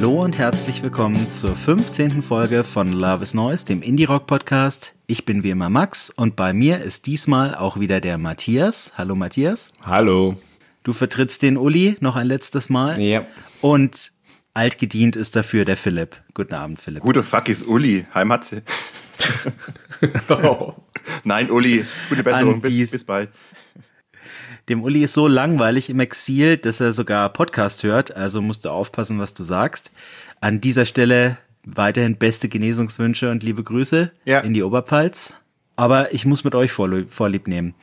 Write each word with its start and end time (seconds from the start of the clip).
Hallo 0.00 0.20
und 0.20 0.38
herzlich 0.38 0.84
willkommen 0.84 1.32
zur 1.32 1.56
15. 1.56 2.22
Folge 2.22 2.62
von 2.62 2.92
Love 2.92 3.24
is 3.24 3.34
Noise, 3.34 3.64
dem 3.64 3.82
Indie 3.82 4.04
Rock 4.04 4.28
Podcast. 4.28 4.94
Ich 5.08 5.24
bin 5.24 5.42
wie 5.42 5.50
immer 5.50 5.70
Max 5.70 6.10
und 6.10 6.36
bei 6.36 6.52
mir 6.52 6.80
ist 6.80 7.06
diesmal 7.06 7.56
auch 7.56 7.80
wieder 7.80 8.00
der 8.00 8.16
Matthias. 8.16 8.92
Hallo 8.96 9.16
Matthias. 9.16 9.72
Hallo. 9.84 10.36
Du 10.84 10.92
vertrittst 10.92 11.42
den 11.42 11.56
Uli 11.56 11.96
noch 11.98 12.14
ein 12.14 12.28
letztes 12.28 12.68
Mal. 12.68 13.00
Ja. 13.00 13.26
Und 13.60 14.12
altgedient 14.54 15.16
ist 15.16 15.34
dafür 15.34 15.64
der 15.64 15.76
Philipp. 15.76 16.22
Guten 16.32 16.54
Abend, 16.54 16.80
Philipp. 16.80 17.02
Who 17.02 17.12
the 17.12 17.22
fuck 17.22 17.48
ist 17.48 17.66
Uli? 17.66 18.06
Hi 18.14 18.24
Matze. 18.24 18.62
Nein, 21.24 21.50
Uli, 21.50 21.84
gute 22.08 22.22
Besserung. 22.22 22.60
Bis, 22.60 22.92
bis 22.92 23.02
bald. 23.02 23.30
Dem 24.68 24.82
Uli 24.82 25.02
ist 25.02 25.14
so 25.14 25.26
langweilig 25.28 25.88
im 25.88 26.00
Exil, 26.00 26.56
dass 26.58 26.80
er 26.80 26.92
sogar 26.92 27.32
Podcast 27.32 27.82
hört, 27.84 28.14
also 28.14 28.42
musst 28.42 28.64
du 28.64 28.70
aufpassen, 28.70 29.18
was 29.18 29.32
du 29.32 29.42
sagst. 29.42 29.90
An 30.40 30.60
dieser 30.60 30.84
Stelle 30.84 31.38
weiterhin 31.64 32.16
beste 32.16 32.48
Genesungswünsche 32.48 33.30
und 33.30 33.42
liebe 33.42 33.64
Grüße 33.64 34.12
Ja. 34.24 34.40
in 34.40 34.52
die 34.54 34.62
Oberpfalz. 34.62 35.32
Aber 35.76 36.12
ich 36.12 36.24
muss 36.26 36.44
mit 36.44 36.54
euch 36.54 36.72
vorlieb, 36.72 37.12
vorlieb 37.12 37.48
nehmen. 37.48 37.74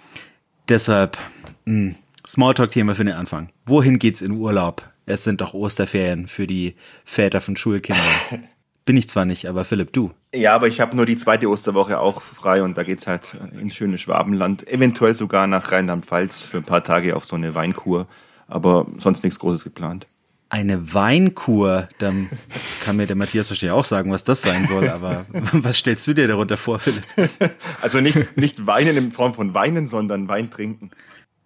Deshalb, 0.70 1.18
mh, 1.66 1.96
Smalltalk-Thema 2.28 2.96
für 2.96 3.06
den 3.06 3.14
Anfang. 3.16 3.50
Wohin 3.66 4.00
geht's 4.00 4.22
in 4.22 4.32
Urlaub? 4.32 4.84
Es 5.06 5.24
sind 5.24 5.42
doch 5.42 5.54
Osterferien 5.54 6.28
für 6.28 6.48
die 6.48 6.76
Väter 7.04 7.42
von 7.42 7.56
Schulkindern. 7.56 8.04
Bin 8.86 8.98
ich 8.98 9.10
zwar 9.10 9.26
nicht, 9.26 9.48
aber 9.48 9.66
Philipp, 9.66 9.94
du. 9.94 10.12
Ja, 10.34 10.54
aber 10.54 10.68
ich 10.68 10.80
habe 10.80 10.96
nur 10.96 11.08
die 11.08 11.18
zweite 11.18 11.50
Osterwoche 11.50 12.00
auch 12.00 12.22
frei 12.22 12.62
und 12.62 12.78
da 12.78 12.84
geht's 12.84 13.08
halt 13.08 13.36
ins 13.60 13.76
schöne 13.76 13.98
Schwabenland. 13.98 14.68
Eventuell 14.68 15.16
sogar 15.16 15.48
nach 15.48 15.72
Rheinland-Pfalz 15.72 16.46
für 16.46 16.58
ein 16.58 16.64
paar 16.64 16.84
Tage 16.84 17.16
auf 17.16 17.26
so 17.26 17.36
eine 17.36 17.56
Weinkur. 17.56 18.08
Aber 18.48 18.86
sonst 19.00 19.24
nichts 19.24 19.40
Großes 19.40 19.64
geplant. 19.64 20.06
Eine 20.50 20.94
Weinkur, 20.94 21.90
dann 21.98 22.30
kann 22.84 22.98
mir 22.98 23.08
der 23.08 23.16
Matthias 23.16 23.50
wahrscheinlich 23.50 23.74
auch 23.74 23.86
sagen, 23.86 24.12
was 24.12 24.24
das 24.24 24.44
sein 24.44 24.68
soll, 24.68 24.88
aber 24.88 25.26
was 25.52 25.80
stellst 25.80 26.06
du 26.08 26.14
dir 26.14 26.28
darunter 26.28 26.56
vor, 26.56 26.78
Philipp? 26.78 27.04
Also 27.82 28.00
nicht, 28.02 28.38
nicht 28.38 28.68
weinen 28.68 28.96
in 28.96 29.12
Form 29.12 29.34
von 29.34 29.56
weinen, 29.56 29.88
sondern 29.88 30.28
Wein 30.28 30.52
trinken. 30.52 30.92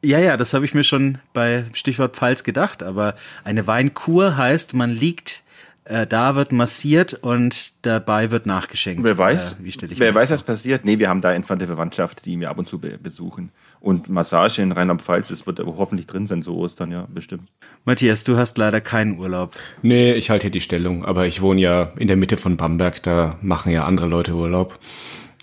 Ja, 0.03 0.19
ja, 0.19 0.35
das 0.35 0.53
habe 0.53 0.65
ich 0.65 0.73
mir 0.73 0.83
schon 0.83 1.19
bei 1.33 1.65
Stichwort 1.73 2.17
Pfalz 2.17 2.43
gedacht, 2.43 2.83
aber 2.83 3.15
eine 3.45 3.65
Weinkur 3.65 4.35
heißt, 4.35 4.73
man 4.73 4.91
liegt, 4.91 5.43
äh, 5.89 6.07
da 6.07 6.35
wird 6.35 6.51
massiert 6.51 7.13
und 7.15 7.73
dabei 7.85 8.31
wird 8.31 8.45
nachgeschenkt. 8.45 9.03
Wer 9.03 9.17
weiß, 9.17 9.53
Äh, 9.53 9.63
wie 9.63 9.71
stelle 9.71 9.91
ich 9.93 9.99
wer 9.99 10.15
weiß, 10.15 10.31
was 10.31 10.43
passiert? 10.43 10.85
Nee, 10.85 10.99
wir 10.99 11.09
haben 11.09 11.21
da 11.21 11.33
entfernte 11.33 11.67
Verwandtschaft, 11.67 12.25
die 12.25 12.39
wir 12.39 12.49
ab 12.49 12.57
und 12.57 12.67
zu 12.67 12.79
be 12.79 12.97
besuchen. 12.97 13.51
Und 13.81 14.09
Massage 14.09 14.61
in 14.61 14.71
Rheinland-Pfalz, 14.71 15.29
das 15.29 15.45
wird 15.47 15.59
aber 15.59 15.77
hoffentlich 15.77 16.05
drin 16.07 16.27
sein, 16.27 16.41
so 16.41 16.55
Ostern, 16.57 16.91
ja, 16.91 17.07
bestimmt. 17.13 17.49
Matthias, 17.85 18.23
du 18.23 18.37
hast 18.37 18.57
leider 18.57 18.81
keinen 18.81 19.17
Urlaub. 19.19 19.55
Nee, 19.81 20.13
ich 20.13 20.29
halte 20.29 20.43
hier 20.43 20.51
die 20.51 20.61
Stellung, 20.61 21.05
aber 21.05 21.25
ich 21.27 21.41
wohne 21.41 21.61
ja 21.61 21.91
in 21.97 22.07
der 22.07 22.17
Mitte 22.17 22.37
von 22.37 22.57
Bamberg, 22.57 23.01
da 23.03 23.37
machen 23.41 23.71
ja 23.71 23.85
andere 23.85 24.07
Leute 24.07 24.33
Urlaub. 24.35 24.77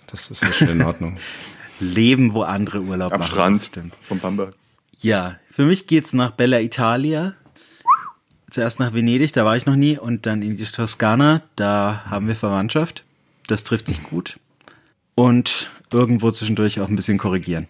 Das 0.06 0.30
ist 0.30 0.44
schon 0.54 0.68
in 0.68 0.82
Ordnung. 0.82 1.16
Leben, 1.80 2.32
wo 2.34 2.42
andere 2.42 2.80
Urlaub 2.80 3.12
Am 3.12 3.20
machen. 3.20 3.30
Strand 3.30 3.56
das 3.56 3.66
stimmt. 3.66 3.94
von 4.02 4.18
Bamberg. 4.20 4.54
Ja, 4.98 5.36
für 5.50 5.64
mich 5.64 5.86
geht's 5.86 6.12
nach 6.12 6.30
Bella 6.30 6.60
Italia. 6.60 7.34
Zuerst 8.56 8.80
nach 8.80 8.94
Venedig, 8.94 9.34
da 9.34 9.44
war 9.44 9.54
ich 9.58 9.66
noch 9.66 9.76
nie, 9.76 9.98
und 9.98 10.24
dann 10.24 10.40
in 10.40 10.56
die 10.56 10.64
Toskana, 10.64 11.42
da 11.56 12.04
haben 12.08 12.26
wir 12.26 12.34
Verwandtschaft. 12.34 13.04
Das 13.48 13.64
trifft 13.64 13.86
sich 13.86 14.02
gut. 14.02 14.40
Und 15.14 15.70
irgendwo 15.92 16.30
zwischendurch 16.30 16.80
auch 16.80 16.88
ein 16.88 16.96
bisschen 16.96 17.18
korrigieren. 17.18 17.66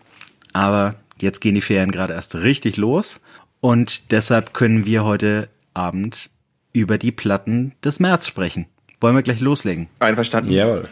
Aber 0.53 0.95
jetzt 1.21 1.41
gehen 1.41 1.57
die 1.57 1.61
Ferien 1.61 1.91
gerade 1.91 2.13
erst 2.13 2.37
richtig 2.37 2.77
los. 2.77 3.19
Und 3.61 4.13
deshalb 4.13 4.55
können 4.55 4.87
wir 4.87 5.03
heute 5.03 5.49
Abend 5.75 6.31
über 6.73 6.99
die 6.99 7.11
Platten 7.11 7.73
des 7.83 7.99
März 7.99 8.29
sprechen. 8.29 8.67
Wollen 9.01 9.17
wir 9.17 9.25
gleich 9.25 9.41
loslegen? 9.41 9.89
Einverstanden? 9.99 10.53
Jawohl. 10.53 10.89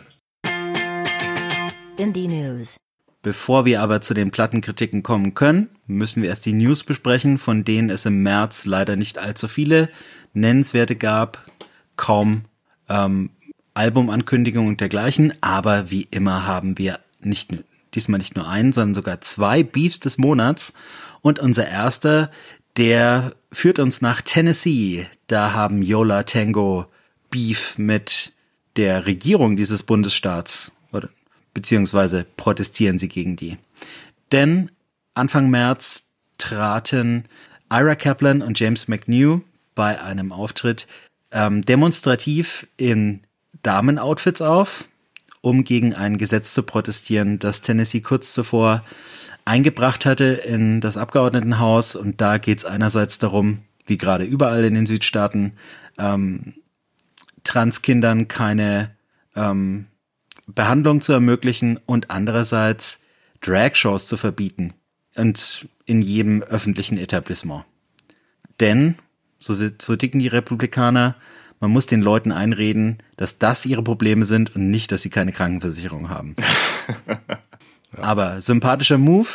Indie 1.98 2.26
News. 2.26 2.78
Bevor 3.22 3.64
wir 3.64 3.80
aber 3.80 4.00
zu 4.00 4.12
den 4.12 4.32
Plattenkritiken 4.32 5.04
kommen 5.04 5.34
können, 5.34 5.68
müssen 5.86 6.22
wir 6.22 6.30
erst 6.30 6.46
die 6.46 6.52
News 6.52 6.84
besprechen, 6.84 7.38
von 7.38 7.64
denen 7.64 7.90
es 7.90 8.06
im 8.06 8.22
März 8.22 8.64
leider 8.64 8.96
nicht 8.96 9.18
allzu 9.18 9.48
viele 9.48 9.88
nennenswerte 10.32 10.96
gab, 10.96 11.50
kaum 11.96 12.42
ähm, 12.88 13.30
Albumankündigungen 13.74 14.68
und 14.68 14.80
dergleichen, 14.80 15.32
aber 15.40 15.90
wie 15.90 16.06
immer 16.10 16.46
haben 16.46 16.78
wir 16.78 17.00
nicht 17.20 17.52
diesmal 17.94 18.18
nicht 18.18 18.36
nur 18.36 18.48
einen, 18.48 18.72
sondern 18.72 18.94
sogar 18.94 19.20
zwei 19.20 19.62
Beefs 19.62 20.00
des 20.00 20.18
Monats 20.18 20.72
und 21.20 21.38
unser 21.38 21.68
erster, 21.68 22.30
der 22.76 23.34
führt 23.52 23.78
uns 23.78 24.00
nach 24.00 24.20
Tennessee. 24.20 25.06
Da 25.26 25.52
haben 25.52 25.82
Yola 25.82 26.24
Tango 26.24 26.86
Beef 27.30 27.78
mit 27.78 28.32
der 28.76 29.06
Regierung 29.06 29.56
dieses 29.56 29.84
Bundesstaats 29.84 30.72
oder 30.92 31.08
beziehungsweise 31.52 32.26
protestieren 32.36 32.98
sie 32.98 33.08
gegen 33.08 33.36
die. 33.36 33.58
Denn 34.32 34.70
Anfang 35.14 35.48
März 35.48 36.04
traten 36.38 37.24
Ira 37.70 37.94
Kaplan 37.94 38.42
und 38.42 38.58
James 38.58 38.88
McNew 38.88 39.40
bei 39.76 40.02
einem 40.02 40.32
Auftritt 40.32 40.88
ähm, 41.30 41.64
demonstrativ 41.64 42.66
in 42.76 43.20
Damenoutfits 43.62 44.42
auf, 44.42 44.84
um 45.40 45.62
gegen 45.62 45.94
ein 45.94 46.18
Gesetz 46.18 46.52
zu 46.52 46.64
protestieren, 46.64 47.38
das 47.38 47.62
Tennessee 47.62 48.00
kurz 48.00 48.34
zuvor 48.34 48.84
eingebracht 49.44 50.04
hatte 50.04 50.24
in 50.24 50.80
das 50.80 50.96
Abgeordnetenhaus. 50.96 51.94
Und 51.94 52.20
da 52.20 52.38
geht 52.38 52.58
es 52.58 52.64
einerseits 52.64 53.18
darum, 53.18 53.58
wie 53.86 53.98
gerade 53.98 54.24
überall 54.24 54.64
in 54.64 54.74
den 54.74 54.86
Südstaaten, 54.86 55.52
ähm, 55.96 56.54
Transkindern 57.44 58.26
keine 58.26 58.90
ähm, 59.36 59.86
Behandlung 60.46 61.02
zu 61.02 61.12
ermöglichen 61.12 61.78
und 61.86 62.10
andererseits 62.10 63.00
Dragshows 63.42 64.06
zu 64.06 64.16
verbieten 64.16 64.74
und 65.16 65.68
in 65.86 66.02
jedem 66.02 66.42
öffentlichen 66.42 66.98
Etablissement. 66.98 67.64
Denn, 68.60 68.96
so, 69.38 69.54
so 69.54 69.96
dicken 69.96 70.18
die 70.18 70.28
Republikaner, 70.28 71.16
man 71.60 71.70
muss 71.70 71.86
den 71.86 72.02
Leuten 72.02 72.32
einreden, 72.32 72.98
dass 73.16 73.38
das 73.38 73.64
ihre 73.66 73.82
Probleme 73.82 74.26
sind 74.26 74.54
und 74.54 74.70
nicht, 74.70 74.92
dass 74.92 75.02
sie 75.02 75.10
keine 75.10 75.32
Krankenversicherung 75.32 76.08
haben. 76.08 76.36
Aber 77.96 78.40
sympathischer 78.40 78.98
Move 78.98 79.28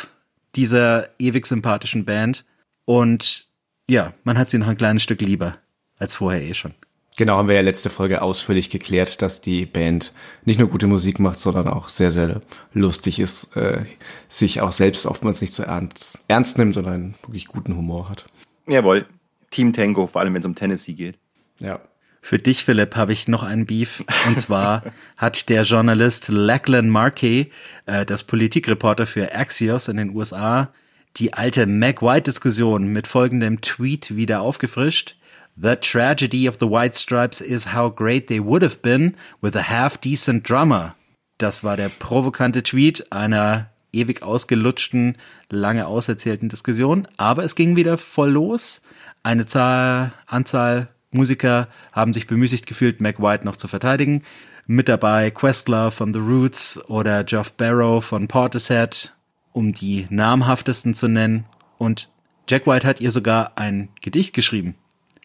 dieser 0.54 1.08
ewig 1.18 1.46
sympathischen 1.46 2.04
Band 2.04 2.44
und 2.84 3.48
ja, 3.88 4.12
man 4.24 4.38
hat 4.38 4.50
sie 4.50 4.58
noch 4.58 4.68
ein 4.68 4.76
kleines 4.76 5.02
Stück 5.02 5.20
lieber 5.20 5.58
als 5.98 6.14
vorher 6.14 6.42
eh 6.42 6.54
schon. 6.54 6.74
Genau, 7.16 7.36
haben 7.36 7.48
wir 7.48 7.56
ja 7.56 7.60
letzte 7.60 7.90
Folge 7.90 8.22
ausführlich 8.22 8.70
geklärt, 8.70 9.20
dass 9.20 9.40
die 9.40 9.66
Band 9.66 10.12
nicht 10.44 10.58
nur 10.58 10.68
gute 10.68 10.86
Musik 10.86 11.18
macht, 11.18 11.38
sondern 11.38 11.68
auch 11.68 11.88
sehr, 11.88 12.10
sehr 12.10 12.40
lustig 12.72 13.18
ist, 13.18 13.56
äh, 13.56 13.84
sich 14.28 14.60
auch 14.60 14.72
selbst 14.72 15.06
oftmals 15.06 15.40
nicht 15.40 15.52
so 15.52 15.62
ernst, 15.62 16.18
ernst 16.28 16.56
nimmt 16.56 16.76
und 16.76 16.86
einen 16.86 17.16
wirklich 17.22 17.46
guten 17.46 17.76
Humor 17.76 18.08
hat. 18.08 18.26
Jawohl. 18.66 19.06
Team 19.50 19.72
Tango, 19.72 20.06
vor 20.06 20.20
allem 20.20 20.32
wenn 20.34 20.40
es 20.40 20.46
um 20.46 20.54
Tennessee 20.54 20.92
geht. 20.92 21.18
Ja. 21.58 21.80
Für 22.22 22.38
dich, 22.38 22.64
Philipp, 22.64 22.96
habe 22.96 23.12
ich 23.12 23.28
noch 23.28 23.42
einen 23.42 23.66
Beef. 23.66 24.04
Und 24.26 24.40
zwar 24.40 24.84
hat 25.16 25.48
der 25.48 25.64
Journalist 25.64 26.28
Lachlan 26.28 26.88
Markey, 26.88 27.50
äh, 27.86 28.06
das 28.06 28.22
Politikreporter 28.22 29.06
für 29.06 29.34
Axios 29.34 29.88
in 29.88 29.96
den 29.96 30.14
USA, 30.14 30.72
die 31.16 31.32
alte 31.32 31.66
Meg 31.66 32.02
White-Diskussion 32.02 32.86
mit 32.86 33.06
folgendem 33.06 33.60
Tweet 33.60 34.14
wieder 34.14 34.42
aufgefrischt. 34.42 35.16
The 35.62 35.76
tragedy 35.76 36.46
of 36.46 36.56
the 36.58 36.66
White 36.66 36.96
Stripes 36.96 37.42
is 37.42 37.74
how 37.74 37.90
great 37.90 38.28
they 38.28 38.40
would 38.40 38.62
have 38.62 38.80
been 38.80 39.14
with 39.42 39.54
a 39.54 39.68
half-decent 39.68 40.42
drummer. 40.42 40.94
Das 41.36 41.62
war 41.62 41.76
der 41.76 41.90
provokante 41.90 42.62
Tweet 42.62 43.12
einer 43.12 43.68
ewig 43.92 44.22
ausgelutschten, 44.22 45.18
lange 45.50 45.86
auserzählten 45.86 46.48
Diskussion. 46.48 47.06
Aber 47.18 47.44
es 47.44 47.56
ging 47.56 47.76
wieder 47.76 47.98
voll 47.98 48.30
los. 48.30 48.80
Eine 49.22 49.46
Zahl, 49.46 50.14
Anzahl 50.26 50.88
Musiker 51.10 51.68
haben 51.92 52.14
sich 52.14 52.26
bemüßigt 52.26 52.66
gefühlt, 52.66 53.02
Mac 53.02 53.20
White 53.20 53.44
noch 53.44 53.56
zu 53.56 53.68
verteidigen. 53.68 54.22
Mit 54.66 54.88
dabei 54.88 55.30
Questlove 55.30 55.90
von 55.90 56.14
The 56.14 56.20
Roots 56.20 56.80
oder 56.88 57.22
Geoff 57.22 57.52
Barrow 57.52 58.02
von 58.02 58.28
Portishead, 58.28 59.12
um 59.52 59.74
die 59.74 60.06
namhaftesten 60.08 60.94
zu 60.94 61.08
nennen. 61.08 61.44
Und 61.76 62.08
Jack 62.48 62.66
White 62.66 62.86
hat 62.86 63.02
ihr 63.02 63.10
sogar 63.10 63.58
ein 63.58 63.90
Gedicht 64.00 64.32
geschrieben. 64.32 64.76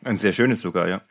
Ein 0.06 0.20
sehr 0.20 0.32
schönes 0.32 0.62
sogar, 0.62 0.88
ja. 0.88 1.02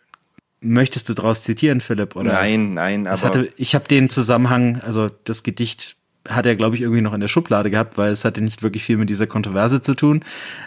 Möchtest 0.60 1.08
du 1.08 1.14
daraus 1.14 1.42
zitieren, 1.42 1.82
Philipp? 1.82 2.16
Oder? 2.16 2.32
Nein, 2.32 2.74
nein, 2.74 3.06
aber 3.06 3.20
hatte, 3.20 3.50
ich 3.56 3.74
habe 3.74 3.86
den 3.86 4.08
Zusammenhang, 4.08 4.80
also 4.80 5.10
das 5.24 5.42
Gedicht 5.42 5.96
hat 6.26 6.46
er, 6.46 6.56
glaube 6.56 6.76
ich, 6.76 6.82
irgendwie 6.82 7.02
noch 7.02 7.12
in 7.12 7.20
der 7.20 7.28
Schublade 7.28 7.70
gehabt, 7.70 7.98
weil 7.98 8.12
es 8.12 8.24
hatte 8.24 8.40
nicht 8.40 8.62
wirklich 8.62 8.82
viel 8.82 8.96
mit 8.96 9.10
dieser 9.10 9.26
Kontroverse 9.26 9.82
zu 9.82 9.94
tun. 9.94 10.24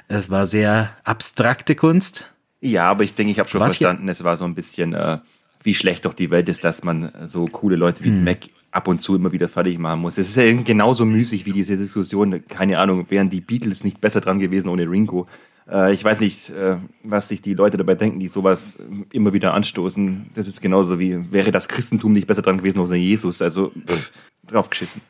Es 0.07 0.29
war 0.29 0.45
sehr 0.45 0.91
abstrakte 1.03 1.73
Kunst. 1.73 2.31
Ja, 2.61 2.89
aber 2.89 3.03
ich 3.03 3.15
denke, 3.15 3.31
ich 3.31 3.39
habe 3.39 3.49
schon 3.49 3.61
Was 3.61 3.77
verstanden, 3.77 4.07
es 4.07 4.23
war 4.23 4.37
so 4.37 4.45
ein 4.45 4.53
bisschen, 4.53 4.93
äh, 4.93 5.17
wie 5.63 5.73
schlecht 5.73 6.05
doch 6.05 6.13
die 6.13 6.29
Welt 6.29 6.47
ist, 6.49 6.63
dass 6.63 6.83
man 6.83 7.11
so 7.25 7.45
coole 7.45 7.75
Leute 7.75 8.03
wie 8.03 8.11
Mac 8.11 8.49
ab 8.71 8.87
und 8.87 9.01
zu 9.01 9.15
immer 9.15 9.31
wieder 9.31 9.47
fertig 9.47 9.79
machen 9.79 10.01
muss. 10.01 10.17
Es 10.17 10.29
ist 10.29 10.35
ja 10.35 10.51
genauso 10.61 11.05
müßig 11.05 11.45
wie 11.45 11.53
diese 11.53 11.77
Diskussion, 11.77 12.43
keine 12.47 12.77
Ahnung, 12.79 13.07
wären 13.09 13.29
die 13.29 13.41
Beatles 13.41 13.83
nicht 13.83 13.99
besser 13.99 14.21
dran 14.21 14.39
gewesen 14.39 14.69
ohne 14.69 14.83
Ringo. 14.83 15.27
Äh, 15.69 15.93
ich 15.93 16.03
weiß 16.03 16.19
nicht, 16.19 16.49
äh, 16.49 16.77
was 17.03 17.27
sich 17.27 17.41
die 17.41 17.53
Leute 17.53 17.77
dabei 17.77 17.95
denken, 17.95 18.19
die 18.19 18.27
sowas 18.27 18.77
immer 19.11 19.33
wieder 19.33 19.53
anstoßen. 19.53 20.31
Das 20.35 20.47
ist 20.47 20.61
genauso 20.61 20.99
wie, 20.99 21.31
wäre 21.31 21.51
das 21.51 21.67
Christentum 21.67 22.13
nicht 22.13 22.27
besser 22.27 22.41
dran 22.41 22.57
gewesen 22.57 22.79
ohne 22.79 22.97
Jesus. 22.97 23.41
Also, 23.41 23.71
pff, 23.87 24.11
drauf 24.45 24.69
geschissen. 24.69 25.01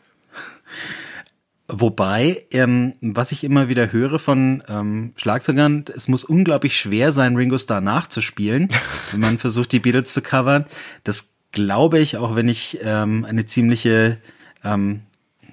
Wobei, 1.69 2.45
ähm, 2.51 2.93
was 3.01 3.33
ich 3.33 3.43
immer 3.43 3.67
wieder 3.67 3.91
höre 3.91 4.19
von 4.19 4.63
ähm, 4.69 5.11
Schlagzeugern, 5.17 5.83
es 5.93 6.07
muss 6.07 6.23
unglaublich 6.23 6.79
schwer 6.79 7.11
sein, 7.11 7.35
Ringo 7.35 7.57
Starr 7.57 7.81
nachzuspielen, 7.81 8.69
wenn 9.11 9.19
man 9.19 9.37
versucht, 9.37 9.73
die 9.73 9.81
Beatles 9.81 10.13
zu 10.13 10.21
covern. 10.21 10.65
Das 11.03 11.29
glaube 11.51 11.99
ich, 11.99 12.15
auch 12.15 12.35
wenn 12.35 12.47
ich 12.47 12.79
ähm, 12.83 13.25
eine 13.25 13.45
ziemliche, 13.45 14.17
ähm, 14.63 15.01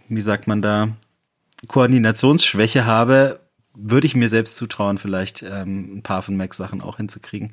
wie 0.09 0.21
sagt 0.21 0.47
man 0.47 0.62
da, 0.62 0.91
Koordinationsschwäche 1.67 2.85
habe, 2.85 3.41
würde 3.75 4.06
ich 4.06 4.15
mir 4.15 4.29
selbst 4.29 4.56
zutrauen, 4.56 4.99
vielleicht 4.99 5.43
ähm, 5.43 5.99
ein 5.99 6.03
paar 6.03 6.23
von 6.23 6.37
Macs 6.37 6.56
Sachen 6.56 6.81
auch 6.81 6.97
hinzukriegen. 6.97 7.53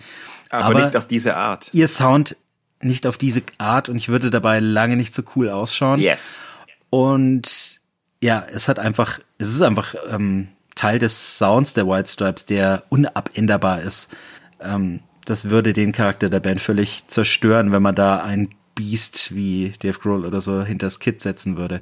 Aber, 0.50 0.80
nicht 0.80 0.96
auf 0.96 1.08
diese 1.08 1.36
Art. 1.36 1.70
Ihr 1.74 1.88
Sound 1.88 2.38
nicht 2.82 3.06
auf 3.06 3.18
diese 3.18 3.42
Art 3.58 3.90
und 3.90 3.96
ich 3.96 4.10
würde 4.10 4.30
dabei 4.30 4.60
lange 4.60 4.98
nicht 4.98 5.14
so 5.14 5.24
cool 5.36 5.50
ausschauen. 5.50 6.00
Yes. 6.00 6.40
Und 6.90 7.80
ja, 8.22 8.46
es 8.52 8.68
hat 8.68 8.80
einfach, 8.80 9.20
es 9.38 9.50
ist 9.50 9.62
einfach 9.62 9.96
ähm, 10.10 10.50
Teil 10.76 11.00
des 11.00 11.38
Sounds 11.38 11.74
der 11.74 11.88
White 11.88 12.10
Stripes, 12.10 12.46
der 12.46 12.84
unabänderbar 12.90 13.82
ist. 13.82 14.10
Ähm, 14.60 15.02
das 15.26 15.50
würde 15.50 15.74
den 15.74 15.92
Charakter 15.92 16.30
der 16.30 16.40
Band 16.40 16.62
völlig 16.62 17.08
zerstören, 17.08 17.72
wenn 17.72 17.82
man 17.82 17.96
da 17.96 18.24
ein 18.24 18.50
Beast 18.76 19.36
wie 19.36 19.74
Dave 19.80 20.00
Grohl 20.00 20.26
oder 20.26 20.42
so 20.42 20.64
hinter 20.64 20.88
das 20.88 21.00
Kit 21.00 21.22
setzen 21.22 21.58
würde. 21.58 21.82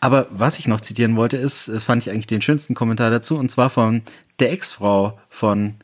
Aber 0.00 0.26
was 0.30 0.58
ich 0.58 0.68
noch 0.68 0.80
zitieren 0.80 1.16
wollte, 1.16 1.36
ist, 1.36 1.68
das 1.68 1.84
fand 1.84 2.02
ich 2.02 2.10
eigentlich 2.10 2.26
den 2.26 2.42
schönsten 2.42 2.74
Kommentar 2.74 3.10
dazu, 3.10 3.36
und 3.36 3.50
zwar 3.50 3.70
von 3.70 4.02
der 4.38 4.52
Ex-Frau 4.52 5.18
von 5.28 5.74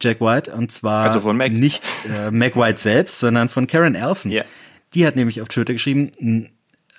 Jack 0.00 0.20
White, 0.20 0.52
und 0.52 0.72
zwar 0.72 1.04
Also 1.04 1.20
von 1.20 1.36
Meg. 1.36 1.52
nicht 1.52 1.84
äh, 2.08 2.30
Meg 2.30 2.56
White 2.56 2.80
selbst, 2.80 3.18
sondern 3.20 3.48
von 3.48 3.66
Karen 3.66 3.94
Elson. 3.94 4.32
Ja. 4.32 4.44
Die 4.94 5.06
hat 5.06 5.16
nämlich 5.16 5.40
auf 5.40 5.48
Twitter 5.48 5.72
geschrieben, 5.72 6.10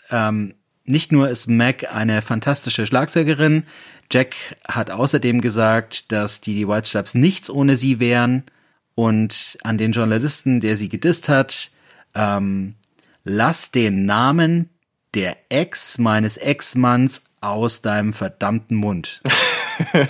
ähm, 0.09 0.53
nicht 0.85 1.11
nur 1.11 1.29
ist 1.29 1.47
Meg 1.47 1.93
eine 1.93 2.21
fantastische 2.21 2.85
Schlagzeugerin, 2.85 3.63
Jack 4.11 4.35
hat 4.67 4.91
außerdem 4.91 5.41
gesagt, 5.41 6.11
dass 6.11 6.41
die 6.41 6.67
White 6.67 6.87
Stripes 6.87 7.15
nichts 7.15 7.49
ohne 7.49 7.77
sie 7.77 7.99
wären 7.99 8.43
und 8.95 9.57
an 9.63 9.77
den 9.77 9.91
Journalisten, 9.91 10.59
der 10.59 10.77
sie 10.77 10.89
gedisst 10.89 11.29
hat, 11.29 11.71
ähm, 12.13 12.75
lass 13.23 13.71
den 13.71 14.05
Namen 14.05 14.69
der 15.13 15.37
Ex 15.49 15.97
meines 15.97 16.37
Ex-Manns 16.37 17.23
aus 17.41 17.81
deinem 17.81 18.13
verdammten 18.13 18.75
Mund. 18.77 19.21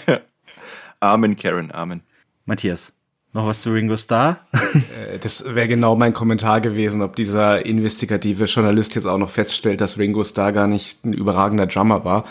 Amen, 1.00 1.36
Karen, 1.36 1.72
Amen. 1.72 2.02
Matthias, 2.46 2.94
noch 3.34 3.48
was 3.48 3.62
zu 3.62 3.72
Ringo 3.72 3.98
Starr? 3.98 4.40
Äh, 5.12 5.20
Das 5.20 5.44
wäre 5.56 5.68
genau 5.68 5.96
mein 5.96 6.14
Kommentar 6.14 6.62
gewesen, 6.62 7.02
ob 7.02 7.16
dieser 7.16 7.66
investigative 7.66 8.46
Journalist 8.46 8.96
jetzt 8.96 9.06
auch 9.06 9.18
noch 9.18 9.30
feststellt, 9.30 9.82
dass 9.82 9.98
Ringo 9.98 10.24
Starr 10.24 10.52
gar 10.52 10.68
nicht 10.68 11.04
ein 11.06 11.14
überragender 11.14 11.68
Drummer 11.68 12.06
war. 12.06 12.26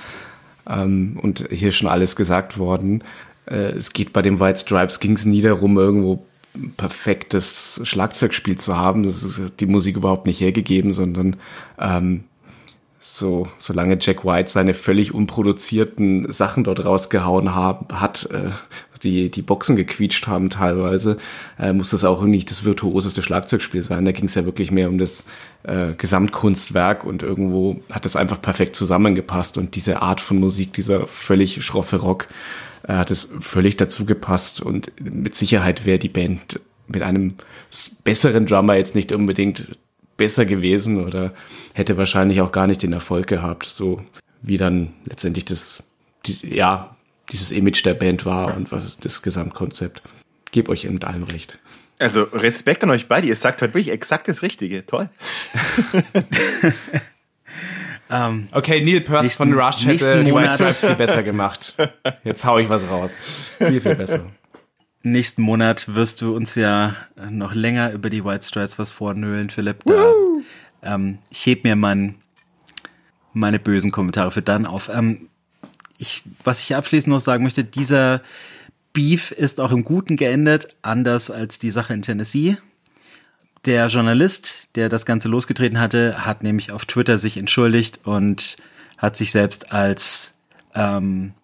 Ähm, 0.68 1.18
und 1.20 1.48
hier 1.50 1.72
schon 1.72 1.88
alles 1.88 2.16
gesagt 2.16 2.56
worden. 2.58 3.02
Äh, 3.46 3.72
es 3.72 3.92
geht 3.92 4.12
bei 4.12 4.22
den 4.22 4.40
White 4.40 4.60
Stripes, 4.60 5.00
ging 5.00 5.14
es 5.14 5.24
nie 5.24 5.40
darum, 5.40 5.76
irgendwo 5.76 6.24
perfektes 6.76 7.80
Schlagzeugspiel 7.84 8.58
zu 8.58 8.76
haben. 8.76 9.02
Das 9.04 9.24
ist 9.24 9.60
die 9.60 9.66
Musik 9.66 9.96
überhaupt 9.96 10.26
nicht 10.26 10.40
hergegeben, 10.40 10.92
sondern 10.92 11.36
ähm, 11.78 12.24
so, 13.04 13.48
solange 13.58 13.98
Jack 14.00 14.24
White 14.24 14.48
seine 14.48 14.74
völlig 14.74 15.12
unproduzierten 15.12 16.30
Sachen 16.30 16.62
dort 16.62 16.84
rausgehauen 16.84 17.52
haben, 17.52 17.86
hat, 18.00 18.28
äh, 18.30 18.50
die, 19.02 19.28
die 19.28 19.42
Boxen 19.42 19.74
gequietscht 19.74 20.28
haben 20.28 20.50
teilweise, 20.50 21.18
äh, 21.58 21.72
muss 21.72 21.90
das 21.90 22.04
auch 22.04 22.22
nicht 22.22 22.50
das 22.50 22.62
virtuoseste 22.62 23.20
Schlagzeugspiel 23.20 23.82
sein. 23.82 24.04
Da 24.04 24.12
ging 24.12 24.26
es 24.26 24.36
ja 24.36 24.44
wirklich 24.44 24.70
mehr 24.70 24.88
um 24.88 24.98
das 24.98 25.24
äh, 25.64 25.94
Gesamtkunstwerk 25.98 27.04
und 27.04 27.24
irgendwo 27.24 27.80
hat 27.90 28.04
das 28.04 28.14
einfach 28.14 28.40
perfekt 28.40 28.76
zusammengepasst 28.76 29.58
und 29.58 29.74
diese 29.74 30.00
Art 30.00 30.20
von 30.20 30.38
Musik, 30.38 30.72
dieser 30.72 31.08
völlig 31.08 31.64
schroffe 31.64 31.96
Rock, 31.96 32.28
äh, 32.86 32.94
hat 32.94 33.10
es 33.10 33.32
völlig 33.40 33.76
dazu 33.76 34.04
gepasst 34.04 34.60
und 34.60 34.92
mit 35.00 35.34
Sicherheit 35.34 35.84
wäre 35.84 35.98
die 35.98 36.08
Band 36.08 36.60
mit 36.86 37.02
einem 37.02 37.36
besseren 38.04 38.46
Drummer 38.46 38.74
jetzt 38.74 38.94
nicht 38.94 39.12
unbedingt 39.12 39.76
besser 40.16 40.44
gewesen 40.44 41.02
oder 41.02 41.32
hätte 41.72 41.96
wahrscheinlich 41.96 42.40
auch 42.40 42.52
gar 42.52 42.66
nicht 42.66 42.82
den 42.82 42.92
Erfolg 42.92 43.26
gehabt, 43.26 43.64
so 43.64 44.02
wie 44.42 44.58
dann 44.58 44.92
letztendlich 45.04 45.44
das, 45.44 45.84
die, 46.26 46.54
ja, 46.54 46.96
dieses 47.30 47.50
Image 47.50 47.84
der 47.84 47.94
Band 47.94 48.26
war 48.26 48.56
und 48.56 48.72
was 48.72 48.84
ist 48.84 49.04
das 49.04 49.22
Gesamtkonzept. 49.22 50.02
Geb 50.50 50.68
euch 50.68 50.88
mit 50.88 51.04
allem 51.04 51.22
recht. 51.22 51.58
Also 51.98 52.24
Respekt 52.24 52.82
an 52.82 52.90
euch 52.90 53.06
beide, 53.06 53.28
ihr 53.28 53.36
sagt 53.36 53.62
heute 53.62 53.74
wirklich 53.74 53.92
exakt 53.92 54.28
das 54.28 54.42
Richtige. 54.42 54.84
Toll. 54.84 55.08
Okay, 58.52 58.84
Neil 58.84 59.00
Peart 59.00 59.24
Nächsten- 59.24 59.50
von 59.50 59.54
Rush 59.54 59.86
hätte 59.86 60.24
die 60.24 60.34
White 60.34 60.54
Stripes 60.54 60.80
viel 60.80 60.94
besser 60.96 61.22
gemacht. 61.22 61.74
Jetzt 62.24 62.44
hau 62.44 62.58
ich 62.58 62.68
was 62.68 62.88
raus. 62.88 63.20
Viel, 63.58 63.80
viel 63.80 63.94
besser. 63.94 64.26
Nächsten 65.02 65.42
Monat 65.42 65.94
wirst 65.94 66.20
du 66.20 66.34
uns 66.36 66.54
ja 66.54 66.94
noch 67.30 67.54
länger 67.54 67.90
über 67.92 68.10
die 68.10 68.24
White 68.24 68.44
Stripes 68.46 68.78
was 68.78 68.90
vornölen, 68.92 69.50
Philipp. 69.50 69.82
Da, 69.84 70.12
ähm, 70.82 71.18
ich 71.30 71.46
heb 71.46 71.64
mir 71.64 71.74
mein, 71.74 72.16
meine 73.32 73.58
bösen 73.58 73.90
Kommentare 73.90 74.30
für 74.30 74.42
dann 74.42 74.66
auf. 74.66 74.88
Ähm, 74.92 75.28
ich, 75.98 76.22
was 76.44 76.60
ich 76.60 76.74
abschließend 76.76 77.12
noch 77.12 77.20
sagen 77.20 77.42
möchte, 77.44 77.64
dieser 77.64 78.20
Beef 78.92 79.30
ist 79.30 79.58
auch 79.60 79.72
im 79.72 79.84
Guten 79.84 80.16
geendet, 80.16 80.68
anders 80.82 81.30
als 81.30 81.58
die 81.58 81.70
Sache 81.70 81.94
in 81.94 82.02
Tennessee. 82.02 82.58
Der 83.64 83.86
Journalist, 83.86 84.68
der 84.74 84.88
das 84.88 85.06
Ganze 85.06 85.28
losgetreten 85.28 85.78
hatte, 85.78 86.26
hat 86.26 86.42
nämlich 86.42 86.72
auf 86.72 86.84
Twitter 86.84 87.18
sich 87.18 87.36
entschuldigt 87.36 88.00
und 88.04 88.56
hat 88.98 89.16
sich 89.16 89.30
selbst 89.30 89.72
als 89.72 90.32
ähm, 90.74 91.34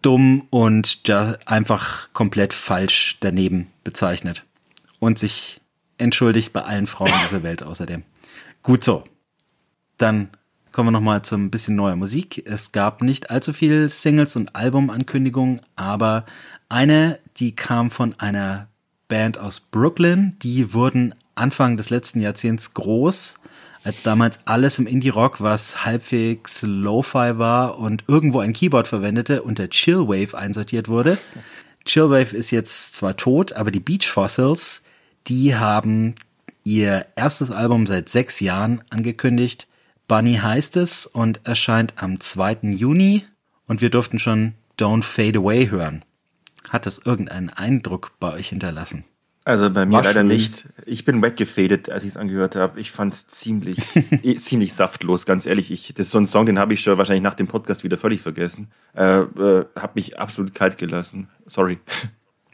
dumm 0.00 0.46
und 0.50 1.02
einfach 1.46 2.08
komplett 2.12 2.54
falsch 2.54 3.18
daneben 3.20 3.66
bezeichnet. 3.84 4.44
Und 5.00 5.18
sich 5.18 5.60
entschuldigt 5.98 6.52
bei 6.52 6.62
allen 6.62 6.86
Frauen 6.86 7.12
dieser 7.24 7.42
Welt 7.42 7.62
außerdem. 7.62 8.04
Gut 8.62 8.84
so. 8.84 9.04
Dann 9.98 10.30
kommen 10.70 10.88
wir 10.88 10.92
nochmal 10.92 11.22
zum 11.22 11.50
bisschen 11.50 11.76
neuer 11.76 11.96
Musik. 11.96 12.42
Es 12.46 12.72
gab 12.72 13.02
nicht 13.02 13.30
allzu 13.30 13.52
viel 13.52 13.88
Singles 13.88 14.36
und 14.36 14.56
Albumankündigungen, 14.56 15.60
aber 15.76 16.24
eine, 16.68 17.18
die 17.36 17.54
kam 17.54 17.90
von 17.90 18.18
einer 18.18 18.68
Band 19.12 19.36
aus 19.36 19.60
Brooklyn. 19.60 20.38
Die 20.42 20.72
wurden 20.72 21.14
Anfang 21.34 21.76
des 21.76 21.90
letzten 21.90 22.18
Jahrzehnts 22.20 22.72
groß, 22.72 23.34
als 23.84 24.02
damals 24.02 24.38
alles 24.46 24.78
im 24.78 24.86
Indie-Rock, 24.86 25.42
was 25.42 25.84
halbwegs 25.84 26.62
Lo-Fi 26.62 27.36
war 27.36 27.78
und 27.78 28.04
irgendwo 28.08 28.40
ein 28.40 28.54
Keyboard 28.54 28.88
verwendete, 28.88 29.42
unter 29.42 29.68
Chillwave 29.68 30.34
einsortiert 30.34 30.88
wurde. 30.88 31.18
Chillwave 31.84 32.34
ist 32.34 32.52
jetzt 32.52 32.94
zwar 32.94 33.18
tot, 33.18 33.52
aber 33.52 33.70
die 33.70 33.80
Beach 33.80 34.08
Fossils, 34.08 34.80
die 35.26 35.56
haben 35.56 36.14
ihr 36.64 37.04
erstes 37.14 37.50
Album 37.50 37.86
seit 37.86 38.08
sechs 38.08 38.40
Jahren 38.40 38.82
angekündigt. 38.88 39.68
Bunny 40.08 40.36
heißt 40.36 40.78
es 40.78 41.04
und 41.04 41.42
erscheint 41.44 41.92
am 41.96 42.18
2. 42.18 42.60
Juni 42.62 43.26
und 43.66 43.82
wir 43.82 43.90
durften 43.90 44.18
schon 44.18 44.54
Don't 44.78 45.02
Fade 45.02 45.40
Away 45.40 45.68
hören. 45.68 46.02
Hat 46.72 46.86
das 46.86 46.98
irgendeinen 47.04 47.50
Eindruck 47.50 48.12
bei 48.18 48.32
euch 48.32 48.48
hinterlassen? 48.48 49.04
Also 49.44 49.68
bei 49.68 49.84
mir 49.84 49.96
War 49.96 50.04
leider 50.04 50.20
schön. 50.20 50.28
nicht. 50.28 50.64
Ich 50.86 51.04
bin 51.04 51.20
weggefadet, 51.20 51.90
als 51.90 52.02
ich 52.04 52.10
es 52.10 52.16
angehört 52.16 52.56
habe. 52.56 52.80
Ich 52.80 52.92
fand 52.92 53.12
es 53.12 53.28
ziemlich, 53.28 53.78
eh, 54.22 54.36
ziemlich 54.36 54.72
saftlos, 54.72 55.26
ganz 55.26 55.44
ehrlich. 55.44 55.70
Ich, 55.70 55.92
das 55.92 56.06
ist 56.06 56.12
so 56.12 56.18
ein 56.18 56.26
Song, 56.26 56.46
den 56.46 56.58
habe 56.58 56.72
ich 56.72 56.80
schon 56.80 56.96
wahrscheinlich 56.96 57.24
nach 57.24 57.34
dem 57.34 57.46
Podcast 57.46 57.84
wieder 57.84 57.98
völlig 57.98 58.22
vergessen. 58.22 58.68
Äh, 58.96 59.18
äh, 59.18 59.66
hab 59.76 59.96
mich 59.96 60.18
absolut 60.18 60.54
kalt 60.54 60.78
gelassen. 60.78 61.28
Sorry. 61.44 61.78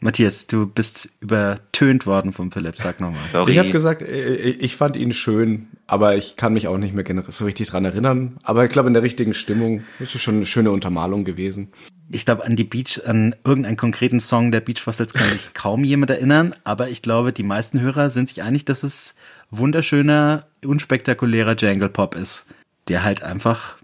Matthias, 0.01 0.47
du 0.47 0.65
bist 0.65 1.09
übertönt 1.19 2.05
worden 2.05 2.31
vom 2.31 2.51
Philipp, 2.51 2.77
sag 2.77 3.01
nochmal. 3.01 3.21
Sorry. 3.31 3.51
Ich 3.51 3.59
habe 3.59 3.71
gesagt, 3.71 4.01
äh, 4.01 4.35
ich 4.51 4.77
fand 4.77 4.95
ihn 4.95 5.11
schön, 5.11 5.67
aber 5.87 6.15
ich 6.15 6.37
kann 6.37 6.53
mich 6.53 6.69
auch 6.69 6.77
nicht 6.77 6.93
mehr 6.93 7.05
so 7.29 7.45
richtig 7.45 7.69
dran 7.69 7.83
erinnern. 7.83 8.37
Aber 8.43 8.63
ich 8.63 8.71
glaube, 8.71 8.87
in 8.87 8.93
der 8.93 9.03
richtigen 9.03 9.33
Stimmung 9.33 9.83
ist 9.99 10.15
es 10.15 10.21
schon 10.21 10.35
eine 10.35 10.45
schöne 10.45 10.71
Untermalung 10.71 11.25
gewesen. 11.25 11.69
Ich 12.11 12.25
glaube, 12.25 12.45
an 12.45 12.55
die 12.55 12.63
Beach, 12.63 13.01
an 13.05 13.35
irgendeinen 13.45 13.75
konkreten 13.75 14.21
Song 14.21 14.51
der 14.51 14.61
Beach 14.61 14.81
Fossils 14.81 15.13
kann 15.13 15.29
sich 15.31 15.53
kaum 15.53 15.83
jemand 15.83 16.11
erinnern, 16.11 16.55
aber 16.63 16.89
ich 16.89 17.01
glaube, 17.01 17.33
die 17.33 17.43
meisten 17.43 17.81
Hörer 17.81 18.09
sind 18.09 18.29
sich 18.29 18.41
einig, 18.41 18.65
dass 18.65 18.83
es 18.83 19.15
wunderschöner, 19.51 20.47
unspektakulärer 20.65 21.55
Jangle 21.57 21.89
Pop 21.89 22.15
ist, 22.15 22.45
der 22.87 23.03
halt 23.03 23.21
einfach 23.21 23.77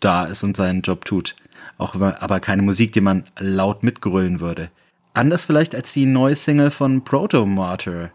da 0.00 0.24
ist 0.24 0.42
und 0.42 0.56
seinen 0.56 0.82
Job 0.82 1.04
tut. 1.04 1.36
Auch 1.78 1.94
aber 1.94 2.40
keine 2.40 2.62
Musik, 2.62 2.92
die 2.92 3.00
man 3.00 3.24
laut 3.38 3.84
mitgrüllen 3.84 4.40
würde. 4.40 4.70
Anders 5.14 5.44
vielleicht 5.44 5.74
als 5.74 5.92
die 5.92 6.06
neue 6.06 6.36
Single 6.36 6.70
von 6.70 7.04
Proto 7.04 7.44
Martyr. 7.44 8.10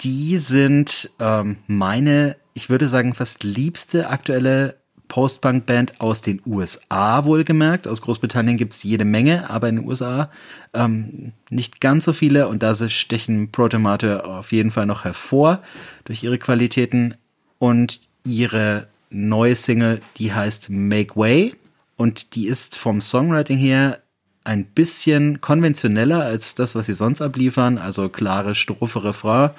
Die 0.00 0.38
sind 0.38 1.10
ähm, 1.18 1.56
meine, 1.66 2.36
ich 2.52 2.70
würde 2.70 2.88
sagen, 2.88 3.14
fast 3.14 3.42
liebste 3.42 4.08
aktuelle 4.08 4.76
Post-Punk-Band 5.08 6.00
aus 6.00 6.22
den 6.22 6.40
USA 6.46 7.24
wohlgemerkt. 7.24 7.86
Aus 7.86 8.02
Großbritannien 8.02 8.56
gibt's 8.56 8.82
jede 8.82 9.04
Menge, 9.04 9.50
aber 9.50 9.68
in 9.68 9.76
den 9.76 9.86
USA 9.86 10.30
ähm, 10.72 11.32
nicht 11.50 11.80
ganz 11.80 12.04
so 12.04 12.12
viele 12.12 12.48
und 12.48 12.62
da 12.62 12.74
stechen 12.74 13.50
Protomate 13.50 14.24
auf 14.24 14.52
jeden 14.52 14.70
Fall 14.70 14.86
noch 14.86 15.04
hervor 15.04 15.62
durch 16.04 16.22
ihre 16.22 16.38
Qualitäten 16.38 17.14
und 17.58 18.08
ihre 18.24 18.88
neue 19.10 19.56
Single, 19.56 20.00
die 20.16 20.32
heißt 20.32 20.70
Make 20.70 21.16
Way 21.16 21.54
und 21.96 22.34
die 22.34 22.48
ist 22.48 22.76
vom 22.76 23.00
Songwriting 23.00 23.58
her 23.58 24.00
ein 24.44 24.64
bisschen 24.66 25.40
konventioneller 25.40 26.22
als 26.22 26.54
das, 26.54 26.74
was 26.74 26.86
sie 26.86 26.94
sonst 26.94 27.20
abliefern, 27.20 27.78
also 27.78 28.08
klare 28.08 28.54
Strophe, 28.54 29.02
Refrain 29.02 29.50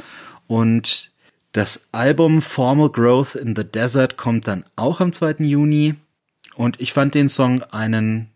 und 0.47 1.11
das 1.51 1.85
Album 1.91 2.41
Formal 2.41 2.89
Growth 2.89 3.35
in 3.35 3.55
the 3.55 3.63
Desert 3.63 4.17
kommt 4.17 4.47
dann 4.47 4.63
auch 4.75 4.99
am 5.01 5.13
2. 5.13 5.35
Juni 5.39 5.95
und 6.55 6.79
ich 6.79 6.93
fand 6.93 7.15
den 7.15 7.29
Song 7.29 7.63
einen 7.63 8.29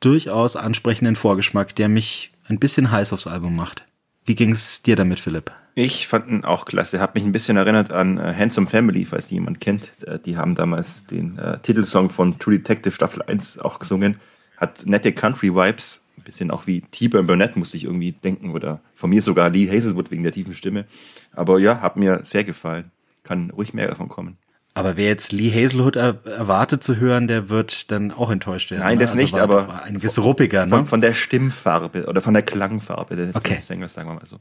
durchaus 0.00 0.56
ansprechenden 0.56 1.16
Vorgeschmack, 1.16 1.74
der 1.76 1.88
mich 1.88 2.32
ein 2.48 2.58
bisschen 2.58 2.90
heiß 2.90 3.12
aufs 3.12 3.26
Album 3.26 3.56
macht. 3.56 3.84
Wie 4.24 4.34
ging's 4.34 4.82
dir 4.82 4.96
damit, 4.96 5.20
Philipp? 5.20 5.52
Ich 5.74 6.06
fand 6.06 6.28
ihn 6.28 6.44
auch 6.44 6.64
klasse. 6.64 7.00
Hat 7.00 7.14
mich 7.14 7.24
ein 7.24 7.32
bisschen 7.32 7.58
erinnert 7.58 7.92
an 7.92 8.16
äh, 8.16 8.34
Handsome 8.34 8.66
Family, 8.66 9.04
falls 9.04 9.30
jemand 9.30 9.60
kennt. 9.60 9.90
Äh, 10.06 10.18
die 10.18 10.38
haben 10.38 10.54
damals 10.54 11.04
den 11.04 11.38
äh, 11.38 11.58
Titelsong 11.58 12.08
von 12.08 12.38
True 12.38 12.56
Detective 12.56 12.94
Staffel 12.94 13.22
1 13.22 13.58
auch 13.58 13.78
gesungen. 13.78 14.18
Hat 14.56 14.86
nette 14.86 15.12
Country-Vibes. 15.12 16.02
Ein 16.18 16.22
bisschen 16.22 16.50
auch 16.50 16.66
wie 16.66 16.80
T-Burn 16.80 17.26
Burnett, 17.26 17.56
muss 17.56 17.74
ich 17.74 17.84
irgendwie 17.84 18.12
denken. 18.12 18.50
Oder 18.50 18.80
von 18.94 19.10
mir 19.10 19.22
sogar 19.22 19.50
Lee 19.50 19.68
Hazelwood 19.68 20.10
wegen 20.10 20.22
der 20.22 20.32
tiefen 20.32 20.54
Stimme. 20.54 20.86
Aber 21.32 21.58
ja, 21.58 21.80
hat 21.80 21.96
mir 21.96 22.20
sehr 22.24 22.44
gefallen. 22.44 22.90
Kann 23.22 23.50
ruhig 23.50 23.74
mehr 23.74 23.88
davon 23.88 24.08
kommen. 24.08 24.38
Aber 24.76 24.98
wer 24.98 25.06
jetzt 25.06 25.32
Lee 25.32 25.50
Hazelwood 25.50 25.96
er 25.96 26.20
erwartet 26.26 26.84
zu 26.84 26.96
hören, 26.98 27.28
der 27.28 27.48
wird 27.48 27.90
dann 27.90 28.12
auch 28.12 28.30
enttäuscht 28.30 28.70
werden. 28.70 28.82
Nein, 28.82 28.98
das 28.98 29.14
ne? 29.14 29.22
also 29.22 29.36
nicht, 29.36 29.42
aber 29.42 29.82
einiges 29.82 30.22
ruppiger, 30.22 30.66
ne? 30.66 30.70
Von, 30.70 30.86
von, 30.86 31.00
der 31.00 31.14
Stimmfarbe 31.14 32.04
oder 32.06 32.20
von 32.20 32.34
der 32.34 32.42
Klangfarbe 32.42 33.16
des 33.16 33.34
okay. 33.34 33.56
Sängers, 33.58 33.94
sagen 33.94 34.10
wir 34.10 34.16
mal 34.16 34.26
so. 34.26 34.38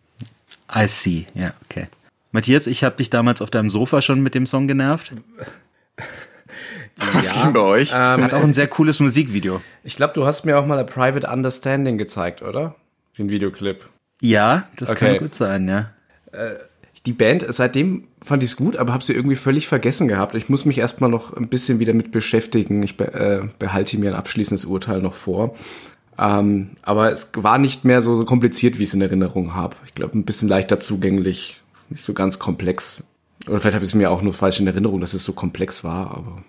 I 0.76 0.90
see, 0.90 1.28
ja, 1.36 1.54
okay. 1.64 1.88
Matthias, 2.34 2.68
ich 2.68 2.84
habe 2.84 2.98
dich 2.98 3.10
damals 3.10 3.42
auf 3.42 3.50
deinem 3.50 3.70
Sofa 3.70 4.02
schon 4.02 4.20
mit 4.20 4.36
dem 4.36 4.46
Song 4.46 4.68
genervt. 4.68 5.14
Was 6.98 7.34
ja, 7.34 7.44
ging 7.44 7.54
bei 7.54 7.62
euch? 7.62 7.92
Ähm, 7.94 8.24
Hat 8.24 8.34
auch 8.34 8.44
ein 8.44 8.54
sehr 8.54 8.68
cooles 8.68 9.00
Musikvideo. 9.00 9.62
Ich 9.84 9.96
glaube, 9.96 10.14
du 10.14 10.26
hast 10.26 10.46
mir 10.46 10.58
auch 10.58 10.66
mal 10.66 10.80
ein 10.80 10.86
Private 10.86 11.28
Understanding 11.28 11.98
gezeigt, 11.98 12.42
oder? 12.42 12.76
Den 13.18 13.30
Videoclip. 13.30 13.90
Ja, 14.22 14.68
das 14.78 14.90
okay. 14.90 15.14
kann 15.14 15.18
gut 15.20 15.36
sein, 15.36 15.68
ja. 15.68 15.92
Äh, 16.32 16.56
die 17.06 17.14
Band, 17.14 17.46
seitdem 17.50 18.08
fand 18.22 18.42
ich 18.42 18.50
es 18.50 18.56
gut, 18.56 18.78
aber 18.78 18.94
habe 18.94 19.04
sie 19.04 19.14
irgendwie 19.14 19.36
völlig 19.36 19.68
vergessen 19.68 20.08
gehabt. 20.08 20.36
Ich 20.36 20.50
muss 20.50 20.66
mich 20.66 20.80
erstmal 20.80 21.10
noch 21.10 21.36
ein 21.36 21.50
bisschen 21.50 21.80
wieder 21.80 21.94
mit 21.94 22.12
beschäftigen. 22.12 22.82
Ich 22.82 22.98
be 22.98 23.14
äh, 23.14 23.48
behalte 23.60 23.98
mir 24.00 24.12
ein 24.12 24.18
abschließendes 24.18 24.66
Urteil 24.66 25.02
noch 25.02 25.14
vor. 25.14 25.56
Ähm, 26.18 26.72
aber 26.82 27.12
es 27.12 27.30
war 27.36 27.58
nicht 27.58 27.86
mehr 27.86 28.02
so, 28.02 28.16
so 28.16 28.26
kompliziert, 28.26 28.80
wie 28.80 28.84
ich 28.84 28.90
es 28.90 28.96
in 28.96 29.02
Erinnerung 29.02 29.54
habe. 29.54 29.76
Ich 29.86 29.94
glaube, 29.94 30.18
ein 30.18 30.24
bisschen 30.24 30.48
leichter 30.48 30.80
zugänglich, 30.80 31.62
nicht 31.90 32.04
so 32.04 32.14
ganz 32.14 32.40
komplex. 32.40 33.04
Oder 33.48 33.60
vielleicht 33.60 33.76
habe 33.76 33.86
ich 33.86 33.92
es 33.92 33.96
mir 33.96 34.10
auch 34.10 34.22
nur 34.22 34.34
falsch 34.34 34.60
in 34.60 34.68
Erinnerung, 34.68 35.02
dass 35.02 35.14
es 35.14 35.24
so 35.24 35.34
komplex 35.34 35.84
war, 35.84 36.12
aber. 36.12 36.44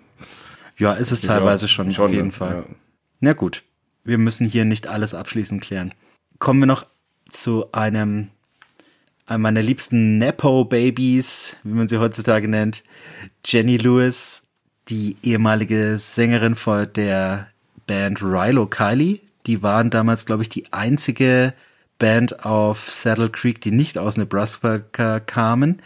Ja, 0.77 0.93
ist 0.93 1.11
es 1.11 1.21
teilweise 1.21 1.65
ja, 1.65 1.69
schon, 1.69 1.91
schon, 1.91 2.05
auf 2.05 2.11
jeden 2.11 2.31
Fall. 2.31 2.65
Ja. 2.67 2.75
Na 3.19 3.33
gut, 3.33 3.63
wir 4.03 4.17
müssen 4.17 4.47
hier 4.47 4.65
nicht 4.65 4.87
alles 4.87 5.13
abschließend 5.13 5.61
klären. 5.61 5.93
Kommen 6.39 6.59
wir 6.59 6.67
noch 6.67 6.85
zu 7.29 7.71
einem 7.71 8.29
meiner 9.35 9.61
liebsten 9.61 10.19
Nepo-Babys, 10.19 11.57
wie 11.63 11.73
man 11.73 11.87
sie 11.87 11.97
heutzutage 11.97 12.47
nennt, 12.47 12.83
Jenny 13.45 13.75
Lewis, 13.77 14.43
die 14.87 15.17
ehemalige 15.21 15.99
Sängerin 15.99 16.55
von 16.55 16.87
der 16.93 17.47
Band 17.87 18.21
Rilo 18.21 18.67
Kiley. 18.67 19.21
Die 19.45 19.63
waren 19.63 19.89
damals, 19.89 20.25
glaube 20.25 20.43
ich, 20.43 20.49
die 20.49 20.71
einzige 20.71 21.53
Band 21.99 22.45
auf 22.45 22.91
Saddle 22.91 23.29
Creek, 23.29 23.59
die 23.59 23.71
nicht 23.71 23.97
aus 23.97 24.15
Nebraska 24.15 24.79
kamen. 25.19 25.81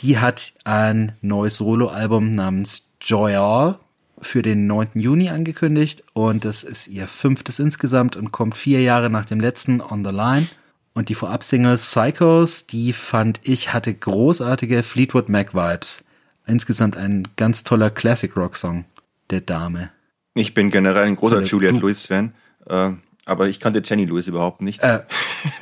Die 0.00 0.18
hat 0.18 0.52
ein 0.64 1.12
neues 1.22 1.56
Soloalbum 1.56 2.30
namens 2.30 2.87
Joy 3.08 3.36
All 3.36 3.78
für 4.20 4.42
den 4.42 4.66
9. 4.66 4.90
Juni 4.96 5.30
angekündigt 5.30 6.04
und 6.12 6.44
das 6.44 6.62
ist 6.62 6.88
ihr 6.88 7.08
fünftes 7.08 7.58
insgesamt 7.58 8.16
und 8.16 8.32
kommt 8.32 8.54
vier 8.54 8.82
Jahre 8.82 9.08
nach 9.08 9.24
dem 9.24 9.40
letzten 9.40 9.80
On 9.80 10.04
the 10.04 10.14
Line. 10.14 10.48
Und 10.92 11.08
die 11.08 11.14
Vorab-Single 11.14 11.78
Psychos, 11.78 12.66
die 12.66 12.92
fand 12.92 13.40
ich, 13.44 13.72
hatte 13.72 13.94
großartige 13.94 14.82
Fleetwood 14.82 15.30
Mac 15.30 15.54
Vibes. 15.54 16.04
Insgesamt 16.46 16.98
ein 16.98 17.26
ganz 17.36 17.64
toller 17.64 17.88
Classic 17.88 18.36
Rock 18.36 18.56
Song 18.56 18.84
der 19.30 19.40
Dame. 19.40 19.88
Ich 20.34 20.52
bin 20.52 20.70
generell 20.70 21.04
ein 21.04 21.16
großer 21.16 21.44
Juliette 21.44 21.78
Lewis 21.78 22.04
Fan, 22.04 22.34
äh, 22.66 22.90
aber 23.24 23.48
ich 23.48 23.58
kannte 23.58 23.80
Jenny 23.82 24.04
Lewis 24.04 24.26
überhaupt 24.26 24.60
nicht. 24.60 24.82
Äh. 24.82 25.00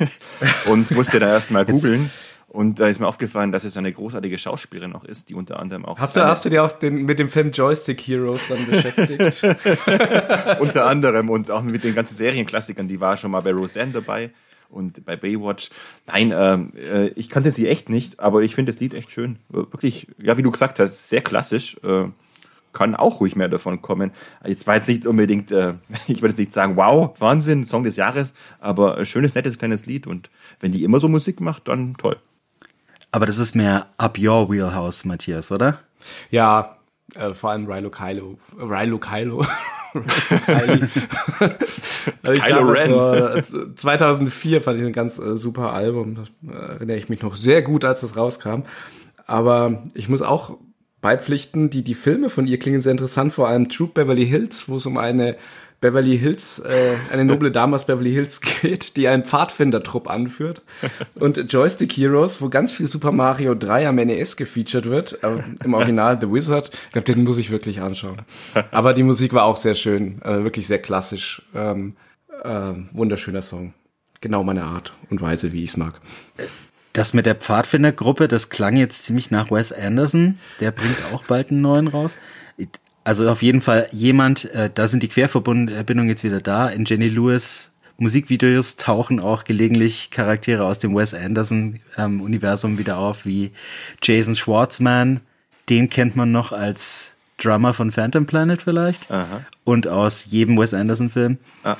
und 0.65 0.91
musste 0.91 1.19
da 1.19 1.29
erstmal 1.29 1.65
googeln. 1.65 2.09
Und 2.49 2.79
da 2.79 2.87
ist 2.87 2.99
mir 2.99 3.07
aufgefallen, 3.07 3.51
dass 3.51 3.65
es 3.65 3.75
eine 3.75 3.91
großartige 3.91 4.37
Schauspielerin 4.37 4.93
auch 4.93 5.03
ist, 5.03 5.29
die 5.29 5.35
unter 5.35 5.59
anderem 5.59 5.85
auch. 5.85 5.99
Hast 5.99 6.15
du, 6.15 6.23
hast 6.23 6.45
du 6.45 6.49
dir 6.49 6.63
auch 6.63 6.71
den, 6.71 7.03
mit 7.03 7.19
dem 7.19 7.27
Film 7.27 7.51
Joystick 7.51 7.99
Heroes 8.01 8.47
dann 8.47 8.65
beschäftigt? 8.65 9.43
unter 10.61 10.85
anderem 10.85 11.29
und 11.29 11.51
auch 11.51 11.61
mit 11.61 11.83
den 11.83 11.93
ganzen 11.93 12.15
Serienklassikern, 12.15 12.87
die 12.87 13.01
war 13.01 13.17
schon 13.17 13.31
mal 13.31 13.41
bei 13.41 13.51
Roseanne 13.51 13.91
dabei 13.91 14.31
und 14.69 15.05
bei 15.05 15.17
Baywatch. 15.17 15.69
Nein, 16.05 16.33
ähm, 16.33 16.71
äh, 16.75 17.07
ich 17.09 17.29
kannte 17.29 17.51
sie 17.51 17.67
echt 17.67 17.89
nicht, 17.89 18.19
aber 18.19 18.41
ich 18.41 18.55
finde 18.55 18.71
das 18.71 18.79
Lied 18.79 18.93
echt 18.93 19.11
schön. 19.11 19.39
Wirklich, 19.49 20.07
ja, 20.17 20.37
wie 20.37 20.43
du 20.43 20.51
gesagt 20.51 20.79
hast, 20.79 21.09
sehr 21.09 21.21
klassisch. 21.21 21.77
Äh, 21.83 22.05
kann 22.73 22.95
auch 22.95 23.21
ruhig 23.21 23.35
mehr 23.35 23.49
davon 23.49 23.81
kommen. 23.81 24.11
Jetzt 24.45 24.67
war 24.67 24.75
jetzt 24.75 24.87
nicht 24.87 25.07
unbedingt, 25.07 25.51
äh, 25.51 25.73
ich 26.07 26.21
würde 26.21 26.29
jetzt 26.29 26.39
nicht 26.39 26.53
sagen, 26.53 26.75
wow, 26.75 27.13
Wahnsinn, 27.19 27.65
Song 27.65 27.83
des 27.83 27.95
Jahres, 27.95 28.33
aber 28.59 29.03
schönes, 29.03 29.35
nettes, 29.35 29.57
kleines 29.57 29.85
Lied 29.85 30.07
und 30.07 30.29
wenn 30.59 30.71
die 30.71 30.83
immer 30.83 30.99
so 30.99 31.07
Musik 31.07 31.41
macht, 31.41 31.67
dann 31.67 31.95
toll. 31.97 32.17
Aber 33.11 33.25
das 33.25 33.37
ist 33.37 33.55
mehr 33.55 33.87
up 33.97 34.17
your 34.19 34.49
wheelhouse, 34.49 35.05
Matthias, 35.05 35.51
oder? 35.51 35.79
Ja, 36.29 36.77
äh, 37.15 37.33
vor 37.33 37.51
allem 37.51 37.65
Rilo 37.65 37.89
Kylo. 37.89 38.37
Rilo 38.57 38.99
Kylo. 38.99 39.45
Kylo 42.23 42.71
Ren. 42.71 43.43
2004 43.75 44.61
fand 44.61 44.79
ich 44.79 44.85
ein 44.85 44.93
ganz 44.93 45.17
äh, 45.17 45.37
super 45.37 45.73
Album. 45.73 46.15
Da 46.15 46.23
äh, 46.51 46.73
erinnere 46.73 46.97
ich 46.97 47.09
mich 47.09 47.21
noch 47.21 47.35
sehr 47.35 47.61
gut, 47.61 47.85
als 47.85 48.01
das 48.01 48.17
rauskam. 48.17 48.63
Aber 49.25 49.83
ich 49.93 50.09
muss 50.09 50.21
auch 50.21 50.57
beipflichten, 51.01 51.69
die, 51.69 51.83
die 51.83 51.95
Filme 51.95 52.29
von 52.29 52.47
ihr 52.47 52.59
klingen 52.59 52.81
sehr 52.81 52.91
interessant, 52.91 53.33
vor 53.33 53.47
allem 53.47 53.69
Troop 53.69 53.93
Beverly 53.93 54.25
Hills, 54.25 54.67
wo 54.67 54.75
es 54.75 54.85
um 54.85 54.97
eine 54.97 55.37
Beverly 55.79 56.17
Hills, 56.17 56.59
äh, 56.59 56.95
eine 57.11 57.23
noble 57.23 57.51
Dame 57.51 57.75
aus 57.75 57.85
Beverly 57.85 58.11
Hills 58.11 58.41
geht, 58.61 58.97
die 58.97 59.07
einen 59.07 59.23
Pfadfinder-Trupp 59.23 60.09
anführt. 60.09 60.63
Und 61.15 61.51
Joystick 61.51 61.93
Heroes, 61.93 62.41
wo 62.41 62.49
ganz 62.49 62.71
viel 62.71 62.87
Super 62.87 63.11
Mario 63.11 63.53
3 63.53 63.87
am 63.87 63.95
NES 63.95 64.37
gefeatured 64.37 64.85
wird, 64.85 65.23
äh, 65.23 65.43
im 65.63 65.73
Original 65.73 66.17
The 66.19 66.31
Wizard. 66.31 66.71
Ich 66.87 66.93
glaube, 66.93 67.05
den 67.05 67.23
muss 67.23 67.37
ich 67.37 67.51
wirklich 67.51 67.81
anschauen. 67.81 68.21
Aber 68.71 68.93
die 68.93 69.03
Musik 69.03 69.33
war 69.33 69.43
auch 69.43 69.57
sehr 69.57 69.75
schön, 69.75 70.21
äh, 70.23 70.43
wirklich 70.43 70.65
sehr 70.67 70.79
klassisch. 70.79 71.43
Ähm, 71.53 71.95
äh, 72.43 72.73
wunderschöner 72.91 73.41
Song. 73.41 73.73
Genau 74.21 74.43
meine 74.43 74.63
Art 74.63 74.93
und 75.09 75.21
Weise, 75.21 75.51
wie 75.51 75.63
ich 75.63 75.71
es 75.71 75.77
mag. 75.77 76.01
Das 76.93 77.13
mit 77.13 77.27
der 77.27 77.35
Pfadfindergruppe, 77.35 78.27
das 78.27 78.49
klang 78.49 78.75
jetzt 78.75 79.03
ziemlich 79.03 79.29
nach 79.29 79.51
Wes 79.51 79.71
Anderson. 79.71 80.39
Der 80.59 80.71
bringt 80.71 80.97
auch 81.13 81.23
bald 81.25 81.51
einen 81.51 81.61
neuen 81.61 81.87
raus. 81.87 82.17
Also 83.07 83.29
auf 83.29 83.41
jeden 83.41 83.61
Fall 83.61 83.87
jemand, 83.93 84.53
äh, 84.53 84.69
da 84.73 84.89
sind 84.89 85.01
die 85.01 85.07
Querverbindungen 85.07 86.09
jetzt 86.09 86.25
wieder 86.25 86.41
da. 86.41 86.67
In 86.67 86.83
Jenny 86.83 87.07
Lewis 87.07 87.71
Musikvideos 87.95 88.75
tauchen 88.75 89.21
auch 89.21 89.45
gelegentlich 89.45 90.11
Charaktere 90.11 90.65
aus 90.65 90.79
dem 90.79 90.93
Wes 90.93 91.13
Anderson 91.13 91.79
ähm, 91.97 92.19
Universum 92.19 92.77
wieder 92.77 92.97
auf, 92.97 93.25
wie 93.25 93.51
Jason 94.03 94.35
Schwartzman. 94.35 95.21
Den 95.69 95.87
kennt 95.87 96.17
man 96.17 96.33
noch 96.33 96.51
als 96.51 97.15
Drummer 97.37 97.73
von 97.73 97.93
Phantom 97.93 98.25
Planet 98.25 98.61
vielleicht. 98.61 99.09
Aha. 99.09 99.45
Und 99.63 99.87
aus 99.87 100.25
jedem 100.25 100.57
Wes 100.57 100.73
Anderson 100.73 101.09
Film. 101.09 101.37
Ah. 101.63 101.77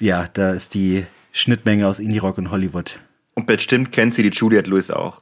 Ja, 0.00 0.28
da 0.32 0.52
ist 0.52 0.74
die 0.74 1.04
Schnittmenge 1.32 1.88
aus 1.88 1.98
Indie 1.98 2.18
Rock 2.18 2.38
und 2.38 2.52
Hollywood. 2.52 3.00
Und 3.34 3.46
bestimmt 3.46 3.90
kennt 3.90 4.14
sie 4.14 4.22
die 4.22 4.30
Juliette 4.30 4.70
Lewis 4.70 4.92
auch. 4.92 5.20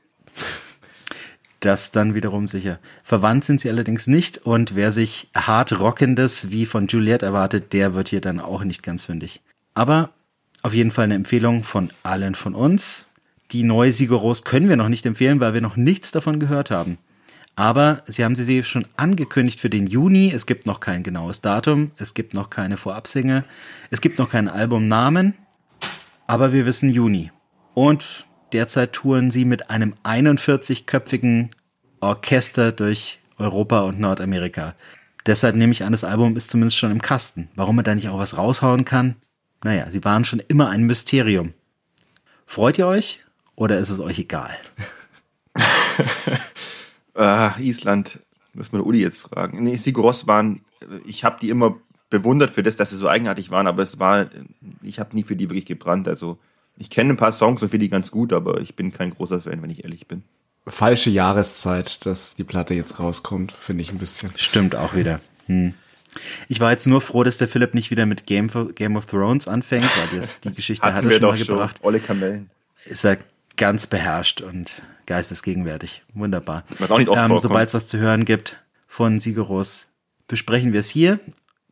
Das 1.61 1.91
dann 1.91 2.15
wiederum 2.15 2.47
sicher. 2.47 2.79
Verwandt 3.03 3.45
sind 3.45 3.61
sie 3.61 3.69
allerdings 3.69 4.07
nicht 4.07 4.39
und 4.39 4.77
wer 4.77 4.93
sich 4.93 5.29
hart 5.35 5.81
rockendes 5.81 6.51
wie 6.51 6.67
von 6.67 6.87
Juliette 6.87 7.27
erwartet, 7.27 7.73
der 7.73 7.95
wird 7.95 8.09
hier 8.09 8.21
dann 8.21 8.39
auch 8.39 8.63
nicht 8.63 8.83
ganz 8.83 9.05
fündig. 9.05 9.43
Aber 9.75 10.11
auf 10.63 10.73
jeden 10.73 10.91
Fall 10.91 11.05
eine 11.05 11.15
Empfehlung 11.15 11.65
von 11.65 11.91
allen 12.03 12.35
von 12.35 12.55
uns. 12.55 13.11
Die 13.51 13.65
neue 13.65 13.93
Sigoros 13.93 14.45
können 14.45 14.69
wir 14.69 14.77
noch 14.77 14.89
nicht 14.89 15.07
empfehlen, 15.07 15.41
weil 15.41 15.55
wir 15.55 15.61
noch 15.61 15.77
nichts 15.77 16.13
davon 16.13 16.39
gehört 16.39 16.71
haben. 16.71 16.99
Aber 17.57 18.03
sie 18.07 18.25
haben 18.25 18.37
sie 18.37 18.63
schon 18.63 18.87
angekündigt 18.97 19.59
für 19.59 19.71
den 19.71 19.89
Juni. 19.89 20.31
Es 20.33 20.47
gibt 20.47 20.67
noch 20.67 20.79
kein 20.79 21.03
genaues 21.03 21.41
Datum. 21.41 21.91
Es 21.97 22.15
gibt 22.15 22.35
noch 22.35 22.51
keine 22.51 22.77
Vorabsingle. 22.77 23.45
Es 23.91 24.01
gibt 24.01 24.21
noch 24.21 24.31
keinen 24.31 24.49
Albumnamen. 24.49 25.35
Aber 26.29 26.53
wir 26.53 26.67
wissen 26.67 26.89
Juni. 26.89 27.33
Und 27.75 28.28
derzeit 28.53 28.93
touren 28.93 29.31
sie 29.31 29.45
mit 29.45 29.71
einem 29.71 29.95
41-köpfigen 30.05 31.51
Orchester 32.01 32.73
durch 32.73 33.21
Europa 33.39 33.81
und 33.81 34.01
Nordamerika. 34.01 34.75
Deshalb 35.27 35.57
nehme 35.57 35.73
ich 35.73 35.85
an, 35.85 35.93
das 35.93 36.05
Album 36.05 36.37
ist 36.37 36.51
zumindest 36.51 36.79
schon 36.79 36.91
im 36.91 37.03
Kasten. 37.03 37.49
Warum 37.55 37.77
man 37.77 37.85
da 37.85 37.95
nicht 37.95 38.09
auch 38.09 38.19
was 38.19 38.37
raushauen 38.37 38.85
kann? 38.85 39.17
Naja, 39.65 39.91
sie 39.91 40.05
waren 40.05 40.25
schon 40.25 40.41
immer 40.41 40.71
ein 40.71 40.85
Mysterium. 40.85 41.55
Freut 42.47 42.79
ihr 42.79 42.87
euch 42.87 43.25
oder 43.57 43.79
ist 43.79 43.91
es 43.91 44.01
euch 44.01 44.19
egal? 44.19 44.57
ah, 47.15 47.55
Island, 47.59 48.21
muss 48.55 48.73
man 48.73 48.81
Uli 48.81 49.01
jetzt 49.01 49.21
fragen. 49.21 49.63
Nee, 49.65 49.77
Sigur 49.77 50.05
Ross 50.05 50.27
waren, 50.27 50.63
ich 51.05 51.25
habe 51.25 51.39
die 51.41 51.51
immer 51.51 51.77
bewundert 52.11 52.51
für 52.51 52.63
das, 52.63 52.77
dass 52.77 52.91
sie 52.91 52.97
so 52.97 53.09
eigenartig 53.09 53.51
waren, 53.51 53.67
aber 53.67 53.83
es 53.83 53.99
war, 53.99 54.31
ich 54.83 54.99
habe 54.99 55.15
nie 55.15 55.25
für 55.25 55.37
die 55.37 55.51
wirklich 55.51 55.67
gebrannt. 55.67 56.09
Also 56.09 56.39
ich 56.79 56.91
kenne 56.91 57.15
ein 57.15 57.17
paar 57.17 57.33
Songs 57.33 57.63
und 57.63 57.69
finde 57.71 57.85
die 57.85 57.91
ganz 57.91 58.11
gut, 58.11 58.33
aber 58.33 58.61
ich 58.61 58.75
bin 58.75 58.93
kein 58.93 59.11
großer 59.11 59.41
Fan, 59.41 59.63
wenn 59.63 59.71
ich 59.71 59.85
ehrlich 59.85 60.07
bin. 60.07 60.23
Falsche 60.67 61.11
Jahreszeit, 61.11 62.05
dass 62.07 62.35
die 62.35 62.45
Platte 62.45 62.75
jetzt 62.75 63.01
rauskommt, 63.01 63.53
finde 63.53 63.83
ich 63.83 63.91
ein 63.91 63.99
bisschen. 63.99 64.31
Stimmt 64.37 64.77
auch 64.77 64.95
wieder. 64.95 65.21
Hm. 65.47 65.75
Ich 66.49 66.61
war 66.61 66.71
jetzt 66.71 66.87
nur 66.87 67.01
froh, 67.01 67.25
dass 67.25 67.39
der 67.39 67.49
Philipp 67.49 67.75
nicht 67.75 67.91
wieder 67.91 68.07
mit 68.07 68.27
Game, 68.27 68.49
of, 68.55 68.75
Game 68.75 68.97
of 68.97 69.07
Thrones 69.07 69.49
anfängt, 69.49 69.85
weil 69.85 70.21
das, 70.21 70.41
die 70.41 70.53
Geschichte 70.53 70.93
hat 70.93 71.05
er 71.05 71.11
schon 71.11 71.23
mal 71.23 71.39
gebracht. 71.39 71.79
Olle 71.83 72.01
Kamellen. 72.01 72.51
Ist 72.85 73.05
er 73.05 73.19
ganz 73.57 73.87
beherrscht 73.87 74.41
und 74.41 74.83
geistesgegenwärtig. 75.07 76.03
Wunderbar. 76.15 76.65
Was 76.79 76.91
auch 76.91 76.99
nicht 76.99 77.09
oft 77.09 77.31
ähm, 77.31 77.39
Sobald 77.39 77.69
es 77.69 77.75
was 77.75 77.87
zu 77.87 77.99
hören 77.99 78.25
gibt 78.25 78.63
von 78.87 79.19
Sigeros, 79.19 79.89
besprechen 80.29 80.73
wir 80.73 80.81
es 80.81 80.89
hier. 80.89 81.19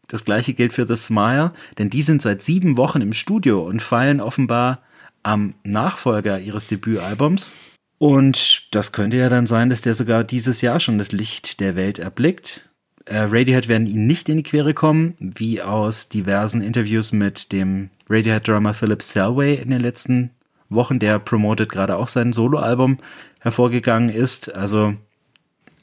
Das 0.08 0.25
gleiche 0.25 0.54
gilt 0.54 0.72
für 0.72 0.86
The 0.86 0.96
Smile, 0.96 1.52
denn 1.78 1.90
die 1.90 2.02
sind 2.02 2.22
seit 2.22 2.42
sieben 2.42 2.76
Wochen 2.76 3.00
im 3.00 3.12
Studio 3.12 3.62
und 3.66 3.82
feilen 3.82 4.20
offenbar 4.20 4.82
am 5.26 5.54
Nachfolger 5.64 6.38
ihres 6.38 6.68
Debütalbums. 6.68 7.56
Und 7.99 8.68
das 8.75 8.92
könnte 8.92 9.16
ja 9.16 9.28
dann 9.28 9.47
sein, 9.47 9.71
dass 9.71 9.80
der 9.80 9.95
sogar 9.95 10.23
dieses 10.23 10.61
Jahr 10.61 10.78
schon 10.78 10.99
das 10.99 11.12
Licht 11.12 11.61
der 11.61 11.75
Welt 11.75 11.99
erblickt. 11.99 12.71
Äh, 13.06 13.18
Radiohead 13.18 13.68
werden 13.68 13.87
ihnen 13.87 14.06
nicht 14.06 14.28
in 14.28 14.38
die 14.38 14.42
Quere 14.45 14.73
kommen, 14.73 15.14
wie 15.18 15.62
aus 15.62 16.09
diversen 16.09 16.62
Interviews 16.62 17.12
mit 17.12 17.50
dem 17.52 17.90
Radiohead-Drummer 18.09 18.75
Philip 18.75 19.02
Selway 19.02 19.56
in 19.56 19.71
den 19.71 19.80
letzten 19.80 20.30
Wochen, 20.68 20.99
der 20.99 21.18
promotet 21.18 21.71
gerade 21.71 21.97
auch 21.97 22.09
sein 22.09 22.33
Soloalbum 22.33 22.99
hervorgegangen 23.40 24.11
ist. 24.11 24.54
Also 24.54 24.95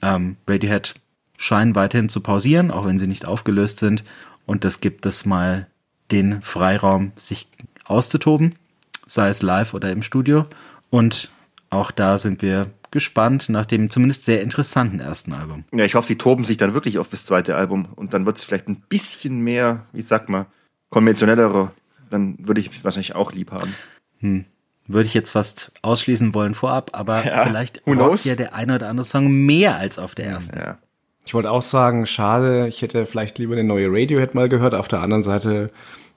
ähm, 0.01 0.37
Radiohead 0.47 0.95
scheinen 1.37 1.75
weiterhin 1.75 2.09
zu 2.09 2.21
pausieren, 2.21 2.71
auch 2.71 2.85
wenn 2.85 2.99
sie 2.99 3.07
nicht 3.07 3.25
aufgelöst 3.25 3.79
sind. 3.79 4.05
Und 4.45 4.63
das 4.63 4.79
gibt 4.79 5.05
es 5.05 5.25
mal 5.25 5.67
den 6.11 6.41
Freiraum, 6.41 7.11
sich 7.15 7.47
auszutoben, 7.85 8.55
sei 9.05 9.29
es 9.29 9.41
live 9.41 9.73
oder 9.73 9.91
im 9.91 10.01
Studio. 10.01 10.45
Und 10.89 11.31
auch 11.69 11.91
da 11.91 12.17
sind 12.17 12.41
wir 12.41 12.67
gespannt 12.91 13.49
nach 13.49 13.65
dem 13.65 13.89
zumindest 13.89 14.25
sehr 14.25 14.41
interessanten 14.41 14.99
ersten 14.99 15.33
Album. 15.33 15.65
Ja, 15.73 15.83
ich 15.83 15.95
hoffe, 15.95 16.07
sie 16.07 16.17
toben 16.17 16.45
sich 16.45 16.57
dann 16.57 16.75
wirklich 16.75 16.99
auf 16.99 17.09
das 17.09 17.25
zweite 17.25 17.55
Album 17.55 17.87
und 17.95 18.13
dann 18.13 18.25
wird 18.25 18.37
es 18.37 18.43
vielleicht 18.43 18.67
ein 18.67 18.83
bisschen 18.87 19.41
mehr, 19.41 19.85
wie 19.91 20.03
sag 20.03 20.29
mal, 20.29 20.45
konventionellere. 20.89 21.71
Dann 22.11 22.35
würde 22.37 22.61
ich 22.61 22.69
es 22.71 22.83
wahrscheinlich 22.83 23.15
auch 23.15 23.31
lieb 23.31 23.51
haben. 23.51 23.73
Hm. 24.19 24.45
Würde 24.85 25.07
ich 25.07 25.13
jetzt 25.13 25.31
fast 25.31 25.71
ausschließen 25.81 26.35
wollen 26.35 26.53
vorab, 26.53 26.91
aber 26.93 27.25
ja, 27.25 27.45
vielleicht 27.45 27.81
rockt 27.87 28.25
ja 28.25 28.35
der 28.35 28.53
eine 28.53 28.75
oder 28.75 28.89
andere 28.89 29.05
Song 29.05 29.31
mehr 29.31 29.77
als 29.77 29.97
auf 29.97 30.13
der 30.13 30.25
ersten. 30.25 30.57
Ja. 30.57 30.77
Ich 31.25 31.33
wollte 31.33 31.49
auch 31.49 31.61
sagen, 31.61 32.05
schade, 32.05 32.67
ich 32.67 32.81
hätte 32.81 33.05
vielleicht 33.05 33.39
lieber 33.39 33.53
eine 33.53 33.63
neue 33.63 33.87
Radiohead 33.89 34.35
mal 34.35 34.49
gehört. 34.49 34.75
Auf 34.75 34.89
der 34.89 34.99
anderen 34.99 35.23
Seite 35.23 35.71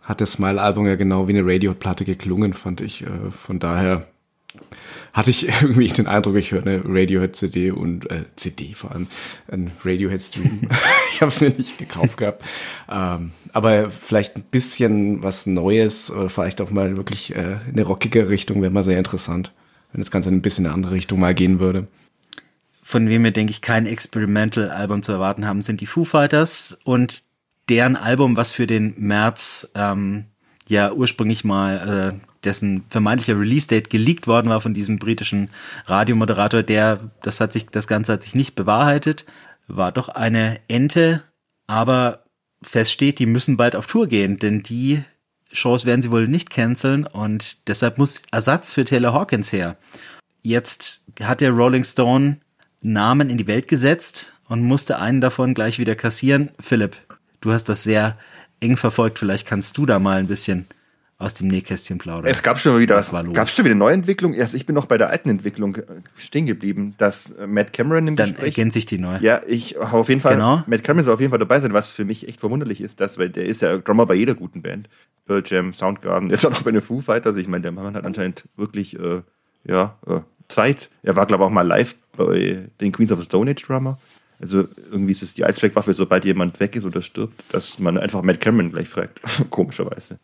hat 0.06 0.20
das 0.20 0.32
Smile-Album 0.32 0.86
ja 0.86 0.94
genau 0.94 1.28
wie 1.28 1.36
eine 1.36 1.44
Radiohead-Platte 1.44 2.04
geklungen, 2.04 2.54
fand 2.54 2.80
ich. 2.80 3.02
Äh, 3.02 3.30
von 3.30 3.58
daher 3.58 4.06
hatte 5.12 5.30
ich 5.30 5.48
irgendwie 5.62 5.88
den 5.88 6.06
Eindruck, 6.06 6.36
ich 6.36 6.52
höre 6.52 6.62
eine 6.62 6.82
Radiohead-CD 6.84 7.72
und 7.72 8.08
äh, 8.10 8.24
CD 8.36 8.72
vor 8.72 8.92
allem, 8.92 9.08
ein 9.50 9.72
Radiohead-Stream. 9.84 10.68
ich 11.12 11.20
habe 11.20 11.28
es 11.28 11.40
mir 11.40 11.50
nicht 11.50 11.76
gekauft 11.76 12.16
gehabt. 12.16 12.44
Ähm, 12.88 13.32
aber 13.52 13.90
vielleicht 13.90 14.36
ein 14.36 14.44
bisschen 14.44 15.24
was 15.24 15.44
Neues 15.44 16.10
oder 16.10 16.30
vielleicht 16.30 16.60
auch 16.60 16.70
mal 16.70 16.96
wirklich 16.96 17.34
äh, 17.34 17.58
in 17.66 17.72
eine 17.72 17.82
rockige 17.82 18.28
Richtung 18.28 18.62
wäre 18.62 18.72
mal 18.72 18.84
sehr 18.84 18.98
interessant, 18.98 19.52
wenn 19.92 20.00
das 20.00 20.12
Ganze 20.12 20.28
ein 20.28 20.40
bisschen 20.40 20.64
in 20.64 20.70
eine 20.70 20.74
andere 20.74 20.94
Richtung 20.94 21.18
mal 21.18 21.34
gehen 21.34 21.58
würde 21.58 21.88
von 22.86 23.08
wem 23.08 23.24
wir, 23.24 23.32
denke 23.32 23.50
ich, 23.50 23.62
kein 23.62 23.84
Experimental-Album 23.84 25.02
zu 25.02 25.10
erwarten 25.10 25.44
haben, 25.44 25.60
sind 25.60 25.80
die 25.80 25.86
Foo 25.86 26.04
Fighters 26.04 26.78
und 26.84 27.24
deren 27.68 27.96
Album, 27.96 28.36
was 28.36 28.52
für 28.52 28.66
den 28.66 28.94
März 28.98 29.68
ähm, 29.74 30.26
ja 30.68 30.92
ursprünglich 30.92 31.44
mal, 31.44 32.14
äh, 32.14 32.26
dessen 32.44 32.84
vermeintlicher 32.90 33.38
Release-Date 33.38 33.90
geleakt 33.90 34.26
worden 34.26 34.48
war 34.48 34.60
von 34.60 34.74
diesem 34.74 34.98
britischen 34.98 35.50
Radiomoderator, 35.86 36.62
der, 36.62 37.10
das 37.22 37.40
hat 37.40 37.52
sich, 37.52 37.66
das 37.66 37.86
Ganze 37.86 38.14
hat 38.14 38.22
sich 38.22 38.34
nicht 38.34 38.54
bewahrheitet, 38.54 39.26
war 39.66 39.92
doch 39.92 40.08
eine 40.08 40.60
Ente, 40.68 41.22
aber 41.66 42.24
feststeht, 42.62 43.18
die 43.18 43.26
müssen 43.26 43.56
bald 43.56 43.76
auf 43.76 43.86
Tour 43.86 44.06
gehen, 44.06 44.38
denn 44.38 44.62
die 44.62 45.02
Shows 45.52 45.84
werden 45.84 46.02
sie 46.02 46.10
wohl 46.10 46.28
nicht 46.28 46.50
canceln 46.50 47.04
und 47.04 47.68
deshalb 47.68 47.98
muss 47.98 48.22
Ersatz 48.30 48.72
für 48.72 48.84
Taylor 48.84 49.12
Hawkins 49.12 49.52
her. 49.52 49.76
Jetzt 50.42 51.02
hat 51.20 51.40
der 51.40 51.50
Rolling 51.50 51.84
Stone 51.84 52.38
Namen 52.82 53.30
in 53.30 53.38
die 53.38 53.46
Welt 53.46 53.68
gesetzt 53.68 54.34
und 54.48 54.62
musste 54.62 55.00
einen 55.00 55.20
davon 55.20 55.54
gleich 55.54 55.78
wieder 55.78 55.96
kassieren. 55.96 56.50
Philipp, 56.60 56.96
du 57.46 57.52
hast 57.52 57.68
das 57.68 57.84
sehr 57.84 58.16
eng 58.60 58.76
verfolgt. 58.76 59.18
Vielleicht 59.18 59.46
kannst 59.46 59.78
du 59.78 59.86
da 59.86 59.98
mal 59.98 60.18
ein 60.18 60.26
bisschen 60.26 60.66
aus 61.18 61.32
dem 61.32 61.48
Nähkästchen 61.48 61.96
plaudern. 61.96 62.30
Es 62.30 62.42
gab 62.42 62.60
schon 62.60 62.78
wieder, 62.78 62.96
was 62.96 63.10
war 63.12 63.22
los? 63.22 63.34
gab 63.34 63.48
schon 63.48 63.64
wieder 63.64 63.74
Neuentwicklung. 63.74 64.34
Erst 64.34 64.52
ich 64.52 64.66
bin 64.66 64.74
noch 64.74 64.84
bei 64.84 64.98
der 64.98 65.08
alten 65.08 65.30
Entwicklung 65.30 65.78
stehen 66.18 66.44
geblieben, 66.44 66.94
dass 66.98 67.30
äh, 67.30 67.46
Matt 67.46 67.72
Cameron 67.72 68.08
im 68.08 68.16
Dann 68.16 68.30
Gespräch, 68.30 68.58
ergänzt 68.58 68.74
sich 68.74 68.84
die 68.84 68.98
neue. 68.98 69.22
Ja, 69.22 69.40
ich 69.46 69.78
auf 69.78 70.10
jeden 70.10 70.20
Fall. 70.20 70.34
Genau. 70.34 70.62
Matt 70.66 70.84
Cameron 70.84 71.06
soll 71.06 71.14
auf 71.14 71.20
jeden 71.20 71.30
Fall 71.30 71.38
dabei 71.38 71.58
sein, 71.60 71.72
was 71.72 71.90
für 71.90 72.04
mich 72.04 72.28
echt 72.28 72.40
verwunderlich 72.40 72.82
ist, 72.82 73.00
dass, 73.00 73.16
weil 73.16 73.30
der 73.30 73.46
ist 73.46 73.62
ja 73.62 73.78
Drummer 73.78 74.04
bei 74.04 74.14
jeder 74.14 74.34
guten 74.34 74.60
Band. 74.60 74.90
Pearl 75.26 75.42
Jam, 75.46 75.72
Soundgarden, 75.72 76.28
jetzt 76.30 76.44
auch 76.44 76.50
noch 76.50 76.62
bei 76.62 76.72
den 76.72 76.82
Foo 76.82 77.00
Fighters. 77.00 77.36
Ich 77.36 77.48
meine, 77.48 77.62
der 77.62 77.72
Mann 77.72 77.94
hat 77.94 78.04
anscheinend 78.04 78.44
wirklich, 78.56 78.98
äh, 78.98 79.22
ja, 79.64 79.96
äh, 80.06 80.20
Zeit. 80.48 80.90
Er 81.02 81.16
war, 81.16 81.26
glaube 81.26 81.44
ich, 81.44 81.46
auch 81.46 81.52
mal 81.52 81.66
live 81.66 81.96
bei 82.16 82.68
den 82.80 82.92
Queens 82.92 83.10
of 83.10 83.18
the 83.18 83.24
Stone 83.24 83.50
Age 83.50 83.62
Drummer. 83.62 83.98
Also 84.40 84.68
irgendwie 84.90 85.12
ist 85.12 85.22
es 85.22 85.34
die 85.34 85.44
Eisfleckwaffe, 85.44 85.94
sobald 85.94 86.24
jemand 86.24 86.60
weg 86.60 86.76
ist 86.76 86.84
oder 86.84 87.02
stirbt, 87.02 87.42
dass 87.52 87.78
man 87.78 87.96
einfach 87.96 88.22
Matt 88.22 88.40
Cameron 88.40 88.70
gleich 88.70 88.88
fragt. 88.88 89.20
Komischerweise. 89.50 90.18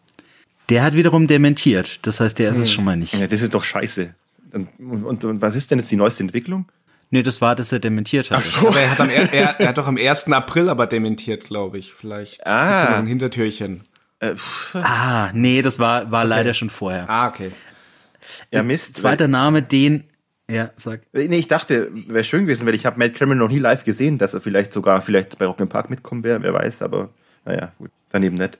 Der 0.68 0.83
hat 0.83 0.94
wiederum 0.94 1.27
dementiert. 1.27 2.07
Das 2.07 2.20
heißt, 2.20 2.38
der 2.38 2.51
ist 2.51 2.57
hm. 2.57 2.62
es 2.62 2.72
schon 2.72 2.85
mal 2.85 2.96
nicht. 2.96 3.14
Ja, 3.14 3.27
das 3.27 3.42
ist 3.42 3.55
doch 3.55 3.64
scheiße. 3.64 4.14
Und, 4.53 4.68
und, 4.79 5.25
und, 5.25 5.40
was 5.40 5.57
ist 5.57 5.70
denn 5.70 5.79
jetzt 5.79 5.90
die 5.90 5.96
neueste 5.96 6.22
Entwicklung? 6.22 6.66
Nee, 7.11 7.22
das 7.22 7.40
war, 7.40 7.55
dass 7.55 7.72
er 7.72 7.79
dementiert 7.79 8.31
hat. 8.31 8.38
Ach 8.40 8.44
so. 8.44 8.68
Aber 8.68 8.81
er 8.81 8.90
hat, 8.90 9.01
am, 9.01 9.11
er, 9.11 9.33
er 9.61 9.68
hat 9.68 9.79
doch 9.79 9.87
am 9.87 9.96
1. 9.96 10.31
April 10.33 10.68
aber 10.68 10.87
dementiert, 10.87 11.44
glaube 11.44 11.79
ich. 11.79 11.92
Vielleicht 11.92 12.46
ah. 12.46 12.90
noch 12.90 12.98
ein 12.98 13.07
Hintertürchen. 13.07 13.83
Äh, 14.20 14.35
ah, 14.75 15.31
nee, 15.35 15.62
das 15.62 15.79
war, 15.79 16.11
war 16.11 16.20
okay. 16.20 16.29
leider 16.29 16.55
schon 16.55 16.70
vorher. 16.70 17.09
Ah, 17.11 17.29
okay. 17.29 17.51
Ja, 18.51 18.62
Mist. 18.62 18.96
Zweiter 18.96 19.29
Name, 19.29 19.62
den 19.62 20.05
ja, 20.53 20.71
sag. 20.77 21.03
Nee, 21.12 21.37
ich 21.37 21.49
dachte, 21.49 21.91
wäre 22.09 22.25
schön 22.25 22.43
gewesen, 22.43 22.67
weil 22.67 22.75
ich 22.75 22.87
habe 22.87 22.99
Matt 22.99 23.15
Cameron 23.15 23.38
noch 23.38 23.49
nie 23.49 23.59
live 23.59 23.85
gesehen, 23.85 24.19
dass 24.19 24.35
er 24.35 24.41
vielleicht 24.41 24.73
sogar 24.73 25.01
vielleicht 25.01 25.38
bei 25.38 25.47
Rock 25.47 25.61
im 25.61 25.69
Park 25.69 25.91
mitkommen 25.91 26.25
wäre, 26.25 26.43
wer 26.43 26.53
weiß, 26.53 26.83
aber 26.83 27.11
naja, 27.45 27.73
gut, 27.79 27.91
daneben 28.11 28.37
nett. 28.37 28.59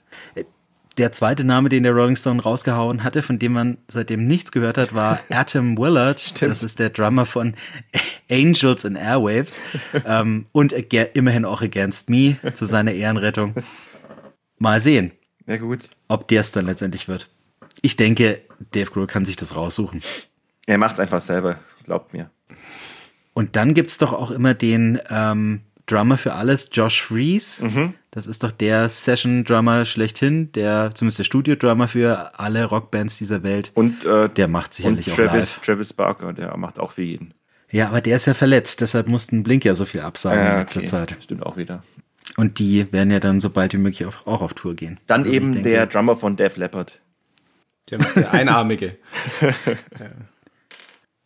Der 0.97 1.11
zweite 1.11 1.43
Name, 1.43 1.69
den 1.69 1.83
der 1.83 1.93
Rolling 1.93 2.15
Stone 2.15 2.41
rausgehauen 2.41 3.03
hatte, 3.03 3.23
von 3.23 3.39
dem 3.39 3.53
man 3.53 3.77
seitdem 3.87 4.27
nichts 4.27 4.51
gehört 4.51 4.77
hat, 4.77 4.93
war 4.93 5.21
Atom 5.29 5.77
Willard. 5.77 6.19
Stimmt. 6.19 6.51
Das 6.51 6.61
ist 6.61 6.77
der 6.77 6.91
Drummer 6.91 7.25
von 7.25 7.55
Angels 8.29 8.85
in 8.85 8.95
Airwaves 8.95 9.59
ähm, 10.05 10.45
und 10.51 10.71
immerhin 10.71 11.45
auch 11.45 11.63
Against 11.63 12.09
Me 12.11 12.37
zu 12.53 12.67
seiner 12.67 12.91
Ehrenrettung. 12.91 13.55
Mal 14.59 14.81
sehen. 14.81 15.11
Ja, 15.47 15.57
gut. 15.57 15.79
Ob 16.07 16.27
der 16.27 16.41
es 16.41 16.51
dann 16.51 16.67
letztendlich 16.67 17.07
wird. 17.07 17.29
Ich 17.81 17.97
denke, 17.97 18.41
Dave 18.71 18.91
Grohl 18.91 19.07
kann 19.07 19.25
sich 19.25 19.35
das 19.35 19.55
raussuchen. 19.55 20.03
Er 20.67 20.77
macht 20.77 20.93
es 20.93 20.99
einfach 20.99 21.21
selber 21.21 21.59
glaubt 21.83 22.13
mir. 22.13 22.29
Und 23.33 23.55
dann 23.55 23.73
gibt 23.73 23.89
es 23.89 23.97
doch 23.97 24.13
auch 24.13 24.31
immer 24.31 24.53
den 24.53 24.99
ähm, 25.09 25.61
Drummer 25.85 26.17
für 26.17 26.33
alles, 26.33 26.69
Josh 26.71 27.01
Fries. 27.01 27.61
Mhm. 27.61 27.93
Das 28.11 28.27
ist 28.27 28.43
doch 28.43 28.51
der 28.51 28.89
Session-Drummer 28.89 29.85
schlechthin, 29.85 30.51
der 30.51 30.91
zumindest 30.93 31.19
der 31.19 31.23
Studio-Drummer 31.23 31.87
für 31.87 32.39
alle 32.39 32.65
Rockbands 32.65 33.17
dieser 33.17 33.43
Welt. 33.43 33.71
Und 33.73 34.05
äh, 34.05 34.29
der 34.29 34.47
macht 34.47 34.73
sicherlich 34.73 35.09
und 35.09 35.15
Travis, 35.15 35.31
auch 35.31 35.35
live. 35.35 35.61
Travis 35.61 35.93
Barker, 35.93 36.33
der 36.33 36.55
macht 36.57 36.79
auch 36.79 36.91
für 36.91 37.01
jeden. 37.01 37.33
Ja, 37.71 37.87
aber 37.87 38.01
der 38.01 38.17
ist 38.17 38.27
ja 38.27 38.35
verletzt, 38.35 38.81
deshalb 38.81 39.07
mussten 39.07 39.41
Blink 39.41 39.65
ja 39.65 39.73
so 39.73 39.85
viel 39.85 40.01
absagen 40.01 40.45
ja, 40.45 40.51
in 40.51 40.59
letzter 40.59 40.79
okay. 40.81 40.89
Zeit. 40.89 41.17
Stimmt 41.23 41.43
auch 41.43 41.57
wieder. 41.57 41.83
Und 42.37 42.59
die 42.59 42.91
werden 42.93 43.11
ja 43.11 43.19
dann 43.19 43.39
so 43.39 43.49
bald 43.49 43.73
wie 43.73 43.77
möglich 43.77 44.07
auch, 44.07 44.27
auch 44.27 44.41
auf 44.41 44.53
Tour 44.53 44.75
gehen. 44.75 44.99
Dann 45.07 45.21
also 45.21 45.33
eben 45.33 45.53
denke, 45.53 45.69
der 45.69 45.87
Drummer 45.87 46.15
von 46.15 46.37
Def 46.37 46.55
Leppard. 46.55 46.99
Der, 47.89 47.97
der 47.97 48.31
Einarmige. 48.31 48.97
Ja, 49.99 50.11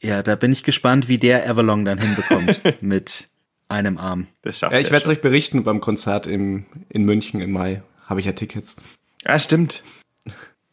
da 0.02 0.36
bin 0.36 0.52
ich 0.52 0.64
gespannt, 0.64 1.08
wie 1.08 1.18
der 1.18 1.48
Everlong 1.48 1.86
dann 1.86 1.98
hinbekommt 2.00 2.62
mit 2.82 3.28
einem 3.70 3.98
Arm. 3.98 4.28
Das 4.44 4.60
schafft 4.60 4.74
Ja, 4.74 4.80
ich 4.80 4.88
er 4.88 4.92
werde 4.94 5.04
es 5.06 5.10
euch 5.10 5.22
berichten 5.22 5.64
beim 5.64 5.82
Konzert 5.82 6.28
im, 6.28 6.66
in 6.90 7.04
München 7.04 7.42
im 7.42 7.52
Mai. 7.52 7.82
Habe 8.06 8.20
ich 8.20 8.26
ja 8.26 8.32
Tickets. 8.32 8.76
Ah, 9.26 9.40
stimmt. 9.40 9.84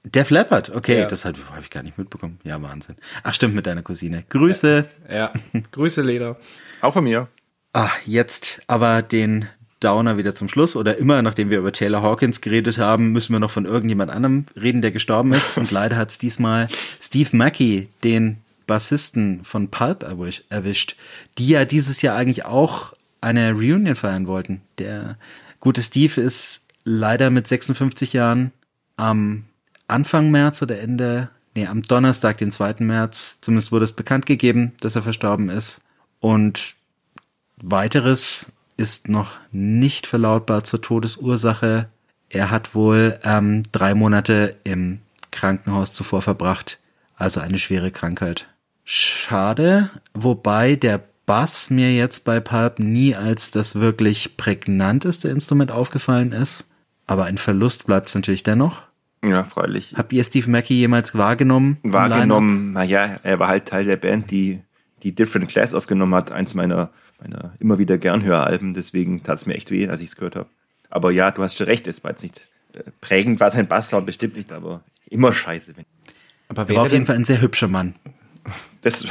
Def 0.05 0.31
Leppard, 0.31 0.71
okay, 0.71 1.01
Ja. 1.01 1.07
das 1.07 1.25
habe 1.25 1.39
ich 1.63 1.71
gar 1.71 1.83
nicht 1.83 1.97
mitbekommen. 1.97 2.39
Ja, 2.45 2.61
Wahnsinn. 2.61 2.97
Ach, 3.23 3.33
stimmt, 3.33 3.55
mit 3.55 3.67
deiner 3.67 3.83
Cousine. 3.83 4.23
Grüße. 4.29 4.85
Ja. 5.11 5.33
Grüße, 5.73 6.03
Leder. 6.03 6.37
Auch 6.83 6.93
von 6.93 7.05
mir. 7.05 7.29
Ah, 7.73 7.91
jetzt 8.05 8.61
aber 8.67 9.01
den 9.03 9.49
Downer 9.81 10.17
wieder 10.19 10.35
zum 10.35 10.49
Schluss 10.49 10.77
oder 10.77 10.99
immer, 10.99 11.23
nachdem 11.23 11.51
wir 11.51 11.59
über 11.59 11.73
Taylor 11.73 12.03
Hawkins 12.03 12.41
geredet 12.43 12.79
haben, 12.79 13.13
müssen 13.13 13.33
wir 13.33 13.41
noch 13.41 13.51
von 13.51 13.65
irgendjemand 13.65 14.11
anderem 14.13 14.45
reden, 14.61 14.83
der 14.83 14.93
gestorben 14.93 15.33
ist. 15.33 15.57
Und 15.57 15.71
leider 15.71 15.97
hat 15.97 16.11
es 16.11 16.19
diesmal 16.19 16.69
Steve 17.01 17.31
Mackey, 17.37 17.89
den 18.05 18.37
Bassisten 18.67 19.45
von 19.45 19.71
Pulp 19.71 20.03
erwisch- 20.03 20.45
erwischt, 20.51 20.97
die 21.39 21.49
ja 21.49 21.65
dieses 21.65 22.03
Jahr 22.03 22.17
eigentlich 22.17 22.45
auch 22.45 22.95
eine 23.21 23.53
Reunion 23.53 23.95
feiern 23.95 24.27
wollten. 24.27 24.63
Der 24.79 25.17
gute 25.61 25.83
Steve 25.83 26.21
ist 26.21 26.67
leider 26.85 27.31
mit 27.31 27.49
56 27.49 28.13
Jahren 28.13 28.53
am 28.97 29.45
Anfang 29.89 30.31
März 30.31 30.63
oder 30.63 30.79
Ende, 30.79 31.31
nee, 31.55 31.67
am 31.67 31.83
Donnerstag, 31.83 32.39
den 32.39 32.51
2. 32.51 32.77
März, 32.81 33.39
zumindest 33.41 33.73
wurde 33.73 33.85
es 33.85 33.93
bekannt 33.93 34.27
gegeben, 34.27 34.73
dass 34.81 34.97
er 34.97 35.03
verstorben 35.03 35.49
ist. 35.49 35.81
Und 36.21 36.75
weiteres 37.57 38.51
ist 38.77 39.09
noch 39.09 39.37
nicht 39.53 40.07
verlautbart 40.07 40.67
zur 40.67 40.83
Todesursache. 40.83 41.89
Er 42.29 42.51
hat 42.51 42.75
wohl 42.75 43.19
ähm, 43.25 43.63
drei 43.73 43.95
Monate 43.95 44.57
im 44.65 45.01
Krankenhaus 45.31 45.93
zuvor 45.93 46.23
verbracht, 46.23 46.79
also 47.17 47.41
eine 47.41 47.59
schwere 47.59 47.91
Krankheit. 47.91 48.49
Schade, 48.85 49.91
wobei 50.13 50.77
der 50.77 51.01
Bass 51.27 51.71
mir 51.71 51.95
jetzt 51.95 52.25
bei 52.25 52.39
Pulp 52.41 52.79
nie 52.79 53.15
als 53.15 53.51
das 53.51 53.77
wirklich 53.77 54.37
prägnanteste 54.37 55.29
Instrument 55.29 55.71
aufgefallen 55.71 56.33
ist. 56.33 56.67
Aber 57.07 57.25
ein 57.25 57.39
Verlust 57.39 57.87
bleibt 57.87 58.09
es 58.09 58.15
natürlich 58.15 58.43
dennoch. 58.43 58.83
Ja, 59.25 59.45
freilich. 59.45 59.95
Habt 59.97 60.13
ihr 60.13 60.23
Steve 60.23 60.51
Mackey 60.51 60.75
jemals 60.75 61.17
wahrgenommen? 61.17 61.79
Wahrgenommen, 61.83 62.73
naja, 62.73 63.19
er 63.23 63.39
war 63.39 63.49
halt 63.49 63.67
Teil 63.67 63.87
der 63.87 63.97
Band, 63.97 64.31
die 64.31 64.61
die 65.03 65.15
Different 65.15 65.49
Class 65.49 65.73
aufgenommen 65.73 66.15
hat. 66.15 66.31
Eins 66.31 66.55
meiner, 66.55 66.91
meiner 67.21 67.55
immer 67.59 67.79
wieder 67.79 67.97
gern 67.97 68.23
Höralben. 68.23 68.75
Deswegen 68.75 69.23
tat 69.23 69.39
es 69.39 69.47
mir 69.47 69.55
echt 69.55 69.71
weh, 69.71 69.89
als 69.89 70.01
ich 70.01 70.09
es 70.09 70.17
gehört 70.17 70.37
habe. 70.37 70.49
Aber 70.91 71.11
ja, 71.11 71.31
du 71.31 71.43
hast 71.43 71.57
schon 71.57 71.67
recht, 71.67 71.87
es 71.87 72.05
war 72.05 72.11
jetzt 72.11 72.23
nicht 72.23 72.49
äh, 72.75 72.83
prägend, 73.01 73.41
war 73.41 73.51
sein 73.51 73.67
Basssound 73.67 74.05
bestimmt 74.05 74.37
nicht, 74.37 74.53
aber 74.53 74.83
immer 75.09 75.33
scheiße. 75.33 75.75
Wenn 75.77 75.87
Aber 76.49 76.69
Er 76.69 76.77
war 76.77 76.83
auf 76.85 76.93
jeden 76.93 77.07
Fall 77.07 77.17
ein 77.17 77.25
sehr 77.25 77.41
hübscher 77.41 77.69
Mann. 77.69 77.95
Das 78.83 79.05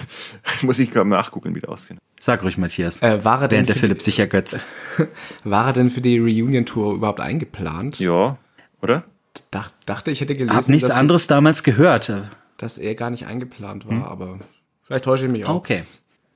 muss 0.62 0.78
ich 0.78 0.90
gerade 0.90 1.08
nachgucken, 1.08 1.54
wie 1.54 1.60
das 1.60 1.70
aussieht. 1.70 1.98
Sag 2.20 2.42
ruhig, 2.42 2.58
Matthias. 2.58 3.00
Äh, 3.02 3.24
war 3.24 3.42
er 3.42 3.48
denn 3.48 3.56
während 3.58 3.68
der 3.68 3.74
für 3.76 3.80
Philipp 3.82 3.98
die- 3.98 4.04
sich 4.04 4.18
ergötzt. 4.18 4.66
War 5.44 5.68
er 5.68 5.72
denn 5.72 5.88
für 5.88 6.00
die 6.00 6.18
Reunion-Tour 6.18 6.94
überhaupt 6.94 7.20
eingeplant? 7.20 8.00
Ja, 8.00 8.38
oder? 8.82 9.04
Dach, 9.52 9.70
dachte, 9.86 10.10
ich 10.10 10.20
hätte 10.20 10.34
gelesen, 10.34 10.56
Hab 10.56 10.68
nichts 10.68 10.88
dass, 10.88 10.96
anderes 10.98 11.22
Es, 11.22 11.26
damals 11.28 11.62
gehört. 11.62 12.12
dass 12.56 12.76
er 12.78 12.94
gar 12.96 13.10
nicht 13.10 13.26
eingeplant 13.26 13.86
war, 13.88 14.10
aber 14.10 14.40
vielleicht 14.82 15.04
täusche 15.04 15.26
ich 15.26 15.30
mich 15.30 15.44
auch. 15.46 15.54
Okay. 15.54 15.84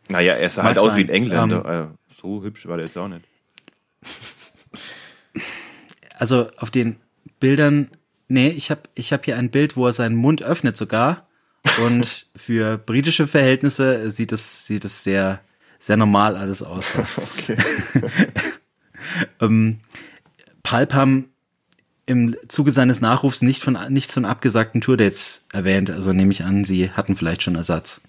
Naja, 0.08 0.34
er 0.34 0.50
sah 0.50 0.62
Mag 0.62 0.70
halt 0.76 0.78
aus 0.78 0.92
sein. 0.94 0.98
wie 0.98 1.02
ein 1.04 1.08
Engländer. 1.14 1.90
äh, 1.92 2.14
so 2.20 2.42
hübsch 2.44 2.66
war 2.66 2.76
der 2.76 2.86
jetzt 2.86 2.96
auch 2.96 3.08
nicht. 3.08 3.24
Also 6.16 6.46
auf 6.58 6.70
den 6.70 6.96
Bildern, 7.40 7.88
nee, 8.28 8.48
ich 8.48 8.70
habe 8.70 8.82
ich 8.94 9.12
hab 9.12 9.24
hier 9.24 9.36
ein 9.36 9.50
Bild, 9.50 9.76
wo 9.76 9.86
er 9.86 9.92
seinen 9.92 10.14
Mund 10.16 10.42
öffnet 10.42 10.76
sogar. 10.76 11.26
Und 11.84 12.26
für 12.36 12.78
britische 12.78 13.26
Verhältnisse 13.26 14.10
sieht 14.10 14.32
es, 14.32 14.66
sieht 14.66 14.84
es 14.84 15.04
sehr, 15.04 15.40
sehr 15.78 15.96
normal 15.96 16.36
alles 16.36 16.62
aus. 16.62 16.86
Okay. 17.16 17.56
ähm, 19.40 19.78
Pulp 20.62 20.94
haben 20.94 21.28
im 22.06 22.36
Zuge 22.48 22.70
seines 22.70 23.00
Nachrufs 23.00 23.42
nicht 23.42 23.62
von, 23.62 23.78
nichts 23.88 24.12
von 24.12 24.24
abgesagten 24.24 24.80
Tourdates 24.80 25.44
erwähnt. 25.52 25.90
Also 25.90 26.12
nehme 26.12 26.32
ich 26.32 26.44
an, 26.44 26.64
sie 26.64 26.90
hatten 26.90 27.16
vielleicht 27.16 27.42
schon 27.42 27.54
Ersatz. 27.54 28.00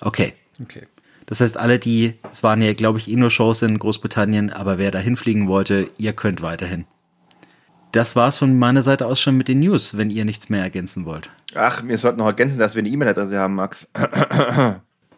Okay. 0.00 0.34
Okay. 0.62 0.86
Das 1.26 1.40
heißt, 1.40 1.56
alle, 1.56 1.78
die, 1.78 2.14
es 2.32 2.42
waren 2.42 2.60
ja, 2.60 2.74
glaube 2.74 2.98
ich, 2.98 3.08
eh 3.08 3.16
nur 3.16 3.30
Shows 3.30 3.62
in 3.62 3.78
Großbritannien, 3.78 4.50
aber 4.50 4.78
wer 4.78 4.90
da 4.90 4.98
hinfliegen 4.98 5.46
wollte, 5.46 5.88
ihr 5.96 6.12
könnt 6.12 6.42
weiterhin. 6.42 6.86
Das 7.92 8.14
war's 8.16 8.38
von 8.38 8.58
meiner 8.58 8.82
Seite 8.82 9.06
aus 9.06 9.20
schon 9.20 9.36
mit 9.36 9.48
den 9.48 9.60
News, 9.60 9.96
wenn 9.96 10.10
ihr 10.10 10.24
nichts 10.24 10.48
mehr 10.48 10.62
ergänzen 10.62 11.04
wollt. 11.04 11.30
Ach, 11.54 11.82
wir 11.84 11.98
sollten 11.98 12.18
noch 12.18 12.26
ergänzen, 12.26 12.58
dass 12.58 12.74
wir 12.74 12.80
eine 12.80 12.88
E-Mail-Adresse 12.88 13.38
haben, 13.38 13.56
Max. 13.56 13.88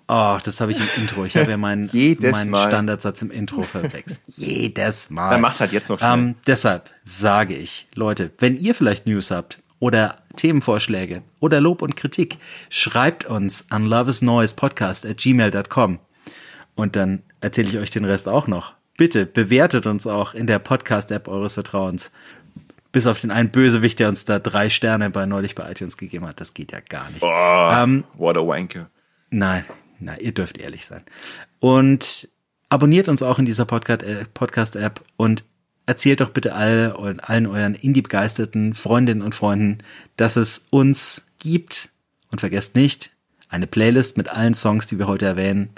Oh, 0.08 0.38
das 0.42 0.60
habe 0.60 0.72
ich 0.72 0.78
im 0.78 1.02
Intro. 1.02 1.24
Ich 1.24 1.36
habe 1.36 1.50
ja 1.50 1.56
meinen, 1.56 1.88
meinen. 2.20 2.54
Standardsatz 2.54 3.22
im 3.22 3.30
Intro 3.30 3.62
verwechselt. 3.62 4.20
Jedes 4.26 5.08
Mal. 5.10 5.30
Dann 5.30 5.40
mach's 5.40 5.60
halt 5.60 5.72
jetzt 5.72 5.88
noch 5.88 5.98
schnell. 5.98 6.12
Ähm, 6.12 6.34
deshalb 6.46 6.90
sage 7.04 7.54
ich, 7.54 7.88
Leute, 7.94 8.30
wenn 8.38 8.56
ihr 8.56 8.74
vielleicht 8.74 9.06
News 9.06 9.30
habt 9.30 9.58
oder 9.78 10.16
Themenvorschläge 10.36 11.22
oder 11.40 11.60
Lob 11.60 11.82
und 11.82 11.96
Kritik, 11.96 12.38
schreibt 12.68 13.24
uns 13.24 13.66
an 13.70 13.86
loveisnoisepodcast 13.86 15.06
at 15.06 15.18
gmail.com 15.18 15.98
und 16.74 16.96
dann 16.96 17.22
erzähle 17.40 17.68
ich 17.68 17.78
euch 17.78 17.90
den 17.90 18.04
Rest 18.04 18.28
auch 18.28 18.46
noch. 18.46 18.74
Bitte 18.98 19.24
bewertet 19.24 19.86
uns 19.86 20.06
auch 20.06 20.34
in 20.34 20.46
der 20.46 20.58
Podcast-App 20.58 21.26
eures 21.26 21.54
Vertrauens. 21.54 22.10
Bis 22.92 23.06
auf 23.06 23.20
den 23.20 23.30
einen 23.30 23.50
Bösewicht, 23.50 23.98
der 23.98 24.08
uns 24.08 24.24
da 24.26 24.38
drei 24.38 24.68
Sterne 24.68 25.08
bei 25.10 25.24
neulich 25.26 25.54
bei 25.54 25.70
iTunes 25.70 25.96
gegeben 25.96 26.26
hat. 26.26 26.40
Das 26.40 26.52
geht 26.54 26.72
ja 26.72 26.80
gar 26.80 27.08
nicht. 27.10 27.22
Oh, 27.22 27.68
Ähm, 27.72 28.04
what 28.14 28.36
a 28.36 28.40
wanker. 28.46 28.90
Nein, 29.30 29.64
na, 29.98 30.18
ihr 30.20 30.32
dürft 30.32 30.58
ehrlich 30.58 30.84
sein. 30.84 31.02
Und 31.58 32.28
abonniert 32.68 33.08
uns 33.08 33.22
auch 33.22 33.38
in 33.38 33.46
dieser 33.46 33.64
Podcast- 33.64 34.02
äh, 34.02 34.26
Podcast-App 34.34 35.02
und 35.16 35.42
erzählt 35.86 36.20
doch 36.20 36.30
bitte 36.30 36.54
alle, 36.54 36.98
eu- 36.98 37.14
allen 37.22 37.46
euren 37.46 37.74
Indie-begeisterten 37.74 38.74
Freundinnen 38.74 39.22
und 39.22 39.34
Freunden, 39.34 39.78
dass 40.16 40.36
es 40.36 40.66
uns 40.70 41.22
gibt. 41.38 41.88
Und 42.30 42.40
vergesst 42.40 42.74
nicht, 42.74 43.10
eine 43.48 43.66
Playlist 43.66 44.16
mit 44.16 44.28
allen 44.28 44.54
Songs, 44.54 44.86
die 44.86 44.98
wir 44.98 45.06
heute 45.06 45.24
erwähnen 45.26 45.70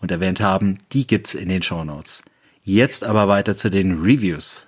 und 0.00 0.10
erwähnt 0.10 0.40
haben, 0.40 0.78
die 0.92 1.06
gibt's 1.06 1.34
in 1.34 1.48
den 1.48 1.62
Shownotes. 1.62 2.22
Jetzt 2.62 3.04
aber 3.04 3.26
weiter 3.28 3.56
zu 3.56 3.70
den 3.70 4.00
Reviews. 4.02 4.66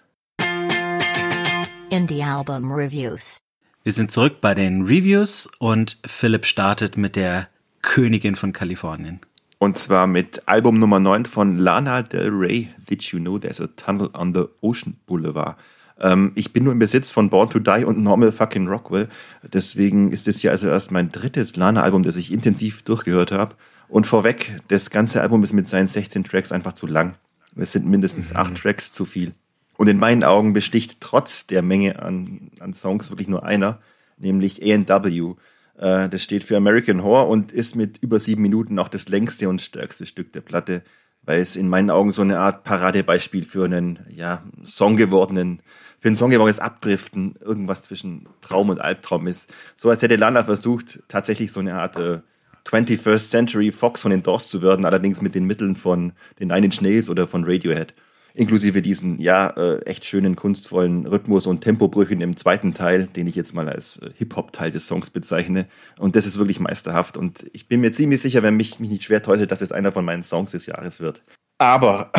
Indie 1.91 2.23
album 2.23 2.73
reviews. 2.73 3.41
Wir 3.83 3.93
sind 3.93 4.13
zurück 4.13 4.41
bei 4.41 4.55
den 4.55 4.83
Reviews 4.83 5.49
und 5.59 5.99
Philipp 6.07 6.47
startet 6.47 6.97
mit 6.97 7.17
der 7.17 7.49
Königin 7.83 8.37
von 8.37 8.53
Kalifornien. 8.53 9.21
Und 9.59 9.77
zwar 9.77 10.07
mit 10.07 10.43
Album 10.47 10.79
Nummer 10.79 11.01
9 11.01 11.27
von 11.27 11.59
Lana 11.59 12.03
Del 12.03 12.31
Rey, 12.31 12.69
Did 12.89 13.03
You 13.05 13.19
Know 13.19 13.39
There's 13.39 13.61
a 13.61 13.67
Tunnel 13.77 14.11
on 14.15 14.33
the 14.33 14.45
Ocean 14.61 14.97
Boulevard. 15.07 15.57
Ähm, 15.99 16.33
ich 16.37 16.53
bin 16.53 16.65
nur 16.65 16.73
im 16.73 16.79
Besitz 16.79 17.11
von 17.11 17.29
Born 17.29 17.51
to 17.51 17.59
Die 17.59 17.85
und 17.85 18.01
Normal 18.03 18.31
Fucking 18.31 18.69
Rockwell. 18.69 19.09
Deswegen 19.43 20.13
ist 20.13 20.29
es 20.29 20.43
ja 20.43 20.53
also 20.53 20.69
erst 20.69 20.93
mein 20.93 21.11
drittes 21.11 21.57
Lana-Album, 21.57 22.05
das 22.05 22.17
ich 22.17 22.33
intensiv 22.33 22.83
durchgehört 22.83 23.33
habe. 23.33 23.57
Und 23.89 24.07
vorweg, 24.07 24.61
das 24.69 24.91
ganze 24.91 25.21
Album 25.21 25.43
ist 25.43 25.53
mit 25.53 25.67
seinen 25.67 25.89
16 25.89 26.23
Tracks 26.23 26.53
einfach 26.53 26.75
zu 26.75 26.87
lang. 26.87 27.17
Es 27.57 27.73
sind 27.73 27.87
mindestens 27.87 28.35
acht 28.35 28.55
Tracks 28.55 28.93
zu 28.93 29.05
viel. 29.05 29.35
Und 29.81 29.89
in 29.89 29.97
meinen 29.97 30.25
Augen 30.25 30.53
besticht 30.53 31.01
trotz 31.01 31.47
der 31.47 31.63
Menge 31.63 32.03
an, 32.03 32.51
an 32.61 32.75
Songs 32.75 33.11
wirklich 33.11 33.29
nur 33.29 33.45
einer, 33.45 33.81
nämlich 34.19 34.61
A&W. 34.63 35.37
Äh, 35.79 36.07
das 36.11 36.23
steht 36.23 36.45
für 36.45 36.59
American 36.59 37.03
Horror 37.03 37.29
und 37.29 37.51
ist 37.51 37.77
mit 37.77 37.97
über 38.03 38.21
sieben 38.21 38.43
Minuten 38.43 38.79
auch 38.79 38.89
das 38.89 39.09
längste 39.09 39.49
und 39.49 39.63
stärkste 39.63 40.05
Stück 40.05 40.35
der 40.35 40.43
Platte, 40.43 40.83
weil 41.23 41.41
es 41.41 41.57
in 41.57 41.71
meinen 41.71 41.89
Augen 41.89 42.13
so 42.13 42.21
eine 42.21 42.41
Art 42.41 42.63
Paradebeispiel 42.63 43.43
für 43.43 43.65
einen, 43.65 44.01
ja, 44.11 44.45
Song 44.67 44.99
gewordenen, 44.99 45.63
für 45.99 46.09
ein 46.09 46.17
Song 46.19 46.29
gewordenes 46.29 46.59
Abdriften, 46.59 47.37
irgendwas 47.41 47.81
zwischen 47.81 48.29
Traum 48.43 48.69
und 48.69 48.83
Albtraum 48.83 49.29
ist. 49.29 49.51
So 49.77 49.89
als 49.89 50.03
hätte 50.03 50.17
Lana 50.17 50.45
versucht, 50.45 51.03
tatsächlich 51.09 51.53
so 51.53 51.61
eine 51.61 51.77
Art 51.77 51.97
äh, 51.97 52.19
21st 52.67 53.31
Century 53.31 53.73
Fox 53.73 54.03
von 54.03 54.11
den 54.11 54.23
Doors 54.23 54.47
zu 54.51 54.61
werden, 54.61 54.85
allerdings 54.85 55.23
mit 55.23 55.35
den 55.35 55.47
Mitteln 55.47 55.75
von 55.75 56.13
den 56.39 56.49
Nine 56.49 56.67
Inch 56.67 56.83
Nails 56.83 57.09
oder 57.09 57.27
von 57.27 57.45
Radiohead. 57.45 57.95
Inklusive 58.35 58.83
diesen, 58.83 59.21
ja, 59.21 59.49
äh, 59.51 59.83
echt 59.83 60.05
schönen, 60.05 60.37
kunstvollen 60.37 61.07
Rhythmus- 61.07 61.47
und 61.47 61.61
Tempobrüchen 61.63 62.21
im 62.21 62.37
zweiten 62.37 62.75
Teil, 62.75 63.07
den 63.07 63.27
ich 63.27 63.35
jetzt 63.35 63.55
mal 63.55 63.69
als 63.69 63.99
äh, 63.99 64.11
Hip-Hop-Teil 64.17 64.71
des 64.71 64.87
Songs 64.87 65.11
bezeichne. 65.11 65.67
Und 65.99 66.17
das 66.17 66.27
ist 66.27 66.39
wirklich 66.39 66.61
meisterhaft. 66.61 67.17
Und 67.17 67.47
ich 67.53 67.69
bin 67.69 67.81
mir 67.81 67.93
ziemlich 67.93 68.21
sicher, 68.21 68.43
wenn 68.43 68.57
mich, 68.57 68.81
mich 68.81 68.91
nicht 68.91 69.05
schwer 69.05 69.23
täusche, 69.23 69.47
dass 69.47 69.63
es 69.63 69.73
einer 69.73 69.93
von 69.93 70.05
meinen 70.05 70.23
Songs 70.23 70.53
des 70.53 70.67
Jahres 70.67 71.01
wird. 71.01 71.23
Aber 71.59 72.11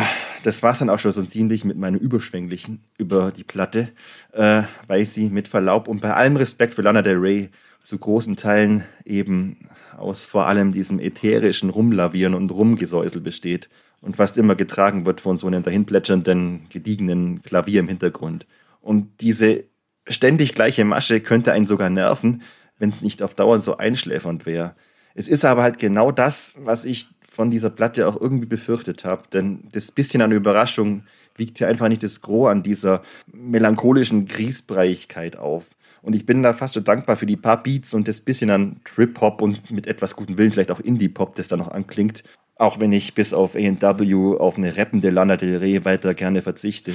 das 0.42 0.62
war's 0.62 0.80
dann 0.80 0.90
auch 0.90 0.98
schon 0.98 1.12
so 1.12 1.22
ziemlich 1.22 1.64
mit 1.64 1.78
meinem 1.78 1.98
Überschwänglichen 1.98 2.84
über 2.98 3.30
die 3.30 3.44
Platte, 3.44 3.88
äh, 4.32 4.64
weil 4.88 5.06
sie 5.06 5.30
mit 5.30 5.48
Verlaub 5.48 5.88
und 5.88 6.00
bei 6.00 6.12
allem 6.12 6.36
Respekt 6.36 6.74
für 6.74 6.82
Lana 6.82 7.00
Del 7.00 7.16
Rey 7.16 7.48
zu 7.82 7.96
großen 7.96 8.36
Teilen 8.36 8.84
eben 9.06 9.68
aus 9.96 10.26
vor 10.26 10.46
allem 10.46 10.72
diesem 10.72 11.00
ätherischen 11.00 11.70
Rumlavieren 11.70 12.34
und 12.34 12.50
Rumgesäusel 12.50 13.22
besteht 13.22 13.70
und 14.00 14.16
fast 14.16 14.38
immer 14.38 14.54
getragen 14.54 15.04
wird 15.06 15.20
von 15.20 15.36
so 15.36 15.46
einem 15.46 15.62
dahinplätschernden, 15.62 16.66
gediegenen 16.70 17.42
Klavier 17.42 17.80
im 17.80 17.88
Hintergrund. 17.88 18.46
Und 18.80 19.20
diese 19.20 19.64
ständig 20.06 20.54
gleiche 20.54 20.84
Masche 20.84 21.20
könnte 21.20 21.52
einen 21.52 21.66
sogar 21.66 21.90
nerven, 21.90 22.42
wenn 22.78 22.90
es 22.90 23.02
nicht 23.02 23.22
auf 23.22 23.34
Dauer 23.34 23.60
so 23.60 23.76
einschläfernd 23.76 24.46
wäre. 24.46 24.74
Es 25.14 25.28
ist 25.28 25.44
aber 25.44 25.62
halt 25.62 25.78
genau 25.78 26.12
das, 26.12 26.54
was 26.58 26.84
ich 26.84 27.08
von 27.28 27.50
dieser 27.50 27.70
Platte 27.70 28.08
auch 28.08 28.20
irgendwie 28.20 28.46
befürchtet 28.46 29.04
habe. 29.04 29.24
Denn 29.32 29.68
das 29.72 29.92
bisschen 29.92 30.22
an 30.22 30.32
Überraschung 30.32 31.04
wiegt 31.36 31.58
hier 31.58 31.68
einfach 31.68 31.88
nicht 31.88 32.02
das 32.02 32.20
Gros 32.20 32.50
an 32.50 32.62
dieser 32.62 33.02
melancholischen 33.26 34.26
Griesbreiigkeit 34.26 35.36
auf. 35.36 35.66
Und 36.02 36.14
ich 36.14 36.26
bin 36.26 36.42
da 36.42 36.54
fast 36.54 36.74
so 36.74 36.80
dankbar 36.80 37.16
für 37.16 37.26
die 37.26 37.36
paar 37.36 37.62
Beats 37.62 37.94
und 37.94 38.08
das 38.08 38.20
bisschen 38.20 38.50
an 38.50 38.80
Trip-Hop 38.84 39.42
und 39.42 39.70
mit 39.70 39.86
etwas 39.86 40.16
gutem 40.16 40.38
Willen 40.38 40.52
vielleicht 40.52 40.70
auch 40.70 40.80
Indie-Pop, 40.80 41.34
das 41.34 41.48
da 41.48 41.56
noch 41.56 41.68
anklingt. 41.68 42.24
Auch 42.56 42.80
wenn 42.80 42.92
ich 42.92 43.14
bis 43.14 43.32
auf 43.32 43.54
A&W 43.54 44.38
auf 44.38 44.56
eine 44.56 44.76
rappende 44.76 45.10
Lana 45.10 45.36
Del 45.36 45.56
Rey 45.56 45.84
weiter 45.84 46.14
gerne 46.14 46.42
verzichte. 46.42 46.92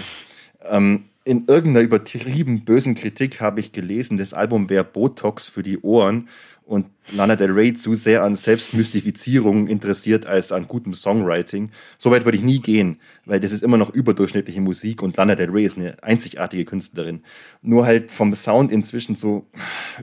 Ähm, 0.64 1.06
in 1.24 1.46
irgendeiner 1.48 1.84
übertrieben 1.84 2.66
bösen 2.66 2.94
Kritik 2.94 3.42
habe 3.42 3.60
ich 3.60 3.72
gelesen, 3.72 4.18
das 4.18 4.34
Album 4.34 4.70
wäre 4.70 4.84
Botox 4.84 5.48
für 5.48 5.64
die 5.64 5.80
Ohren 5.80 6.30
und 6.66 6.88
Lana 7.12 7.36
Del 7.36 7.52
Rey 7.52 7.74
zu 7.74 7.94
sehr 7.94 8.24
an 8.24 8.36
Selbstmystifizierung 8.36 9.68
interessiert 9.68 10.26
als 10.26 10.52
an 10.52 10.68
gutem 10.68 10.96
Songwriting. 10.96 11.70
Soweit 12.00 12.26
würde 12.26 12.38
ich 12.38 12.44
nie 12.44 12.60
gehen, 12.60 13.00
weil 13.26 13.40
das 13.40 13.52
ist 13.52 13.62
immer 13.62 13.78
noch 13.78 13.92
überdurchschnittliche 13.92 14.62
Musik 14.62 15.04
und 15.04 15.16
Lana 15.16 15.36
Del 15.36 15.52
Rey 15.52 15.66
ist 15.66 15.78
eine 15.78 16.02
einzigartige 16.04 16.66
Künstlerin. 16.66 17.22
Nur 17.62 17.86
halt 17.86 18.12
vom 18.12 18.34
Sound 18.34 18.72
inzwischen 18.72 19.16
so 19.16 19.46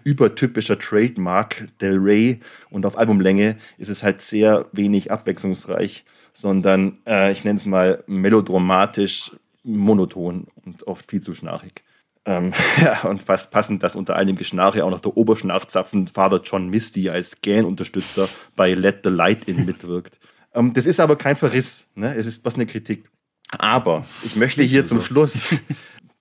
übertypischer 0.04 0.78
Trademark 0.78 1.68
Del 1.80 1.98
Rey 1.98 2.40
und 2.70 2.86
auf 2.86 2.96
Albumlänge 2.96 3.56
ist 3.76 3.90
es 3.90 4.04
halt 4.04 4.20
sehr 4.20 4.66
wenig 4.72 5.10
abwechslungsreich, 5.10 6.04
sondern 6.32 6.98
äh, 7.06 7.32
ich 7.32 7.42
nenne 7.42 7.56
es 7.56 7.66
mal 7.66 8.04
melodramatisch, 8.06 9.32
monoton 9.64 10.46
und 10.64 10.86
oft 10.86 11.10
viel 11.10 11.20
zu 11.20 11.34
schnarchig. 11.34 11.82
Ähm, 12.24 12.52
ja, 12.82 13.02
und 13.02 13.22
fast 13.22 13.50
passend, 13.50 13.82
dass 13.82 13.96
unter 13.96 14.16
all 14.16 14.26
dem 14.26 14.36
Geschnarche 14.36 14.84
auch 14.84 14.90
noch 14.90 15.00
der 15.00 15.16
Oberschnarchzapfen 15.16 16.08
Father 16.08 16.40
John 16.42 16.68
Misty 16.68 17.10
als 17.10 17.40
Gan-Unterstützer 17.42 18.28
bei 18.56 18.74
Let 18.74 19.00
the 19.04 19.10
Light 19.10 19.46
In 19.46 19.64
mitwirkt. 19.66 20.18
Ähm, 20.54 20.74
das 20.74 20.84
ist 20.84 21.00
aber 21.00 21.16
kein 21.16 21.34
Verriss, 21.34 21.88
ne? 21.94 22.14
es 22.14 22.26
ist 22.26 22.44
was 22.44 22.56
eine 22.56 22.66
Kritik. 22.66 23.08
Aber 23.56 24.04
ich 24.22 24.36
möchte 24.36 24.62
hier 24.62 24.84
zum 24.84 25.00
Schluss 25.00 25.46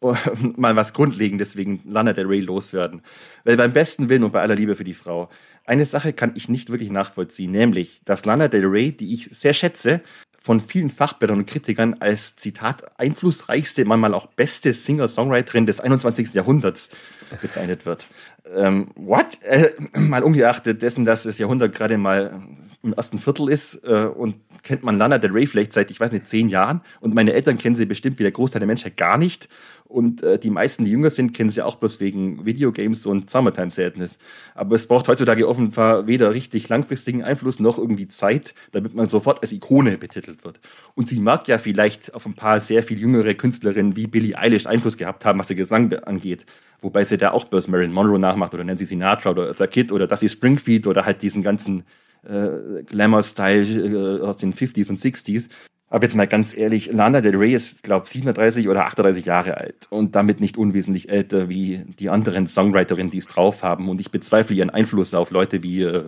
mal 0.56 0.76
was 0.78 0.94
Grundlegendes 0.94 1.58
wegen 1.58 1.82
Lana 1.86 2.14
Del 2.14 2.28
Rey 2.28 2.40
loswerden. 2.40 3.02
Weil 3.44 3.58
beim 3.58 3.74
besten 3.74 4.08
Willen 4.08 4.24
und 4.24 4.32
bei 4.32 4.42
aller 4.42 4.56
Liebe 4.56 4.78
für 4.78 4.86
die 4.86 4.94
Frau, 4.94 5.30
eine 5.66 5.86
Sache 5.86 6.14
kann 6.14 6.32
ich 6.36 6.48
nicht 6.48 6.70
wirklich 6.70 6.92
nachvollziehen, 6.92 7.52
nämlich, 7.52 8.06
dass 8.06 8.26
Lana 8.26 8.48
Del 8.48 8.66
Rey, 8.66 8.92
die 8.92 9.14
ich 9.14 9.30
sehr 9.32 9.54
schätze, 9.54 10.02
von 10.42 10.60
vielen 10.60 10.90
Fachblättern 10.90 11.38
und 11.38 11.46
Kritikern 11.46 11.96
als 12.00 12.36
Zitat 12.36 13.00
einflussreichste, 13.00 13.86
manchmal 13.86 14.16
auch 14.16 14.26
beste 14.26 14.74
Singer-Songwriterin 14.74 15.68
des 15.68 15.80
21. 15.80 16.34
Jahrhunderts 16.34 16.90
bezeichnet 17.42 17.86
wird. 17.86 18.08
Ähm, 18.54 18.88
what? 18.96 19.42
Äh, 19.44 19.72
mal 20.00 20.24
ungeachtet 20.24 20.82
dessen, 20.82 21.06
dass 21.06 21.24
das 21.24 21.38
Jahrhundert 21.38 21.74
gerade 21.74 21.98
mal 21.98 22.42
im 22.84 22.94
ersten 22.94 23.20
Viertel 23.20 23.50
ist 23.50 23.84
äh, 23.84 24.06
und 24.06 24.36
kennt 24.64 24.84
man 24.84 24.98
Lana 24.98 25.18
Del 25.18 25.32
Rey 25.32 25.48
vielleicht 25.48 25.74
seit, 25.74 25.92
ich 25.92 26.00
weiß 26.00 26.12
nicht, 26.12 26.28
zehn 26.28 26.50
Jahren 26.50 26.82
und 27.00 27.14
meine 27.14 27.34
Eltern 27.34 27.58
kennen 27.58 27.76
sie 27.76 27.86
bestimmt 27.86 28.20
wie 28.20 28.24
der 28.24 28.32
Großteil 28.32 28.60
der 28.60 28.68
Menschheit 28.68 28.98
gar 28.98 29.18
nicht 29.18 29.50
und 29.92 30.24
äh, 30.24 30.40
die 30.40 30.50
meisten, 30.50 30.86
die 30.86 30.92
jünger 30.92 31.10
sind, 31.10 31.34
kennen 31.34 31.50
sie 31.50 31.62
auch 31.62 31.76
bloß 31.76 32.00
wegen 32.00 32.46
Videogames 32.46 33.06
und 33.06 33.30
Summertime 33.30 33.72
Sadness. 33.72 34.18
Aber 34.56 34.76
es 34.76 34.88
braucht 34.88 35.08
heutzutage 35.08 35.48
offenbar 35.48 36.08
weder 36.08 36.34
richtig 36.34 36.70
langfristigen 36.70 37.24
Einfluss 37.24 37.60
noch 37.60 37.78
irgendwie 37.78 38.08
Zeit, 38.08 38.56
damit 38.72 38.96
man 38.96 39.10
sofort 39.10 39.42
als 39.42 39.52
Ikone 39.52 39.98
betitelt 39.98 40.44
wird. 40.44 40.60
Und 40.96 41.10
sie 41.10 41.20
mag 41.20 41.48
ja 41.48 41.58
vielleicht 41.58 42.14
auf 42.14 42.26
ein 42.26 42.36
paar 42.36 42.60
sehr 42.60 42.84
viel 42.84 43.00
jüngere 43.00 43.34
Künstlerinnen 43.34 43.96
wie 43.96 44.08
Billie 44.08 44.38
Eilish 44.38 44.66
Einfluss 44.66 44.98
gehabt 44.98 45.26
haben, 45.26 45.40
was 45.40 45.50
ihr 45.50 45.58
Gesang 45.58 45.94
angeht. 45.94 46.46
Wobei 46.82 47.04
sie 47.04 47.18
da 47.18 47.32
auch 47.32 47.46
bloß 47.46 47.68
Marilyn 47.68 47.94
Monroe 47.94 48.18
nachmacht 48.32 48.54
oder 48.54 48.64
Nancy 48.64 48.86
Sinatra 48.86 49.32
oder 49.32 49.54
The 49.54 49.68
Kid 49.68 49.92
oder 49.92 50.08
Dusty 50.08 50.30
Springfield 50.30 50.88
oder 50.88 51.06
halt 51.06 51.22
diesen 51.22 51.44
ganzen 51.44 51.84
äh, 52.24 52.84
Glamour-Style 52.84 54.20
äh, 54.20 54.22
aus 54.22 54.38
den 54.38 54.54
50s 54.54 54.90
und 54.90 55.00
60s. 55.00 55.50
Aber 55.90 56.06
jetzt 56.06 56.16
mal 56.16 56.28
ganz 56.28 56.56
ehrlich, 56.56 56.90
Lana 56.90 57.20
Del 57.20 57.36
Rey 57.36 57.54
ist, 57.54 57.84
glaube 57.84 58.06
ich, 58.06 58.12
37 58.14 58.70
oder 58.70 58.86
38 58.86 59.26
Jahre 59.26 59.58
alt 59.58 59.88
und 59.90 60.16
damit 60.16 60.40
nicht 60.40 60.58
unwesentlich 60.58 61.10
älter 61.10 61.50
wie 61.50 61.84
die 62.00 62.10
anderen 62.10 62.48
Songwriterinnen, 62.48 63.12
die 63.12 63.18
es 63.18 63.28
drauf 63.28 63.62
haben. 63.62 63.90
Und 63.90 64.00
ich 64.00 64.10
bezweifle 64.10 64.56
ihren 64.56 64.70
Einfluss 64.70 65.14
auf 65.14 65.32
Leute 65.32 65.64
wie 65.64 65.82
äh, 65.82 66.06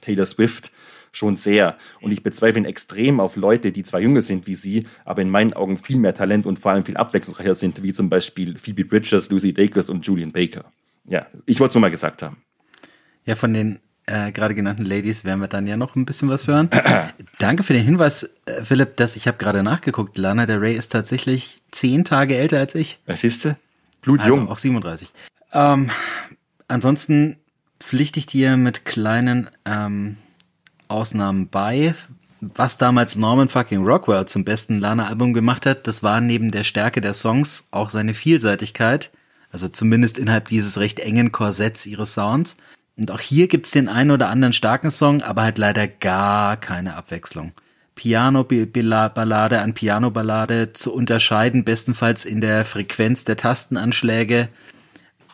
Taylor 0.00 0.24
Swift 0.24 0.72
schon 1.12 1.36
sehr. 1.36 1.76
Und 2.00 2.12
ich 2.12 2.22
bezweifle 2.22 2.60
ihn 2.60 2.64
extrem 2.64 3.20
auf 3.20 3.36
Leute, 3.36 3.72
die 3.72 3.82
zwar 3.82 4.00
jünger 4.00 4.22
sind 4.22 4.46
wie 4.46 4.54
sie, 4.54 4.86
aber 5.04 5.22
in 5.22 5.30
meinen 5.30 5.52
Augen 5.52 5.76
viel 5.78 5.98
mehr 5.98 6.14
Talent 6.14 6.46
und 6.46 6.58
vor 6.58 6.72
allem 6.72 6.84
viel 6.84 6.96
abwechslungsreicher 6.96 7.54
sind, 7.54 7.82
wie 7.82 7.92
zum 7.92 8.08
Beispiel 8.08 8.56
Phoebe 8.56 8.84
Bridgers, 8.84 9.30
Lucy 9.30 9.52
Dacus 9.52 9.88
und 9.88 10.06
Julian 10.06 10.32
Baker. 10.32 10.64
Ja, 11.08 11.26
ich 11.46 11.60
wollte 11.60 11.70
es 11.70 11.74
nur 11.74 11.82
mal 11.82 11.90
gesagt 11.90 12.22
haben. 12.22 12.38
Ja, 13.24 13.36
von 13.36 13.52
den 13.52 13.80
äh, 14.06 14.30
gerade 14.30 14.54
genannten 14.54 14.84
Ladies 14.84 15.24
werden 15.24 15.40
wir 15.40 15.48
dann 15.48 15.66
ja 15.66 15.76
noch 15.76 15.96
ein 15.96 16.06
bisschen 16.06 16.28
was 16.28 16.46
hören. 16.46 16.70
Danke 17.38 17.64
für 17.64 17.72
den 17.72 17.84
Hinweis, 17.84 18.30
äh, 18.46 18.64
Philipp, 18.64 18.96
dass 18.96 19.16
ich 19.16 19.26
habe 19.26 19.36
gerade 19.36 19.62
nachgeguckt. 19.62 20.16
Lana 20.16 20.46
Del 20.46 20.58
Rey 20.58 20.74
ist 20.76 20.92
tatsächlich 20.92 21.62
zehn 21.72 22.04
Tage 22.04 22.36
älter 22.36 22.58
als 22.58 22.74
ich. 22.74 23.00
Was 23.06 23.20
siehst 23.20 23.44
du? 23.44 23.56
Blutjung. 24.02 24.42
Also 24.42 24.52
auch 24.52 24.58
37. 24.58 25.12
Ähm, 25.52 25.90
ansonsten 26.68 27.36
pflichte 27.80 28.20
ich 28.20 28.26
dir 28.26 28.56
mit 28.56 28.84
kleinen 28.84 29.50
ähm, 29.64 30.16
Ausnahmen 30.86 31.48
bei. 31.48 31.94
Was 32.40 32.78
damals 32.78 33.16
Norman 33.16 33.48
fucking 33.48 33.84
Rockwell 33.84 34.26
zum 34.26 34.44
besten 34.44 34.78
Lana-Album 34.78 35.34
gemacht 35.34 35.66
hat, 35.66 35.88
das 35.88 36.02
war 36.04 36.20
neben 36.20 36.52
der 36.52 36.64
Stärke 36.64 37.00
der 37.00 37.14
Songs 37.14 37.66
auch 37.72 37.90
seine 37.90 38.14
Vielseitigkeit. 38.14 39.10
Also 39.56 39.68
zumindest 39.68 40.18
innerhalb 40.18 40.48
dieses 40.48 40.76
recht 40.76 41.00
engen 41.00 41.32
Korsetts 41.32 41.86
ihres 41.86 42.12
Sounds. 42.12 42.58
Und 42.94 43.10
auch 43.10 43.20
hier 43.20 43.48
gibt's 43.48 43.70
den 43.70 43.88
einen 43.88 44.10
oder 44.10 44.28
anderen 44.28 44.52
starken 44.52 44.90
Song, 44.90 45.22
aber 45.22 45.44
halt 45.44 45.56
leider 45.56 45.88
gar 45.88 46.58
keine 46.58 46.94
Abwechslung. 46.94 47.52
Piano-Ballade 47.94 49.60
an 49.60 49.72
Piano-Ballade 49.72 50.74
zu 50.74 50.92
unterscheiden, 50.92 51.64
bestenfalls 51.64 52.26
in 52.26 52.42
der 52.42 52.66
Frequenz 52.66 53.24
der 53.24 53.38
Tastenanschläge. 53.38 54.50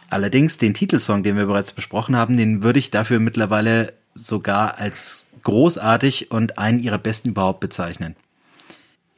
Allerdings 0.08 0.56
den 0.56 0.72
Titelsong, 0.72 1.24
den 1.24 1.36
wir 1.36 1.46
bereits 1.46 1.72
besprochen 1.72 2.14
haben, 2.14 2.36
den 2.36 2.62
würde 2.62 2.78
ich 2.78 2.92
dafür 2.92 3.18
mittlerweile 3.18 3.92
sogar 4.14 4.78
als 4.78 5.26
großartig 5.42 6.30
und 6.30 6.60
einen 6.60 6.78
ihrer 6.78 6.98
besten 6.98 7.30
überhaupt 7.30 7.58
bezeichnen. 7.58 8.14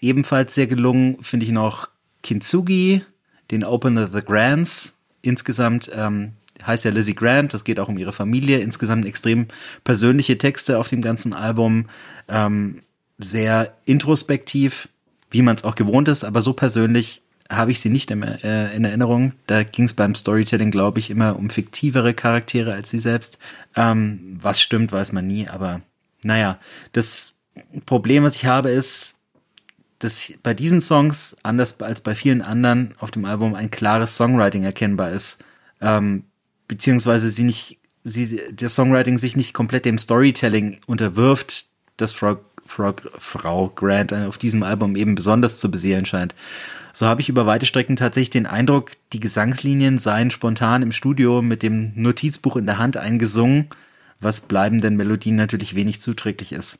Ebenfalls 0.01 0.55
sehr 0.55 0.67
gelungen 0.67 1.23
finde 1.23 1.45
ich 1.45 1.53
noch 1.53 1.90
Kintsugi, 2.23 3.03
den 3.51 3.65
Opener 3.65 4.07
the 4.07 4.23
Grants. 4.23 4.95
Insgesamt 5.23 5.91
ähm, 5.95 6.33
heißt 6.65 6.85
ja 6.85 6.91
Lizzie 6.91 7.15
Grant, 7.15 7.55
das 7.55 7.65
geht 7.65 7.81
auch 7.81 7.89
um 7.89 7.99
ihre 7.99 8.13
Familie. 8.13 8.59
Insgesamt 8.59 9.07
extrem 9.07 9.49
persönliche 9.85 10.39
Texte 10.39 10.79
auf 10.79 10.89
dem 10.89 11.03
ganzen 11.03 11.33
Album. 11.33 11.87
Ähm, 12.29 12.83
sehr 13.19 13.75
introspektiv, 13.85 14.89
wie 15.31 15.43
man 15.43 15.57
es 15.57 15.65
auch 15.65 15.75
gewohnt 15.75 16.09
ist, 16.09 16.25
aber 16.25 16.41
so 16.41 16.53
persönlich 16.53 17.23
habe 17.51 17.71
ich 17.71 17.81
sie 17.81 17.91
nicht 17.91 18.11
in, 18.11 18.23
äh, 18.23 18.75
in 18.75 18.85
Erinnerung. 18.85 19.33
Da 19.47 19.63
ging 19.63 19.85
es 19.85 19.95
beim 19.95 20.15
Storytelling, 20.15 20.71
glaube 20.71 20.99
ich, 20.99 21.11
immer 21.11 21.37
um 21.37 21.51
fiktivere 21.51 22.15
Charaktere 22.15 22.73
als 22.73 22.91
sie 22.91 22.99
selbst. 22.99 23.39
Ähm, 23.77 24.39
was 24.41 24.61
stimmt, 24.61 24.93
weiß 24.93 25.13
man 25.13 25.27
nie, 25.27 25.49
aber 25.49 25.83
naja, 26.23 26.59
das 26.93 27.35
Problem, 27.87 28.25
was 28.25 28.37
ich 28.37 28.47
habe, 28.47 28.71
ist, 28.71 29.17
dass 30.05 30.35
bei 30.43 30.53
diesen 30.53 30.83
Songs, 30.83 31.35
anders 31.43 31.81
als 31.81 32.03
bei 32.03 32.14
vielen 32.14 32.43
anderen 32.43 32.95
auf 32.99 33.11
dem 33.11 33.25
Album, 33.25 33.55
ein 33.55 33.71
klares 33.71 34.17
Songwriting 34.17 34.64
erkennbar 34.64 35.11
ist. 35.11 35.43
Ähm, 35.81 36.25
beziehungsweise 36.69 37.31
sie 37.31 37.45
nicht, 37.45 37.79
sie, 38.03 38.40
der 38.51 38.69
Songwriting 38.69 39.17
sich 39.17 39.35
nicht 39.35 39.55
komplett 39.55 39.87
dem 39.87 39.99
Storytelling 39.99 40.79
unterwirft, 40.87 41.67
das 41.97 42.12
Frau, 42.12 42.37
Frau, 42.67 42.95
Frau 43.19 43.69
Grant 43.71 44.12
auf 44.12 44.37
diesem 44.37 44.62
Album 44.62 44.95
eben 44.95 45.14
besonders 45.14 45.59
zu 45.59 45.71
beseelen 45.71 46.05
scheint. 46.05 46.35
So 46.93 47.07
habe 47.07 47.23
ich 47.23 47.31
über 47.31 47.47
weite 47.47 47.67
Strecken 47.67 47.97
tatsächlich 47.97 48.31
den 48.31 48.47
Eindruck, 48.47 48.90
die 49.14 49.21
Gesangslinien 49.21 49.99
seien 49.99 50.31
spontan 50.31 50.83
im 50.83 50.93
Studio 50.93 51.40
mit 51.40 51.62
dem 51.62 51.93
Notizbuch 51.95 52.57
in 52.57 52.67
der 52.67 52.79
Hand 52.79 52.99
eingesungen, 52.99 53.71
was 54.21 54.43
bleibenden 54.43 54.97
Melodien 54.97 55.37
natürlich 55.37 55.75
wenig 55.75 56.03
zuträglich 56.03 56.53
ist. 56.53 56.79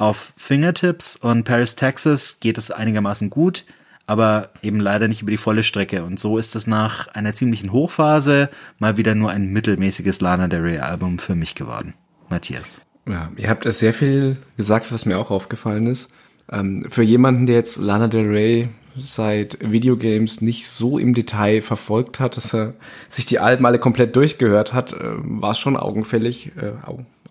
Auf 0.00 0.32
Fingertips 0.36 1.16
und 1.16 1.44
Paris, 1.44 1.76
Texas 1.76 2.40
geht 2.40 2.58
es 2.58 2.70
einigermaßen 2.70 3.30
gut 3.30 3.64
aber 4.10 4.48
eben 4.60 4.80
leider 4.80 5.06
nicht 5.06 5.22
über 5.22 5.30
die 5.30 5.36
volle 5.36 5.62
Strecke. 5.62 6.02
Und 6.02 6.18
so 6.18 6.36
ist 6.36 6.56
es 6.56 6.66
nach 6.66 7.06
einer 7.14 7.32
ziemlichen 7.32 7.70
Hochphase 7.70 8.50
mal 8.80 8.96
wieder 8.96 9.14
nur 9.14 9.30
ein 9.30 9.52
mittelmäßiges 9.52 10.20
Lana 10.20 10.48
Del 10.48 10.62
Rey 10.62 10.78
Album 10.78 11.20
für 11.20 11.36
mich 11.36 11.54
geworden. 11.54 11.94
Matthias. 12.28 12.80
Ja, 13.08 13.30
ihr 13.36 13.48
habt 13.48 13.72
sehr 13.72 13.94
viel 13.94 14.36
gesagt, 14.56 14.90
was 14.90 15.06
mir 15.06 15.16
auch 15.16 15.30
aufgefallen 15.30 15.86
ist. 15.86 16.12
Ähm, 16.50 16.86
für 16.90 17.04
jemanden, 17.04 17.46
der 17.46 17.54
jetzt 17.54 17.76
Lana 17.76 18.08
Del 18.08 18.26
Rey 18.26 18.68
seit 18.96 19.58
Videogames 19.60 20.40
nicht 20.40 20.66
so 20.66 20.98
im 20.98 21.14
Detail 21.14 21.62
verfolgt 21.62 22.18
hat, 22.18 22.36
dass 22.36 22.52
er 22.52 22.74
sich 23.08 23.26
die 23.26 23.38
Alben 23.38 23.64
alle 23.64 23.78
komplett 23.78 24.16
durchgehört 24.16 24.72
hat, 24.72 24.92
äh, 24.92 24.98
war 25.18 25.52
es 25.52 25.60
schon 25.60 25.76
augenfällig, 25.76 26.50
äh, 26.60 26.72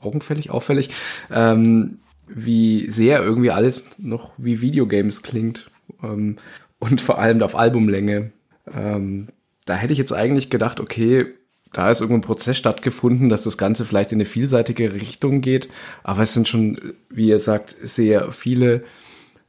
augenfällig, 0.02 0.50
auffällig, 0.50 0.92
ähm, 1.30 1.98
wie 2.34 2.90
sehr 2.90 3.22
irgendwie 3.22 3.52
alles 3.52 3.86
noch 3.98 4.32
wie 4.38 4.62
Videogames 4.62 5.22
klingt. 5.24 5.70
Ähm, 6.04 6.38
und 6.80 7.02
vor 7.02 7.20
allem 7.20 7.42
auf 7.42 7.56
Albumlänge. 7.56 8.32
Ähm, 8.74 9.28
da 9.66 9.76
hätte 9.76 9.94
ich 9.94 10.00
jetzt 10.00 10.14
eigentlich 10.14 10.50
gedacht, 10.50 10.80
okay, 10.80 11.28
da 11.74 11.92
ist 11.92 12.02
irgendein 12.02 12.22
Prozess 12.22 12.58
stattgefunden, 12.58 13.30
dass 13.30 13.44
das 13.44 13.58
Ganze 13.58 13.86
vielleicht 13.86 14.12
in 14.12 14.18
eine 14.18 14.26
vielseitige 14.26 14.94
Richtung 14.94 15.42
geht. 15.42 15.70
Aber 16.04 16.24
es 16.24 16.34
sind 16.34 16.48
schon, 16.48 16.80
wie 17.10 17.28
ihr 17.28 17.40
sagt, 17.40 17.76
sehr 17.82 18.32
viele 18.32 18.82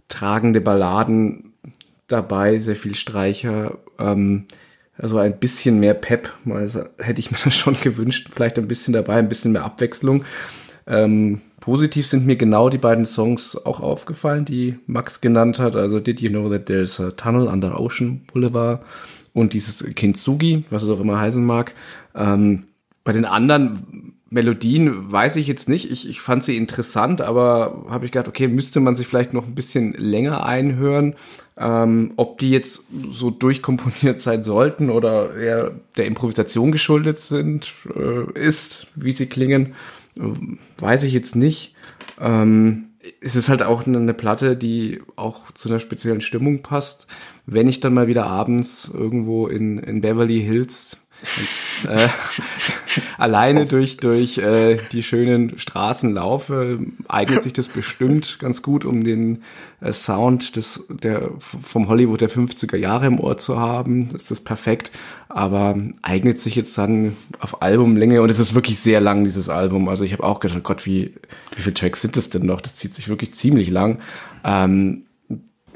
tragende 0.08 0.60
Balladen 0.60 1.54
dabei, 2.08 2.58
sehr 2.58 2.76
viel 2.76 2.94
Streicher. 2.94 3.78
Ähm, 3.98 4.46
also 4.98 5.16
ein 5.16 5.38
bisschen 5.38 5.80
mehr 5.80 5.94
Pep, 5.94 6.34
mal 6.44 6.68
hätte 6.98 7.20
ich 7.20 7.30
mir 7.30 7.38
das 7.44 7.56
schon 7.56 7.80
gewünscht. 7.80 8.28
Vielleicht 8.32 8.58
ein 8.58 8.68
bisschen 8.68 8.92
dabei, 8.92 9.14
ein 9.14 9.28
bisschen 9.28 9.52
mehr 9.52 9.64
Abwechslung. 9.64 10.24
Ähm, 10.86 11.40
positiv 11.60 12.06
sind 12.06 12.26
mir 12.26 12.36
genau 12.36 12.68
die 12.68 12.78
beiden 12.78 13.04
Songs 13.04 13.56
auch 13.64 13.80
aufgefallen, 13.80 14.44
die 14.44 14.76
Max 14.86 15.20
genannt 15.20 15.58
hat. 15.58 15.76
Also 15.76 16.00
Did 16.00 16.20
You 16.20 16.30
Know 16.30 16.48
That 16.48 16.66
There's 16.66 16.98
a 17.00 17.10
Tunnel 17.12 17.46
Under 17.46 17.78
Ocean 17.78 18.22
Boulevard 18.32 18.82
und 19.32 19.52
dieses 19.52 19.84
Kintsugi, 19.94 20.64
was 20.70 20.82
es 20.82 20.88
auch 20.88 21.00
immer 21.00 21.20
heißen 21.20 21.44
mag. 21.44 21.74
Ähm, 22.14 22.64
bei 23.04 23.12
den 23.12 23.24
anderen 23.24 24.14
Melodien 24.30 25.10
weiß 25.10 25.36
ich 25.36 25.48
jetzt 25.48 25.68
nicht. 25.68 25.90
Ich, 25.90 26.08
ich 26.08 26.20
fand 26.20 26.44
sie 26.44 26.56
interessant, 26.56 27.20
aber 27.20 27.86
habe 27.88 28.04
ich 28.04 28.12
gedacht, 28.12 28.28
okay, 28.28 28.46
müsste 28.46 28.78
man 28.78 28.94
sich 28.94 29.08
vielleicht 29.08 29.34
noch 29.34 29.46
ein 29.46 29.56
bisschen 29.56 29.92
länger 29.94 30.46
einhören. 30.46 31.16
Ähm, 31.58 32.12
ob 32.16 32.38
die 32.38 32.50
jetzt 32.50 32.84
so 33.10 33.30
durchkomponiert 33.30 34.18
sein 34.20 34.44
sollten 34.44 34.88
oder 34.88 35.36
eher 35.36 35.72
der 35.96 36.06
Improvisation 36.06 36.70
geschuldet 36.70 37.18
sind, 37.18 37.72
äh, 37.94 38.38
ist, 38.38 38.86
wie 38.94 39.10
sie 39.10 39.26
klingen, 39.26 39.74
weiß 40.16 41.04
ich 41.04 41.12
jetzt 41.12 41.36
nicht. 41.36 41.74
Ähm, 42.20 42.90
es 43.20 43.36
ist 43.36 43.48
halt 43.48 43.62
auch 43.62 43.86
eine 43.86 44.14
Platte, 44.14 44.56
die 44.56 45.00
auch 45.16 45.52
zu 45.52 45.68
einer 45.68 45.78
speziellen 45.78 46.20
Stimmung 46.20 46.62
passt. 46.62 47.06
Wenn 47.46 47.68
ich 47.68 47.80
dann 47.80 47.94
mal 47.94 48.08
wieder 48.08 48.26
abends 48.26 48.90
irgendwo 48.92 49.46
in, 49.46 49.78
in 49.78 50.00
Beverly 50.00 50.40
Hills 50.40 50.98
und, 51.84 51.90
äh, 51.90 52.08
alleine 53.18 53.66
durch, 53.66 53.96
durch 53.98 54.38
äh, 54.38 54.78
die 54.92 55.02
schönen 55.02 55.58
Straßen 55.58 56.12
laufe, 56.12 56.78
eignet 57.08 57.42
sich 57.42 57.52
das 57.52 57.68
bestimmt 57.68 58.38
ganz 58.38 58.62
gut, 58.62 58.84
um 58.84 59.04
den 59.04 59.42
äh, 59.80 59.92
Sound 59.92 60.56
des, 60.56 60.86
der, 60.88 61.30
vom 61.38 61.88
Hollywood 61.88 62.20
der 62.20 62.30
50er 62.30 62.76
Jahre 62.76 63.06
im 63.06 63.20
Ohr 63.20 63.36
zu 63.36 63.58
haben. 63.58 64.10
Das 64.10 64.30
ist 64.30 64.44
perfekt, 64.44 64.90
aber 65.28 65.78
eignet 66.02 66.40
sich 66.40 66.54
jetzt 66.54 66.76
dann 66.78 67.16
auf 67.38 67.62
Albumlänge 67.62 68.22
und 68.22 68.30
es 68.30 68.38
ist 68.38 68.54
wirklich 68.54 68.78
sehr 68.78 69.00
lang, 69.00 69.24
dieses 69.24 69.48
Album. 69.48 69.88
Also 69.88 70.04
ich 70.04 70.12
habe 70.12 70.24
auch 70.24 70.40
gedacht, 70.40 70.62
Gott, 70.62 70.86
wie, 70.86 71.14
wie 71.54 71.62
viele 71.62 71.74
Tracks 71.74 72.02
sind 72.02 72.16
das 72.16 72.30
denn 72.30 72.46
noch? 72.46 72.60
Das 72.60 72.76
zieht 72.76 72.94
sich 72.94 73.08
wirklich 73.08 73.32
ziemlich 73.32 73.70
lang. 73.70 73.98
Ähm, 74.44 75.04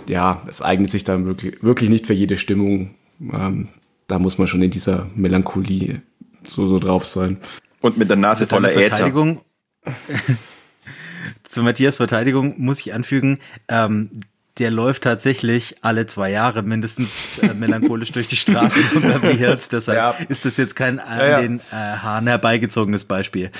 ja, 0.09 0.43
es 0.49 0.63
eignet 0.63 0.91
sich 0.91 1.05
dann 1.05 1.27
wirklich, 1.27 1.63
wirklich 1.63 1.91
nicht 1.91 2.07
für 2.07 2.15
jede 2.15 2.37
Stimmung. 2.37 2.95
Ähm, 3.21 3.69
da 4.07 4.19
muss 4.19 4.39
man 4.39 4.47
schon 4.47 4.63
in 4.63 4.71
dieser 4.71 5.09
Melancholie 5.15 6.03
so, 6.47 6.67
so 6.67 6.79
drauf 6.79 7.07
sein. 7.07 7.39
Und 7.81 7.97
mit 7.97 8.09
der 8.09 8.17
Nase 8.17 8.47
voller 8.47 8.71
Verteidigung. 8.71 9.41
Zu 11.49 11.63
Matthias 11.63 11.99
Verteidigung 11.99 12.55
muss 12.57 12.81
ich 12.81 12.93
anfügen, 12.95 13.39
ähm, 13.69 14.11
der 14.59 14.71
läuft 14.71 15.03
tatsächlich 15.03 15.77
alle 15.83 16.07
zwei 16.07 16.31
Jahre 16.31 16.63
mindestens 16.63 17.39
äh, 17.41 17.55
melancholisch 17.55 18.13
durch 18.13 18.29
die 18.29 18.37
Straßen 18.37 18.83
von 18.85 19.03
Beverly 19.03 19.37
Hills. 19.37 19.69
Deshalb 19.69 19.97
ja. 19.97 20.27
ist 20.29 20.45
das 20.45 20.57
jetzt 20.57 20.77
kein 20.77 21.01
an 21.01 21.19
ja, 21.19 21.41
den 21.41 21.59
äh, 21.59 21.63
Haaren 21.73 22.27
herbeigezogenes 22.27 23.05
Beispiel. 23.05 23.51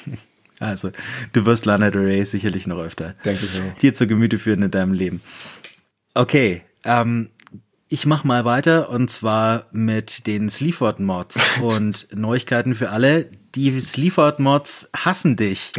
also, 0.58 0.90
du 1.32 1.46
wirst 1.46 1.64
Lana 1.64 1.90
Del 1.90 2.04
Rey 2.04 2.24
sicherlich 2.26 2.66
noch 2.66 2.78
öfter 2.78 3.14
Denke 3.24 3.46
ich 3.46 3.60
auch. 3.60 3.78
dir 3.78 3.94
zu 3.94 4.06
Gemüte 4.06 4.38
führen 4.38 4.62
in 4.62 4.70
deinem 4.70 4.92
Leben. 4.92 5.22
Okay, 6.14 6.62
ähm, 6.84 7.30
ich 7.94 8.06
mach 8.06 8.24
mal 8.24 8.44
weiter 8.44 8.88
und 8.90 9.08
zwar 9.08 9.66
mit 9.70 10.26
den 10.26 10.48
Sleaford 10.48 10.98
Mods 10.98 11.38
und 11.62 12.08
Neuigkeiten 12.12 12.74
für 12.74 12.90
alle. 12.90 13.30
Die 13.54 13.80
Sleaford 13.80 14.40
Mods 14.40 14.90
hassen 14.96 15.36
dich. 15.36 15.70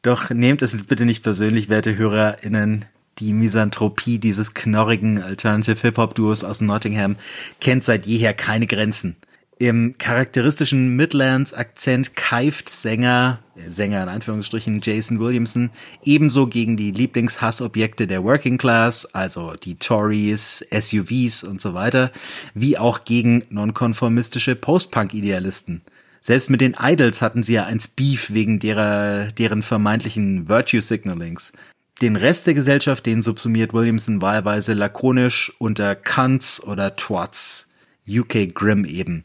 Doch 0.00 0.30
nehmt 0.30 0.62
es 0.62 0.82
bitte 0.84 1.04
nicht 1.04 1.22
persönlich, 1.22 1.68
werte 1.68 1.98
HörerInnen. 1.98 2.86
Die 3.18 3.34
Misanthropie 3.34 4.18
dieses 4.18 4.54
knorrigen 4.54 5.22
Alternative 5.22 5.78
Hip-Hop-Duos 5.78 6.42
aus 6.42 6.62
Nottingham 6.62 7.16
kennt 7.60 7.84
seit 7.84 8.06
jeher 8.06 8.32
keine 8.32 8.66
Grenzen. 8.66 9.16
Im 9.60 9.98
charakteristischen 9.98 10.96
Midlands-Akzent 10.96 12.16
keift 12.16 12.70
Sänger, 12.70 13.40
äh, 13.56 13.68
Sänger 13.68 14.02
in 14.02 14.08
Anführungsstrichen 14.08 14.80
Jason 14.82 15.20
Williamson, 15.20 15.68
ebenso 16.02 16.46
gegen 16.46 16.78
die 16.78 16.92
Lieblingshassobjekte 16.92 18.06
der 18.06 18.24
Working 18.24 18.56
Class, 18.56 19.04
also 19.14 19.52
die 19.62 19.74
Tories, 19.74 20.64
SUVs 20.72 21.44
und 21.44 21.60
so 21.60 21.74
weiter, 21.74 22.10
wie 22.54 22.78
auch 22.78 23.04
gegen 23.04 23.44
nonkonformistische 23.50 24.56
Post-Punk-Idealisten. 24.56 25.82
Selbst 26.22 26.48
mit 26.48 26.62
den 26.62 26.74
Idols 26.80 27.20
hatten 27.20 27.42
sie 27.42 27.52
ja 27.52 27.66
eins 27.66 27.86
Beef 27.86 28.30
wegen 28.32 28.60
derer, 28.60 29.30
deren 29.30 29.62
vermeintlichen 29.62 30.48
Virtue 30.48 30.80
Signalings. 30.80 31.52
Den 32.00 32.16
Rest 32.16 32.46
der 32.46 32.54
Gesellschaft, 32.54 33.04
den 33.04 33.20
subsumiert 33.20 33.74
Williamson 33.74 34.22
wahlweise 34.22 34.72
lakonisch 34.72 35.52
unter 35.58 35.96
Cunts 35.96 36.64
oder 36.64 36.96
Twats. 36.96 37.66
UK 38.08 38.54
Grimm 38.54 38.86
eben. 38.86 39.24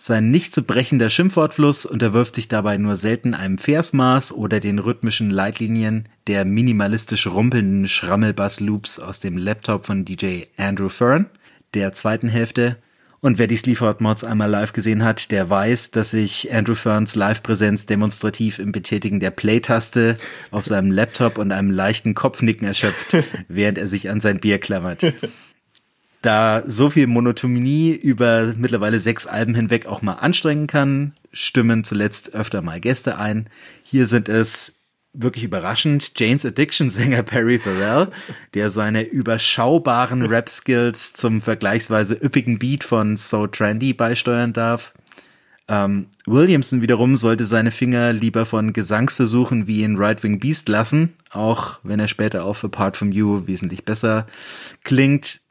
Sein 0.00 0.30
nicht 0.30 0.54
zu 0.54 0.62
brechender 0.62 1.10
Schimpfwortfluss 1.10 1.84
unterwirft 1.84 2.36
sich 2.36 2.46
dabei 2.46 2.76
nur 2.76 2.94
selten 2.94 3.34
einem 3.34 3.58
Versmaß 3.58 4.32
oder 4.32 4.60
den 4.60 4.78
rhythmischen 4.78 5.28
Leitlinien 5.28 6.08
der 6.28 6.44
minimalistisch 6.44 7.26
rumpelnden 7.26 7.88
Schrammelbass-Loops 7.88 9.00
aus 9.00 9.18
dem 9.18 9.36
Laptop 9.36 9.86
von 9.86 10.04
DJ 10.04 10.44
Andrew 10.56 10.88
Fern, 10.88 11.26
der 11.74 11.94
zweiten 11.94 12.28
Hälfte. 12.28 12.76
Und 13.20 13.38
wer 13.38 13.48
die 13.48 13.56
Sleaford 13.56 14.00
Mods 14.00 14.22
einmal 14.22 14.48
live 14.48 14.72
gesehen 14.72 15.02
hat, 15.02 15.32
der 15.32 15.50
weiß, 15.50 15.90
dass 15.90 16.12
sich 16.12 16.54
Andrew 16.54 16.76
Ferns 16.76 17.16
Live-Präsenz 17.16 17.86
demonstrativ 17.86 18.60
im 18.60 18.70
Betätigen 18.70 19.18
der 19.18 19.32
Play-Taste 19.32 20.16
auf 20.52 20.64
seinem 20.64 20.92
Laptop 20.92 21.38
und 21.38 21.50
einem 21.50 21.72
leichten 21.72 22.14
Kopfnicken 22.14 22.68
erschöpft, 22.68 23.16
während 23.48 23.78
er 23.78 23.88
sich 23.88 24.08
an 24.08 24.20
sein 24.20 24.38
Bier 24.38 24.60
klammert 24.60 25.04
da 26.22 26.62
so 26.66 26.90
viel 26.90 27.06
Monotonie 27.06 27.92
über 27.92 28.54
mittlerweile 28.56 29.00
sechs 29.00 29.26
Alben 29.26 29.54
hinweg 29.54 29.86
auch 29.86 30.02
mal 30.02 30.14
anstrengen 30.14 30.66
kann, 30.66 31.14
stimmen 31.32 31.84
zuletzt 31.84 32.34
öfter 32.34 32.62
mal 32.62 32.80
Gäste 32.80 33.18
ein. 33.18 33.48
Hier 33.82 34.06
sind 34.06 34.28
es 34.28 34.78
wirklich 35.12 35.44
überraschend 35.44 36.12
Jane's 36.16 36.44
Addiction 36.44 36.90
Sänger 36.90 37.22
Perry 37.22 37.58
Farrell, 37.58 38.08
der 38.54 38.70
seine 38.70 39.02
überschaubaren 39.02 40.22
Rap-Skills 40.26 41.12
zum 41.14 41.40
vergleichsweise 41.40 42.14
üppigen 42.14 42.58
Beat 42.58 42.84
von 42.84 43.16
So 43.16 43.46
Trendy 43.46 43.92
beisteuern 43.92 44.52
darf. 44.52 44.92
Ähm, 45.70 46.06
Williamson 46.26 46.80
wiederum 46.80 47.16
sollte 47.16 47.44
seine 47.44 47.70
Finger 47.70 48.12
lieber 48.12 48.46
von 48.46 48.72
Gesangsversuchen 48.72 49.66
wie 49.66 49.82
in 49.82 49.96
Right 49.96 50.22
Wing 50.22 50.40
Beast 50.40 50.68
lassen, 50.68 51.14
auch 51.30 51.78
wenn 51.82 52.00
er 52.00 52.08
später 52.08 52.44
auf 52.44 52.64
Apart 52.64 52.96
From 52.96 53.12
You 53.12 53.46
wesentlich 53.46 53.84
besser 53.84 54.26
klingt. 54.82 55.42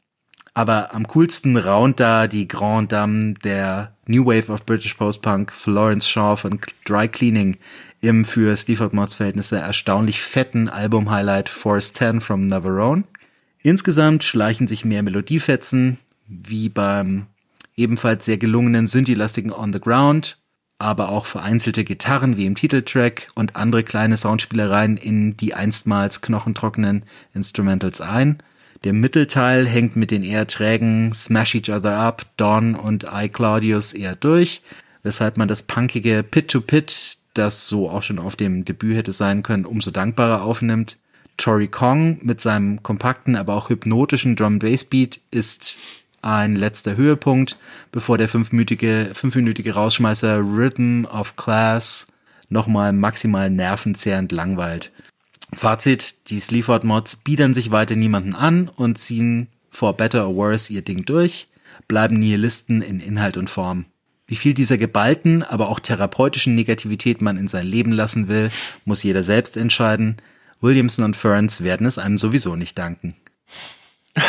Aber 0.58 0.96
am 0.96 1.08
coolsten 1.08 1.56
raunt 1.56 2.00
da 2.00 2.26
die 2.26 2.48
Grand 2.48 2.92
Dame 2.92 3.36
der 3.44 3.96
New 4.08 4.26
Wave 4.26 4.52
of 4.52 4.66
British 4.66 4.96
Post-Punk, 4.96 5.54
Florence 5.54 6.10
Shaw 6.10 6.36
von 6.36 6.60
Dry 6.84 7.08
Cleaning, 7.08 7.58
im 8.02 8.26
für 8.26 8.58
Steve 8.58 8.90
Mods 8.92 9.14
Verhältnisse 9.14 9.60
erstaunlich 9.60 10.20
fetten 10.20 10.68
Album-Highlight 10.68 11.48
Force 11.48 11.94
10 11.94 12.22
from 12.22 12.48
Navarone. 12.48 13.04
Insgesamt 13.62 14.24
schleichen 14.24 14.68
sich 14.68 14.84
mehr 14.84 15.04
Melodiefetzen, 15.04 16.00
wie 16.26 16.70
beim 16.70 17.28
ebenfalls 17.76 18.26
sehr 18.26 18.40
gelungenen 18.40 18.88
Synthi-lastigen 18.88 19.54
On 19.54 19.72
the 19.72 19.80
Ground, 19.80 20.40
aber 20.80 21.10
auch 21.10 21.28
vereinzelte 21.28 21.84
Gitarren 21.84 22.36
wie 22.36 22.48
im 22.48 22.56
Titeltrack 22.56 23.28
und 23.36 23.56
andere 23.56 23.84
kleine 23.84 24.18
Soundspielereien 24.18 24.98
in 24.98 25.38
die 25.38 25.54
einstmals 25.54 26.22
knochentrockenen 26.22 27.06
Instrumentals 27.36 28.02
ein. 28.02 28.42
Der 28.84 28.94
Mittelteil 28.94 29.68
hängt 29.68 29.96
mit 29.96 30.12
den 30.12 30.24
eher 30.24 30.48
trägen 30.48 31.12
Smash 31.12 31.56
Each 31.56 31.70
Other 31.70 31.98
Up, 31.98 32.26
Dawn 32.38 32.76
und 32.76 33.06
I 33.12 33.28
Claudius 33.28 33.94
eher 33.94 34.16
durch, 34.16 34.62
weshalb 35.04 35.38
man 35.38 35.48
das 35.48 35.64
punkige 35.64 36.24
Pit-to-Pit, 36.24 37.18
das 37.34 37.68
so 37.68 37.90
auch 37.90 38.04
schon 38.04 38.20
auf 38.20 38.36
dem 38.36 38.66
Debüt 38.66 38.96
hätte 38.96 39.12
sein 39.12 39.44
können, 39.44 39.66
umso 39.66 39.92
dankbarer 39.92 40.44
aufnimmt. 40.44 40.98
Tori 41.38 41.68
Kong 41.68 42.20
mit 42.24 42.42
seinem 42.42 42.82
kompakten, 42.82 43.36
aber 43.36 43.56
auch 43.56 43.70
hypnotischen 43.70 44.36
Drum-Bass-Beat 44.36 45.20
ist 45.32 45.80
ein 46.22 46.56
letzter 46.56 46.98
Höhepunkt, 46.98 47.58
bevor 47.92 48.18
der 48.18 48.28
fünfminütige, 48.28 49.12
fünfminütige 49.14 49.74
Rausschmeißer 49.74 50.40
Rhythm 50.40 51.06
of 51.06 51.36
Class 51.36 52.08
nochmal 52.50 52.94
maximal 52.94 53.50
nervenzerrend 53.50 54.32
langweilt. 54.32 54.92
Fazit, 55.54 56.16
die 56.28 56.40
Sleaford-Mods 56.40 57.18
biedern 57.18 57.54
sich 57.54 57.72
weiter 57.72 57.96
niemanden 57.96 58.36
an 58.36 58.70
und 58.70 58.98
ziehen 58.98 59.48
for 59.70 59.96
better 59.96 60.28
or 60.28 60.36
worse 60.36 60.72
ihr 60.74 60.82
Ding 60.82 61.06
durch, 61.06 61.48
bleiben 61.88 62.18
Nihilisten 62.20 62.82
in 62.82 63.00
Inhalt 63.00 63.38
und 63.38 63.50
Form. 63.50 63.86
Wie 64.26 64.36
viel 64.36 64.54
dieser 64.54 64.78
geballten, 64.78 65.42
aber 65.44 65.70
auch 65.70 65.80
therapeutischen 65.80 66.54
Negativität 66.54 67.22
man 67.22 67.38
in 67.38 67.48
sein 67.48 67.66
Leben 67.66 67.94
lassen 67.94 68.28
will, 68.28 68.52
muss 68.84 69.04
jeder 69.04 69.24
selbst 69.24 69.56
entscheiden. 69.56 70.18
Williamson 70.60 71.06
und 71.06 71.16
Ferns 71.16 71.64
werden 71.64 71.88
es 71.88 71.98
einem 71.98 72.18
sowieso 72.18 72.58
nicht 72.58 72.78
danken. 72.78 73.16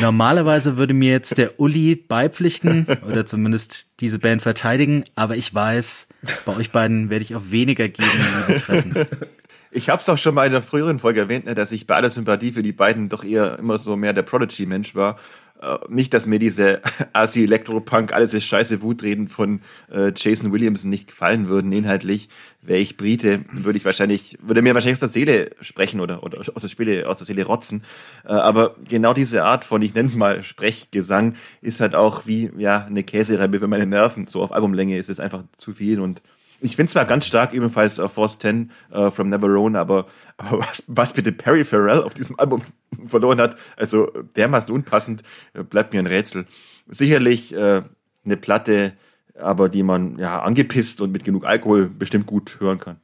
Normalerweise 0.00 0.76
würde 0.76 0.94
mir 0.94 1.12
jetzt 1.12 1.38
der 1.38 1.60
Uli 1.60 1.94
beipflichten 1.94 2.86
oder 3.06 3.24
zumindest 3.24 3.86
diese 4.00 4.18
Band 4.18 4.42
verteidigen, 4.42 5.04
aber 5.14 5.36
ich 5.36 5.54
weiß, 5.54 6.08
bei 6.44 6.56
euch 6.56 6.72
beiden 6.72 7.08
werde 7.08 7.24
ich 7.24 7.36
auf 7.36 7.52
weniger 7.52 7.88
Gegenliebe 7.88 8.58
treffen. 8.58 9.06
Ich 9.74 9.88
habe 9.88 10.02
es 10.02 10.08
auch 10.10 10.18
schon 10.18 10.34
mal 10.34 10.46
in 10.46 10.52
einer 10.52 10.60
früheren 10.60 10.98
Folge 10.98 11.20
erwähnt, 11.20 11.46
ne, 11.46 11.54
dass 11.54 11.72
ich 11.72 11.86
bei 11.86 11.96
aller 11.96 12.10
Sympathie 12.10 12.52
für 12.52 12.62
die 12.62 12.72
beiden 12.72 13.08
doch 13.08 13.24
eher 13.24 13.58
immer 13.58 13.78
so 13.78 13.96
mehr 13.96 14.12
der 14.12 14.20
Prodigy-Mensch 14.20 14.94
war. 14.94 15.18
Äh, 15.62 15.78
nicht, 15.88 16.12
dass 16.12 16.26
mir 16.26 16.38
diese 16.38 16.82
Assi 17.14 17.44
Elektropunk, 17.44 18.12
alles 18.12 18.34
ist 18.34 18.44
scheiße 18.44 18.82
Wutreden 18.82 19.28
von 19.28 19.62
äh, 19.90 20.12
Jason 20.14 20.52
Williamson 20.52 20.90
nicht 20.90 21.06
gefallen 21.06 21.48
würden 21.48 21.72
inhaltlich. 21.72 22.28
Wäre 22.60 22.80
ich 22.80 22.98
Brite, 22.98 23.46
würde 23.50 23.78
ich 23.78 23.86
wahrscheinlich, 23.86 24.36
würde 24.42 24.60
mir 24.60 24.74
wahrscheinlich 24.74 24.96
aus 24.96 25.00
der 25.00 25.08
Seele 25.08 25.52
sprechen 25.62 26.00
oder, 26.00 26.22
oder 26.22 26.40
aus 26.54 26.60
der 26.60 26.68
Spiele, 26.68 27.08
aus 27.08 27.16
der 27.16 27.26
Seele 27.26 27.44
rotzen. 27.44 27.82
Äh, 28.26 28.32
aber 28.32 28.76
genau 28.86 29.14
diese 29.14 29.42
Art 29.44 29.64
von, 29.64 29.80
ich 29.80 29.94
nenne 29.94 30.08
es 30.08 30.16
mal 30.16 30.42
Sprechgesang, 30.42 31.36
ist 31.62 31.80
halt 31.80 31.94
auch 31.94 32.26
wie 32.26 32.50
ja 32.58 32.84
eine 32.84 33.04
Käsereibe 33.04 33.58
für 33.58 33.68
meine 33.68 33.86
Nerven. 33.86 34.26
So 34.26 34.42
auf 34.42 34.52
Albumlänge 34.52 34.98
ist 34.98 35.08
es 35.08 35.18
einfach 35.18 35.44
zu 35.56 35.72
viel 35.72 35.98
und 35.98 36.20
ich 36.62 36.76
finde 36.76 36.92
zwar 36.92 37.04
ganz 37.04 37.26
stark 37.26 37.52
ebenfalls 37.52 37.98
uh, 37.98 38.08
Force 38.08 38.38
10 38.38 38.70
uh, 38.92 39.10
from 39.10 39.28
Neverone, 39.28 39.78
aber, 39.78 40.06
aber 40.36 40.60
was, 40.60 40.84
was 40.86 41.12
bitte 41.12 41.32
Perry 41.32 41.64
Farrell 41.64 42.02
auf 42.02 42.14
diesem 42.14 42.38
Album 42.38 42.62
verloren 43.06 43.40
hat, 43.40 43.56
also 43.76 44.06
dermaßen 44.36 44.72
unpassend, 44.72 45.22
äh, 45.54 45.62
bleibt 45.62 45.92
mir 45.92 45.98
ein 45.98 46.06
Rätsel. 46.06 46.46
Sicherlich 46.88 47.54
äh, 47.54 47.82
eine 48.24 48.36
Platte, 48.36 48.92
aber 49.38 49.68
die 49.68 49.82
man 49.82 50.18
ja 50.18 50.42
angepisst 50.42 51.00
und 51.00 51.12
mit 51.12 51.24
genug 51.24 51.44
Alkohol 51.44 51.88
bestimmt 51.88 52.26
gut 52.26 52.56
hören 52.60 52.78
kann. 52.78 52.96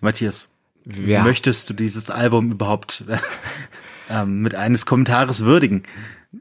Matthias, 0.00 0.52
ja. 0.84 1.22
möchtest 1.22 1.68
du 1.70 1.74
dieses 1.74 2.10
Album 2.10 2.52
überhaupt 2.52 3.04
äh, 4.08 4.24
mit 4.24 4.54
eines 4.54 4.86
Kommentares 4.86 5.44
würdigen? 5.44 5.82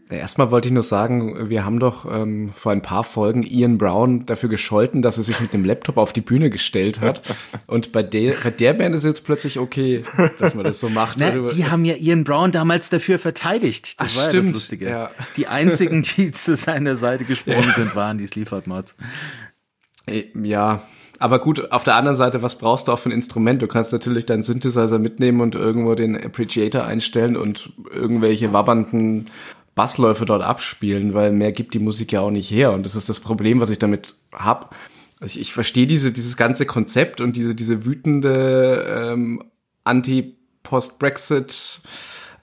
Erstmal 0.09 0.51
wollte 0.51 0.69
ich 0.69 0.73
nur 0.73 0.83
sagen, 0.83 1.49
wir 1.49 1.65
haben 1.65 1.79
doch 1.79 2.05
ähm, 2.05 2.51
vor 2.55 2.71
ein 2.71 2.81
paar 2.81 3.03
Folgen 3.03 3.43
Ian 3.43 3.77
Brown 3.77 4.25
dafür 4.25 4.47
gescholten, 4.47 5.01
dass 5.01 5.17
er 5.17 5.23
sich 5.23 5.39
mit 5.41 5.53
einem 5.53 5.65
Laptop 5.65 5.97
auf 5.97 6.13
die 6.13 6.21
Bühne 6.21 6.49
gestellt 6.49 7.01
hat. 7.01 7.21
Und 7.67 7.91
bei 7.91 8.01
der, 8.01 8.35
bei 8.41 8.51
der 8.51 8.73
Band 8.73 8.95
ist 8.95 9.03
jetzt 9.03 9.25
plötzlich 9.25 9.59
okay, 9.59 10.05
dass 10.39 10.55
man 10.55 10.63
das 10.63 10.79
so 10.79 10.89
macht. 10.89 11.17
Na, 11.19 11.31
die 11.31 11.65
haben 11.65 11.83
ja 11.83 11.95
Ian 11.95 12.23
Brown 12.23 12.51
damals 12.51 12.89
dafür 12.89 13.19
verteidigt. 13.19 13.99
Das 13.99 14.13
Ach, 14.13 14.17
war 14.17 14.29
stimmt. 14.29 14.45
Ja 14.45 14.51
das 14.51 14.59
Lustige. 14.61 14.89
Ja. 14.89 15.11
Die 15.35 15.47
einzigen, 15.47 16.03
die 16.17 16.31
zu 16.31 16.55
seiner 16.55 16.95
Seite 16.95 17.25
gesprungen 17.25 17.67
ja. 17.67 17.75
sind, 17.75 17.95
waren 17.95 18.17
die 18.17 18.27
Sleaford 18.27 18.67
Mods. 18.67 18.95
Äh, 20.05 20.25
ja, 20.41 20.83
aber 21.21 21.37
gut, 21.37 21.71
auf 21.71 21.83
der 21.83 21.95
anderen 21.97 22.15
Seite, 22.15 22.41
was 22.41 22.57
brauchst 22.57 22.87
du 22.87 22.93
auch 22.93 22.97
für 22.97 23.09
ein 23.09 23.11
Instrument? 23.11 23.61
Du 23.61 23.67
kannst 23.67 23.93
natürlich 23.93 24.25
deinen 24.25 24.41
Synthesizer 24.41 24.97
mitnehmen 24.97 25.41
und 25.41 25.53
irgendwo 25.53 25.93
den 25.93 26.15
Appreciator 26.17 26.83
einstellen 26.83 27.37
und 27.37 27.73
irgendwelche 27.93 28.53
wabbernden 28.53 29.29
Bassläufe 29.75 30.25
dort 30.25 30.43
abspielen, 30.43 31.13
weil 31.13 31.31
mehr 31.31 31.51
gibt 31.51 31.73
die 31.73 31.79
Musik 31.79 32.11
ja 32.11 32.21
auch 32.21 32.31
nicht 32.31 32.51
her. 32.51 32.71
Und 32.71 32.85
das 32.85 32.95
ist 32.95 33.09
das 33.09 33.19
Problem, 33.19 33.61
was 33.61 33.69
ich 33.69 33.79
damit 33.79 34.15
hab. 34.31 34.75
Also 35.19 35.35
ich, 35.35 35.41
ich 35.41 35.53
verstehe 35.53 35.87
diese, 35.87 36.11
dieses 36.11 36.35
ganze 36.37 36.65
Konzept 36.65 37.21
und 37.21 37.35
diese, 37.35 37.55
diese 37.55 37.85
wütende 37.85 39.11
ähm, 39.13 39.43
Anti-Post-Brexit 39.83 41.81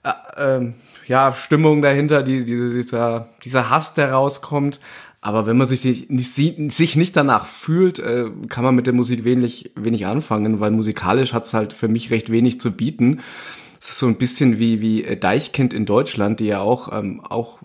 äh, 0.04 0.10
äh, 0.58 0.72
ja, 1.06 1.32
Stimmung 1.32 1.82
dahinter, 1.82 2.22
die, 2.22 2.44
die, 2.44 2.72
dieser, 2.74 3.28
dieser 3.44 3.70
Hass, 3.70 3.94
der 3.94 4.12
rauskommt. 4.12 4.80
Aber 5.20 5.46
wenn 5.46 5.56
man 5.56 5.66
sich 5.66 6.08
nicht, 6.08 6.72
sich 6.72 6.96
nicht 6.96 7.16
danach 7.16 7.46
fühlt, 7.46 7.98
äh, 7.98 8.26
kann 8.48 8.64
man 8.64 8.74
mit 8.76 8.86
der 8.86 8.94
Musik 8.94 9.24
wenig, 9.24 9.72
wenig 9.74 10.06
anfangen, 10.06 10.60
weil 10.60 10.70
musikalisch 10.70 11.32
hat's 11.32 11.54
halt 11.54 11.72
für 11.72 11.88
mich 11.88 12.10
recht 12.10 12.30
wenig 12.30 12.60
zu 12.60 12.70
bieten. 12.70 13.20
Es 13.80 13.90
ist 13.90 13.98
so 13.98 14.06
ein 14.06 14.16
bisschen 14.16 14.58
wie, 14.58 14.80
wie 14.80 15.04
äh, 15.04 15.16
Deichkind 15.16 15.72
in 15.72 15.86
Deutschland, 15.86 16.40
die 16.40 16.46
ja 16.46 16.60
auch, 16.60 16.92
ähm, 16.92 17.20
auch 17.28 17.58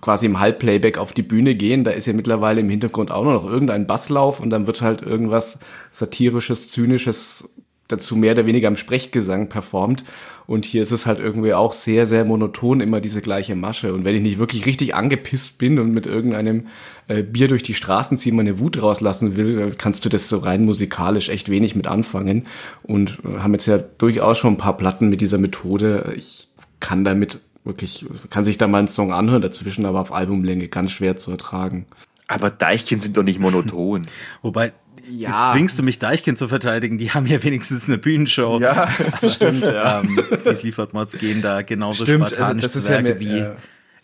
quasi 0.00 0.26
im 0.26 0.40
Halbplayback 0.40 0.98
auf 0.98 1.12
die 1.12 1.22
Bühne 1.22 1.54
gehen. 1.54 1.84
Da 1.84 1.92
ist 1.92 2.06
ja 2.06 2.12
mittlerweile 2.12 2.60
im 2.60 2.68
Hintergrund 2.68 3.10
auch 3.10 3.24
noch 3.24 3.48
irgendein 3.48 3.86
Basslauf 3.86 4.40
und 4.40 4.50
dann 4.50 4.66
wird 4.66 4.82
halt 4.82 5.02
irgendwas 5.02 5.60
satirisches, 5.90 6.70
zynisches 6.70 7.50
dazu 7.88 8.16
mehr 8.16 8.32
oder 8.32 8.46
weniger 8.46 8.68
im 8.68 8.76
Sprechgesang 8.76 9.48
performt. 9.48 10.04
Und 10.50 10.64
hier 10.64 10.82
ist 10.82 10.90
es 10.90 11.06
halt 11.06 11.20
irgendwie 11.20 11.54
auch 11.54 11.72
sehr, 11.72 12.06
sehr 12.06 12.24
monoton, 12.24 12.80
immer 12.80 13.00
diese 13.00 13.22
gleiche 13.22 13.54
Masche. 13.54 13.94
Und 13.94 14.04
wenn 14.04 14.16
ich 14.16 14.20
nicht 14.20 14.40
wirklich 14.40 14.66
richtig 14.66 14.96
angepisst 14.96 15.58
bin 15.58 15.78
und 15.78 15.92
mit 15.92 16.06
irgendeinem 16.06 16.66
äh, 17.06 17.22
Bier 17.22 17.46
durch 17.46 17.62
die 17.62 17.72
Straßen 17.72 18.18
ziehen, 18.18 18.34
meine 18.34 18.58
Wut 18.58 18.82
rauslassen 18.82 19.36
will, 19.36 19.72
kannst 19.78 20.04
du 20.04 20.08
das 20.08 20.28
so 20.28 20.38
rein 20.38 20.64
musikalisch 20.64 21.28
echt 21.28 21.50
wenig 21.50 21.76
mit 21.76 21.86
anfangen. 21.86 22.48
Und 22.82 23.20
äh, 23.24 23.38
haben 23.38 23.52
jetzt 23.52 23.66
ja 23.66 23.78
durchaus 23.78 24.38
schon 24.38 24.54
ein 24.54 24.58
paar 24.58 24.76
Platten 24.76 25.08
mit 25.08 25.20
dieser 25.20 25.38
Methode. 25.38 26.14
Ich 26.16 26.48
kann 26.80 27.04
damit 27.04 27.38
wirklich, 27.62 28.06
kann 28.30 28.42
sich 28.42 28.58
da 28.58 28.66
mal 28.66 28.78
ein 28.78 28.88
Song 28.88 29.12
anhören 29.12 29.42
dazwischen, 29.42 29.86
aber 29.86 30.00
auf 30.00 30.12
Albumlänge 30.12 30.66
ganz 30.66 30.90
schwer 30.90 31.16
zu 31.16 31.30
ertragen. 31.30 31.86
Aber 32.26 32.50
Deichchen 32.50 33.00
sind 33.00 33.16
doch 33.16 33.22
nicht 33.22 33.38
monoton. 33.38 34.04
Wobei, 34.42 34.72
ja. 35.10 35.28
Jetzt 35.28 35.52
zwingst 35.52 35.78
du 35.78 35.82
mich, 35.82 35.98
Deichkind 35.98 36.38
zu 36.38 36.48
verteidigen. 36.48 36.98
Die 36.98 37.10
haben 37.10 37.26
ja 37.26 37.42
wenigstens 37.42 37.88
eine 37.88 37.98
Bühnenshow. 37.98 38.60
Ja, 38.60 38.90
stimmt. 39.24 39.64
Ja. 39.64 40.00
Ähm, 40.00 40.22
die 40.44 40.54
Sleaford-Mods 40.54 41.18
gehen 41.18 41.42
da 41.42 41.62
genauso 41.62 42.04
stimmt, 42.04 42.30
spartanisch 42.30 42.64
also 42.64 42.80
zu 42.80 42.88
Werke 42.88 43.08
ja 43.08 43.14
mehr, 43.14 43.20
wie 43.20 43.38
ja. 43.38 43.56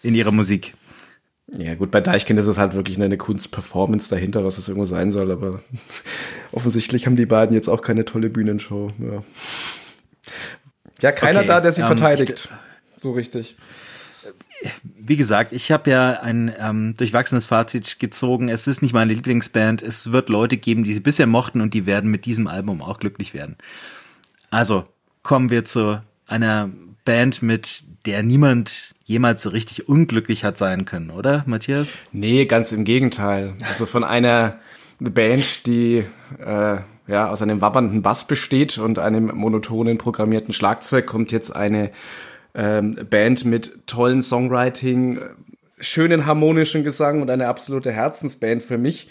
in 0.02 0.14
ihrer 0.14 0.32
Musik. 0.32 0.74
Ja, 1.56 1.74
gut, 1.74 1.92
bei 1.92 2.00
Deichkind 2.00 2.40
ist 2.40 2.46
es 2.46 2.58
halt 2.58 2.74
wirklich 2.74 3.00
eine 3.00 3.16
Kunstperformance 3.16 4.10
dahinter, 4.10 4.44
was 4.44 4.58
es 4.58 4.66
irgendwo 4.66 4.86
sein 4.86 5.12
soll, 5.12 5.30
aber 5.30 5.62
offensichtlich 6.52 7.06
haben 7.06 7.16
die 7.16 7.26
beiden 7.26 7.54
jetzt 7.54 7.68
auch 7.68 7.82
keine 7.82 8.04
tolle 8.04 8.30
Bühnenshow. 8.30 8.90
Ja, 8.98 9.22
ja 11.00 11.12
keiner 11.12 11.40
Okay, 11.40 11.48
da, 11.48 11.60
der 11.60 11.72
sie 11.72 11.82
ähm, 11.82 11.86
verteidigt. 11.86 12.48
So 13.00 13.12
richtig. 13.12 13.56
Wie 14.82 15.16
gesagt, 15.16 15.52
ich 15.52 15.70
habe 15.70 15.90
ja 15.90 16.20
ein 16.20 16.52
ähm, 16.58 16.94
durchwachsenes 16.96 17.46
Fazit 17.46 17.98
gezogen. 17.98 18.48
Es 18.48 18.66
ist 18.66 18.82
nicht 18.82 18.92
meine 18.92 19.12
Lieblingsband. 19.12 19.82
Es 19.82 20.12
wird 20.12 20.28
Leute 20.28 20.56
geben, 20.56 20.84
die 20.84 20.92
sie 20.92 21.00
bisher 21.00 21.26
mochten 21.26 21.60
und 21.60 21.74
die 21.74 21.86
werden 21.86 22.10
mit 22.10 22.24
diesem 22.24 22.46
Album 22.46 22.82
auch 22.82 22.98
glücklich 22.98 23.34
werden. 23.34 23.56
Also 24.50 24.84
kommen 25.22 25.50
wir 25.50 25.64
zu 25.64 26.00
einer 26.26 26.70
Band, 27.04 27.42
mit 27.42 27.84
der 28.04 28.22
niemand 28.22 28.94
jemals 29.04 29.42
so 29.42 29.50
richtig 29.50 29.88
unglücklich 29.88 30.44
hat 30.44 30.56
sein 30.58 30.84
können, 30.84 31.10
oder, 31.10 31.42
Matthias? 31.46 31.98
Nee, 32.12 32.46
ganz 32.46 32.72
im 32.72 32.84
Gegenteil. 32.84 33.54
Also 33.68 33.86
von 33.86 34.04
einer 34.04 34.58
Band, 34.98 35.66
die 35.66 36.04
äh, 36.38 36.76
ja 37.06 37.28
aus 37.28 37.42
einem 37.42 37.60
wabbernden 37.60 38.02
Bass 38.02 38.26
besteht 38.26 38.78
und 38.78 38.98
einem 38.98 39.26
monotonen 39.34 39.98
programmierten 39.98 40.52
Schlagzeug, 40.52 41.06
kommt 41.06 41.32
jetzt 41.32 41.54
eine 41.54 41.90
ähm, 42.56 42.96
Band 43.08 43.44
mit 43.44 43.86
tollen 43.86 44.22
Songwriting, 44.22 45.20
schönen 45.78 46.26
harmonischen 46.26 46.82
Gesang 46.84 47.20
und 47.22 47.30
eine 47.30 47.46
absolute 47.48 47.92
Herzensband 47.92 48.62
für 48.62 48.78
mich. 48.78 49.08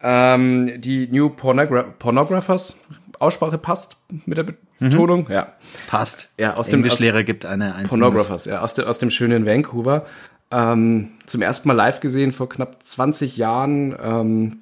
Ähm, 0.00 0.80
die 0.80 1.06
New 1.08 1.28
Pornogra 1.30 1.82
Pornographers, 1.98 2.76
Aussprache 3.18 3.58
passt 3.58 3.96
mit 4.26 4.38
der 4.38 4.46
Betonung, 4.78 5.24
Mhm. 5.26 5.32
ja. 5.32 5.52
Passt. 5.88 6.28
Ja, 6.38 6.54
aus 6.54 6.68
dem- 6.68 6.80
Englischlehrer 6.80 7.24
gibt 7.24 7.44
eine 7.44 7.74
eins 7.74 7.88
Pornographers, 7.88 8.44
ja, 8.44 8.60
aus, 8.60 8.74
de, 8.74 8.84
aus 8.84 8.98
dem 8.98 9.10
schönen 9.10 9.44
Vancouver. 9.44 10.06
Ähm, 10.50 11.10
zum 11.26 11.42
ersten 11.42 11.68
Mal 11.68 11.74
live 11.74 12.00
gesehen 12.00 12.32
vor 12.32 12.48
knapp 12.48 12.82
20 12.82 13.36
Jahren. 13.36 13.94
Ähm, 14.00 14.58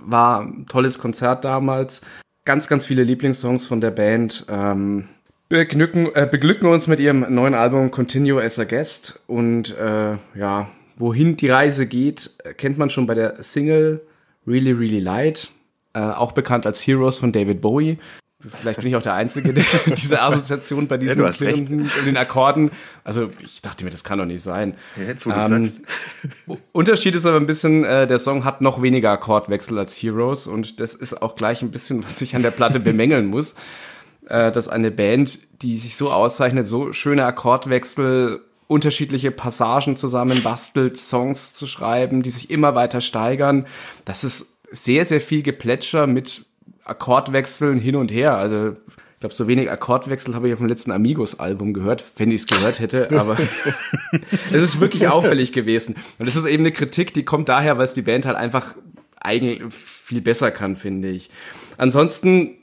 war 0.00 0.40
ein 0.42 0.66
tolles 0.66 0.98
Konzert 0.98 1.44
damals. 1.44 2.00
Ganz, 2.44 2.66
ganz 2.68 2.86
viele 2.86 3.02
Lieblingssongs 3.04 3.66
von 3.66 3.80
der 3.80 3.90
Band. 3.90 4.46
Ähm, 4.48 5.08
begnücken, 5.50 6.08
äh, 6.14 6.26
beglücken 6.30 6.66
uns 6.68 6.86
mit 6.86 7.00
ihrem 7.00 7.26
neuen 7.34 7.52
Album 7.54 7.90
Continue 7.90 8.42
as 8.42 8.58
a 8.58 8.64
Guest. 8.64 9.20
Und 9.26 9.76
äh, 9.76 10.16
ja, 10.34 10.70
wohin 10.96 11.36
die 11.36 11.50
Reise 11.50 11.86
geht, 11.86 12.30
kennt 12.56 12.78
man 12.78 12.88
schon 12.88 13.06
bei 13.06 13.14
der 13.14 13.42
Single 13.42 14.00
Really, 14.46 14.72
Really 14.72 15.00
Light. 15.00 15.50
Äh, 15.92 15.98
auch 16.00 16.32
bekannt 16.32 16.64
als 16.66 16.80
Heroes 16.86 17.18
von 17.18 17.32
David 17.32 17.60
Bowie. 17.60 17.98
Vielleicht 18.48 18.78
bin 18.78 18.88
ich 18.88 18.96
auch 18.96 19.02
der 19.02 19.12
Einzige, 19.14 19.52
der 19.52 19.64
diese 19.96 20.22
Assoziation 20.22 20.86
bei 20.86 20.96
diesen 20.96 21.20
recht. 21.20 21.40
klirrenden- 21.40 21.90
den 22.06 22.16
Akkorden. 22.16 22.70
Also 23.04 23.28
ich 23.42 23.60
dachte 23.60 23.84
mir, 23.84 23.90
das 23.90 24.02
kann 24.04 24.18
doch 24.18 24.24
nicht 24.24 24.40
sein. 24.42 24.76
Jetzt, 24.96 25.26
wo 25.26 25.32
Ähm. 25.32 25.72
Unterschied 26.72 27.14
ist 27.16 27.26
aber 27.26 27.36
ein 27.36 27.44
bisschen, 27.46 27.84
äh, 27.84 28.06
der 28.06 28.18
Song 28.18 28.44
hat 28.46 28.62
noch 28.62 28.80
weniger 28.80 29.10
Akkordwechsel 29.10 29.78
als 29.78 29.94
Heroes 29.94 30.46
und 30.46 30.80
das 30.80 30.94
ist 30.94 31.20
auch 31.20 31.36
gleich 31.36 31.60
ein 31.60 31.70
bisschen, 31.70 32.02
was 32.04 32.22
ich 32.22 32.34
an 32.34 32.42
der 32.42 32.50
Platte 32.52 32.80
bemängeln 32.80 33.26
muss, 33.26 33.56
äh, 34.30 34.52
dass 34.52 34.68
eine 34.68 34.90
Band, 34.90 35.40
die 35.62 35.76
sich 35.76 35.96
so 35.96 36.10
auszeichnet, 36.10 36.66
so 36.66 36.92
schöne 36.92 37.24
Akkordwechsel, 37.24 38.40
unterschiedliche 38.68 39.32
Passagen 39.32 39.96
zusammen 39.96 40.42
bastelt, 40.44 40.96
Songs 40.96 41.54
zu 41.54 41.66
schreiben, 41.66 42.22
die 42.22 42.30
sich 42.30 42.50
immer 42.50 42.76
weiter 42.76 43.00
steigern, 43.00 43.66
das 44.04 44.22
ist 44.22 44.58
sehr, 44.70 45.04
sehr 45.04 45.20
viel 45.20 45.42
Geplätscher 45.42 46.06
mit 46.06 46.46
Akkordwechseln 46.84 47.78
hin 47.78 47.96
und 47.96 48.12
her. 48.12 48.36
Also 48.36 48.70
ich 48.70 49.20
glaube, 49.20 49.34
so 49.34 49.48
wenig 49.48 49.68
Akkordwechsel 49.68 50.36
habe 50.36 50.46
ich 50.46 50.54
auf 50.54 50.60
dem 50.60 50.68
letzten 50.68 50.92
Amigos-Album 50.92 51.74
gehört, 51.74 52.04
wenn 52.16 52.30
ich 52.30 52.42
es 52.42 52.46
gehört 52.46 52.78
hätte, 52.78 53.10
aber 53.18 53.36
es 54.52 54.62
ist 54.62 54.80
wirklich 54.80 55.08
auffällig 55.08 55.52
gewesen. 55.52 55.96
Und 56.18 56.28
das 56.28 56.36
ist 56.36 56.46
eben 56.46 56.62
eine 56.62 56.72
Kritik, 56.72 57.12
die 57.12 57.24
kommt 57.24 57.48
daher, 57.48 57.76
weil 57.76 57.84
es 57.84 57.94
die 57.94 58.02
Band 58.02 58.24
halt 58.24 58.36
einfach 58.36 58.76
eigentlich 59.20 59.62
viel 59.74 60.20
besser 60.20 60.52
kann, 60.52 60.76
finde 60.76 61.08
ich. 61.08 61.30
Ansonsten, 61.76 62.59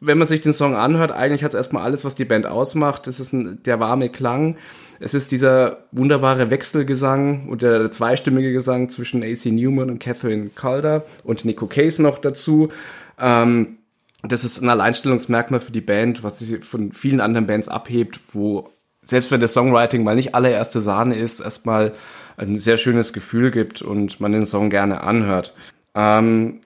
wenn 0.00 0.18
man 0.18 0.26
sich 0.26 0.40
den 0.40 0.52
Song 0.52 0.74
anhört, 0.74 1.12
eigentlich 1.12 1.44
hat 1.44 1.50
es 1.50 1.56
erstmal 1.56 1.84
alles, 1.84 2.04
was 2.04 2.14
die 2.14 2.24
Band 2.24 2.46
ausmacht. 2.46 3.06
Das 3.06 3.20
ist 3.20 3.32
ein, 3.32 3.62
der 3.62 3.80
warme 3.80 4.08
Klang. 4.08 4.56
Es 4.98 5.14
ist 5.14 5.32
dieser 5.32 5.84
wunderbare 5.92 6.50
Wechselgesang 6.50 7.48
und 7.48 7.62
der 7.62 7.90
zweistimmige 7.90 8.52
Gesang 8.52 8.88
zwischen 8.88 9.22
AC 9.22 9.46
Newman 9.46 9.90
und 9.90 9.98
Catherine 9.98 10.50
Calder 10.54 11.04
und 11.24 11.44
Nico 11.44 11.66
Case 11.66 12.02
noch 12.02 12.18
dazu. 12.18 12.70
Ähm, 13.18 13.78
das 14.22 14.44
ist 14.44 14.60
ein 14.60 14.68
Alleinstellungsmerkmal 14.68 15.60
für 15.60 15.72
die 15.72 15.80
Band, 15.80 16.22
was 16.22 16.38
sie 16.38 16.58
von 16.58 16.92
vielen 16.92 17.20
anderen 17.20 17.46
Bands 17.46 17.68
abhebt, 17.68 18.20
wo 18.32 18.68
selbst 19.02 19.30
wenn 19.30 19.40
das 19.40 19.54
Songwriting 19.54 20.04
mal 20.04 20.14
nicht 20.14 20.34
allererste 20.34 20.82
Sahne 20.82 21.16
ist, 21.16 21.40
erstmal 21.40 21.92
ein 22.36 22.58
sehr 22.58 22.76
schönes 22.76 23.12
Gefühl 23.12 23.50
gibt 23.50 23.80
und 23.80 24.20
man 24.20 24.32
den 24.32 24.44
Song 24.44 24.68
gerne 24.68 25.02
anhört. 25.02 25.54
Ähm, 25.94 26.60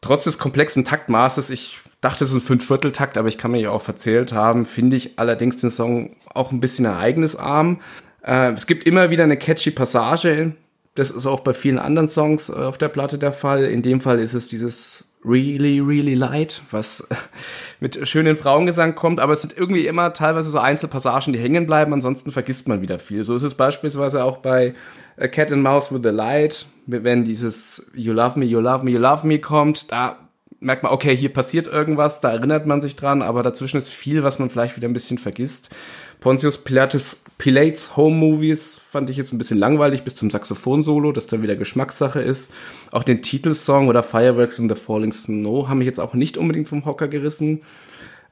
trotz 0.00 0.24
des 0.24 0.38
komplexen 0.38 0.84
Taktmaßes, 0.84 1.50
ich 1.50 1.80
dachte, 2.00 2.24
es 2.24 2.30
ist 2.30 2.36
ein 2.36 2.40
Fünfvierteltakt, 2.40 3.18
aber 3.18 3.28
ich 3.28 3.38
kann 3.38 3.50
mir 3.50 3.60
ja 3.60 3.70
auch 3.70 3.82
verzählt 3.82 4.32
haben, 4.32 4.64
finde 4.64 4.96
ich 4.96 5.18
allerdings 5.18 5.58
den 5.58 5.70
Song 5.70 6.16
auch 6.32 6.52
ein 6.52 6.60
bisschen 6.60 6.86
ereignisarm. 6.86 7.80
Äh, 8.22 8.52
es 8.52 8.66
gibt 8.66 8.84
immer 8.84 9.10
wieder 9.10 9.24
eine 9.24 9.36
catchy 9.36 9.70
Passage. 9.70 10.52
Das 10.94 11.10
ist 11.10 11.26
auch 11.26 11.40
bei 11.40 11.54
vielen 11.54 11.78
anderen 11.78 12.08
Songs 12.08 12.48
äh, 12.48 12.54
auf 12.54 12.78
der 12.78 12.88
Platte 12.88 13.18
der 13.18 13.32
Fall. 13.32 13.64
In 13.64 13.82
dem 13.82 14.00
Fall 14.00 14.18
ist 14.18 14.34
es 14.34 14.48
dieses 14.48 15.10
Really, 15.22 15.80
Really 15.80 16.14
Light, 16.14 16.62
was 16.70 17.06
mit 17.80 18.08
schönen 18.08 18.36
Frauengesang 18.36 18.94
kommt, 18.94 19.20
aber 19.20 19.34
es 19.34 19.42
sind 19.42 19.54
irgendwie 19.56 19.86
immer 19.86 20.14
teilweise 20.14 20.48
so 20.48 20.58
Einzelpassagen, 20.58 21.34
die 21.34 21.38
hängen 21.38 21.66
bleiben, 21.66 21.92
ansonsten 21.92 22.30
vergisst 22.30 22.68
man 22.68 22.80
wieder 22.80 22.98
viel. 22.98 23.22
So 23.22 23.34
ist 23.34 23.42
es 23.42 23.54
beispielsweise 23.54 24.24
auch 24.24 24.38
bei 24.38 24.74
A 25.18 25.28
Cat 25.28 25.52
and 25.52 25.62
Mouse 25.62 25.92
with 25.92 26.00
the 26.02 26.08
Light, 26.08 26.64
wenn 26.86 27.24
dieses 27.24 27.90
You 27.94 28.14
Love 28.14 28.38
Me, 28.38 28.46
You 28.46 28.60
Love 28.60 28.84
Me, 28.84 28.92
You 28.92 28.98
Love 28.98 29.26
Me 29.26 29.38
kommt, 29.38 29.92
da 29.92 30.29
merkt 30.60 30.82
man, 30.82 30.92
okay, 30.92 31.16
hier 31.16 31.32
passiert 31.32 31.66
irgendwas, 31.66 32.20
da 32.20 32.30
erinnert 32.30 32.66
man 32.66 32.80
sich 32.80 32.94
dran, 32.94 33.22
aber 33.22 33.42
dazwischen 33.42 33.78
ist 33.78 33.88
viel, 33.88 34.22
was 34.22 34.38
man 34.38 34.50
vielleicht 34.50 34.76
wieder 34.76 34.88
ein 34.88 34.92
bisschen 34.92 35.18
vergisst. 35.18 35.70
Pontius 36.20 36.58
Pilates, 36.58 37.24
Pilates 37.38 37.96
Home 37.96 38.16
Movies 38.16 38.74
fand 38.74 39.08
ich 39.08 39.16
jetzt 39.16 39.32
ein 39.32 39.38
bisschen 39.38 39.58
langweilig 39.58 40.02
bis 40.04 40.16
zum 40.16 40.30
Saxophon-Solo, 40.30 41.12
das 41.12 41.26
dann 41.26 41.42
wieder 41.42 41.56
Geschmackssache 41.56 42.20
ist. 42.20 42.50
Auch 42.92 43.02
den 43.02 43.22
Titelsong 43.22 43.88
oder 43.88 44.02
Fireworks 44.02 44.58
in 44.58 44.68
the 44.68 44.74
Falling 44.74 45.12
Snow 45.12 45.68
haben 45.68 45.78
mich 45.78 45.86
jetzt 45.86 46.00
auch 46.00 46.12
nicht 46.12 46.36
unbedingt 46.36 46.68
vom 46.68 46.84
Hocker 46.84 47.08
gerissen. 47.08 47.62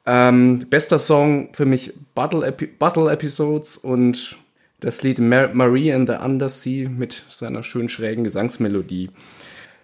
Ähm, 0.04 0.66
bester 0.68 0.98
Song 0.98 1.50
für 1.52 1.64
mich 1.64 1.94
Battle, 2.14 2.46
Epi 2.46 2.66
Battle 2.66 3.10
Episodes 3.10 3.78
und 3.78 4.36
das 4.80 5.02
Lied 5.02 5.18
Mar 5.18 5.50
Marie 5.54 5.92
and 5.92 6.08
the 6.08 6.16
Undersea 6.16 6.88
mit 6.88 7.24
seiner 7.28 7.62
schön 7.62 7.88
schrägen 7.88 8.24
Gesangsmelodie. 8.24 9.10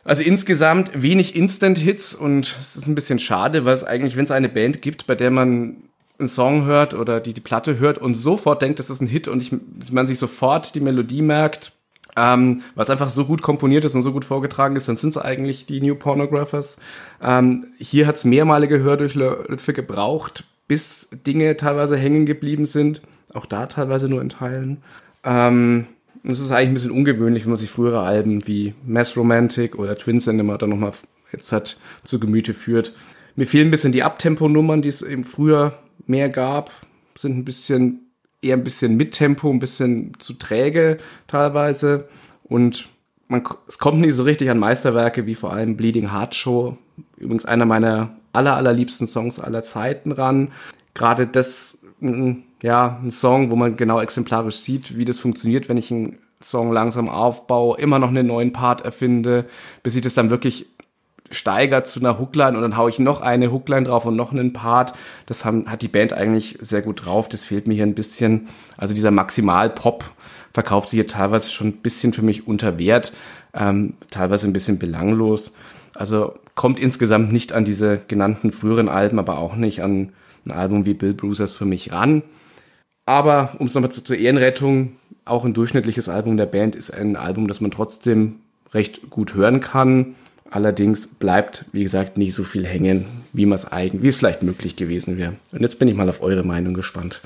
Also 0.05 0.23
insgesamt 0.23 1.03
wenig 1.03 1.35
Instant-Hits 1.35 2.15
und 2.15 2.57
es 2.61 2.77
ist 2.77 2.87
ein 2.87 2.95
bisschen 2.95 3.19
schade, 3.19 3.65
weil 3.65 3.75
es 3.75 3.85
eigentlich, 3.85 4.17
wenn 4.17 4.25
es 4.25 4.31
eine 4.31 4.49
Band 4.51 4.83
gibt, 4.83 5.07
bei 5.07 5.15
der 5.15 5.31
man 5.31 5.77
einen 6.19 6.29
Song 6.29 6.65
hört 6.67 6.95
oder 6.95 7.21
die 7.21 7.33
die 7.33 7.41
Platte 7.41 7.79
hört 7.79 7.99
und 7.99 8.15
sofort 8.15 8.63
denkt, 8.63 8.79
das 8.79 8.91
ist 8.91 9.01
ein 9.01 9.09
Hit 9.09 9.29
und 9.29 9.43
ich, 9.43 9.53
man 9.91 10.07
sich 10.07 10.19
sofort 10.19 10.75
die 10.75 10.81
Melodie 10.81 11.23
merkt, 11.23 11.73
ähm, 12.17 12.63
was 12.75 12.91
einfach 12.91 13.09
so 13.09 13.25
gut 13.25 13.43
komponiert 13.43 13.85
ist 13.85 13.95
und 13.95 14.03
so 14.03 14.13
gut 14.13 14.25
vorgetragen 14.25 14.77
ist, 14.77 14.89
dann 14.89 14.97
sind 14.97 15.11
es 15.11 15.19
eigentlich 15.19 15.67
die 15.67 15.81
New 15.81 15.97
Pornographers. 15.97 16.79
Ähm, 17.21 17.67
hier 17.79 18.07
hat 18.07 18.17
es 18.17 18.25
mehrmalige 18.25 18.81
Hördurchläufe 18.81 19.73
gebraucht, 19.73 20.45
bis 20.69 21.09
Dinge 21.27 21.57
teilweise 21.57 21.97
hängen 21.97 22.27
geblieben 22.27 22.67
sind. 22.67 23.03
Auch 23.33 23.47
da 23.47 23.67
teilweise 23.67 24.09
nur 24.09 24.21
in 24.23 24.29
Teilen. 24.29 24.83
Ähm, 25.25 25.87
und 26.25 26.31
es 26.31 26.41
ist 26.41 26.51
eigentlich 26.51 26.71
ein 26.71 26.75
bisschen 26.75 26.91
ungewöhnlich, 26.91 27.45
wenn 27.45 27.51
man 27.51 27.57
sich 27.59 27.71
frühere 27.71 28.01
Alben 28.01 28.47
wie 28.47 28.75
Mass 28.85 29.17
Romantic 29.17 29.79
oder 29.79 29.97
Twin 29.97 30.21
Cinema 30.21 30.57
dann 30.57 30.71
nochmal 30.71 30.93
jetzt 31.33 31.53
hat 31.53 31.79
zu 32.03 32.19
Gemüte 32.19 32.55
führt. 32.55 32.95
Mir 33.37 33.47
fehlen 33.47 33.69
ein 33.69 33.71
bisschen 33.71 33.93
die 33.93 34.03
Abtempo-Nummern, 34.03 34.81
die 34.81 34.89
es 34.89 35.03
eben 35.03 35.25
früher 35.25 35.79
mehr 36.07 36.29
gab, 36.29 36.71
sind 37.15 37.37
ein 37.37 37.45
bisschen 37.45 38.11
eher 38.41 38.57
ein 38.57 38.65
bisschen 38.65 38.97
mit 38.97 39.13
Tempo, 39.13 39.51
ein 39.51 39.59
bisschen 39.59 40.13
zu 40.19 40.35
träge 40.35 40.99
teilweise 41.27 42.09
und 42.45 42.89
man, 43.29 43.43
es 43.67 43.79
kommt 43.79 44.01
nicht 44.01 44.15
so 44.15 44.23
richtig 44.23 44.51
an 44.51 44.59
Meisterwerke 44.59 45.27
wie 45.27 45.35
vor 45.35 45.53
allem 45.53 45.77
Bleeding 45.77 46.13
Heart 46.13 46.35
Show, 46.35 46.79
übrigens 47.17 47.47
einer 47.47 47.67
meiner 47.67 48.17
aller 48.33 48.57
allerliebsten 48.57 49.07
Songs 49.07 49.39
aller 49.39 49.63
Zeiten 49.63 50.13
ran. 50.13 50.53
Gerade 50.95 51.27
das 51.27 51.85
ja, 52.65 52.99
ein 53.05 53.11
Song, 53.11 53.51
wo 53.51 53.57
man 53.57 53.77
genau 53.77 54.01
exemplarisch 54.01 54.57
sieht, 54.57 54.97
wie 54.97 55.05
das 55.05 55.19
funktioniert, 55.19 55.69
wenn 55.69 55.77
ich 55.77 55.91
einen 55.91 56.17
Song 56.43 56.73
langsam 56.73 57.11
aufbaue, 57.11 57.77
immer 57.77 57.99
noch 57.99 58.09
einen 58.09 58.27
neuen 58.27 58.55
Part 58.55 58.81
erfinde, 58.81 59.45
bis 59.83 59.97
ich 59.97 60.01
das 60.01 60.15
dann 60.15 60.31
wirklich 60.31 60.71
steigert 61.31 61.87
zu 61.87 62.01
einer 62.01 62.19
Hookline 62.19 62.57
und 62.57 62.63
dann 62.63 62.79
haue 62.79 62.89
ich 62.89 62.99
noch 62.99 63.21
eine 63.21 63.53
Hookline 63.53 63.87
drauf 63.87 64.07
und 64.07 64.17
noch 64.17 64.33
einen 64.33 64.55
Part. 64.55 64.95
Das 65.27 65.45
haben, 65.45 65.71
hat 65.71 65.83
die 65.83 65.89
Band 65.89 66.15
eigentlich 66.15 66.57
sehr 66.63 66.81
gut 66.81 67.05
drauf. 67.05 67.29
Das 67.29 67.45
fehlt 67.45 67.67
mir 67.67 67.75
hier 67.75 67.85
ein 67.85 67.95
bisschen. 67.95 68.49
Also 68.79 68.95
dieser 68.95 69.11
Maximal-Pop 69.11 70.03
verkauft 70.55 70.89
sich 70.89 70.97
hier 70.97 71.07
teilweise 71.07 71.51
schon 71.51 71.67
ein 71.67 71.83
bisschen 71.83 72.15
für 72.15 72.23
mich 72.23 72.49
unter 72.49 72.79
Wert, 72.79 73.13
ähm, 73.53 73.93
teilweise 74.11 74.47
ein 74.47 74.55
bisschen 74.55 74.79
belanglos. 74.79 75.53
Also 75.95 76.33
kommt 76.55 76.81
insgesamt 76.81 77.31
nicht 77.31 77.53
an 77.53 77.67
diese 77.67 77.99
genannten 78.09 78.53
früheren 78.53 78.89
Alben, 78.89 79.19
aber 79.19 79.37
auch 79.37 79.55
nicht 79.55 79.83
an 79.83 80.13
ein 80.47 80.53
Album 80.53 80.87
wie 80.87 80.95
Bill 80.95 81.13
Brucers 81.13 81.53
für 81.53 81.67
mich 81.67 81.93
ran. 81.93 82.23
Aber 83.07 83.57
um 83.59 83.67
es 83.67 83.75
nochmal 83.75 83.93
zu, 83.93 84.03
zur 84.03 84.17
Ehrenrettung, 84.17 84.97
auch 85.25 85.45
ein 85.45 85.55
durchschnittliches 85.55 86.09
Album 86.09 86.37
der 86.37 86.47
Band 86.47 86.75
ist 86.75 86.91
ein 86.91 87.17
Album, 87.17 87.49
das 87.49 87.61
man 87.61 87.71
trotzdem 87.71 88.41
recht 88.73 89.11
gut 89.11 89.35
hören 89.35 89.61
kann. 89.61 90.15
Allerdings 90.51 91.07
bleibt, 91.07 91.65
wie 91.73 91.83
gesagt, 91.83 92.19
nicht 92.19 92.35
so 92.35 92.45
viel 92.45 92.67
hängen, 92.67 93.07
wie 93.33 93.47
man 93.47 93.57
es 93.57 93.71
eigentlich, 93.71 94.03
wie 94.03 94.09
es 94.09 94.17
vielleicht 94.17 94.43
möglich 94.43 94.77
gewesen 94.77 95.19
wäre. 95.19 95.35
Und 95.53 95.63
jetzt 95.63 95.79
bin 95.79 95.89
ich 95.89 95.95
mal 95.95 96.09
auf 96.09 96.23
eure 96.23 96.45
Meinung 96.45 96.75
gespannt. 96.75 97.21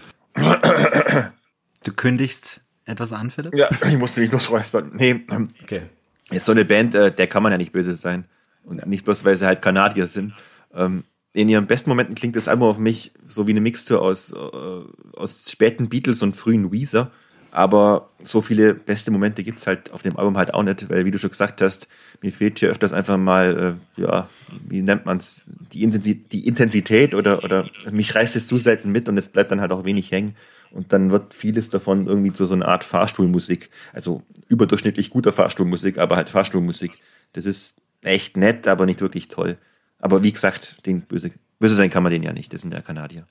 Du 1.85 1.93
kündigst 1.93 2.63
etwas 2.85 3.13
an, 3.13 3.31
Philipp? 3.31 3.55
Ja, 3.55 3.69
ich 3.89 3.99
musste 3.99 4.21
mich 4.21 4.31
nur 4.31 4.41
so 4.41 4.53
räuspern. 4.53 4.93
Nee, 4.95 5.21
ähm, 5.31 5.49
okay. 5.63 5.83
Jetzt 6.31 6.47
so 6.47 6.53
eine 6.53 6.65
Band, 6.65 6.95
äh, 6.95 7.13
der 7.13 7.27
kann 7.27 7.43
man 7.43 7.53
ja 7.53 7.59
nicht 7.59 7.73
böse 7.73 7.95
sein. 7.95 8.25
Und 8.65 8.79
ja. 8.79 8.87
nicht 8.87 9.05
bloß, 9.05 9.25
weil 9.25 9.37
sie 9.37 9.47
halt 9.47 9.63
Kanadier 9.63 10.07
sind. 10.07 10.35
Ähm, 10.75 11.05
in 11.39 11.49
ihren 11.49 11.69
besten 11.69 11.91
Momenten 11.91 12.17
klingt 12.17 12.35
das 12.35 12.49
Album 12.49 12.69
auf 12.69 12.79
mich 12.79 13.13
so 13.29 13.47
wie 13.47 13.53
eine 13.53 13.61
Mixtur 13.61 14.03
aus, 14.03 14.33
äh, 14.33 15.17
aus 15.17 15.49
späten 15.49 15.89
Beatles 15.89 16.21
und 16.23 16.35
frühen 16.35 16.73
Weezer. 16.73 17.13
Aber 17.53 18.11
so 18.25 18.41
viele 18.41 18.75
beste 18.75 19.13
Momente 19.13 19.45
gibt's 19.45 19.69
halt 19.69 19.93
auf 19.93 20.03
dem 20.03 20.17
Album 20.17 20.37
halt 20.37 20.53
auch 20.53 20.65
nicht, 20.65 20.91
weil, 20.91 21.05
wie 21.05 21.13
du 21.13 21.19
schon 21.19 21.31
gesagt 21.31 21.63
hast, 21.63 21.87
mir 22.23 22.33
fehlt 22.33 22.59
hier 22.59 22.71
öfters 22.71 22.93
einfach 22.93 23.17
mal, 23.17 23.79
äh, 23.97 24.03
ja, 24.03 24.29
wie 24.69 24.83
nennt 24.83 25.07
man's, 25.07 25.45
die, 25.73 25.85
Intensität, 25.85 26.33
die 26.33 26.47
Intensität 26.47 27.15
oder, 27.15 27.45
oder 27.45 27.71
mich 27.89 28.17
reißt 28.17 28.35
es 28.35 28.49
zu 28.49 28.59
selten 28.59 28.91
mit 28.91 29.09
und 29.09 29.17
es 29.17 29.29
bleibt 29.29 29.53
dann 29.53 29.61
halt 29.61 29.71
auch 29.71 29.85
wenig 29.85 30.11
hängen. 30.11 30.35
Und 30.73 30.93
dann 30.93 31.13
wird 31.13 31.35
vieles 31.35 31.71
davon 31.71 32.09
irgendwie 32.09 32.33
zu 32.33 32.47
so 32.47 32.55
einer 32.55 32.67
Art 32.67 32.83
Fahrstuhlmusik. 32.83 33.71
Also 33.93 34.23
überdurchschnittlich 34.49 35.11
guter 35.11 35.33
Fahrstuhlmusik, 35.33 35.99
aber 35.99 36.17
halt 36.17 36.31
Fahrstuhlmusik. 36.31 36.99
Das 37.33 37.47
ist 37.47 37.81
echt 38.03 38.37
nett, 38.37 38.67
aber 38.67 38.87
nicht 38.87 39.01
wirklich 39.01 39.29
toll. 39.29 39.57
Aber 39.99 40.23
wie 40.23 40.33
gesagt, 40.33 40.87
den 40.87 41.03
böse, 41.03 41.31
böse 41.59 41.75
sein 41.75 41.91
kann 41.91 42.03
man 42.03 42.13
den 42.13 42.23
ja 42.23 42.33
nicht. 42.33 42.53
Das 42.53 42.63
sind 42.63 42.73
ja 42.73 42.81
Kanadier. 42.81 43.27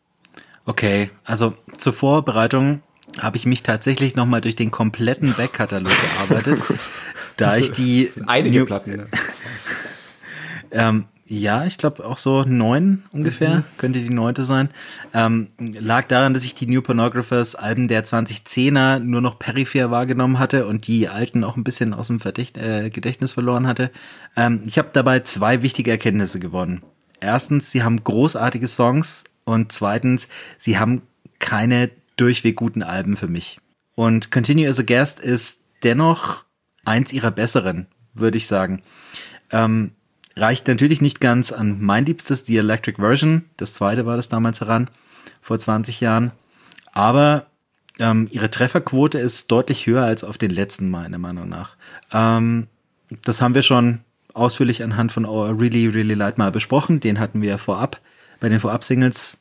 Okay, 0.65 1.09
also 1.23 1.55
zur 1.77 1.93
Vorbereitung 1.93 2.81
habe 3.19 3.37
ich 3.37 3.45
mich 3.45 3.63
tatsächlich 3.63 4.15
nochmal 4.15 4.41
durch 4.41 4.55
den 4.55 4.69
kompletten 4.69 5.33
Backkatalog 5.33 5.93
gearbeitet, 6.17 6.61
da 7.37 7.55
ich 7.57 7.71
die 7.71 8.11
einige 8.25 8.59
New 8.59 8.65
Platten. 8.65 8.97
Ne? 8.97 9.07
ähm, 10.71 11.05
ja, 11.29 11.65
ich 11.65 11.77
glaube 11.77 12.05
auch 12.05 12.17
so 12.17 12.43
neun 12.43 13.03
ungefähr, 13.11 13.57
mhm. 13.57 13.63
könnte 13.77 13.99
die 13.99 14.09
neunte 14.09 14.43
sein. 14.43 14.69
Ähm, 15.13 15.49
lag 15.57 16.07
daran, 16.07 16.33
dass 16.33 16.45
ich 16.45 16.55
die 16.55 16.67
New 16.67 16.81
Pornographers 16.81 17.55
Alben 17.55 17.89
der 17.89 18.05
2010er 18.05 18.99
nur 18.99 19.19
noch 19.19 19.37
peripher 19.37 19.91
wahrgenommen 19.91 20.39
hatte 20.39 20.65
und 20.65 20.87
die 20.87 21.09
alten 21.09 21.43
auch 21.43 21.57
ein 21.57 21.65
bisschen 21.65 21.93
aus 21.93 22.07
dem 22.07 22.21
Verdicht 22.21 22.57
äh, 22.57 22.89
Gedächtnis 22.89 23.33
verloren 23.33 23.67
hatte. 23.67 23.91
Ähm, 24.37 24.61
ich 24.65 24.77
habe 24.77 24.89
dabei 24.93 25.19
zwei 25.19 25.61
wichtige 25.61 25.91
Erkenntnisse 25.91 26.39
gewonnen. 26.39 26.81
Erstens, 27.19 27.71
sie 27.71 27.83
haben 27.83 28.03
großartige 28.03 28.69
Songs 28.69 29.25
und 29.43 29.73
zweitens, 29.73 30.29
sie 30.57 30.79
haben 30.79 31.01
keine 31.39 31.89
durchweg 32.15 32.55
guten 32.55 32.83
Alben 32.83 33.17
für 33.17 33.27
mich. 33.27 33.59
Und 33.95 34.31
Continue 34.31 34.69
as 34.69 34.79
a 34.79 34.83
Guest 34.83 35.19
ist 35.19 35.59
dennoch 35.83 36.45
eins 36.85 37.11
ihrer 37.11 37.31
besseren, 37.31 37.87
würde 38.13 38.37
ich 38.37 38.47
sagen. 38.47 38.81
Ähm, 39.51 39.91
reicht 40.37 40.67
natürlich 40.67 41.01
nicht 41.01 41.19
ganz 41.19 41.51
an 41.51 41.81
mein 41.81 42.05
Liebstes, 42.05 42.43
die 42.43 42.57
Electric 42.57 43.01
Version. 43.01 43.45
Das 43.57 43.73
zweite 43.73 44.05
war 44.05 44.17
das 44.17 44.29
damals 44.29 44.61
heran, 44.61 44.89
vor 45.41 45.57
20 45.57 45.99
Jahren. 46.01 46.31
Aber 46.93 47.47
ähm, 47.99 48.27
ihre 48.31 48.49
Trefferquote 48.49 49.17
ist 49.17 49.51
deutlich 49.51 49.87
höher 49.87 50.03
als 50.03 50.23
auf 50.23 50.37
den 50.37 50.51
letzten, 50.51 50.89
meiner 50.89 51.17
Meinung 51.17 51.49
nach. 51.49 51.75
Ähm, 52.11 52.67
das 53.23 53.41
haben 53.41 53.55
wir 53.55 53.63
schon 53.63 53.99
ausführlich 54.33 54.83
anhand 54.83 55.11
von 55.11 55.25
Our 55.25 55.59
Really, 55.59 55.87
Really 55.87 56.13
Light 56.13 56.37
mal 56.37 56.51
besprochen. 56.51 56.99
Den 56.99 57.19
hatten 57.19 57.41
wir 57.41 57.57
vorab, 57.57 57.99
bei 58.39 58.49
den 58.49 58.59
Vorab-Singles 58.59 59.39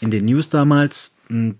in 0.00 0.10
den 0.10 0.26
News 0.26 0.48
damals. 0.48 1.14
Hm, 1.28 1.56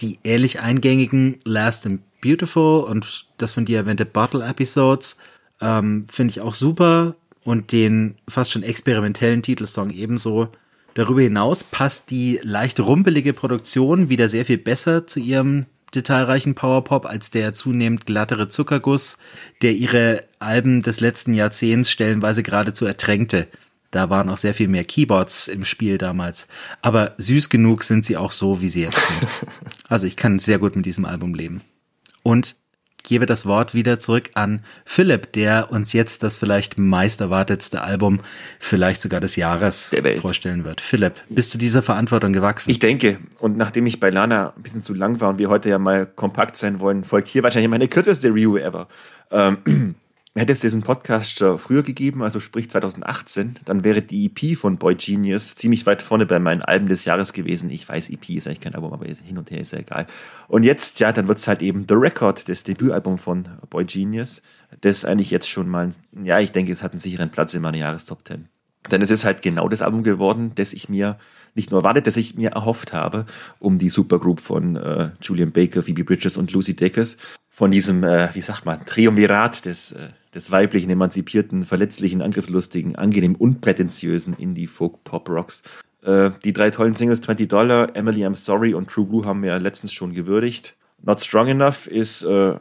die 0.00 0.18
ähnlich 0.24 0.60
eingängigen 0.60 1.40
Last 1.44 1.86
and 1.86 2.00
Beautiful 2.20 2.84
und 2.84 3.26
das 3.38 3.52
von 3.52 3.64
dir 3.64 3.78
erwähnte 3.78 4.04
Bottle 4.04 4.44
Episodes 4.44 5.16
ähm, 5.60 6.06
finde 6.08 6.32
ich 6.32 6.40
auch 6.40 6.54
super 6.54 7.14
und 7.46 7.72
den 7.72 8.16
fast 8.28 8.50
schon 8.50 8.62
experimentellen 8.62 9.42
Titelsong 9.42 9.90
ebenso. 9.90 10.48
Darüber 10.94 11.22
hinaus 11.22 11.62
passt 11.62 12.10
die 12.10 12.40
leicht 12.42 12.80
rumpelige 12.80 13.32
Produktion 13.32 14.08
wieder 14.08 14.28
sehr 14.28 14.44
viel 14.44 14.58
besser 14.58 15.06
zu 15.06 15.20
ihrem 15.20 15.66
detailreichen 15.94 16.54
Powerpop 16.54 17.06
als 17.06 17.30
der 17.30 17.54
zunehmend 17.54 18.04
glattere 18.04 18.48
Zuckerguss, 18.48 19.18
der 19.62 19.72
ihre 19.72 20.20
Alben 20.40 20.82
des 20.82 21.00
letzten 21.00 21.34
Jahrzehnts 21.34 21.90
stellenweise 21.90 22.42
geradezu 22.42 22.84
ertränkte. 22.84 23.46
Da 23.92 24.10
waren 24.10 24.28
auch 24.28 24.38
sehr 24.38 24.52
viel 24.52 24.68
mehr 24.68 24.84
Keyboards 24.84 25.46
im 25.46 25.64
Spiel 25.64 25.98
damals. 25.98 26.48
Aber 26.82 27.14
süß 27.18 27.48
genug 27.48 27.84
sind 27.84 28.04
sie 28.04 28.16
auch 28.16 28.32
so, 28.32 28.60
wie 28.60 28.68
sie 28.68 28.82
jetzt 28.82 28.98
sind. 29.06 29.28
Also 29.88 30.08
ich 30.08 30.16
kann 30.16 30.40
sehr 30.40 30.58
gut 30.58 30.74
mit 30.74 30.84
diesem 30.84 31.04
Album 31.04 31.32
leben. 31.34 31.60
Und 32.24 32.56
gebe 33.06 33.24
das 33.24 33.46
Wort 33.46 33.72
wieder 33.72 33.98
zurück 33.98 34.30
an 34.34 34.60
Philipp, 34.84 35.32
der 35.32 35.70
uns 35.70 35.94
jetzt 35.94 36.22
das 36.22 36.36
vielleicht 36.36 36.76
meist 36.76 37.22
erwartetste 37.22 37.80
Album, 37.80 38.20
vielleicht 38.58 39.00
sogar 39.00 39.20
des 39.20 39.36
Jahres 39.36 39.94
vorstellen 40.20 40.64
wird. 40.64 40.82
Philipp, 40.82 41.14
bist 41.30 41.54
du 41.54 41.58
dieser 41.58 41.80
Verantwortung 41.80 42.34
gewachsen? 42.34 42.70
Ich 42.70 42.80
denke, 42.80 43.18
und 43.38 43.56
nachdem 43.56 43.86
ich 43.86 44.00
bei 44.00 44.10
Lana 44.10 44.52
ein 44.54 44.62
bisschen 44.62 44.82
zu 44.82 44.92
lang 44.92 45.20
war 45.20 45.30
und 45.30 45.38
wir 45.38 45.48
heute 45.48 45.70
ja 45.70 45.78
mal 45.78 46.04
kompakt 46.04 46.56
sein 46.56 46.80
wollen, 46.80 47.04
folgt 47.04 47.28
hier 47.28 47.42
wahrscheinlich 47.42 47.70
meine 47.70 47.88
kürzeste 47.88 48.28
Review 48.28 48.58
ever. 48.58 48.88
Ähm, 49.30 49.94
Hätte 50.38 50.52
es 50.52 50.60
diesen 50.60 50.82
Podcast 50.82 51.38
schon 51.38 51.58
früher 51.58 51.82
gegeben, 51.82 52.22
also 52.22 52.40
sprich 52.40 52.68
2018, 52.68 53.58
dann 53.64 53.84
wäre 53.84 54.02
die 54.02 54.26
EP 54.26 54.54
von 54.54 54.76
Boy 54.76 54.94
Genius 54.94 55.54
ziemlich 55.54 55.86
weit 55.86 56.02
vorne 56.02 56.26
bei 56.26 56.38
meinen 56.38 56.60
Alben 56.60 56.88
des 56.88 57.06
Jahres 57.06 57.32
gewesen. 57.32 57.70
Ich 57.70 57.88
weiß, 57.88 58.10
EP 58.10 58.28
ist 58.28 58.46
eigentlich 58.46 58.60
kein 58.60 58.74
Album, 58.74 58.92
aber 58.92 59.06
hin 59.06 59.38
und 59.38 59.50
her 59.50 59.62
ist 59.62 59.72
ja 59.72 59.78
egal. 59.78 60.06
Und 60.48 60.64
jetzt, 60.64 61.00
ja, 61.00 61.10
dann 61.10 61.26
wird 61.26 61.38
es 61.38 61.48
halt 61.48 61.62
eben 61.62 61.86
The 61.88 61.94
Record, 61.94 62.50
das 62.50 62.64
Debütalbum 62.64 63.16
von 63.16 63.48
Boy 63.70 63.86
Genius, 63.86 64.42
das 64.82 65.06
eigentlich 65.06 65.30
jetzt 65.30 65.48
schon 65.48 65.70
mal, 65.70 65.88
ja, 66.22 66.38
ich 66.38 66.52
denke, 66.52 66.70
es 66.70 66.82
hat 66.82 66.92
einen 66.92 67.00
sicheren 67.00 67.30
Platz 67.30 67.54
in 67.54 67.62
meiner 67.62 67.78
Jahrestop 67.78 68.28
10. 68.28 68.46
Denn 68.90 69.00
es 69.00 69.10
ist 69.10 69.24
halt 69.24 69.40
genau 69.40 69.70
das 69.70 69.80
Album 69.80 70.02
geworden, 70.02 70.52
das 70.54 70.74
ich 70.74 70.90
mir 70.90 71.18
nicht 71.54 71.70
nur 71.70 71.80
erwartet, 71.80 72.06
das 72.06 72.18
ich 72.18 72.36
mir 72.36 72.50
erhofft 72.50 72.92
habe, 72.92 73.24
um 73.58 73.78
die 73.78 73.88
Supergroup 73.88 74.40
von 74.40 74.76
äh, 74.76 75.10
Julian 75.22 75.52
Baker, 75.52 75.82
Phoebe 75.82 76.04
Bridges 76.04 76.36
und 76.36 76.52
Lucy 76.52 76.76
Deckers, 76.76 77.16
von 77.56 77.70
diesem, 77.70 78.04
äh, 78.04 78.28
wie 78.34 78.42
sagt 78.42 78.66
man, 78.66 78.84
Triumvirat 78.84 79.64
des, 79.64 79.92
äh, 79.92 80.10
des 80.34 80.50
weiblichen, 80.50 80.90
emanzipierten, 80.90 81.64
verletzlichen, 81.64 82.20
angriffslustigen, 82.20 82.96
angenehm 82.96 83.34
unprätentiösen 83.34 84.34
Indie-Folk-Pop-Rocks. 84.34 85.62
Äh, 86.02 86.32
die 86.44 86.52
drei 86.52 86.68
tollen 86.68 86.92
Singles 86.92 87.22
20 87.22 87.48
Dollar, 87.48 87.96
Emily 87.96 88.26
I'm 88.26 88.34
Sorry 88.34 88.74
und 88.74 88.90
True 88.90 89.06
Blue 89.06 89.24
haben 89.24 89.42
wir 89.42 89.52
ja 89.52 89.56
letztens 89.56 89.94
schon 89.94 90.12
gewürdigt. 90.12 90.76
Not 91.02 91.22
Strong 91.22 91.48
Enough 91.48 91.86
ist, 91.86 92.24
äh, 92.24 92.56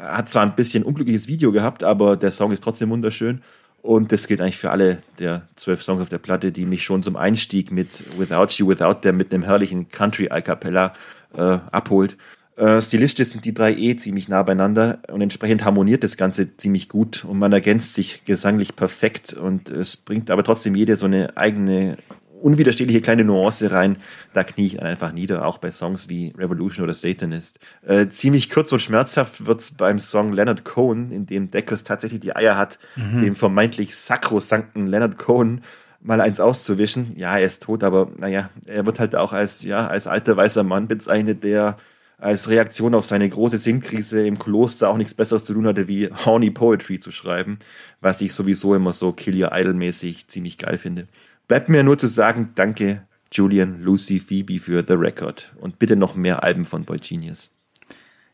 hat 0.00 0.30
zwar 0.30 0.42
ein 0.42 0.56
bisschen 0.56 0.82
unglückliches 0.82 1.28
Video 1.28 1.52
gehabt, 1.52 1.84
aber 1.84 2.16
der 2.16 2.32
Song 2.32 2.50
ist 2.50 2.64
trotzdem 2.64 2.90
wunderschön. 2.90 3.42
Und 3.82 4.10
das 4.10 4.26
gilt 4.26 4.40
eigentlich 4.40 4.58
für 4.58 4.72
alle 4.72 5.04
der 5.20 5.42
zwölf 5.54 5.80
Songs 5.80 6.02
auf 6.02 6.08
der 6.08 6.18
Platte, 6.18 6.50
die 6.50 6.66
mich 6.66 6.82
schon 6.82 7.04
zum 7.04 7.14
Einstieg 7.14 7.70
mit 7.70 8.02
Without 8.18 8.48
You, 8.56 8.66
Without 8.66 9.02
der 9.04 9.12
mit 9.12 9.32
einem 9.32 9.44
herrlichen 9.44 9.90
Country-A 9.90 10.40
Cappella 10.40 10.94
äh, 11.34 11.58
abholt. 11.70 12.16
Äh, 12.60 12.82
stilistisch 12.82 13.28
sind 13.28 13.46
die 13.46 13.54
drei 13.54 13.74
eh 13.74 13.96
ziemlich 13.96 14.28
nah 14.28 14.42
beieinander 14.42 14.98
und 15.10 15.22
entsprechend 15.22 15.64
harmoniert 15.64 16.04
das 16.04 16.18
Ganze 16.18 16.58
ziemlich 16.58 16.90
gut 16.90 17.24
und 17.24 17.38
man 17.38 17.54
ergänzt 17.54 17.94
sich 17.94 18.26
gesanglich 18.26 18.76
perfekt 18.76 19.32
und 19.32 19.70
es 19.70 19.96
bringt 19.96 20.30
aber 20.30 20.44
trotzdem 20.44 20.74
jede 20.74 20.96
so 20.96 21.06
eine 21.06 21.38
eigene 21.38 21.96
unwiderstehliche 22.42 23.00
kleine 23.00 23.24
Nuance 23.24 23.70
rein, 23.70 23.96
da 24.34 24.44
knie 24.44 24.66
ich 24.66 24.82
einfach 24.82 25.12
nieder, 25.12 25.46
auch 25.46 25.56
bei 25.56 25.70
Songs 25.70 26.10
wie 26.10 26.34
Revolution 26.36 26.84
oder 26.84 26.92
Satanist. 26.92 27.60
Äh, 27.86 28.08
ziemlich 28.08 28.50
kurz 28.50 28.70
und 28.72 28.80
schmerzhaft 28.80 29.46
wird's 29.46 29.70
beim 29.70 29.98
Song 29.98 30.34
Leonard 30.34 30.64
Cohen, 30.66 31.12
in 31.12 31.24
dem 31.24 31.50
Deckers 31.50 31.82
tatsächlich 31.82 32.20
die 32.20 32.36
Eier 32.36 32.58
hat, 32.58 32.78
mhm. 32.94 33.22
dem 33.22 33.36
vermeintlich 33.36 33.96
sakrosankten 33.96 34.86
Leonard 34.86 35.16
Cohen 35.16 35.62
mal 36.02 36.20
eins 36.20 36.40
auszuwischen. 36.40 37.16
Ja, 37.16 37.38
er 37.38 37.46
ist 37.46 37.62
tot, 37.62 37.82
aber 37.82 38.10
naja, 38.18 38.50
er 38.66 38.84
wird 38.84 39.00
halt 39.00 39.16
auch 39.16 39.32
als, 39.32 39.62
ja, 39.62 39.86
als 39.86 40.06
alter 40.06 40.36
weißer 40.36 40.62
Mann 40.62 40.88
bezeichnet, 40.88 41.42
der 41.42 41.78
als 42.20 42.48
Reaktion 42.48 42.94
auf 42.94 43.06
seine 43.06 43.28
große 43.28 43.58
Sinnkrise 43.58 44.26
im 44.26 44.38
Kloster 44.38 44.90
auch 44.90 44.96
nichts 44.96 45.14
Besseres 45.14 45.44
zu 45.44 45.54
tun 45.54 45.66
hatte, 45.66 45.88
wie 45.88 46.10
Horny 46.24 46.50
Poetry 46.50 46.98
zu 46.98 47.10
schreiben, 47.10 47.58
was 48.00 48.20
ich 48.20 48.34
sowieso 48.34 48.74
immer 48.74 48.92
so 48.92 49.12
Kill 49.12 49.42
Your 49.42 49.52
Idol-mäßig 49.52 50.28
ziemlich 50.28 50.58
geil 50.58 50.78
finde. 50.78 51.08
Bleibt 51.48 51.68
mir 51.68 51.82
nur 51.82 51.98
zu 51.98 52.06
sagen, 52.06 52.50
danke 52.54 53.02
Julian, 53.32 53.82
Lucy, 53.82 54.18
Phoebe 54.18 54.58
für 54.58 54.84
The 54.86 54.94
Record 54.94 55.52
und 55.60 55.78
bitte 55.78 55.96
noch 55.96 56.14
mehr 56.14 56.42
Alben 56.42 56.64
von 56.64 56.84
Boy 56.84 56.98
Genius. 56.98 57.54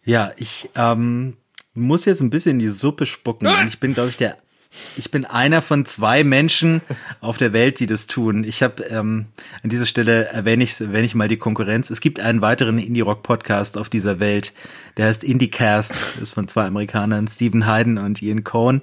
Ja, 0.04 0.32
ich 0.36 0.70
ähm, 0.74 1.36
muss 1.74 2.04
jetzt 2.04 2.20
ein 2.20 2.30
bisschen 2.30 2.52
in 2.52 2.58
die 2.60 2.68
Suppe 2.68 3.06
spucken. 3.06 3.48
Ich 3.66 3.78
bin, 3.80 3.94
glaube 3.94 4.10
ich, 4.10 4.16
der 4.16 4.36
ich 4.96 5.10
bin 5.10 5.24
einer 5.24 5.62
von 5.62 5.84
zwei 5.84 6.24
Menschen 6.24 6.80
auf 7.20 7.36
der 7.36 7.52
Welt, 7.52 7.80
die 7.80 7.86
das 7.86 8.06
tun. 8.06 8.44
Ich 8.44 8.62
habe 8.62 8.82
ähm, 8.84 9.26
an 9.62 9.70
dieser 9.70 9.86
Stelle 9.86 10.26
erwähne 10.26 10.64
ich, 10.64 10.80
erwähne 10.80 11.06
ich 11.06 11.14
mal 11.14 11.28
die 11.28 11.36
Konkurrenz. 11.36 11.90
Es 11.90 12.00
gibt 12.00 12.20
einen 12.20 12.40
weiteren 12.40 12.78
Indie-Rock-Podcast 12.78 13.78
auf 13.78 13.88
dieser 13.88 14.20
Welt, 14.20 14.52
der 14.96 15.06
heißt 15.06 15.24
IndieCast, 15.24 15.94
ist 16.20 16.34
von 16.34 16.48
zwei 16.48 16.66
Amerikanern, 16.66 17.28
Stephen 17.28 17.66
Hayden 17.66 17.98
und 17.98 18.22
Ian 18.22 18.44
Cohn. 18.44 18.82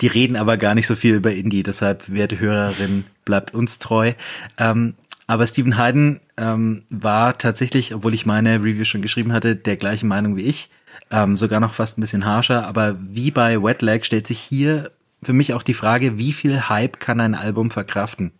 Die 0.00 0.06
reden 0.06 0.36
aber 0.36 0.56
gar 0.56 0.74
nicht 0.74 0.86
so 0.86 0.96
viel 0.96 1.14
über 1.14 1.32
Indie, 1.32 1.62
deshalb, 1.62 2.12
werte 2.12 2.38
Hörerin, 2.38 3.04
bleibt 3.24 3.54
uns 3.54 3.78
treu. 3.78 4.12
Ähm, 4.58 4.94
aber 5.26 5.46
Stephen 5.46 5.78
Hayden 5.78 6.20
ähm, 6.36 6.82
war 6.90 7.38
tatsächlich, 7.38 7.94
obwohl 7.94 8.14
ich 8.14 8.26
meine 8.26 8.56
Review 8.56 8.84
schon 8.84 9.02
geschrieben 9.02 9.32
hatte, 9.32 9.56
der 9.56 9.76
gleichen 9.76 10.08
Meinung 10.08 10.36
wie 10.36 10.42
ich. 10.42 10.70
Ähm, 11.10 11.36
sogar 11.36 11.60
noch 11.60 11.74
fast 11.74 11.98
ein 11.98 12.02
bisschen 12.02 12.24
harscher, 12.24 12.66
aber 12.66 12.96
wie 13.00 13.30
bei 13.30 13.62
Wetlag 13.62 14.04
stellt 14.04 14.26
sich 14.26 14.38
hier 14.38 14.90
für 15.24 15.32
mich 15.32 15.52
auch 15.54 15.62
die 15.62 15.74
Frage, 15.74 16.18
wie 16.18 16.32
viel 16.32 16.68
Hype 16.68 17.00
kann 17.00 17.20
ein 17.20 17.34
Album 17.34 17.70
verkraften? 17.70 18.32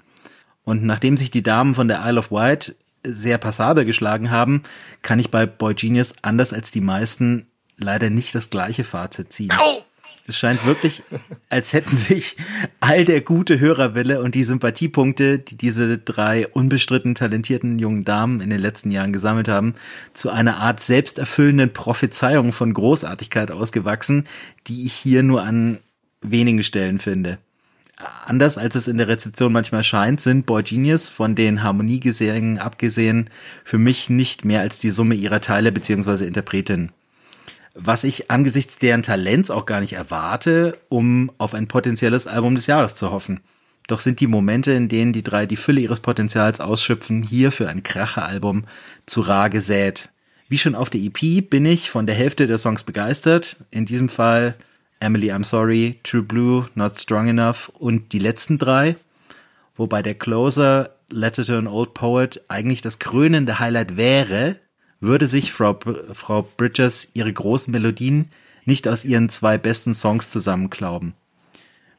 Und 0.64 0.82
nachdem 0.84 1.16
sich 1.16 1.30
die 1.30 1.42
Damen 1.42 1.74
von 1.74 1.88
der 1.88 2.02
Isle 2.04 2.18
of 2.18 2.30
Wight 2.30 2.74
sehr 3.06 3.38
passabel 3.38 3.84
geschlagen 3.84 4.30
haben, 4.30 4.62
kann 5.02 5.18
ich 5.18 5.30
bei 5.30 5.46
Boy 5.46 5.74
Genius 5.74 6.14
anders 6.22 6.52
als 6.52 6.70
die 6.70 6.80
meisten 6.80 7.46
leider 7.76 8.08
nicht 8.08 8.34
das 8.34 8.50
gleiche 8.50 8.84
Fazit 8.84 9.32
ziehen. 9.32 9.52
Au! 9.52 9.84
Es 10.26 10.38
scheint 10.38 10.64
wirklich, 10.64 11.02
als 11.50 11.74
hätten 11.74 11.96
sich 11.96 12.36
all 12.80 13.04
der 13.04 13.20
gute 13.20 13.60
Hörerwille 13.60 14.22
und 14.22 14.34
die 14.34 14.44
Sympathiepunkte, 14.44 15.38
die 15.38 15.56
diese 15.56 15.98
drei 15.98 16.48
unbestritten 16.48 17.14
talentierten 17.14 17.78
jungen 17.78 18.06
Damen 18.06 18.40
in 18.40 18.48
den 18.48 18.60
letzten 18.60 18.90
Jahren 18.90 19.12
gesammelt 19.12 19.48
haben, 19.48 19.74
zu 20.14 20.30
einer 20.30 20.60
Art 20.60 20.80
selbsterfüllenden 20.80 21.74
Prophezeiung 21.74 22.52
von 22.52 22.72
Großartigkeit 22.72 23.50
ausgewachsen, 23.50 24.24
die 24.66 24.86
ich 24.86 24.94
hier 24.94 25.22
nur 25.22 25.42
an 25.42 25.78
wenigen 26.24 26.62
Stellen 26.62 26.98
finde. 26.98 27.38
Anders 28.26 28.58
als 28.58 28.74
es 28.74 28.88
in 28.88 28.98
der 28.98 29.06
Rezeption 29.06 29.52
manchmal 29.52 29.84
scheint, 29.84 30.20
sind 30.20 30.46
Boy 30.46 30.62
Genius 30.62 31.08
von 31.08 31.34
den 31.34 31.62
Harmoniegesängen 31.62 32.58
abgesehen 32.58 33.30
für 33.64 33.78
mich 33.78 34.10
nicht 34.10 34.44
mehr 34.44 34.60
als 34.60 34.80
die 34.80 34.90
Summe 34.90 35.14
ihrer 35.14 35.40
Teile 35.40 35.70
beziehungsweise 35.70 36.26
Interpretinnen. 36.26 36.90
Was 37.74 38.04
ich 38.04 38.30
angesichts 38.30 38.78
deren 38.78 39.02
Talents 39.02 39.50
auch 39.50 39.66
gar 39.66 39.80
nicht 39.80 39.94
erwarte, 39.94 40.78
um 40.88 41.30
auf 41.38 41.54
ein 41.54 41.68
potenzielles 41.68 42.26
Album 42.26 42.54
des 42.54 42.66
Jahres 42.66 42.94
zu 42.94 43.10
hoffen. 43.10 43.40
Doch 43.86 44.00
sind 44.00 44.20
die 44.20 44.26
Momente, 44.26 44.72
in 44.72 44.88
denen 44.88 45.12
die 45.12 45.22
drei 45.22 45.46
die 45.46 45.56
Fülle 45.56 45.80
ihres 45.80 46.00
Potenzials 46.00 46.60
ausschöpfen, 46.60 47.22
hier 47.22 47.52
für 47.52 47.68
ein 47.68 47.82
Kracher-Album 47.82 48.64
zu 49.06 49.20
rar 49.20 49.50
gesät. 49.50 50.10
Wie 50.48 50.58
schon 50.58 50.74
auf 50.74 50.88
der 50.88 51.00
EP 51.00 51.48
bin 51.48 51.66
ich 51.66 51.90
von 51.90 52.06
der 52.06 52.14
Hälfte 52.14 52.46
der 52.46 52.58
Songs 52.58 52.82
begeistert. 52.82 53.56
In 53.70 53.86
diesem 53.86 54.08
Fall 54.08 54.54
Emily 55.04 55.30
I'm 55.30 55.44
Sorry, 55.44 56.00
True 56.02 56.22
Blue, 56.22 56.68
Not 56.74 56.98
Strong 56.98 57.28
Enough 57.28 57.70
und 57.78 58.12
die 58.12 58.18
letzten 58.18 58.56
drei, 58.56 58.96
wobei 59.76 60.00
der 60.00 60.14
Closer 60.14 60.90
Letter 61.10 61.44
to 61.44 61.58
an 61.58 61.66
Old 61.66 61.92
Poet 61.92 62.42
eigentlich 62.48 62.80
das 62.80 62.98
krönende 62.98 63.58
Highlight 63.58 63.98
wäre, 63.98 64.56
würde 65.00 65.26
sich 65.26 65.52
Frau, 65.52 65.78
Frau 66.12 66.48
Bridges 66.56 67.08
ihre 67.12 67.30
großen 67.30 67.70
Melodien 67.70 68.30
nicht 68.64 68.88
aus 68.88 69.04
ihren 69.04 69.28
zwei 69.28 69.58
besten 69.58 69.92
Songs 69.92 70.30
zusammenklauben. 70.30 71.12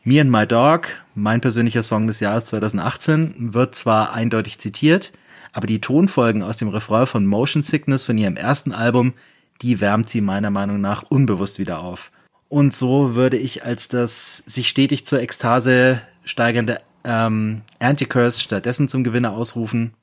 Me 0.03 0.19
and 0.19 0.31
My 0.31 0.47
Dog, 0.47 0.87
mein 1.13 1.41
persönlicher 1.41 1.83
Song 1.83 2.07
des 2.07 2.19
Jahres 2.19 2.45
2018, 2.45 3.53
wird 3.53 3.75
zwar 3.75 4.13
eindeutig 4.13 4.57
zitiert, 4.57 5.11
aber 5.53 5.67
die 5.67 5.79
Tonfolgen 5.79 6.41
aus 6.41 6.57
dem 6.57 6.69
Refrain 6.69 7.05
von 7.05 7.27
Motion 7.27 7.61
Sickness 7.61 8.03
von 8.03 8.17
ihrem 8.17 8.35
ersten 8.35 8.71
Album, 8.71 9.13
die 9.61 9.79
wärmt 9.79 10.09
sie 10.09 10.21
meiner 10.21 10.49
Meinung 10.49 10.81
nach 10.81 11.03
unbewusst 11.03 11.59
wieder 11.59 11.81
auf. 11.81 12.11
Und 12.49 12.73
so 12.75 13.15
würde 13.15 13.37
ich 13.37 13.65
als 13.65 13.87
das 13.87 14.43
sich 14.45 14.69
stetig 14.69 15.05
zur 15.05 15.21
Ekstase 15.21 16.01
steigernde 16.23 16.77
ähm, 17.03 17.61
Anticurse 17.79 18.41
stattdessen 18.41 18.89
zum 18.89 19.03
Gewinner 19.03 19.33
ausrufen. 19.33 19.93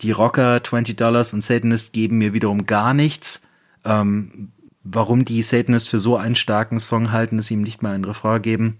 Die 0.00 0.10
Rocker, 0.10 0.62
20 0.62 0.96
Dollars 0.96 1.32
und 1.32 1.42
Satanist 1.42 1.92
geben 1.92 2.18
mir 2.18 2.32
wiederum 2.32 2.66
gar 2.66 2.94
nichts. 2.94 3.42
Ähm, 3.84 4.52
warum 4.84 5.24
die 5.24 5.42
Satanist 5.42 5.88
für 5.88 6.00
so 6.00 6.16
einen 6.16 6.36
starken 6.36 6.80
Song 6.80 7.12
halten, 7.12 7.36
dass 7.36 7.46
sie 7.46 7.54
ihm 7.54 7.62
nicht 7.62 7.82
mal 7.82 7.94
ein 7.94 8.04
Refrain 8.04 8.42
geben, 8.42 8.78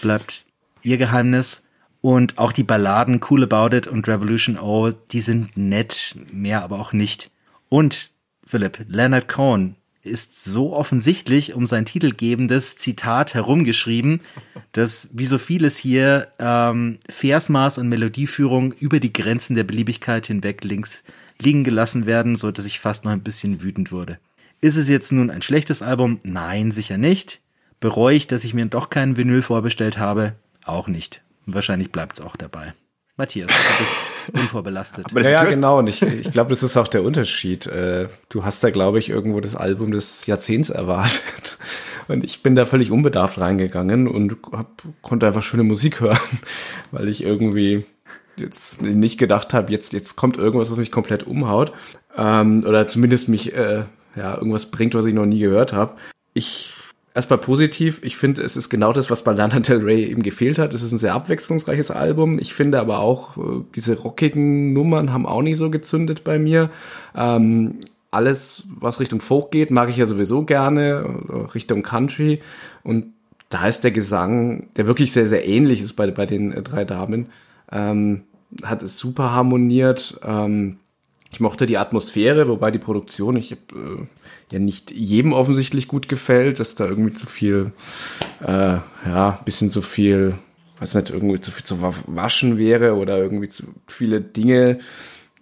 bleibt 0.00 0.44
ihr 0.82 0.98
Geheimnis. 0.98 1.62
Und 2.00 2.38
auch 2.38 2.52
die 2.52 2.62
Balladen 2.62 3.20
Cool 3.28 3.42
About 3.42 3.74
It 3.74 3.88
und 3.88 4.06
Revolution 4.06 4.56
O, 4.56 4.92
die 4.92 5.20
sind 5.20 5.56
nett, 5.56 6.14
mehr 6.30 6.62
aber 6.62 6.78
auch 6.78 6.92
nicht. 6.92 7.30
Und 7.68 8.12
Philipp, 8.46 8.84
Leonard 8.88 9.28
Cohen, 9.28 9.74
ist 10.08 10.44
so 10.44 10.74
offensichtlich 10.74 11.54
um 11.54 11.66
sein 11.66 11.84
titelgebendes 11.84 12.76
Zitat 12.76 13.34
herumgeschrieben, 13.34 14.20
dass 14.72 15.10
wie 15.12 15.26
so 15.26 15.38
vieles 15.38 15.76
hier 15.76 16.28
ähm, 16.38 16.98
Versmaß 17.08 17.78
und 17.78 17.88
Melodieführung 17.88 18.72
über 18.72 19.00
die 19.00 19.12
Grenzen 19.12 19.56
der 19.56 19.64
Beliebigkeit 19.64 20.26
hinweg 20.26 20.64
links 20.64 21.02
liegen 21.40 21.64
gelassen 21.64 22.06
werden, 22.06 22.36
so 22.36 22.50
dass 22.50 22.64
ich 22.64 22.80
fast 22.80 23.04
noch 23.04 23.12
ein 23.12 23.22
bisschen 23.22 23.62
wütend 23.62 23.92
wurde. 23.92 24.18
Ist 24.60 24.76
es 24.76 24.88
jetzt 24.88 25.12
nun 25.12 25.30
ein 25.30 25.42
schlechtes 25.42 25.82
Album? 25.82 26.18
Nein, 26.24 26.72
sicher 26.72 26.98
nicht. 26.98 27.40
Bereue 27.78 28.16
ich, 28.16 28.26
dass 28.26 28.42
ich 28.42 28.54
mir 28.54 28.66
doch 28.66 28.90
keinen 28.90 29.16
Vinyl 29.16 29.42
vorbestellt 29.42 29.98
habe? 29.98 30.34
Auch 30.64 30.88
nicht. 30.88 31.22
Wahrscheinlich 31.46 31.92
bleibt 31.92 32.18
es 32.18 32.20
auch 32.20 32.34
dabei. 32.34 32.74
Matthias, 33.18 33.48
du 33.48 33.84
bist 33.84 33.94
unvorbelastet. 34.32 35.06
ja, 35.12 35.28
ja, 35.28 35.44
genau. 35.44 35.80
Und 35.80 35.88
ich, 35.88 36.02
ich 36.02 36.30
glaube, 36.30 36.50
das 36.50 36.62
ist 36.62 36.76
auch 36.76 36.86
der 36.86 37.02
Unterschied. 37.02 37.66
Äh, 37.66 38.06
du 38.28 38.44
hast 38.44 38.62
da, 38.62 38.70
glaube 38.70 39.00
ich, 39.00 39.10
irgendwo 39.10 39.40
das 39.40 39.56
Album 39.56 39.90
des 39.90 40.26
Jahrzehnts 40.26 40.70
erwartet. 40.70 41.58
Und 42.06 42.22
ich 42.22 42.42
bin 42.44 42.54
da 42.54 42.64
völlig 42.64 42.92
unbedarft 42.92 43.38
reingegangen 43.38 44.06
und 44.06 44.36
hab, 44.52 44.82
konnte 45.02 45.26
einfach 45.26 45.42
schöne 45.42 45.64
Musik 45.64 46.00
hören, 46.00 46.18
weil 46.92 47.08
ich 47.08 47.24
irgendwie 47.24 47.84
jetzt 48.36 48.82
nicht 48.82 49.18
gedacht 49.18 49.52
habe, 49.52 49.72
jetzt, 49.72 49.92
jetzt 49.92 50.14
kommt 50.14 50.36
irgendwas, 50.36 50.70
was 50.70 50.78
mich 50.78 50.92
komplett 50.92 51.26
umhaut. 51.26 51.72
Ähm, 52.16 52.64
oder 52.64 52.86
zumindest 52.86 53.28
mich 53.28 53.52
äh, 53.52 53.82
ja, 54.14 54.36
irgendwas 54.36 54.66
bringt, 54.70 54.94
was 54.94 55.04
ich 55.04 55.14
noch 55.14 55.26
nie 55.26 55.40
gehört 55.40 55.72
habe. 55.72 55.96
Ich 56.34 56.72
erstmal 57.18 57.40
positiv. 57.40 58.00
Ich 58.04 58.16
finde, 58.16 58.42
es 58.42 58.56
ist 58.56 58.68
genau 58.68 58.92
das, 58.92 59.10
was 59.10 59.24
bei 59.24 59.32
Lana 59.32 59.58
Del 59.58 59.82
Rey 59.82 60.04
eben 60.04 60.22
gefehlt 60.22 60.56
hat. 60.56 60.72
Es 60.72 60.84
ist 60.84 60.92
ein 60.92 60.98
sehr 60.98 61.14
abwechslungsreiches 61.14 61.90
Album. 61.90 62.38
Ich 62.38 62.54
finde 62.54 62.78
aber 62.78 63.00
auch, 63.00 63.36
äh, 63.36 63.64
diese 63.74 63.98
rockigen 63.98 64.72
Nummern 64.72 65.12
haben 65.12 65.26
auch 65.26 65.42
nicht 65.42 65.56
so 65.56 65.68
gezündet 65.68 66.22
bei 66.22 66.38
mir. 66.38 66.70
Ähm, 67.16 67.80
alles, 68.12 68.62
was 68.68 69.00
Richtung 69.00 69.20
Folk 69.20 69.50
geht, 69.50 69.72
mag 69.72 69.88
ich 69.88 69.96
ja 69.96 70.06
sowieso 70.06 70.44
gerne, 70.44 71.24
äh, 71.28 71.32
Richtung 71.54 71.82
Country. 71.82 72.40
Und 72.84 73.06
da 73.48 73.66
ist 73.66 73.82
der 73.82 73.90
Gesang, 73.90 74.68
der 74.76 74.86
wirklich 74.86 75.10
sehr, 75.10 75.28
sehr 75.28 75.44
ähnlich 75.44 75.82
ist 75.82 75.94
bei, 75.94 76.08
bei 76.12 76.24
den 76.24 76.52
äh, 76.52 76.62
drei 76.62 76.84
Damen, 76.84 77.30
ähm, 77.72 78.22
hat 78.62 78.84
es 78.84 78.96
super 78.96 79.32
harmoniert. 79.32 80.20
Ähm, 80.24 80.78
ich 81.32 81.40
mochte 81.40 81.66
die 81.66 81.78
Atmosphäre, 81.78 82.48
wobei 82.48 82.70
die 82.70 82.78
Produktion, 82.78 83.36
ich 83.36 83.50
hab, 83.50 83.72
äh, 83.72 84.06
ja 84.52 84.58
nicht 84.58 84.90
jedem 84.90 85.32
offensichtlich 85.32 85.88
gut 85.88 86.08
gefällt, 86.08 86.60
dass 86.60 86.74
da 86.74 86.86
irgendwie 86.86 87.12
zu 87.12 87.26
viel, 87.26 87.72
äh, 88.40 88.78
ja, 89.06 89.40
bisschen 89.44 89.70
zu 89.70 89.82
viel, 89.82 90.34
weiß 90.80 90.94
nicht, 90.94 91.10
irgendwie 91.10 91.40
zu 91.40 91.50
viel 91.50 91.64
zu 91.64 91.82
waschen 92.06 92.58
wäre 92.58 92.96
oder 92.96 93.18
irgendwie 93.18 93.48
zu 93.48 93.64
viele 93.86 94.20
Dinge, 94.20 94.78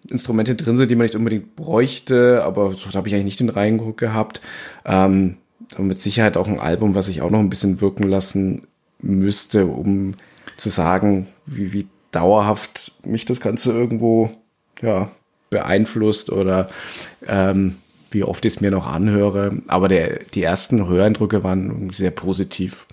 Instrumente 0.08 0.54
drin 0.54 0.76
sind, 0.76 0.90
die 0.90 0.94
man 0.94 1.04
nicht 1.04 1.16
unbedingt 1.16 1.56
bräuchte, 1.56 2.44
aber 2.44 2.72
so 2.72 2.90
habe 2.94 3.08
ich 3.08 3.14
eigentlich 3.14 3.24
nicht 3.24 3.40
den 3.40 3.48
Reindruck 3.48 3.96
gehabt. 3.96 4.40
Ähm, 4.84 5.36
mit 5.78 5.98
Sicherheit 5.98 6.36
auch 6.36 6.46
ein 6.46 6.60
Album, 6.60 6.94
was 6.94 7.08
ich 7.08 7.22
auch 7.22 7.30
noch 7.30 7.40
ein 7.40 7.50
bisschen 7.50 7.80
wirken 7.80 8.04
lassen 8.04 8.66
müsste, 9.00 9.66
um 9.66 10.14
zu 10.56 10.68
sagen, 10.68 11.26
wie, 11.44 11.72
wie 11.72 11.86
dauerhaft 12.12 12.92
mich 13.04 13.24
das 13.24 13.40
Ganze 13.40 13.72
irgendwo 13.72 14.30
ja, 14.80 15.10
beeinflusst 15.50 16.30
oder 16.30 16.68
ähm, 17.26 17.76
wie 18.10 18.24
oft 18.24 18.44
ich 18.44 18.54
es 18.54 18.60
mir 18.60 18.70
noch 18.70 18.86
anhöre. 18.86 19.58
Aber 19.66 19.88
der, 19.88 20.20
die 20.34 20.42
ersten 20.42 20.86
Höreindrücke 20.86 21.42
waren 21.42 21.90
sehr 21.90 22.10
positiv. 22.10 22.86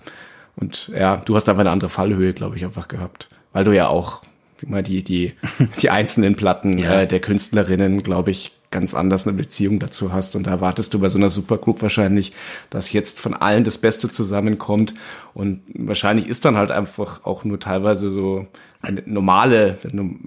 Und 0.56 0.90
ja, 0.96 1.16
du 1.16 1.34
hast 1.36 1.48
einfach 1.48 1.60
eine 1.60 1.70
andere 1.70 1.90
Fallhöhe, 1.90 2.32
glaube 2.32 2.56
ich, 2.56 2.64
einfach 2.64 2.88
gehabt. 2.88 3.28
Weil 3.52 3.64
du 3.64 3.74
ja 3.74 3.88
auch 3.88 4.22
immer 4.62 4.82
die, 4.82 5.02
die, 5.02 5.34
die 5.82 5.90
einzelnen 5.90 6.36
Platten 6.36 6.78
ja. 6.78 7.02
äh, 7.02 7.06
der 7.06 7.20
Künstlerinnen, 7.20 8.02
glaube 8.02 8.30
ich, 8.30 8.52
ganz 8.70 8.92
anders 8.92 9.26
eine 9.26 9.36
Beziehung 9.36 9.78
dazu 9.78 10.12
hast. 10.12 10.34
Und 10.34 10.48
da 10.48 10.50
erwartest 10.50 10.92
du 10.92 10.98
bei 10.98 11.08
so 11.08 11.16
einer 11.16 11.28
Supergroup 11.28 11.80
wahrscheinlich, 11.80 12.32
dass 12.70 12.92
jetzt 12.92 13.20
von 13.20 13.32
allen 13.32 13.62
das 13.62 13.78
Beste 13.78 14.10
zusammenkommt. 14.10 14.94
Und 15.32 15.60
wahrscheinlich 15.74 16.26
ist 16.26 16.44
dann 16.44 16.56
halt 16.56 16.72
einfach 16.72 17.24
auch 17.24 17.44
nur 17.44 17.60
teilweise 17.60 18.10
so 18.10 18.48
eine 18.82 19.02
normale, 19.06 19.78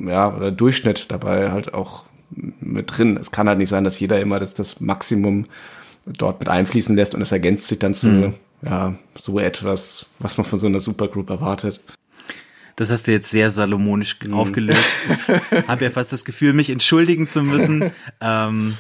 ja, 0.05 0.33
oder 0.33 0.51
Durchschnitt 0.51 1.11
dabei 1.11 1.51
halt 1.51 1.73
auch 1.73 2.05
mit 2.74 2.97
drin. 2.97 3.18
Es 3.18 3.32
kann 3.32 3.47
halt 3.47 3.57
nicht 3.57 3.70
sein, 3.70 3.84
dass 3.84 3.99
jeder 3.99 4.20
immer 4.20 4.39
das, 4.39 4.53
das 4.53 4.80
Maximum 4.80 5.45
dort 6.05 6.39
mit 6.39 6.49
einfließen 6.49 6.95
lässt 6.95 7.15
und 7.15 7.22
es 7.22 7.32
ergänzt 7.32 7.68
sich 7.68 7.80
dann 7.80 7.93
zu, 7.93 8.07
mhm. 8.07 8.34
ja, 8.61 8.95
so 9.15 9.39
etwas, 9.39 10.05
was 10.20 10.38
man 10.38 10.45
von 10.45 10.59
so 10.59 10.68
einer 10.68 10.80
Supergroup 10.80 11.30
erwartet. 11.30 11.82
Das 12.78 12.91
hast 12.91 13.07
du 13.07 13.11
jetzt 13.11 13.32
sehr 13.32 13.49
salomonisch 13.51 14.18
mhm. 14.24 14.34
aufgelöst. 14.34 14.84
Ich 15.51 15.68
habe 15.68 15.84
ja 15.84 15.91
fast 15.91 16.13
das 16.13 16.24
Gefühl, 16.24 16.53
mich 16.53 16.70
entschuldigen 16.70 17.28
zu 17.28 17.41
müssen. 17.41 17.91
ähm, 18.22 18.78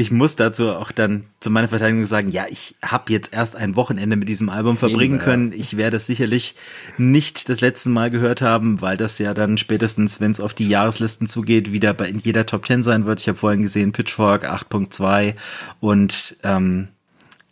ich 0.00 0.10
muss 0.10 0.34
dazu 0.34 0.70
auch 0.70 0.92
dann 0.92 1.26
zu 1.40 1.50
meiner 1.50 1.68
Verteidigung 1.68 2.06
sagen, 2.06 2.30
ja, 2.30 2.46
ich 2.48 2.74
habe 2.82 3.12
jetzt 3.12 3.34
erst 3.34 3.54
ein 3.54 3.76
Wochenende 3.76 4.16
mit 4.16 4.30
diesem 4.30 4.48
Album 4.48 4.78
verbringen 4.78 5.18
können. 5.18 5.52
Ich 5.52 5.76
werde 5.76 5.98
es 5.98 6.06
sicherlich 6.06 6.54
nicht 6.96 7.50
das 7.50 7.60
letzte 7.60 7.90
Mal 7.90 8.10
gehört 8.10 8.40
haben, 8.40 8.80
weil 8.80 8.96
das 8.96 9.18
ja 9.18 9.34
dann 9.34 9.58
spätestens, 9.58 10.18
wenn 10.18 10.30
es 10.30 10.40
auf 10.40 10.54
die 10.54 10.70
Jahreslisten 10.70 11.28
zugeht, 11.28 11.70
wieder 11.70 11.92
bei 11.92 12.08
in 12.08 12.18
jeder 12.18 12.46
Top 12.46 12.66
10 12.66 12.82
sein 12.82 13.04
wird. 13.04 13.20
Ich 13.20 13.28
habe 13.28 13.36
vorhin 13.36 13.60
gesehen, 13.60 13.92
Pitchfork 13.92 14.50
8.2 14.50 15.34
und 15.80 16.34
ähm, 16.44 16.88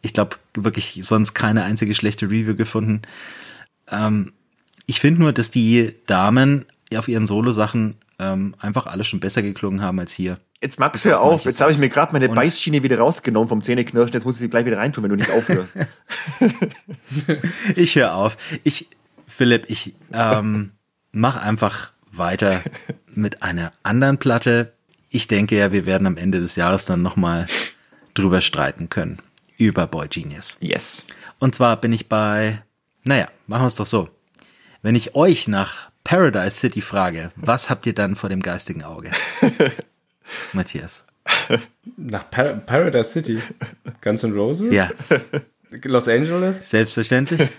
ich 0.01 0.15
glaube 0.15 0.37
wirklich 0.55 1.01
sonst 1.03 1.35
keine 1.35 1.65
einzige 1.65 1.95
schlechte 1.95 2.31
Review 2.31 2.57
gefunden. 2.57 3.03
Ähm, 3.91 4.33
ich 4.87 5.01
finde 5.01 5.21
nur, 5.21 5.35
dass 5.35 5.51
die 5.51 5.97
Damen 6.07 6.65
auf 6.97 7.09
ihren 7.09 7.27
Solo-Sachen 7.27 7.97
ähm, 8.19 8.55
einfach 8.59 8.87
alle 8.87 9.05
schon 9.05 9.21
besser 9.21 9.43
geklungen 9.43 9.83
haben 9.83 10.01
als 10.01 10.13
hier. 10.13 10.39
Jetzt 10.61 10.81
magst 10.81 11.05
du 11.05 11.11
ja 11.11 11.19
auf. 11.21 11.45
Jetzt 11.45 11.61
habe 11.61 11.71
ich 11.71 11.79
mir 11.79 11.89
gerade 11.89 12.13
meine 12.13 12.29
Beißschiene 12.29 12.83
wieder 12.83 12.99
rausgenommen 12.99 13.49
vom 13.49 13.63
Zähneknirschen. 13.63 14.13
Jetzt 14.13 14.25
muss 14.25 14.37
ich 14.37 14.41
sie 14.41 14.49
gleich 14.49 14.67
wieder 14.67 14.79
reintun, 14.79 15.05
wenn 15.05 15.11
du 15.11 15.17
nicht 15.17 15.31
aufhörst. 15.31 15.73
ich 17.77 17.95
höre 17.95 18.15
auf. 18.15 18.37
Ich, 18.65 18.89
Philipp, 19.29 19.67
ich 19.69 19.95
ähm, 20.13 20.73
mach 21.13 21.37
einfach 21.37 21.93
weiter 22.11 22.61
mit 23.07 23.43
einer 23.45 23.73
anderen 23.85 24.19
Platte. 24.19 24.73
Ich 25.11 25.29
denke 25.29 25.57
ja, 25.57 25.71
wir 25.71 25.87
werden 25.87 26.09
am 26.09 26.17
Ende 26.17 26.41
des 26.41 26.57
Jahres 26.57 26.87
dann 26.87 27.03
nochmal 27.03 27.47
drüber 28.15 28.41
streiten 28.41 28.89
können. 28.89 29.19
Über 29.59 29.87
Boy 29.87 30.09
Genius. 30.09 30.57
Yes. 30.61 31.07
Und 31.39 31.55
zwar 31.55 31.81
bin 31.81 31.93
ich 31.93 32.09
bei, 32.09 32.63
naja, 33.05 33.29
machen 33.47 33.63
wir 33.63 33.69
es 33.69 33.77
doch 33.77 33.87
so. 33.87 34.09
Wenn 34.83 34.97
ich 34.97 35.15
euch 35.15 35.47
nach 35.47 35.91
Paradise 36.03 36.59
City 36.59 36.81
frage, 36.81 37.31
was 37.37 37.71
habt 37.71 37.87
ihr 37.87 37.95
dann 37.95 38.17
vor 38.17 38.29
dem 38.29 38.43
geistigen 38.43 38.83
Auge? 38.83 39.13
Matthias. 40.53 41.05
Nach 41.97 42.31
Par 42.31 42.55
Paradise 42.55 43.11
City? 43.11 43.41
Guns 44.01 44.23
N' 44.25 44.33
Roses? 44.33 44.73
Ja. 44.73 44.91
Los 45.85 46.09
Angeles? 46.09 46.69
Selbstverständlich. 46.71 47.49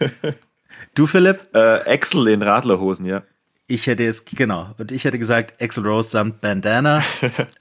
Du, 0.95 1.05
Philipp? 1.05 1.49
Äh, 1.53 1.93
Axel 1.93 2.28
in 2.28 2.41
Radlerhosen, 2.41 3.05
ja. 3.05 3.22
Ich 3.67 3.86
hätte 3.86 4.01
jetzt, 4.03 4.26
genau, 4.36 4.74
und 4.80 4.91
ich 4.91 5.05
hätte 5.05 5.20
gesagt 5.20 5.61
Axel 5.61 5.86
Rose 5.86 6.09
samt 6.09 6.41
Bandana. 6.41 7.03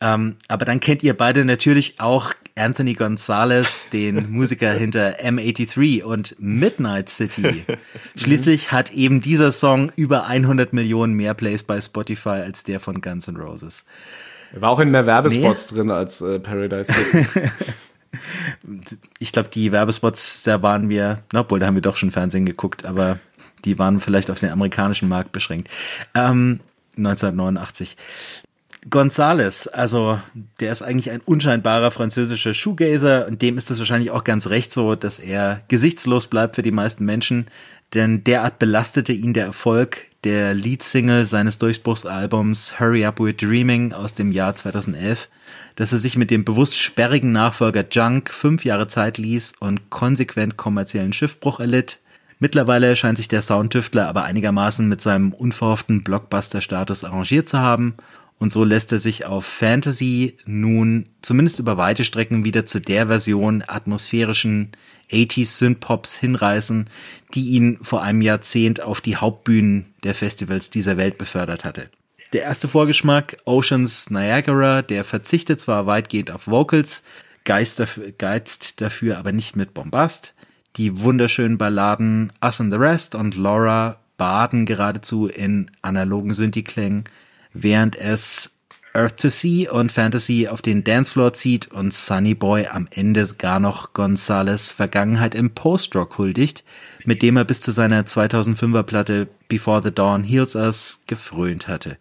ähm, 0.01 0.37
aber 0.49 0.65
dann 0.65 0.81
kennt 0.81 1.03
ihr 1.03 1.15
beide 1.15 1.45
natürlich 1.45 2.01
auch 2.01 2.33
Anthony 2.57 2.95
Gonzalez, 2.95 3.89
den 3.91 4.31
Musiker 4.33 4.73
hinter 4.73 5.21
M83 5.21 6.03
und 6.03 6.35
Midnight 6.39 7.11
City. 7.11 7.67
Schließlich 8.17 8.73
hat 8.73 8.93
eben 8.93 9.21
dieser 9.21 9.53
Song 9.53 9.93
über 9.95 10.27
100 10.27 10.73
Millionen 10.73 11.13
mehr 11.13 11.35
Plays 11.35 11.63
bei 11.63 11.79
Spotify 11.81 12.41
als 12.41 12.65
der 12.65 12.81
von 12.81 13.03
Guns 13.03 13.29
N' 13.29 13.37
Roses. 13.37 13.85
Er 14.53 14.61
war 14.61 14.71
auch 14.71 14.81
in 14.81 14.91
mehr 14.91 15.07
Werbespots 15.07 15.71
nee. 15.71 15.77
drin 15.77 15.91
als 15.91 16.21
äh, 16.21 16.39
Paradise 16.39 16.93
City. 16.93 17.27
ich 19.19 19.33
glaube, 19.33 19.49
die 19.51 19.73
Werbespots, 19.73 20.43
da 20.43 20.63
waren 20.63 20.89
wir, 20.89 21.23
obwohl, 21.35 21.59
da 21.59 21.67
haben 21.67 21.75
wir 21.75 21.83
doch 21.83 21.97
schon 21.97 22.11
Fernsehen 22.11 22.47
geguckt, 22.47 22.85
aber 22.85 23.19
die 23.65 23.79
waren 23.79 24.01
vielleicht 24.01 24.31
auf 24.31 24.41
den 24.41 24.51
amerikanischen 24.51 25.09
Markt 25.09 25.33
beschränkt. 25.33 25.69
Ähm, 26.15 26.61
1989. 26.97 27.97
Gonzales, 28.89 29.67
also 29.67 30.21
der 30.61 30.71
ist 30.71 30.83
eigentlich 30.83 31.11
ein 31.11 31.21
unscheinbarer 31.25 31.91
französischer 31.91 32.55
Shoegazer 32.55 33.27
und 33.27 33.43
dem 33.43 33.59
ist 33.59 33.71
es 33.71 33.79
wahrscheinlich 33.79 34.13
auch 34.13 34.23
ganz 34.23 34.47
recht 34.47 34.73
so, 34.73 34.95
dass 34.95 35.19
er 35.19 35.63
gesichtslos 35.69 36.29
bleibt 36.29 36.55
für 36.55 36.63
die 36.63 36.71
meisten 36.71 37.05
Menschen, 37.05 37.49
denn 37.95 38.25
derart 38.25 38.59
belastete 38.59 39.13
ihn 39.13 39.33
der 39.33 39.47
Erfolg 39.47 40.07
der 40.25 40.53
Leadsingle 40.53 41.25
seines 41.25 41.59
Durchbruchsalbums 41.59 42.81
Hurry 42.81 43.05
Up 43.05 43.21
We're 43.21 43.33
Dreaming 43.33 43.93
aus 43.93 44.15
dem 44.15 44.33
Jahr 44.33 44.57
2011, 44.57 45.29
dass 45.77 45.93
er 45.93 45.99
sich 45.99 46.17
mit 46.17 46.31
dem 46.31 46.45
bewusst 46.45 46.77
sperrigen 46.77 47.33
Nachfolger 47.33 47.85
Junk 47.91 48.31
fünf 48.31 48.65
Jahre 48.65 48.89
Zeit 48.89 49.17
ließ 49.17 49.55
und 49.61 49.91
konsequent 49.91 50.57
kommerziellen 50.57 51.13
Schiffbruch 51.13 51.61
erlitt. 51.61 51.99
Mittlerweile 52.41 52.95
scheint 52.95 53.17
sich 53.19 53.29
der 53.29 53.43
Soundtüftler 53.43 54.09
aber 54.09 54.25
einigermaßen 54.25 54.89
mit 54.89 55.01
seinem 55.01 55.33
unverhofften 55.33 56.05
Blockbuster-Status 56.05 57.05
arrangiert 57.05 57.49
zu 57.49 57.59
haben 57.59 57.95
und 58.39 58.53
so 58.53 58.65
lässt 58.65 58.93
er 58.93 58.99
sich 58.99 59.25
auf 59.25 59.45
Fantasy 59.45 60.37
nun 60.47 61.07
zumindest 61.23 61.59
über 61.59 61.77
weite 61.77 62.05
Strecken 62.05 62.45
wieder 62.45 62.67
zu 62.67 62.81
der 62.81 63.09
Version 63.09 63.65
atmosphärischen 63.67 64.73
80s 65.11 65.59
Synthpops 65.59 66.19
hinreißen, 66.19 66.87
die 67.35 67.51
ihn 67.51 67.79
vor 67.83 68.03
einem 68.03 68.23
Jahrzehnt 68.23 68.81
auf 68.81 69.01
die 69.01 69.17
Hauptbühnen 69.17 69.95
der 70.03 70.15
Festivals 70.15 70.71
dieser 70.71 70.97
Welt 70.97 71.19
befördert 71.19 71.65
hatte. 71.65 71.91
Der 72.33 72.43
erste 72.43 72.69
Vorgeschmack, 72.69 73.39
Oceans 73.47 74.11
Niagara, 74.11 74.83
der 74.83 75.05
verzichtet 75.05 75.61
zwar 75.61 75.87
weitgehend 75.87 76.31
auf 76.31 76.47
Vocals, 76.47 77.03
geizt 77.45 77.81
dafür, 77.81 78.13
geizt 78.13 78.81
dafür 78.83 79.17
aber 79.17 79.33
nicht 79.33 79.57
mit 79.57 79.73
Bombast. 79.73 80.35
Die 80.77 81.01
wunderschönen 81.01 81.57
Balladen 81.57 82.33
Us 82.45 82.61
and 82.61 82.73
the 82.73 82.79
Rest 82.79 83.15
und 83.15 83.35
Laura 83.35 84.01
baden 84.19 84.67
geradezu 84.67 85.27
in 85.27 85.71
analogen 85.81 86.35
Synthi-Klängen, 86.35 87.05
während 87.55 87.97
es 87.97 88.51
Earth 88.99 89.21
to 89.21 89.29
Sea 89.29 89.71
und 89.71 89.93
Fantasy 89.93 90.49
auf 90.49 90.61
den 90.61 90.83
Dancefloor 90.83 91.33
zieht 91.33 91.69
und 91.69 91.95
Sunny 91.95 92.35
Boy 92.35 92.67
am 92.67 92.89
Ende 92.91 93.29
gar 93.39 93.61
noch 93.61 93.93
Gonzales 93.93 94.73
Vergangenheit 94.73 95.37
im 95.37 95.51
Post-Rock 95.51 96.19
huldigt, 96.19 96.65
mit 97.05 97.23
dem 97.23 97.37
er 97.37 97.45
bis 97.45 97.61
zu 97.61 97.71
seiner 97.71 98.03
2005er 98.03 98.83
Platte 98.83 99.29
Before 99.47 99.83
the 99.85 99.95
Dawn 99.95 100.25
Heals 100.25 100.57
Us 100.57 101.03
gefrönt 101.07 101.69
hatte. 101.69 101.97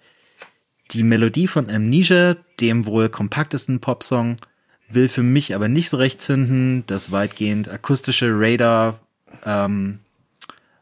Die 0.89 1.03
Melodie 1.03 1.45
von 1.45 1.69
Amnesia, 1.69 2.35
dem 2.59 2.87
wohl 2.87 3.09
kompaktesten 3.09 3.79
Popsong, 3.79 4.37
will 4.89 5.07
für 5.07 5.21
mich 5.21 5.53
aber 5.53 5.67
nicht 5.67 5.89
so 5.89 5.97
recht 5.97 6.19
zünden. 6.19 6.83
Das 6.87 7.11
weitgehend 7.11 7.69
akustische 7.69 8.31
Radar 8.31 8.99
ähm, 9.45 9.99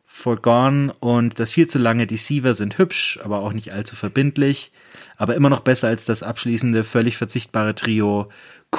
Forgone 0.05 0.93
und 1.01 1.41
das 1.41 1.51
viel 1.51 1.67
zu 1.67 1.77
lange 1.77 2.07
Deceiver 2.07 2.55
sind 2.55 2.77
hübsch, 2.77 3.19
aber 3.21 3.39
auch 3.39 3.51
nicht 3.51 3.73
allzu 3.73 3.97
verbindlich. 3.97 4.71
Aber 5.17 5.35
immer 5.35 5.49
noch 5.49 5.61
besser 5.61 5.87
als 5.87 6.05
das 6.05 6.23
abschließende, 6.23 6.83
völlig 6.83 7.17
verzichtbare 7.17 7.75
Trio 7.75 8.29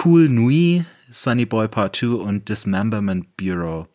Cool 0.05 0.29
Nui, 0.29 0.85
Sunny 1.11 1.47
Boy 1.47 1.69
Part 1.69 1.97
2 1.97 2.09
und 2.09 2.49
Dismemberment 2.49 3.37
Bureau. 3.37 3.87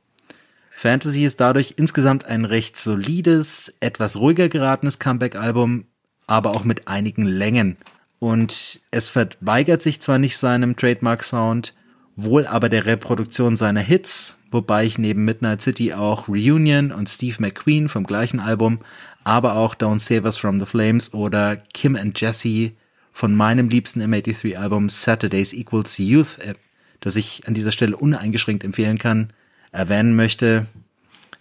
Fantasy 0.75 1.25
ist 1.25 1.39
dadurch 1.39 1.75
insgesamt 1.77 2.25
ein 2.25 2.43
recht 2.45 2.75
solides, 2.75 3.75
etwas 3.81 4.17
ruhiger 4.17 4.49
geratenes 4.49 4.97
Comeback-Album, 4.97 5.85
aber 6.25 6.51
auch 6.51 6.63
mit 6.63 6.87
einigen 6.87 7.25
Längen. 7.25 7.77
Und 8.17 8.81
es 8.89 9.09
verweigert 9.09 9.81
sich 9.81 10.01
zwar 10.01 10.17
nicht 10.17 10.37
seinem 10.37 10.75
Trademark-Sound, 10.75 11.75
wohl 12.15 12.47
aber 12.47 12.69
der 12.69 12.85
Reproduktion 12.85 13.55
seiner 13.57 13.81
Hits, 13.81 14.37
wobei 14.49 14.85
ich 14.85 14.97
neben 14.97 15.25
Midnight 15.25 15.61
City 15.61 15.93
auch 15.93 16.27
Reunion 16.27 16.91
und 16.91 17.09
Steve 17.09 17.37
McQueen 17.39 17.87
vom 17.87 18.05
gleichen 18.05 18.39
Album, 18.39 18.79
aber 19.24 19.55
auch 19.55 19.76
Don't 19.76 19.99
Save 19.99 20.24
Us 20.24 20.38
From 20.38 20.59
the 20.59 20.65
Flames 20.65 21.13
oder 21.13 21.57
Kim 21.74 21.95
and 21.95 22.19
Jesse 22.19 22.72
von 23.11 23.36
meinem 23.36 23.69
liebsten 23.69 24.01
M83-Album 24.01 24.89
Saturdays 24.89 25.53
Equals 25.53 25.97
Youth, 25.97 26.39
äh, 26.39 26.53
das 26.99 27.15
ich 27.15 27.47
an 27.47 27.53
dieser 27.53 27.72
Stelle 27.72 27.97
uneingeschränkt 27.97 28.63
empfehlen 28.63 28.97
kann, 28.97 29.32
erwähnen 29.72 30.15
möchte. 30.15 30.67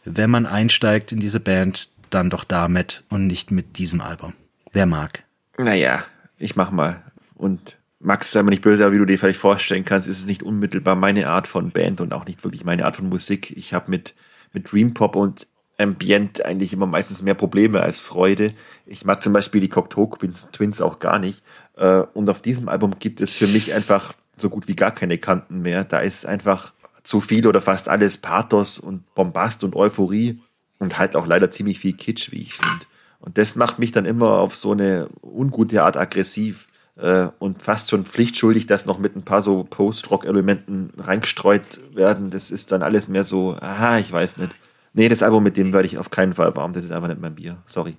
Wenn 0.04 0.30
man 0.30 0.46
einsteigt 0.46 1.12
in 1.12 1.20
diese 1.20 1.40
Band, 1.40 1.90
dann 2.10 2.30
doch 2.30 2.44
damit 2.44 3.04
und 3.08 3.26
nicht 3.26 3.50
mit 3.50 3.78
diesem 3.78 4.00
Album. 4.00 4.32
Wer 4.72 4.86
mag? 4.86 5.22
Naja, 5.58 6.02
ich 6.38 6.56
mach 6.56 6.70
mal. 6.70 7.02
Und 7.34 7.76
Max, 8.00 8.32
sei 8.32 8.42
mir 8.42 8.50
nicht 8.50 8.62
böse, 8.62 8.84
aber 8.84 8.94
wie 8.94 8.98
du 8.98 9.04
dir 9.04 9.18
vielleicht 9.18 9.38
vorstellen 9.38 9.84
kannst, 9.84 10.08
ist 10.08 10.20
es 10.20 10.26
nicht 10.26 10.42
unmittelbar 10.42 10.96
meine 10.96 11.28
Art 11.28 11.46
von 11.46 11.70
Band 11.70 12.00
und 12.00 12.12
auch 12.12 12.26
nicht 12.26 12.42
wirklich 12.44 12.64
meine 12.64 12.86
Art 12.86 12.96
von 12.96 13.08
Musik. 13.08 13.56
Ich 13.56 13.74
habe 13.74 13.90
mit, 13.90 14.14
mit 14.52 14.72
Dream 14.72 14.94
Pop 14.94 15.16
und 15.16 15.46
Ambient 15.80 16.44
eigentlich 16.44 16.72
immer 16.72 16.86
meistens 16.86 17.22
mehr 17.22 17.34
Probleme 17.34 17.80
als 17.80 18.00
Freude. 18.00 18.52
Ich 18.86 19.04
mag 19.04 19.22
zum 19.22 19.32
Beispiel 19.32 19.60
die 19.60 19.68
Cocteau 19.68 20.14
Twins 20.52 20.80
auch 20.80 20.98
gar 20.98 21.18
nicht. 21.18 21.42
Äh, 21.76 22.02
und 22.14 22.28
auf 22.28 22.42
diesem 22.42 22.68
Album 22.68 22.98
gibt 22.98 23.20
es 23.20 23.34
für 23.34 23.46
mich 23.46 23.72
einfach 23.72 24.12
so 24.36 24.50
gut 24.50 24.68
wie 24.68 24.76
gar 24.76 24.90
keine 24.90 25.18
Kanten 25.18 25.62
mehr. 25.62 25.84
Da 25.84 26.00
ist 26.00 26.26
einfach 26.26 26.72
zu 27.02 27.20
viel 27.20 27.46
oder 27.46 27.62
fast 27.62 27.88
alles 27.88 28.18
Pathos 28.18 28.78
und 28.78 29.14
Bombast 29.14 29.64
und 29.64 29.74
Euphorie 29.74 30.40
und 30.78 30.98
halt 30.98 31.16
auch 31.16 31.26
leider 31.26 31.50
ziemlich 31.50 31.78
viel 31.78 31.94
Kitsch, 31.94 32.30
wie 32.30 32.42
ich 32.42 32.54
finde. 32.54 32.86
Und 33.18 33.38
das 33.38 33.56
macht 33.56 33.78
mich 33.78 33.92
dann 33.92 34.06
immer 34.06 34.38
auf 34.38 34.56
so 34.56 34.72
eine 34.72 35.08
ungute 35.22 35.82
Art 35.82 35.96
aggressiv 35.96 36.68
äh, 36.96 37.28
und 37.38 37.62
fast 37.62 37.90
schon 37.90 38.04
pflichtschuldig, 38.04 38.66
dass 38.66 38.86
noch 38.86 38.98
mit 38.98 39.16
ein 39.16 39.22
paar 39.22 39.42
so 39.42 39.64
Post-Rock-Elementen 39.64 40.92
reingestreut 40.98 41.80
werden. 41.94 42.30
Das 42.30 42.50
ist 42.50 42.72
dann 42.72 42.82
alles 42.82 43.08
mehr 43.08 43.24
so, 43.24 43.56
aha, 43.60 43.98
ich 43.98 44.10
weiß 44.10 44.38
nicht. 44.38 44.54
Nee, 44.92 45.08
das 45.08 45.22
Album 45.22 45.42
mit 45.42 45.56
dem 45.56 45.72
werde 45.72 45.86
ich 45.86 45.98
auf 45.98 46.10
keinen 46.10 46.34
Fall 46.34 46.54
warm. 46.56 46.72
Das 46.72 46.84
ist 46.84 46.92
einfach 46.92 47.08
nicht 47.08 47.20
mein 47.20 47.34
Bier. 47.34 47.58
Sorry. 47.66 47.96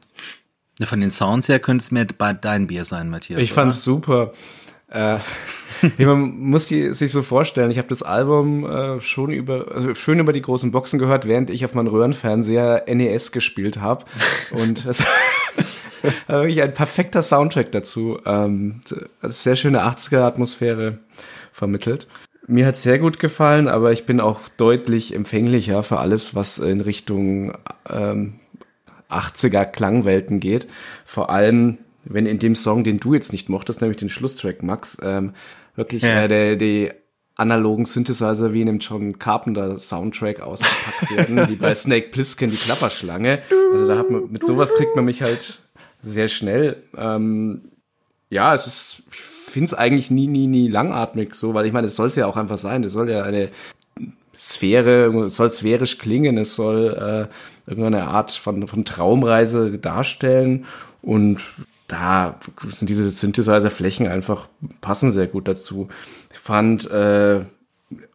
Von 0.83 1.01
den 1.01 1.11
Sounds 1.11 1.47
her 1.47 1.59
könnte 1.59 1.83
es 1.83 1.91
mir 1.91 2.05
dein 2.05 2.67
Bier 2.67 2.85
sein, 2.85 3.09
Matthias. 3.09 3.39
Ich 3.39 3.51
oder? 3.51 3.61
fand's 3.61 3.83
super. 3.83 4.33
Äh, 4.91 5.19
man 6.05 6.19
muss 6.19 6.67
die, 6.67 6.93
sich 6.93 7.11
so 7.11 7.21
vorstellen, 7.21 7.71
ich 7.71 7.77
habe 7.77 7.87
das 7.87 8.03
Album 8.03 8.65
äh, 8.65 8.99
schon 8.99 9.31
über, 9.31 9.71
also 9.73 9.93
schön 9.93 10.19
über 10.19 10.33
die 10.33 10.41
großen 10.41 10.71
Boxen 10.71 10.99
gehört, 10.99 11.27
während 11.27 11.49
ich 11.49 11.63
auf 11.63 11.73
meinem 11.73 11.87
Röhrenfernseher 11.87 12.85
NES 12.87 13.31
gespielt 13.31 13.79
habe. 13.79 14.05
Und 14.51 14.85
es 14.85 15.01
war 16.27 16.41
wirklich 16.41 16.61
ein 16.61 16.73
perfekter 16.73 17.23
Soundtrack 17.23 17.71
dazu. 17.71 18.19
Ähm, 18.25 18.81
sehr 19.21 19.55
schöne 19.55 19.83
80er-Atmosphäre 19.85 20.99
vermittelt. 21.53 22.07
Mir 22.51 22.65
hat 22.65 22.75
sehr 22.75 22.99
gut 22.99 23.17
gefallen, 23.17 23.69
aber 23.69 23.93
ich 23.93 24.05
bin 24.05 24.19
auch 24.19 24.41
deutlich 24.57 25.15
empfänglicher 25.15 25.83
für 25.83 25.99
alles, 25.99 26.35
was 26.35 26.59
in 26.59 26.81
Richtung 26.81 27.53
ähm, 27.89 28.41
80er 29.09 29.63
Klangwelten 29.63 30.41
geht. 30.41 30.67
Vor 31.05 31.29
allem, 31.29 31.77
wenn 32.03 32.25
in 32.25 32.39
dem 32.39 32.55
Song, 32.55 32.83
den 32.83 32.99
du 32.99 33.13
jetzt 33.13 33.31
nicht 33.31 33.47
mochtest, 33.47 33.79
nämlich 33.79 33.95
den 33.99 34.09
Schlusstrack, 34.09 34.63
Max, 34.63 34.97
ähm, 35.01 35.33
wirklich 35.77 36.01
ja. 36.01 36.23
äh, 36.23 36.27
der, 36.27 36.55
die 36.57 36.91
analogen 37.37 37.85
Synthesizer 37.85 38.51
wie 38.51 38.59
in 38.59 38.67
dem 38.67 38.79
John 38.79 39.17
Carpenter 39.17 39.79
Soundtrack 39.79 40.41
ausgepackt 40.41 41.15
werden, 41.15 41.47
wie 41.47 41.55
bei 41.55 41.73
Snake 41.73 42.09
Plissken 42.09 42.51
die 42.51 42.57
Klapperschlange. 42.57 43.43
Also 43.71 43.87
da 43.87 43.97
hat 43.97 44.09
man, 44.09 44.29
mit 44.29 44.45
sowas 44.45 44.73
kriegt 44.73 44.97
man 44.97 45.05
mich 45.05 45.21
halt 45.21 45.61
sehr 46.03 46.27
schnell. 46.27 46.83
Ähm, 46.97 47.71
ja, 48.29 48.53
es 48.53 48.67
ist, 48.67 49.03
finde 49.51 49.65
es 49.65 49.73
eigentlich 49.73 50.11
nie, 50.11 50.27
nie, 50.27 50.47
nie 50.47 50.67
langatmig 50.67 51.35
so, 51.35 51.53
weil 51.53 51.65
ich 51.65 51.73
meine, 51.73 51.87
es 51.87 51.95
soll 51.95 52.07
es 52.07 52.15
ja 52.15 52.27
auch 52.27 52.37
einfach 52.37 52.57
sein. 52.57 52.83
Es 52.83 52.93
soll 52.93 53.09
ja 53.09 53.23
eine 53.23 53.49
Sphäre, 54.37 55.05
es 55.25 55.35
soll 55.35 55.49
sphärisch 55.49 55.97
klingen, 55.99 56.37
es 56.37 56.55
soll 56.55 57.29
äh, 57.67 57.69
irgendeine 57.69 58.07
Art 58.07 58.31
von, 58.31 58.67
von 58.67 58.85
Traumreise 58.85 59.77
darstellen 59.77 60.65
und 61.01 61.39
da 61.87 62.39
sind 62.67 62.89
diese 62.89 63.09
Synthesizer-Flächen 63.09 64.07
einfach 64.07 64.47
passen 64.79 65.11
sehr 65.11 65.27
gut 65.27 65.47
dazu. 65.47 65.89
Ich 66.31 66.39
fand 66.39 66.89
äh, 66.89 67.41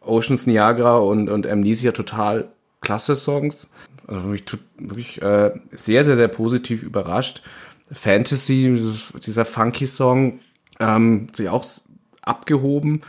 Oceans 0.01 0.47
Niagara 0.47 0.97
und, 0.97 1.29
und 1.29 1.45
Amnesia 1.45 1.91
total 1.91 2.47
klasse 2.81 3.15
Songs. 3.15 3.69
Also 4.07 4.27
mich 4.27 4.43
wirklich 4.79 5.21
äh, 5.21 5.51
sehr, 5.71 6.03
sehr, 6.03 6.15
sehr 6.15 6.27
positiv 6.27 6.83
überrascht. 6.83 7.41
Fantasy, 7.91 8.77
dieser 9.25 9.45
funky 9.45 9.87
Song, 9.87 10.39
ähm, 10.79 11.27
sich 11.33 11.49
auch 11.49 11.65
abgehoben. 12.21 13.01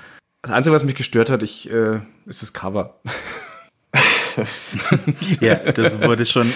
Das 0.43 0.53
Einzige, 0.53 0.75
was 0.75 0.85
mich 0.85 0.95
gestört 0.95 1.31
hat, 1.31 1.43
ich, 1.43 1.71
äh, 1.71 2.01
ist 2.27 2.43
das 2.43 2.53
Cover. 2.53 3.01
ja, 5.41 5.57
das 5.57 6.01
wurde 6.01 6.27
schon, 6.27 6.53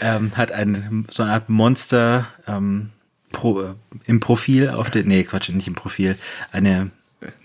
ähm, 0.00 0.32
hat 0.36 0.52
ein, 0.52 1.06
so 1.10 1.22
eine 1.22 1.32
Art 1.32 1.48
Monster 1.48 2.26
ähm, 2.46 2.90
pro, 3.30 3.60
äh, 3.60 3.74
im 4.04 4.20
Profil 4.20 4.70
auf 4.70 4.90
der, 4.90 5.04
nee, 5.04 5.24
Quatsch, 5.24 5.50
nicht 5.50 5.68
im 5.68 5.74
Profil, 5.74 6.16
eine 6.50 6.90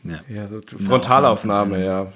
ja, 0.04 0.20
ja 0.30 0.48
so 0.48 0.62
Frontalaufnahme, 0.62 1.84
ja. 1.84 2.12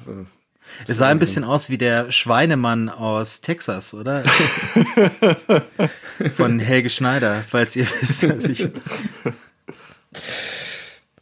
Es 0.88 0.98
sah 0.98 1.10
ein 1.10 1.20
bisschen 1.20 1.44
aus 1.44 1.70
wie 1.70 1.78
der 1.78 2.12
Schweinemann 2.12 2.90
aus 2.90 3.42
Texas, 3.42 3.94
oder? 3.94 4.24
Von 6.36 6.60
Helge 6.60 6.90
Schneider, 6.90 7.44
falls 7.48 7.76
ihr 7.76 7.86
wisst, 8.00 8.28
was 8.30 8.46
ich. 8.46 8.68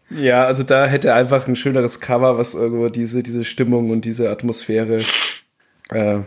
Ja, 0.09 0.45
also 0.45 0.63
da 0.63 0.85
hätte 0.85 1.13
einfach 1.13 1.47
ein 1.47 1.55
schöneres 1.55 1.99
Cover, 1.99 2.37
was 2.37 2.55
irgendwo 2.55 2.89
diese, 2.89 3.21
diese 3.21 3.43
Stimmung 3.43 3.91
und 3.91 4.05
diese 4.05 4.29
Atmosphäre 4.29 5.03
äh, 5.89 6.19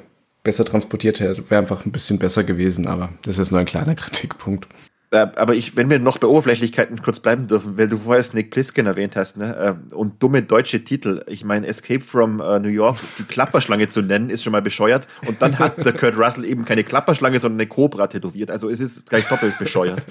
besser 0.45 0.65
transportiert 0.65 1.21
hätte. 1.21 1.51
Wäre 1.51 1.61
einfach 1.61 1.85
ein 1.85 1.93
bisschen 1.93 2.19
besser 2.19 2.45
gewesen, 2.45 2.87
aber 2.87 3.11
das 3.23 3.39
ist 3.39 3.51
nur 3.51 3.61
ein 3.61 3.67
kleiner 3.67 3.95
Kritikpunkt. 3.97 4.69
Äh, 5.11 5.27
aber 5.37 5.55
ich, 5.55 5.77
wenn 5.77 5.91
wir 5.91 5.99
noch 5.99 6.19
bei 6.19 6.29
Oberflächlichkeiten 6.29 7.03
kurz 7.03 7.21
bleiben 7.21 7.49
dürfen, 7.49 7.77
weil 7.77 7.89
du 7.89 7.99
vorher 7.99 8.23
Snake 8.23 8.49
Plissken 8.49 8.87
erwähnt 8.87 9.15
hast, 9.15 9.37
ne, 9.37 9.77
äh, 9.93 9.95
und 9.95 10.23
dumme 10.23 10.43
deutsche 10.43 10.85
Titel. 10.85 11.25
Ich 11.27 11.45
meine, 11.45 11.67
Escape 11.67 12.01
from 12.01 12.41
uh, 12.41 12.59
New 12.59 12.69
York, 12.69 12.99
die 13.19 13.25
Klapperschlange 13.25 13.89
zu 13.89 14.01
nennen, 14.01 14.31
ist 14.31 14.43
schon 14.43 14.53
mal 14.53 14.63
bescheuert. 14.63 15.07
Und 15.27 15.43
dann 15.43 15.59
hat 15.59 15.85
der 15.85 15.93
Kurt 15.93 16.17
Russell 16.17 16.45
eben 16.45 16.65
keine 16.65 16.83
Klapperschlange, 16.83 17.41
sondern 17.41 17.61
eine 17.61 17.69
Cobra 17.69 18.07
tätowiert. 18.07 18.51
Also 18.51 18.71
es 18.71 18.81
ist 18.81 19.11
gleich 19.11 19.29
doppelt 19.29 19.59
bescheuert. 19.59 20.03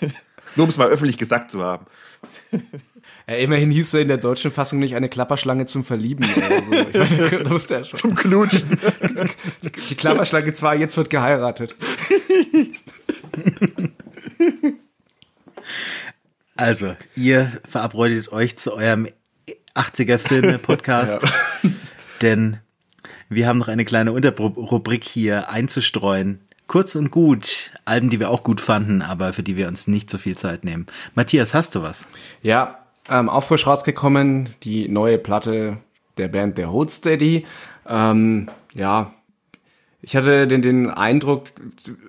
Nur 0.56 0.64
um 0.64 0.70
es 0.70 0.76
mal 0.76 0.88
öffentlich 0.88 1.18
gesagt 1.18 1.50
zu 1.50 1.62
haben. 1.62 1.86
Ja, 3.28 3.34
immerhin 3.34 3.70
hieß 3.70 3.94
er 3.94 4.00
in 4.00 4.08
der 4.08 4.16
deutschen 4.16 4.50
Fassung 4.50 4.78
nicht 4.78 4.96
eine 4.96 5.08
Klapperschlange 5.08 5.66
zum 5.66 5.84
Verlieben 5.84 6.24
oder 6.24 6.62
so. 6.62 6.72
Ich 6.72 7.20
meine, 7.20 7.44
da 7.44 7.50
wusste 7.50 7.74
er 7.74 7.84
schon. 7.84 7.98
Zum 7.98 8.14
Knutschen. 8.14 8.78
Die 9.90 9.94
Klapperschlange 9.94 10.54
zwar, 10.54 10.74
jetzt 10.74 10.96
wird 10.96 11.10
geheiratet. 11.10 11.76
Also, 16.56 16.96
ihr 17.14 17.52
verabredet 17.68 18.32
euch 18.32 18.56
zu 18.56 18.74
eurem 18.74 19.08
80er-Filme-Podcast, 19.74 21.22
ja. 21.22 21.70
denn 22.22 22.58
wir 23.28 23.46
haben 23.46 23.58
noch 23.58 23.68
eine 23.68 23.84
kleine 23.84 24.12
Unterrubrik 24.12 25.04
hier 25.04 25.50
einzustreuen. 25.50 26.40
Kurz 26.68 26.94
und 26.96 27.10
gut, 27.10 27.72
Alben, 27.86 28.10
die 28.10 28.20
wir 28.20 28.28
auch 28.28 28.42
gut 28.42 28.60
fanden, 28.60 29.00
aber 29.00 29.32
für 29.32 29.42
die 29.42 29.56
wir 29.56 29.68
uns 29.68 29.88
nicht 29.88 30.10
so 30.10 30.18
viel 30.18 30.36
Zeit 30.36 30.64
nehmen. 30.64 30.86
Matthias, 31.14 31.54
hast 31.54 31.74
du 31.74 31.82
was? 31.82 32.04
Ja, 32.42 32.78
ähm, 33.08 33.30
auch 33.30 33.44
frisch 33.44 33.66
rausgekommen, 33.66 34.50
die 34.62 34.86
neue 34.86 35.16
Platte 35.16 35.78
der 36.18 36.28
Band 36.28 36.58
der 36.58 36.70
Hold 36.70 36.90
Steady. 36.90 37.46
Ähm, 37.88 38.50
ja, 38.74 39.14
ich 40.00 40.14
hatte 40.14 40.46
den, 40.46 40.62
den 40.62 40.90
Eindruck, 40.90 41.44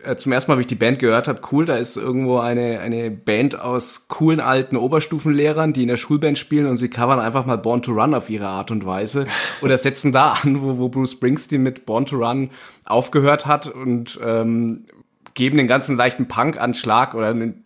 äh, 0.03 0.15
zum 0.15 0.31
ersten 0.31 0.51
Mal, 0.51 0.57
wie 0.57 0.61
ich 0.61 0.67
die 0.67 0.75
Band 0.75 0.99
gehört 0.99 1.27
habe, 1.27 1.41
cool, 1.51 1.65
da 1.65 1.75
ist 1.75 1.97
irgendwo 1.97 2.37
eine, 2.37 2.79
eine 2.81 3.09
Band 3.09 3.59
aus 3.59 4.07
coolen 4.07 4.39
alten 4.39 4.77
Oberstufenlehrern, 4.77 5.73
die 5.73 5.81
in 5.81 5.87
der 5.87 5.97
Schulband 5.97 6.37
spielen 6.37 6.67
und 6.67 6.77
sie 6.77 6.89
covern 6.89 7.19
einfach 7.19 7.47
mal 7.47 7.57
Born 7.57 7.81
to 7.81 7.91
Run 7.91 8.13
auf 8.13 8.29
ihre 8.29 8.47
Art 8.47 8.69
und 8.69 8.85
Weise 8.85 9.25
oder 9.61 9.77
setzen 9.79 10.11
da 10.11 10.33
an, 10.33 10.61
wo, 10.61 10.77
wo 10.77 10.89
Bruce 10.89 11.13
Springsteen 11.13 11.63
mit 11.63 11.87
Born 11.87 12.05
to 12.05 12.17
Run 12.17 12.51
aufgehört 12.85 13.47
hat 13.47 13.67
und 13.67 14.19
ähm, 14.23 14.85
geben 15.33 15.57
den 15.57 15.67
ganzen 15.67 15.97
leichten 15.97 16.27
Punk-Anschlag 16.27 17.15
oder 17.15 17.29
einen 17.29 17.63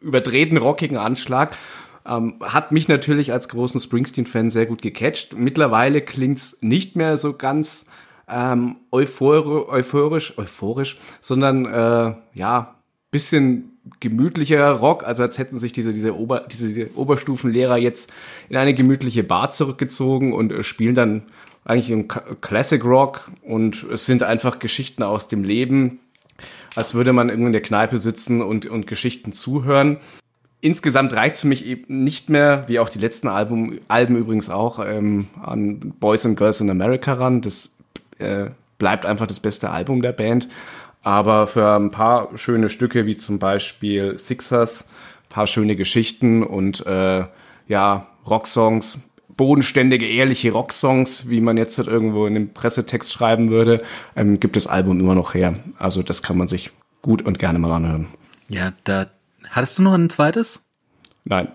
überdrehten, 0.00 0.58
rockigen 0.58 0.98
Anschlag. 0.98 1.56
Ähm, 2.06 2.34
hat 2.42 2.72
mich 2.72 2.88
natürlich 2.88 3.32
als 3.32 3.48
großen 3.48 3.80
Springsteen-Fan 3.80 4.50
sehr 4.50 4.66
gut 4.66 4.82
gecatcht. 4.82 5.34
Mittlerweile 5.34 6.02
klingt's 6.02 6.58
nicht 6.60 6.94
mehr 6.94 7.16
so 7.16 7.32
ganz 7.32 7.85
ähm, 8.28 8.76
euphor 8.90 9.68
euphorisch, 9.68 10.36
euphorisch, 10.38 10.98
sondern 11.20 11.66
äh, 11.66 12.14
ja, 12.34 12.76
bisschen 13.10 13.78
gemütlicher 14.00 14.70
Rock, 14.72 15.04
also 15.04 15.22
als 15.22 15.38
hätten 15.38 15.58
sich 15.58 15.72
diese, 15.72 15.92
diese, 15.92 16.18
Ober, 16.18 16.46
diese 16.50 16.90
Oberstufenlehrer 16.96 17.76
jetzt 17.76 18.12
in 18.48 18.56
eine 18.56 18.74
gemütliche 18.74 19.22
Bar 19.22 19.50
zurückgezogen 19.50 20.32
und 20.32 20.52
äh, 20.52 20.62
spielen 20.62 20.94
dann 20.94 21.22
eigentlich 21.64 21.90
im 21.90 22.08
Classic 22.08 22.82
Rock 22.84 23.30
und 23.42 23.84
es 23.84 24.06
sind 24.06 24.22
einfach 24.22 24.58
Geschichten 24.58 25.02
aus 25.02 25.28
dem 25.28 25.44
Leben, 25.44 25.98
als 26.74 26.94
würde 26.94 27.12
man 27.12 27.28
irgendwo 27.28 27.46
in 27.46 27.52
der 27.52 27.62
Kneipe 27.62 27.98
sitzen 27.98 28.42
und, 28.42 28.66
und 28.66 28.86
Geschichten 28.86 29.32
zuhören. 29.32 29.98
Insgesamt 30.60 31.12
reicht 31.12 31.36
für 31.36 31.48
mich 31.48 31.64
eben 31.64 32.02
nicht 32.02 32.28
mehr, 32.28 32.64
wie 32.66 32.78
auch 32.78 32.88
die 32.88 32.98
letzten 32.98 33.28
Album, 33.28 33.78
Alben 33.88 34.16
übrigens 34.16 34.48
auch, 34.48 34.84
ähm, 34.84 35.28
an 35.42 35.94
Boys 36.00 36.24
and 36.24 36.36
Girls 36.36 36.60
in 36.60 36.70
America 36.70 37.14
ran. 37.14 37.40
Das 37.40 37.75
äh, 38.18 38.50
bleibt 38.78 39.06
einfach 39.06 39.26
das 39.26 39.40
beste 39.40 39.70
Album 39.70 40.02
der 40.02 40.12
Band. 40.12 40.48
Aber 41.02 41.46
für 41.46 41.76
ein 41.76 41.90
paar 41.90 42.36
schöne 42.36 42.68
Stücke, 42.68 43.06
wie 43.06 43.16
zum 43.16 43.38
Beispiel 43.38 44.18
Sixers, 44.18 44.88
paar 45.28 45.46
schöne 45.46 45.76
Geschichten 45.76 46.42
und 46.42 46.84
äh, 46.86 47.24
ja, 47.68 48.06
Rocksongs, 48.26 48.98
bodenständige, 49.36 50.08
ehrliche 50.08 50.50
Rocksongs, 50.50 51.28
wie 51.28 51.40
man 51.40 51.56
jetzt 51.56 51.78
halt 51.78 51.88
irgendwo 51.88 52.26
in 52.26 52.34
dem 52.34 52.52
Pressetext 52.52 53.12
schreiben 53.12 53.50
würde, 53.50 53.82
ähm, 54.16 54.40
gibt 54.40 54.56
das 54.56 54.66
Album 54.66 54.98
immer 54.98 55.14
noch 55.14 55.34
her. 55.34 55.54
Also 55.78 56.02
das 56.02 56.22
kann 56.22 56.38
man 56.38 56.48
sich 56.48 56.70
gut 57.02 57.22
und 57.22 57.38
gerne 57.38 57.58
mal 57.58 57.72
anhören. 57.72 58.08
Ja, 58.48 58.72
da 58.84 59.06
hattest 59.50 59.78
du 59.78 59.82
noch 59.82 59.94
ein 59.94 60.10
zweites? 60.10 60.64
Nein. 61.24 61.48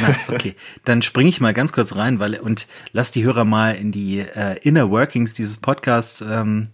Na, 0.00 0.14
okay, 0.28 0.54
dann 0.84 1.02
springe 1.02 1.28
ich 1.28 1.40
mal 1.40 1.54
ganz 1.54 1.72
kurz 1.72 1.94
rein, 1.94 2.18
weil 2.18 2.34
und 2.38 2.66
lass 2.92 3.10
die 3.10 3.24
Hörer 3.24 3.44
mal 3.44 3.72
in 3.72 3.92
die 3.92 4.20
äh, 4.20 4.58
Inner 4.62 4.90
Workings 4.90 5.32
dieses 5.32 5.58
Podcasts 5.58 6.20
ähm, 6.20 6.68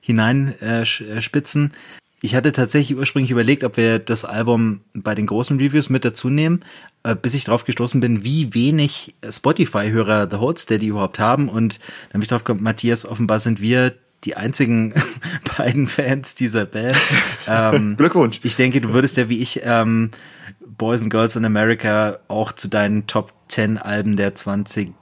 hineinspitzen. 0.00 1.66
Äh, 1.66 1.98
ich 2.20 2.34
hatte 2.34 2.50
tatsächlich 2.50 2.98
ursprünglich 2.98 3.30
überlegt, 3.30 3.62
ob 3.62 3.76
wir 3.76 4.00
das 4.00 4.24
Album 4.24 4.80
bei 4.92 5.14
den 5.14 5.26
großen 5.26 5.58
Reviews 5.58 5.88
mit 5.88 6.04
dazu 6.04 6.30
nehmen, 6.30 6.64
äh, 7.04 7.14
bis 7.14 7.34
ich 7.34 7.44
drauf 7.44 7.64
gestoßen 7.64 8.00
bin, 8.00 8.24
wie 8.24 8.54
wenig 8.54 9.14
Spotify-Hörer 9.28 10.28
The 10.30 10.38
Hold 10.38 10.58
Steady 10.58 10.88
überhaupt 10.88 11.20
haben. 11.20 11.48
Und 11.48 11.78
dann 12.10 12.20
bin 12.20 12.22
ich 12.22 12.28
drauf 12.28 12.42
gekommen, 12.42 12.64
Matthias, 12.64 13.06
offenbar 13.06 13.38
sind 13.38 13.60
wir 13.60 13.94
die 14.24 14.36
einzigen 14.36 14.94
beiden 15.56 15.86
Fans 15.86 16.34
dieser 16.34 16.66
Band. 16.66 16.96
Ähm, 17.50 17.96
Glückwunsch. 17.96 18.40
Ich 18.42 18.56
denke, 18.56 18.82
du 18.82 18.92
würdest 18.92 19.16
ja 19.16 19.30
wie 19.30 19.38
ich 19.38 19.62
ähm, 19.64 20.10
Boys 20.78 21.02
and 21.02 21.10
Girls 21.10 21.36
in 21.36 21.44
America 21.44 22.20
auch 22.28 22.52
zu 22.52 22.68
deinen 22.68 23.06
Top 23.06 23.32
10 23.48 23.78
Alben 23.78 24.16
der 24.16 24.34
20 24.34 24.92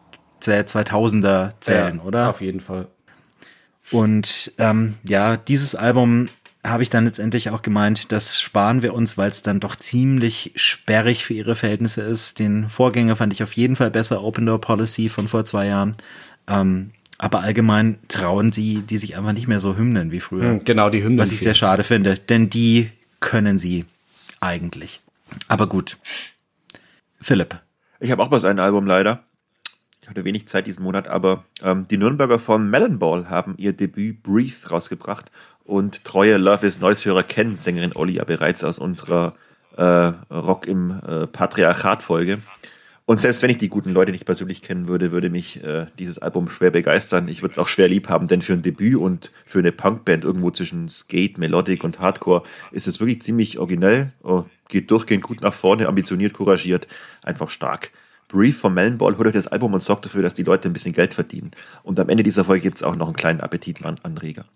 der 0.44 0.66
2000er 0.66 1.50
zählen, 1.60 1.96
ja, 1.96 2.02
oder? 2.02 2.30
Auf 2.30 2.40
jeden 2.40 2.60
Fall. 2.60 2.88
Und 3.90 4.52
ähm, 4.58 4.94
ja, 5.04 5.36
dieses 5.36 5.74
Album 5.74 6.28
habe 6.64 6.82
ich 6.82 6.90
dann 6.90 7.04
letztendlich 7.04 7.50
auch 7.50 7.62
gemeint, 7.62 8.10
das 8.12 8.40
sparen 8.40 8.82
wir 8.82 8.92
uns, 8.94 9.16
weil 9.16 9.30
es 9.30 9.42
dann 9.42 9.60
doch 9.60 9.76
ziemlich 9.76 10.52
sperrig 10.56 11.24
für 11.24 11.34
ihre 11.34 11.54
Verhältnisse 11.54 12.02
ist. 12.02 12.38
Den 12.38 12.68
Vorgänger 12.68 13.16
fand 13.16 13.32
ich 13.32 13.42
auf 13.42 13.52
jeden 13.52 13.76
Fall 13.76 13.90
besser, 13.90 14.22
Open 14.22 14.46
Door 14.46 14.60
Policy 14.60 15.08
von 15.08 15.28
vor 15.28 15.44
zwei 15.44 15.66
Jahren. 15.66 15.96
Ähm, 16.48 16.90
aber 17.18 17.40
allgemein 17.40 17.98
trauen 18.08 18.52
sie 18.52 18.82
die 18.82 18.98
sich 18.98 19.16
einfach 19.16 19.32
nicht 19.32 19.48
mehr 19.48 19.60
so 19.60 19.76
Hymnen 19.76 20.10
wie 20.10 20.20
früher. 20.20 20.50
Hm, 20.50 20.64
genau, 20.64 20.90
die 20.90 21.02
Hymnen. 21.02 21.18
Was 21.18 21.32
ich 21.32 21.40
sehr 21.40 21.54
schade 21.54 21.84
finde, 21.84 22.16
denn 22.16 22.50
die 22.50 22.90
können 23.20 23.58
sie 23.58 23.84
eigentlich. 24.40 25.00
Aber 25.48 25.68
gut. 25.68 25.98
Philipp. 27.20 27.60
Ich 28.00 28.10
habe 28.10 28.22
auch 28.22 28.28
bloß 28.28 28.44
ein 28.44 28.58
Album 28.58 28.86
leider. 28.86 29.24
Ich 30.02 30.08
hatte 30.08 30.24
wenig 30.24 30.46
Zeit 30.46 30.66
diesen 30.68 30.84
Monat, 30.84 31.08
aber 31.08 31.44
ähm, 31.62 31.88
die 31.88 31.96
Nürnberger 31.96 32.38
von 32.38 32.70
Melon 32.70 33.00
Ball 33.00 33.28
haben 33.28 33.54
ihr 33.58 33.72
Debüt 33.72 34.22
Breathe 34.22 34.68
rausgebracht 34.70 35.32
und 35.64 36.04
treue 36.04 36.36
Love 36.36 36.66
is 36.66 36.80
Noise-Hörer 36.80 37.24
kennen 37.24 37.56
Sängerin 37.56 37.96
Olli 37.96 38.14
ja 38.14 38.24
bereits 38.24 38.62
aus 38.62 38.78
unserer 38.78 39.34
äh, 39.76 39.82
Rock 39.82 40.68
im 40.68 41.00
äh, 41.04 41.26
Patriarchat-Folge. 41.26 42.40
Und 43.08 43.20
selbst 43.20 43.40
wenn 43.42 43.50
ich 43.50 43.58
die 43.58 43.68
guten 43.68 43.90
Leute 43.90 44.10
nicht 44.10 44.24
persönlich 44.24 44.62
kennen 44.62 44.88
würde, 44.88 45.12
würde 45.12 45.30
mich 45.30 45.62
äh, 45.62 45.86
dieses 45.96 46.18
Album 46.18 46.50
schwer 46.50 46.72
begeistern. 46.72 47.28
Ich 47.28 47.40
würde 47.40 47.52
es 47.52 47.58
auch 47.58 47.68
schwer 47.68 47.88
lieb 47.88 48.08
haben, 48.08 48.26
denn 48.26 48.42
für 48.42 48.52
ein 48.52 48.62
Debüt 48.62 48.96
und 48.96 49.30
für 49.44 49.60
eine 49.60 49.70
Punkband 49.70 50.24
irgendwo 50.24 50.50
zwischen 50.50 50.88
Skate, 50.88 51.38
Melodic 51.38 51.84
und 51.84 52.00
Hardcore 52.00 52.42
ist 52.72 52.88
es 52.88 52.98
wirklich 52.98 53.22
ziemlich 53.22 53.60
originell. 53.60 54.12
Oh, 54.24 54.44
geht 54.68 54.90
durchgehend 54.90 55.22
gut 55.22 55.40
nach 55.40 55.54
vorne, 55.54 55.86
ambitioniert, 55.86 56.32
couragiert, 56.32 56.88
einfach 57.22 57.48
stark. 57.48 57.92
Brief 58.26 58.58
vom 58.58 58.74
Melonball, 58.74 59.16
holt 59.16 59.28
euch 59.28 59.34
das 59.34 59.46
Album 59.46 59.74
und 59.74 59.84
sorgt 59.84 60.04
dafür, 60.06 60.22
dass 60.22 60.34
die 60.34 60.42
Leute 60.42 60.68
ein 60.68 60.72
bisschen 60.72 60.92
Geld 60.92 61.14
verdienen. 61.14 61.52
Und 61.84 62.00
am 62.00 62.08
Ende 62.08 62.24
dieser 62.24 62.44
Folge 62.44 62.62
gibt 62.62 62.78
es 62.78 62.82
auch 62.82 62.96
noch 62.96 63.06
einen 63.06 63.14
kleinen 63.14 63.40
Appetitanreger. 63.40 64.46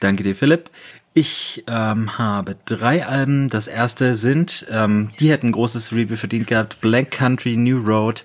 Danke 0.00 0.22
dir, 0.22 0.34
Philipp. 0.34 0.70
Ich 1.12 1.64
ähm, 1.66 2.18
habe 2.18 2.56
drei 2.64 3.06
Alben. 3.06 3.48
Das 3.48 3.66
erste 3.66 4.16
sind, 4.16 4.66
ähm, 4.70 5.10
die 5.20 5.30
hätten 5.30 5.48
ein 5.48 5.52
großes 5.52 5.92
Review 5.92 6.16
verdient 6.16 6.46
gehabt, 6.46 6.80
Black 6.80 7.10
Country 7.10 7.56
New 7.56 7.82
Road, 7.82 8.22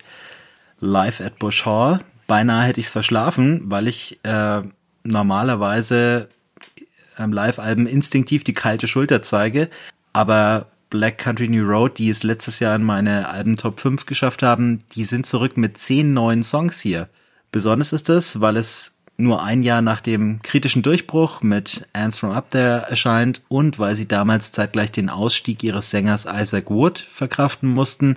Live 0.80 1.20
at 1.20 1.38
Bush 1.38 1.64
Hall. 1.66 2.00
Beinahe 2.26 2.66
hätte 2.66 2.80
ich 2.80 2.86
es 2.86 2.92
verschlafen, 2.92 3.62
weil 3.64 3.88
ich 3.88 4.18
äh, 4.24 4.62
normalerweise 5.04 6.28
ähm, 7.18 7.32
Live-Alben 7.32 7.86
instinktiv 7.86 8.44
die 8.44 8.54
kalte 8.54 8.88
Schulter 8.88 9.22
zeige. 9.22 9.68
Aber 10.12 10.66
Black 10.90 11.18
Country 11.18 11.48
New 11.48 11.66
Road, 11.66 11.98
die 11.98 12.10
es 12.10 12.22
letztes 12.22 12.60
Jahr 12.60 12.76
in 12.76 12.84
meine 12.84 13.28
Alben 13.28 13.56
Top 13.56 13.80
5 13.80 14.06
geschafft 14.06 14.42
haben, 14.42 14.78
die 14.94 15.04
sind 15.04 15.26
zurück 15.26 15.56
mit 15.56 15.78
zehn 15.78 16.14
neuen 16.14 16.42
Songs 16.42 16.80
hier. 16.80 17.08
Besonders 17.52 17.92
ist 17.92 18.08
das, 18.08 18.40
weil 18.40 18.56
es 18.56 18.95
nur 19.16 19.42
ein 19.42 19.62
Jahr 19.62 19.82
nach 19.82 20.00
dem 20.00 20.40
kritischen 20.42 20.82
Durchbruch 20.82 21.42
mit 21.42 21.86
Ants 21.92 22.18
from 22.18 22.30
Up 22.30 22.50
There 22.50 22.86
erscheint 22.88 23.42
und 23.48 23.78
weil 23.78 23.96
sie 23.96 24.06
damals 24.06 24.52
zeitgleich 24.52 24.92
den 24.92 25.08
Ausstieg 25.08 25.62
ihres 25.62 25.90
Sängers 25.90 26.26
Isaac 26.26 26.70
Wood 26.70 26.98
verkraften 26.98 27.70
mussten. 27.70 28.16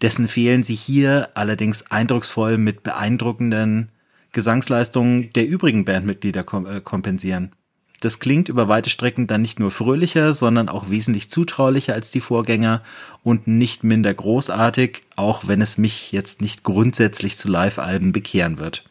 Dessen 0.00 0.28
fehlen 0.28 0.62
sie 0.62 0.76
hier 0.76 1.30
allerdings 1.34 1.90
eindrucksvoll 1.90 2.56
mit 2.56 2.82
beeindruckenden 2.82 3.90
Gesangsleistungen 4.32 5.32
der 5.32 5.46
übrigen 5.46 5.84
Bandmitglieder 5.84 6.44
äh, 6.66 6.80
kompensieren. 6.80 7.52
Das 8.00 8.20
klingt 8.20 8.48
über 8.48 8.68
weite 8.68 8.90
Strecken 8.90 9.26
dann 9.26 9.42
nicht 9.42 9.58
nur 9.58 9.72
fröhlicher, 9.72 10.32
sondern 10.32 10.68
auch 10.68 10.88
wesentlich 10.88 11.30
zutraulicher 11.30 11.94
als 11.94 12.12
die 12.12 12.20
Vorgänger 12.20 12.82
und 13.24 13.48
nicht 13.48 13.82
minder 13.82 14.14
großartig, 14.14 15.02
auch 15.16 15.48
wenn 15.48 15.60
es 15.60 15.78
mich 15.78 16.12
jetzt 16.12 16.40
nicht 16.40 16.62
grundsätzlich 16.62 17.36
zu 17.36 17.48
Live-Alben 17.48 18.12
bekehren 18.12 18.58
wird. 18.58 18.84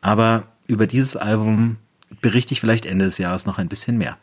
Aber 0.00 0.48
über 0.70 0.86
dieses 0.86 1.16
Album 1.16 1.76
berichte 2.20 2.52
ich 2.52 2.60
vielleicht 2.60 2.86
Ende 2.86 3.04
des 3.04 3.18
Jahres 3.18 3.44
noch 3.44 3.58
ein 3.58 3.68
bisschen 3.68 3.98
mehr. 3.98 4.16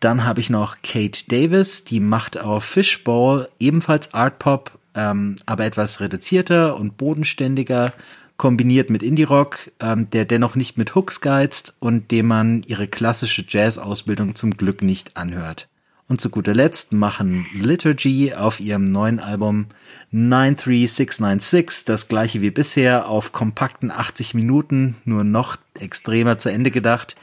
Dann 0.00 0.24
habe 0.24 0.40
ich 0.40 0.48
noch 0.48 0.76
Kate 0.82 1.24
Davis, 1.28 1.84
die 1.84 2.00
macht 2.00 2.40
auf 2.40 2.64
Fishbowl 2.64 3.48
ebenfalls 3.58 4.14
Art 4.14 4.38
Pop, 4.38 4.78
ähm, 4.94 5.36
aber 5.44 5.66
etwas 5.66 6.00
reduzierter 6.00 6.76
und 6.76 6.96
bodenständiger 6.96 7.92
kombiniert 8.38 8.88
mit 8.88 9.02
Indie-Rock, 9.02 9.70
ähm, 9.80 10.08
der 10.08 10.24
dennoch 10.24 10.56
nicht 10.56 10.78
mit 10.78 10.94
Hooks 10.94 11.20
geizt 11.20 11.74
und 11.78 12.10
dem 12.10 12.26
man 12.26 12.62
ihre 12.62 12.88
klassische 12.88 13.44
Jazz-Ausbildung 13.46 14.34
zum 14.34 14.56
Glück 14.56 14.80
nicht 14.80 15.18
anhört. 15.18 15.68
Und 16.10 16.20
zu 16.20 16.28
guter 16.28 16.54
Letzt 16.54 16.92
machen 16.92 17.46
Liturgy 17.54 18.34
auf 18.34 18.58
ihrem 18.58 18.82
neuen 18.82 19.20
Album 19.20 19.66
93696 20.10 21.84
das 21.84 22.08
gleiche 22.08 22.40
wie 22.40 22.50
bisher 22.50 23.08
auf 23.08 23.30
kompakten 23.30 23.92
80 23.92 24.34
Minuten, 24.34 24.96
nur 25.04 25.22
noch 25.22 25.56
extremer 25.78 26.36
zu 26.36 26.48
Ende 26.48 26.72
gedacht, 26.72 27.14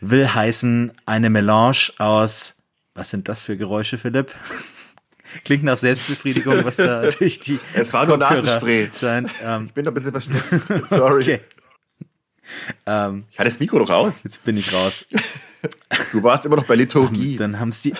will 0.00 0.26
heißen 0.26 0.90
eine 1.04 1.28
Melange 1.28 1.90
aus, 1.98 2.56
was 2.94 3.10
sind 3.10 3.28
das 3.28 3.44
für 3.44 3.58
Geräusche, 3.58 3.98
Philipp? 3.98 4.34
Klingt 5.44 5.64
nach 5.64 5.76
Selbstbefriedigung, 5.76 6.64
was 6.64 6.76
da 6.76 7.10
durch 7.18 7.40
die. 7.40 7.60
Es 7.74 7.92
war 7.92 8.06
nur 8.06 8.16
Nasenspray. 8.16 8.90
Scheint. 8.98 9.34
Ähm, 9.44 9.66
ich 9.66 9.74
bin 9.74 9.84
doch 9.84 9.92
ein 9.92 9.94
bisschen 9.94 10.12
versteckt. 10.12 10.88
Sorry. 10.88 11.22
Okay. 11.22 11.40
Ähm, 12.86 13.24
ich 13.30 13.38
hatte 13.38 13.48
das 13.48 13.60
Mikro 13.60 13.78
doch 13.78 13.90
aus. 13.90 14.22
Jetzt 14.24 14.44
bin 14.44 14.56
ich 14.56 14.72
raus. 14.72 15.06
Du 16.12 16.22
warst 16.22 16.46
immer 16.46 16.56
noch 16.56 16.66
bei 16.66 16.74
Liturgie. 16.74 17.36
Dann 17.36 17.60
haben 17.60 17.72
sie 17.72 17.92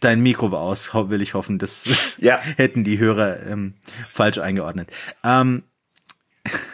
dein 0.00 0.20
Mikro 0.20 0.50
war 0.50 0.60
aus, 0.60 0.92
will 0.94 1.22
ich 1.22 1.34
hoffen. 1.34 1.58
Das 1.58 1.88
ja. 2.18 2.38
hätten 2.56 2.84
die 2.84 2.98
Hörer 2.98 3.46
ähm, 3.46 3.74
falsch 4.10 4.38
eingeordnet. 4.38 4.90
Ähm, 5.24 5.62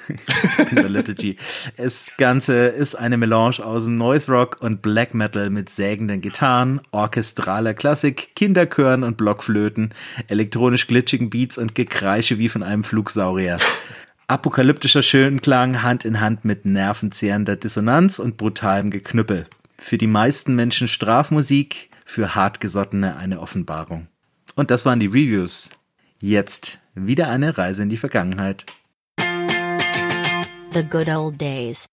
in 0.71 0.77
der 0.77 0.89
Liturgy. 0.89 1.37
Das 1.77 2.13
Ganze 2.17 2.69
ist 2.69 2.95
eine 2.95 3.17
Melange 3.17 3.65
aus 3.65 3.87
Noise 3.87 4.31
Rock 4.31 4.59
und 4.61 4.83
Black 4.83 5.15
Metal 5.15 5.51
mit 5.51 5.69
sägenden 5.69 6.21
Gitarren, 6.21 6.81
orchestraler 6.93 7.75
Klassik, 7.75 8.35
Kinderchören 8.37 9.03
und 9.03 9.17
Blockflöten, 9.17 9.93
elektronisch 10.29 10.87
glitschigen 10.87 11.31
Beats 11.31 11.59
und 11.59 11.75
Gekreische 11.75 12.39
wie 12.39 12.49
von 12.49 12.63
einem 12.63 12.85
Flugsaurier. 12.85 13.59
Apokalyptischer 14.29 15.03
Schönklang 15.03 15.85
Hand 15.85 16.05
in 16.05 16.20
Hand 16.20 16.45
mit 16.45 16.64
nervenzehrender 16.66 17.55
Dissonanz 17.55 18.18
und 18.18 18.37
brutalem 18.37 18.91
Geknüppel. 18.91 19.47
Für 19.79 19.99
die 19.99 20.09
meisten 20.09 20.57
Menschen 20.57 20.89
Strafmusik, 20.89 21.91
für 22.05 22.35
Hartgesottene 22.35 23.18
eine 23.18 23.41
Offenbarung. 23.41 24.09
Und 24.57 24.72
das 24.72 24.85
waren 24.85 24.99
die 24.99 25.07
Reviews. 25.07 25.70
Jetzt 26.18 26.81
wieder 26.97 27.29
eine 27.29 27.57
Reise 27.57 27.85
in 27.85 27.89
die 27.89 27.99
Vergangenheit. 27.99 28.66
The 30.74 30.83
Good 30.83 31.09
Old 31.09 31.41
Days. 31.41 31.87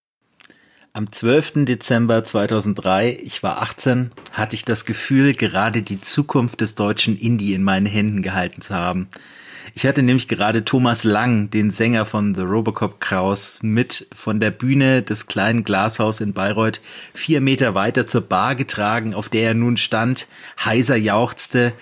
Am 0.93 1.11
12. 1.11 1.65
Dezember 1.65 2.23
2003, 2.23 3.15
ich 3.21 3.43
war 3.43 3.61
18, 3.61 4.09
hatte 4.31 4.55
ich 4.55 4.65
das 4.65 4.85
Gefühl, 4.85 5.35
gerade 5.35 5.83
die 5.83 6.01
Zukunft 6.01 6.61
des 6.61 6.73
deutschen 6.73 7.15
Indie 7.15 7.53
in 7.53 7.61
meinen 7.61 7.85
Händen 7.85 8.23
gehalten 8.23 8.63
zu 8.63 8.73
haben. 8.73 9.07
Ich 9.73 9.85
hatte 9.85 10.03
nämlich 10.03 10.27
gerade 10.27 10.65
Thomas 10.65 11.03
Lang, 11.03 11.49
den 11.49 11.71
Sänger 11.71 12.05
von 12.05 12.35
The 12.35 12.41
Robocop 12.41 12.99
Kraus, 12.99 13.59
mit 13.61 14.07
von 14.13 14.39
der 14.39 14.51
Bühne 14.51 15.01
des 15.01 15.27
kleinen 15.27 15.63
Glashaus 15.63 16.21
in 16.21 16.33
Bayreuth 16.33 16.81
vier 17.13 17.41
Meter 17.41 17.73
weiter 17.73 18.05
zur 18.05 18.21
Bar 18.21 18.55
getragen, 18.55 19.13
auf 19.13 19.29
der 19.29 19.49
er 19.49 19.53
nun 19.53 19.77
stand, 19.77 20.27
heiser 20.63 20.97
jauchzte 20.97 21.73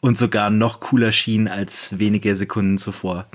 und 0.00 0.18
sogar 0.18 0.50
noch 0.50 0.80
cooler 0.80 1.12
schien 1.12 1.48
als 1.48 1.98
wenige 1.98 2.36
Sekunden 2.36 2.78
zuvor. 2.78 3.26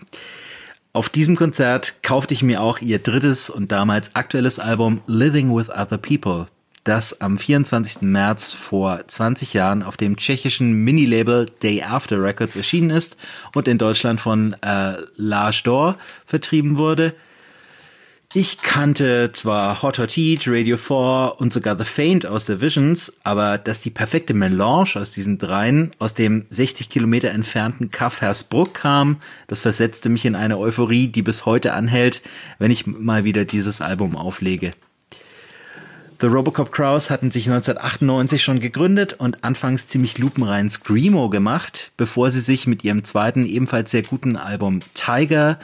Auf 0.93 1.09
diesem 1.09 1.35
Konzert 1.35 2.01
kaufte 2.01 2.33
ich 2.33 2.41
mir 2.41 2.61
auch 2.61 2.79
ihr 2.79 2.99
drittes 2.99 3.49
und 3.49 3.71
damals 3.71 4.15
aktuelles 4.15 4.59
Album 4.59 5.01
Living 5.07 5.55
with 5.55 5.69
Other 5.69 5.97
People, 5.97 6.47
das 6.89 7.21
am 7.21 7.37
24. 7.37 8.01
März 8.01 8.51
vor 8.53 9.07
20 9.07 9.53
Jahren 9.53 9.83
auf 9.83 9.95
dem 9.95 10.17
tschechischen 10.17 10.73
Minilabel 10.83 11.45
Day 11.61 11.83
After 11.83 12.19
Records 12.19 12.55
erschienen 12.55 12.89
ist 12.89 13.15
und 13.53 13.67
in 13.67 13.77
Deutschland 13.77 14.19
von 14.19 14.53
äh, 14.61 14.97
L'Age 15.19 15.65
d'Or 15.65 15.95
vertrieben 16.25 16.79
wurde. 16.79 17.13
Ich 18.33 18.61
kannte 18.63 19.31
zwar 19.33 19.83
Hot 19.83 19.99
Hot 19.99 20.11
Heat, 20.13 20.47
Radio 20.47 20.77
4 20.77 21.35
und 21.37 21.53
sogar 21.53 21.77
The 21.77 21.85
Faint 21.85 22.25
aus 22.25 22.47
The 22.47 22.59
Visions, 22.59 23.13
aber 23.23 23.59
dass 23.59 23.81
die 23.81 23.91
perfekte 23.91 24.33
Melange 24.33 24.95
aus 24.95 25.11
diesen 25.11 25.37
dreien 25.37 25.91
aus 25.99 26.15
dem 26.15 26.47
60 26.49 26.89
Kilometer 26.89 27.29
entfernten 27.29 27.91
Kaff 27.91 28.21
Hersbruck 28.21 28.73
kam, 28.73 29.21
das 29.45 29.61
versetzte 29.61 30.09
mich 30.09 30.25
in 30.25 30.35
eine 30.35 30.57
Euphorie, 30.57 31.07
die 31.07 31.21
bis 31.21 31.45
heute 31.45 31.73
anhält, 31.73 32.23
wenn 32.57 32.71
ich 32.71 32.87
mal 32.87 33.25
wieder 33.25 33.45
dieses 33.45 33.79
Album 33.79 34.15
auflege. 34.15 34.73
The 36.21 36.27
Robocop 36.27 36.73
Crows 36.73 37.09
hatten 37.09 37.31
sich 37.31 37.47
1998 37.49 38.43
schon 38.43 38.59
gegründet 38.59 39.13
und 39.13 39.45
anfangs 39.45 39.87
ziemlich 39.87 40.17
lupenrein 40.17 40.69
Screamo 40.69 41.29
gemacht, 41.29 41.93
bevor 41.95 42.29
sie 42.29 42.41
sich 42.41 42.67
mit 42.67 42.83
ihrem 42.83 43.05
zweiten 43.05 43.45
ebenfalls 43.45 43.91
sehr 43.91 44.01
guten 44.01 44.35
Album 44.35 44.81
Tiger 44.93 45.59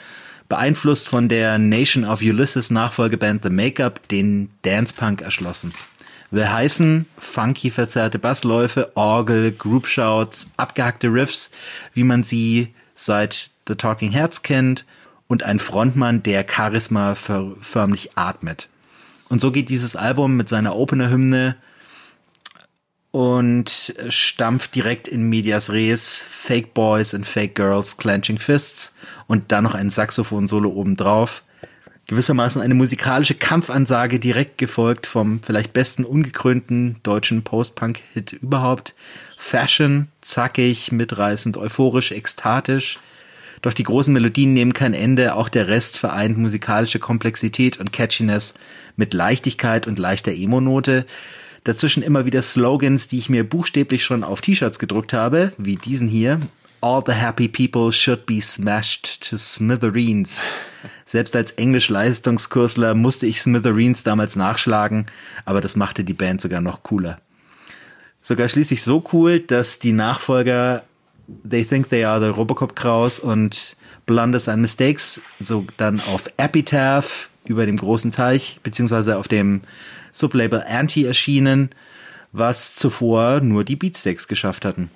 beeinflusst 0.48 1.10
von 1.10 1.28
der 1.28 1.58
Nation 1.58 2.06
of 2.06 2.22
Ulysses 2.22 2.72
Nachfolgeband 2.72 3.44
The 3.44 3.50
Makeup, 3.50 4.08
den 4.08 4.50
Dance 4.62 4.94
Punk 4.96 5.22
erschlossen. 5.22 5.74
Will 6.32 6.50
heißen, 6.50 7.06
funky 7.18 7.70
verzerrte 7.70 8.18
Bassläufe, 8.18 8.92
Orgel, 8.96 9.52
Group 9.52 9.88
Shouts, 9.88 10.48
abgehackte 10.56 11.08
Riffs, 11.08 11.52
wie 11.94 12.06
man 12.06 12.24
sie 12.24 12.74
seit 12.94 13.52
The 13.68 13.76
Talking 13.76 14.12
Heads 14.12 14.42
kennt 14.42 14.86
und 15.28 15.44
ein 15.44 15.60
Frontmann, 15.60 16.24
der 16.24 16.46
Charisma 16.50 17.16
förmlich 17.16 18.18
atmet. 18.18 18.70
Und 19.30 19.42
so 19.42 19.52
geht 19.52 19.70
dieses 19.70 19.96
Album 19.96 20.38
mit 20.38 20.50
seiner 20.50 20.76
Opener-Hymne 20.76 21.56
und 23.12 23.94
stampft 24.10 24.76
direkt 24.76 25.08
in 25.08 25.30
Medias 25.30 25.72
Res, 25.72 26.26
Fake 26.30 26.74
Boys 26.74 27.14
and 27.14 27.26
Fake 27.26 27.56
Girls, 27.56 27.96
Clenching 27.96 28.38
Fists 28.38 28.94
und 29.28 29.52
dann 29.54 29.64
noch 29.64 29.74
ein 29.74 29.90
Saxophon-Solo 29.90 30.70
obendrauf. 30.70 31.44
Gewissermaßen 32.08 32.62
eine 32.62 32.76
musikalische 32.76 33.34
Kampfansage 33.34 34.20
direkt 34.20 34.58
gefolgt 34.58 35.08
vom 35.08 35.42
vielleicht 35.42 35.74
besten 35.74 36.04
ungekrönten 36.04 36.98
deutschen 37.02 37.44
Post-Punk-Hit 37.44 38.34
überhaupt. 38.34 38.94
Fashion, 39.38 40.10
zackig, 40.22 40.92
mitreißend, 40.92 41.58
euphorisch, 41.58 42.12
ekstatisch. 42.12 43.00
Doch 43.66 43.74
die 43.74 43.82
großen 43.82 44.14
Melodien 44.14 44.54
nehmen 44.54 44.74
kein 44.74 44.94
Ende, 44.94 45.34
auch 45.34 45.50
der 45.50 45.68
Rest 45.68 45.98
vereint 45.98 46.38
musikalische 46.38 47.00
Komplexität 47.00 47.80
und 47.80 47.92
Catchiness 47.92 48.54
mit 48.96 49.16
Leichtigkeit 49.16 49.88
und 49.88 49.98
leichter 49.98 50.32
Emo-Note. 50.32 51.08
Dazwischen 51.64 52.04
immer 52.04 52.28
wieder 52.28 52.44
Slogans, 52.44 53.08
die 53.08 53.18
ich 53.18 53.28
mir 53.28 53.44
buchstäblich 53.44 54.06
schon 54.06 54.24
auf 54.24 54.42
T-Shirts 54.42 54.78
gedruckt 54.78 55.14
habe, 55.14 55.52
wie 55.58 55.78
diesen 55.78 56.08
hier. 56.08 56.40
All 56.82 57.02
the 57.04 57.14
happy 57.14 57.48
people 57.48 57.92
should 57.92 58.28
be 58.28 58.40
smashed 58.40 59.28
to 59.28 59.36
smithereens. 59.36 60.44
Selbst 61.04 61.36
als 61.36 61.54
Englisch-Leistungskursler 61.54 62.94
musste 62.94 63.26
ich 63.26 63.42
Smithereens 63.42 64.04
damals 64.04 64.36
nachschlagen, 64.36 65.08
aber 65.44 65.60
das 65.60 65.76
machte 65.76 66.04
die 66.04 66.14
Band 66.14 66.40
sogar 66.40 66.62
noch 66.62 66.84
cooler. 66.84 67.18
Sogar 68.22 68.48
schließlich 68.48 68.84
so 68.84 69.04
cool, 69.12 69.40
dass 69.40 69.80
die 69.80 69.92
Nachfolger 69.92 70.84
They 71.28 71.64
Think 71.64 71.90
They 71.90 72.04
Are 72.04 72.22
the 72.22 72.30
Robocop 72.30 72.76
Kraus 72.76 73.20
und 73.20 73.76
Blunders 74.06 74.48
and 74.48 74.62
Mistakes 74.62 75.22
so 75.40 75.66
dann 75.78 76.00
auf 76.00 76.26
Epitaph 76.38 77.30
über 77.46 77.66
dem 77.66 77.78
großen 77.78 78.12
Teich, 78.12 78.60
beziehungsweise 78.64 79.18
auf 79.18 79.28
dem 79.28 79.62
Sublabel 80.12 80.64
Anti 80.68 81.06
erschienen, 81.06 81.70
was 82.32 82.76
zuvor 82.76 83.42
nur 83.42 83.64
die 83.64 83.76
Beatsteaks 83.76 84.28
geschafft 84.28 84.66
hatten. 84.66 84.90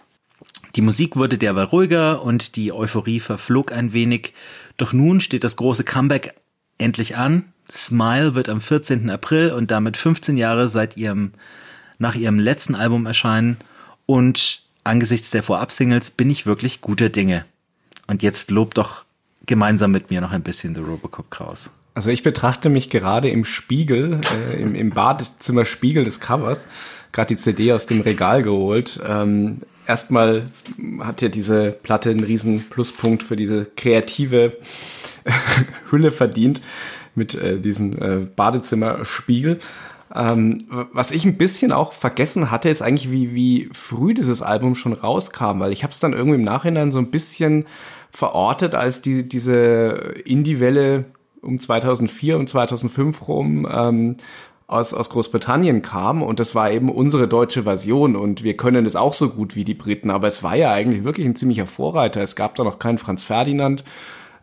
Die 0.76 0.82
Musik 0.82 1.16
wurde 1.16 1.38
derweil 1.38 1.66
ruhiger 1.66 2.22
und 2.22 2.56
die 2.56 2.72
Euphorie 2.72 3.20
verflog 3.20 3.72
ein 3.72 3.94
wenig, 3.94 4.34
doch 4.78 4.94
nun 4.94 5.22
steht 5.22 5.44
das 5.44 5.56
große 5.56 5.84
Comeback 5.84 6.36
endlich 6.78 7.18
an. 7.18 7.52
Smile 7.70 8.36
wird 8.36 8.50
am 8.50 8.62
14. 8.62 9.10
April 9.10 9.52
und 9.52 9.72
damit 9.72 9.98
15 9.98 10.38
Jahre 10.38 10.70
seit 10.70 10.98
ihrem, 10.98 11.34
nach 11.98 12.16
ihrem 12.16 12.40
letzten 12.40 12.76
Album 12.76 13.06
erscheinen 13.06 13.58
und 14.06 14.64
angesichts 14.84 15.32
der 15.32 15.44
Vorab-Singles 15.44 16.12
bin 16.12 16.30
ich 16.30 16.46
wirklich 16.46 16.82
guter 16.82 17.10
Dinge. 17.10 17.46
Und 18.08 18.24
jetzt 18.24 18.52
lobt 18.52 18.78
doch 18.78 19.06
gemeinsam 19.46 19.92
mit 19.92 20.10
mir 20.10 20.22
noch 20.22 20.32
ein 20.32 20.44
bisschen 20.44 20.76
The 20.76 20.82
Robocop 20.82 21.30
Kraus. 21.32 21.72
Also 21.96 22.12
ich 22.12 22.24
betrachte 22.24 22.70
mich 22.70 22.90
gerade 22.90 23.30
im 23.30 23.44
Spiegel, 23.44 24.22
äh, 24.34 24.62
im, 24.62 24.76
im 24.76 24.92
Badezimmerspiegel 24.92 26.06
des 26.06 26.20
Covers, 26.20 26.68
gerade 27.12 27.36
die 27.36 27.42
CD 27.42 27.74
aus 27.74 27.88
dem 27.88 28.02
Regal 28.02 28.44
geholt. 28.44 29.00
Ähm, 29.06 29.62
erstmal 29.88 30.44
hat 31.00 31.22
ja 31.22 31.30
diese 31.30 31.72
Platte 31.72 32.12
einen 32.12 32.24
riesen 32.24 32.70
Pluspunkt 32.70 33.24
für 33.24 33.36
diese 33.36 33.66
kreative 33.66 34.56
Hülle 35.92 36.12
verdient 36.12 36.62
mit 37.16 37.36
äh, 37.36 37.60
diesem 37.60 38.02
äh, 38.02 38.26
Badezimmerspiegel. 38.36 39.60
Ähm, 40.14 40.66
was 40.92 41.12
ich 41.12 41.26
ein 41.26 41.38
bisschen 41.38 41.72
auch 41.72 41.94
vergessen 41.94 42.50
hatte, 42.50 42.70
ist 42.70 42.82
eigentlich, 42.82 43.12
wie, 43.12 43.34
wie 43.34 43.70
früh 43.74 44.14
dieses 44.14 44.42
Album 44.42 44.76
schon 44.76 44.94
rauskam, 44.94 45.60
weil 45.60 45.72
ich 45.72 45.84
habe 45.84 45.92
es 45.92 46.00
dann 46.00 46.14
irgendwie 46.14 46.38
im 46.38 46.44
Nachhinein 46.44 46.92
so 46.92 47.00
ein 47.00 47.12
bisschen 47.12 47.66
verortet, 48.12 48.74
als 48.74 49.02
die, 49.02 49.28
diese 49.28 50.16
Indie-Welle 50.26 51.06
um 51.42 51.60
2004 51.60 52.38
und 52.38 52.50
2005 52.50 53.28
rum 53.28 53.68
ähm, 53.72 54.18
aus, 54.68 54.94
aus 54.94 55.10
Großbritannien 55.10 55.82
kam 55.82 56.22
und 56.22 56.40
das 56.40 56.54
war 56.54 56.72
eben 56.72 56.90
unsere 56.90 57.28
deutsche 57.28 57.64
Version 57.64 58.16
und 58.16 58.44
wir 58.44 58.56
können 58.56 58.86
es 58.86 58.96
auch 58.96 59.14
so 59.14 59.30
gut 59.30 59.56
wie 59.56 59.64
die 59.64 59.74
Briten, 59.74 60.12
aber 60.12 60.28
es 60.28 60.44
war 60.44 60.56
ja 60.56 60.72
eigentlich 60.72 61.04
wirklich 61.04 61.26
ein 61.26 61.36
ziemlicher 61.36 61.66
Vorreiter. 61.66 62.22
Es 62.22 62.36
gab 62.36 62.56
da 62.56 62.64
noch 62.64 62.78
keinen 62.78 62.98
Franz 62.98 63.24
Ferdinand. 63.24 63.84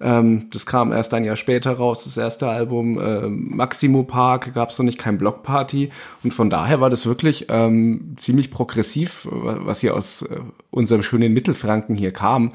Ähm, 0.00 0.48
das 0.52 0.66
kam 0.66 0.92
erst 0.92 1.14
ein 1.14 1.24
Jahr 1.24 1.36
später 1.36 1.72
raus, 1.72 2.04
das 2.04 2.16
erste 2.16 2.48
Album. 2.48 2.98
Äh, 2.98 3.28
Maximo 3.28 4.02
Park 4.02 4.54
gab 4.54 4.70
es 4.70 4.78
noch 4.78 4.84
nicht, 4.84 4.98
kein 4.98 5.18
Blockparty. 5.18 5.90
Und 6.22 6.34
von 6.34 6.50
daher 6.50 6.80
war 6.80 6.90
das 6.90 7.06
wirklich 7.06 7.46
ähm, 7.48 8.14
ziemlich 8.16 8.50
progressiv, 8.50 9.26
was 9.30 9.80
hier 9.80 9.94
aus 9.94 10.22
äh, 10.22 10.40
unserem 10.70 11.02
schönen 11.02 11.32
Mittelfranken 11.32 11.94
hier 11.94 12.12
kam. 12.12 12.52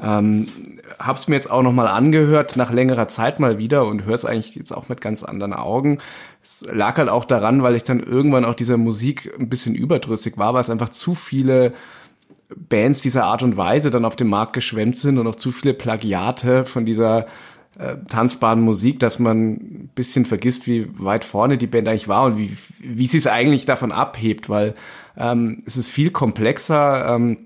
Ähm, 0.00 0.48
hab's 0.98 1.28
mir 1.28 1.34
jetzt 1.34 1.50
auch 1.50 1.62
nochmal 1.62 1.88
angehört, 1.88 2.56
nach 2.56 2.72
längerer 2.72 3.08
Zeit 3.08 3.40
mal 3.40 3.58
wieder 3.58 3.84
und 3.86 4.04
höre 4.04 4.14
es 4.14 4.24
eigentlich 4.24 4.54
jetzt 4.54 4.72
auch 4.72 4.88
mit 4.88 5.00
ganz 5.00 5.24
anderen 5.24 5.52
Augen. 5.52 5.98
Es 6.42 6.66
lag 6.70 6.98
halt 6.98 7.08
auch 7.08 7.24
daran, 7.24 7.62
weil 7.62 7.74
ich 7.74 7.84
dann 7.84 8.00
irgendwann 8.00 8.44
auch 8.44 8.54
dieser 8.54 8.76
Musik 8.76 9.32
ein 9.38 9.48
bisschen 9.48 9.74
überdrüssig 9.74 10.38
war, 10.38 10.54
weil 10.54 10.60
es 10.60 10.70
einfach 10.70 10.90
zu 10.90 11.14
viele 11.14 11.72
Bands 12.56 13.00
dieser 13.00 13.24
Art 13.24 13.42
und 13.42 13.56
Weise 13.56 13.90
dann 13.90 14.04
auf 14.04 14.16
dem 14.16 14.28
Markt 14.28 14.54
geschwemmt 14.54 14.96
sind 14.96 15.18
und 15.18 15.26
auch 15.26 15.36
zu 15.36 15.50
viele 15.50 15.74
Plagiate 15.74 16.64
von 16.64 16.84
dieser 16.84 17.26
äh, 17.78 17.96
tanzbaren 18.08 18.60
Musik, 18.60 18.98
dass 18.98 19.18
man 19.18 19.52
ein 19.52 19.90
bisschen 19.94 20.24
vergisst, 20.24 20.66
wie 20.66 20.88
weit 20.98 21.24
vorne 21.24 21.58
die 21.58 21.66
Band 21.66 21.88
eigentlich 21.88 22.08
war 22.08 22.24
und 22.24 22.38
wie, 22.38 22.56
wie 22.80 23.06
sie 23.06 23.18
es 23.18 23.26
eigentlich 23.26 23.66
davon 23.66 23.92
abhebt, 23.92 24.48
weil 24.48 24.74
ähm, 25.16 25.62
es 25.66 25.76
ist 25.76 25.90
viel 25.90 26.10
komplexer. 26.10 27.14
Ähm, 27.14 27.36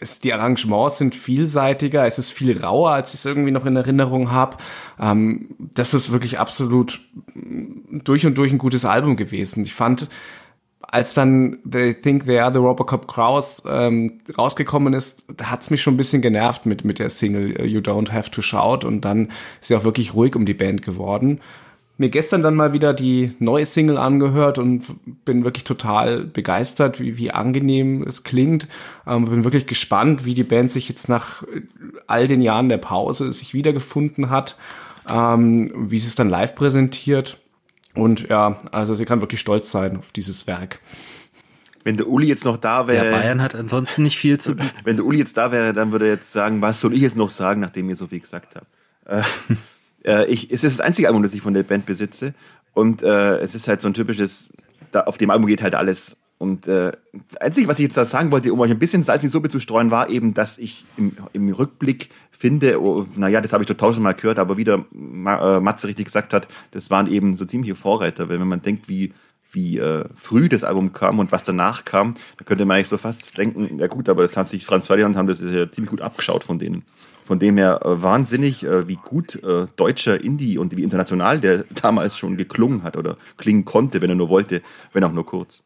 es, 0.00 0.20
die 0.20 0.32
Arrangements 0.32 0.98
sind 0.98 1.14
vielseitiger, 1.14 2.06
es 2.06 2.18
ist 2.18 2.30
viel 2.30 2.62
rauer, 2.62 2.90
als 2.90 3.14
ich 3.14 3.20
es 3.20 3.24
irgendwie 3.24 3.50
noch 3.50 3.66
in 3.66 3.76
Erinnerung 3.76 4.30
habe. 4.30 4.58
Ähm, 5.00 5.54
das 5.58 5.94
ist 5.94 6.12
wirklich 6.12 6.38
absolut 6.38 7.00
durch 7.34 8.26
und 8.26 8.38
durch 8.38 8.52
ein 8.52 8.58
gutes 8.58 8.84
Album 8.84 9.16
gewesen. 9.16 9.64
Ich 9.64 9.74
fand, 9.74 10.08
als 10.88 11.14
dann 11.14 11.58
They 11.70 11.94
Think 11.94 12.26
They 12.26 12.38
Are 12.38 12.52
the 12.52 12.58
Robocop 12.58 13.08
Kraus 13.08 13.62
ähm, 13.68 14.18
rausgekommen 14.36 14.94
ist, 14.94 15.24
hat's 15.42 15.70
mich 15.70 15.82
schon 15.82 15.94
ein 15.94 15.98
bisschen 15.98 16.22
genervt 16.22 16.66
mit, 16.66 16.84
mit 16.84 16.98
der 16.98 17.10
Single 17.10 17.66
You 17.66 17.80
Don't 17.80 18.12
Have 18.12 18.30
to 18.30 18.42
Shout 18.42 18.86
und 18.86 19.04
dann 19.04 19.26
ist 19.60 19.68
sie 19.68 19.76
auch 19.76 19.84
wirklich 19.84 20.14
ruhig 20.14 20.36
um 20.36 20.46
die 20.46 20.54
Band 20.54 20.82
geworden. 20.82 21.40
Mir 21.98 22.10
gestern 22.10 22.42
dann 22.42 22.54
mal 22.54 22.74
wieder 22.74 22.92
die 22.92 23.32
neue 23.38 23.64
Single 23.64 23.96
angehört 23.96 24.58
und 24.58 24.84
bin 25.24 25.44
wirklich 25.44 25.64
total 25.64 26.24
begeistert, 26.24 27.00
wie, 27.00 27.16
wie 27.16 27.30
angenehm 27.30 28.02
es 28.02 28.22
klingt. 28.22 28.68
Ähm, 29.06 29.24
bin 29.24 29.44
wirklich 29.44 29.66
gespannt, 29.66 30.26
wie 30.26 30.34
die 30.34 30.44
Band 30.44 30.70
sich 30.70 30.90
jetzt 30.90 31.08
nach 31.08 31.42
all 32.06 32.28
den 32.28 32.42
Jahren 32.42 32.68
der 32.68 32.76
Pause 32.76 33.32
sich 33.32 33.54
wiedergefunden 33.54 34.28
hat, 34.28 34.56
ähm, 35.10 35.72
wie 35.90 35.98
sie 35.98 36.08
es 36.08 36.16
dann 36.16 36.28
live 36.28 36.54
präsentiert. 36.54 37.38
Und 37.96 38.28
ja, 38.28 38.58
also 38.72 38.94
sie 38.94 39.04
kann 39.04 39.20
wirklich 39.20 39.40
stolz 39.40 39.70
sein 39.70 39.96
auf 39.96 40.12
dieses 40.12 40.46
Werk. 40.46 40.80
Wenn 41.82 41.96
der 41.96 42.08
Uli 42.08 42.26
jetzt 42.26 42.44
noch 42.44 42.56
da 42.56 42.88
wäre. 42.88 43.04
Der 43.04 43.10
Bayern 43.12 43.40
hat 43.40 43.54
ansonsten 43.54 44.02
nicht 44.02 44.18
viel 44.18 44.38
zu. 44.38 44.56
Wenn 44.84 44.96
der 44.96 45.04
Uli 45.04 45.18
jetzt 45.18 45.36
da 45.36 45.52
wäre, 45.52 45.72
dann 45.72 45.92
würde 45.92 46.06
er 46.06 46.14
jetzt 46.14 46.32
sagen, 46.32 46.60
was 46.60 46.80
soll 46.80 46.92
ich 46.94 47.00
jetzt 47.00 47.16
noch 47.16 47.30
sagen, 47.30 47.60
nachdem 47.60 47.88
ihr 47.88 47.96
so 47.96 48.08
viel 48.08 48.20
gesagt 48.20 48.56
habt. 48.56 48.66
Äh, 49.06 49.22
äh, 50.04 50.26
ich, 50.26 50.50
es 50.52 50.64
ist 50.64 50.78
das 50.78 50.84
einzige 50.84 51.08
Album, 51.08 51.22
das 51.22 51.32
ich 51.32 51.40
von 51.40 51.54
der 51.54 51.62
Band 51.62 51.86
besitze. 51.86 52.34
Und 52.74 53.02
äh, 53.02 53.38
es 53.38 53.54
ist 53.54 53.68
halt 53.68 53.80
so 53.80 53.88
ein 53.88 53.94
typisches, 53.94 54.52
da, 54.90 55.02
auf 55.02 55.16
dem 55.16 55.30
Album 55.30 55.46
geht 55.46 55.62
halt 55.62 55.74
alles. 55.74 56.16
Und 56.38 56.66
äh, 56.68 56.92
das 57.30 57.40
Einzige, 57.40 57.68
was 57.68 57.78
ich 57.78 57.84
jetzt 57.84 57.96
da 57.96 58.04
sagen 58.04 58.30
wollte, 58.30 58.52
um 58.52 58.60
euch 58.60 58.70
ein 58.70 58.78
bisschen 58.78 59.02
Salz 59.02 59.22
in 59.22 59.28
die 59.28 59.32
Suppe 59.32 59.48
zu 59.48 59.60
streuen, 59.60 59.90
war 59.90 60.10
eben, 60.10 60.34
dass 60.34 60.58
ich 60.58 60.84
im, 60.98 61.16
im 61.32 61.48
Rückblick 61.50 62.10
finde, 62.36 62.80
oh, 62.80 63.06
naja, 63.16 63.40
das 63.40 63.52
habe 63.52 63.62
ich 63.62 63.68
total 63.68 63.92
schon 63.92 64.02
mal 64.02 64.12
gehört, 64.12 64.38
aber 64.38 64.56
wieder 64.56 64.84
Ma, 64.90 65.56
äh, 65.56 65.60
Matze 65.60 65.88
richtig 65.88 66.06
gesagt 66.06 66.32
hat, 66.32 66.48
das 66.70 66.90
waren 66.90 67.06
eben 67.06 67.34
so 67.34 67.44
ziemliche 67.44 67.74
Vorreiter, 67.74 68.28
weil 68.28 68.40
wenn 68.40 68.48
man 68.48 68.62
denkt, 68.62 68.88
wie, 68.88 69.12
wie 69.52 69.78
äh, 69.78 70.04
früh 70.14 70.48
das 70.48 70.64
Album 70.64 70.92
kam 70.92 71.18
und 71.18 71.32
was 71.32 71.44
danach 71.44 71.84
kam, 71.84 72.14
da 72.36 72.44
könnte 72.44 72.64
man 72.64 72.76
eigentlich 72.76 72.88
so 72.88 72.98
fast 72.98 73.36
denken, 73.38 73.78
ja 73.78 73.86
gut, 73.86 74.08
aber 74.08 74.22
das 74.22 74.36
hat 74.36 74.48
sich 74.48 74.66
Franz 74.66 74.86
Ferdinand 74.86 75.16
haben 75.16 75.28
das 75.28 75.40
ja 75.40 75.70
ziemlich 75.70 75.90
gut 75.90 76.00
abgeschaut 76.00 76.44
von 76.44 76.58
denen. 76.58 76.84
Von 77.24 77.38
dem 77.38 77.56
her 77.56 77.80
äh, 77.84 78.02
wahnsinnig, 78.02 78.62
wie 78.62 78.96
gut 78.96 79.40
deutscher 79.76 80.22
Indie 80.22 80.58
und 80.58 80.76
wie 80.76 80.82
international 80.82 81.40
der 81.40 81.64
damals 81.82 82.18
schon 82.18 82.36
geklungen 82.36 82.82
hat 82.82 82.96
oder 82.96 83.16
klingen 83.36 83.64
konnte, 83.64 84.00
wenn 84.00 84.10
er 84.10 84.16
nur 84.16 84.28
wollte, 84.28 84.62
wenn 84.92 85.04
auch 85.04 85.12
nur 85.12 85.26
kurz. 85.26 85.64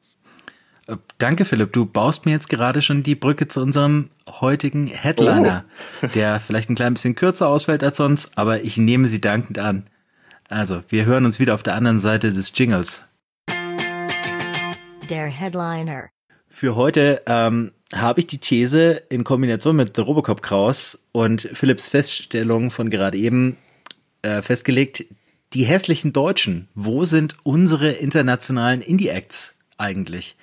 Danke, 1.18 1.44
Philipp. 1.44 1.72
Du 1.72 1.86
baust 1.86 2.26
mir 2.26 2.32
jetzt 2.32 2.48
gerade 2.48 2.82
schon 2.82 3.02
die 3.02 3.14
Brücke 3.14 3.48
zu 3.48 3.60
unserem 3.60 4.10
heutigen 4.28 4.86
Headliner, 4.86 5.64
oh. 6.02 6.06
der 6.14 6.40
vielleicht 6.40 6.70
ein 6.70 6.74
klein 6.74 6.94
bisschen 6.94 7.14
kürzer 7.14 7.48
ausfällt 7.48 7.82
als 7.82 7.96
sonst, 7.96 8.36
aber 8.36 8.64
ich 8.64 8.76
nehme 8.76 9.06
sie 9.08 9.20
dankend 9.20 9.58
an. 9.58 9.86
Also, 10.48 10.82
wir 10.88 11.04
hören 11.04 11.26
uns 11.26 11.38
wieder 11.38 11.54
auf 11.54 11.62
der 11.62 11.74
anderen 11.74 11.98
Seite 11.98 12.32
des 12.32 12.52
Jingles. 12.54 13.04
Der 15.08 15.26
Headliner. 15.26 16.08
Für 16.48 16.74
heute 16.74 17.22
ähm, 17.26 17.72
habe 17.94 18.20
ich 18.20 18.26
die 18.26 18.38
These 18.38 19.02
in 19.08 19.24
Kombination 19.24 19.76
mit 19.76 19.96
The 19.96 20.02
Robocop 20.02 20.42
Kraus 20.42 20.98
und 21.12 21.48
Philipps 21.52 21.88
Feststellung 21.88 22.70
von 22.70 22.90
gerade 22.90 23.16
eben 23.16 23.56
äh, 24.22 24.42
festgelegt, 24.42 25.04
die 25.52 25.64
hässlichen 25.64 26.12
Deutschen, 26.12 26.68
wo 26.74 27.04
sind 27.04 27.36
unsere 27.42 27.90
internationalen 27.92 28.82
Indie-Acts 28.82 29.54
eigentlich? 29.78 30.36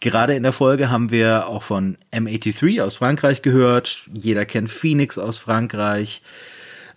Gerade 0.00 0.34
in 0.34 0.42
der 0.42 0.52
Folge 0.52 0.90
haben 0.90 1.10
wir 1.10 1.48
auch 1.48 1.62
von 1.62 1.96
M83 2.12 2.82
aus 2.82 2.96
Frankreich 2.96 3.42
gehört. 3.42 4.08
Jeder 4.12 4.44
kennt 4.44 4.70
Phoenix 4.70 5.16
aus 5.18 5.38
Frankreich. 5.38 6.22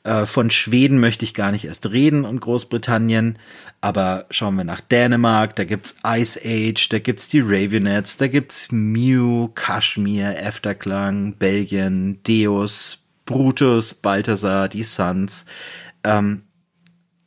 Äh, 0.04 0.26
von 0.26 0.50
Schweden 0.50 1.00
möchte 1.00 1.26
ich 1.26 1.34
gar 1.34 1.52
nicht 1.52 1.66
erst 1.66 1.90
reden 1.92 2.24
und 2.24 2.40
Großbritannien. 2.40 3.38
Aber 3.82 4.26
schauen 4.32 4.56
wir 4.56 4.64
nach 4.64 4.82
Dänemark, 4.82 5.56
da 5.56 5.64
gibt's 5.64 5.96
Ice 6.06 6.40
Age, 6.44 6.90
da 6.90 7.00
gibt's 7.00 7.28
die 7.30 7.42
Ravionets, 7.42 8.18
da 8.18 8.28
gibt's 8.28 8.72
Mew, 8.72 9.50
Kashmir, 9.54 10.38
Efterklang, 10.38 11.34
Belgien, 11.34 12.20
Deus, 12.24 13.00
Brutus, 13.26 13.94
Balthasar, 13.94 14.70
die 14.70 14.84
Suns. 14.84 15.46
Ähm, 16.04 16.44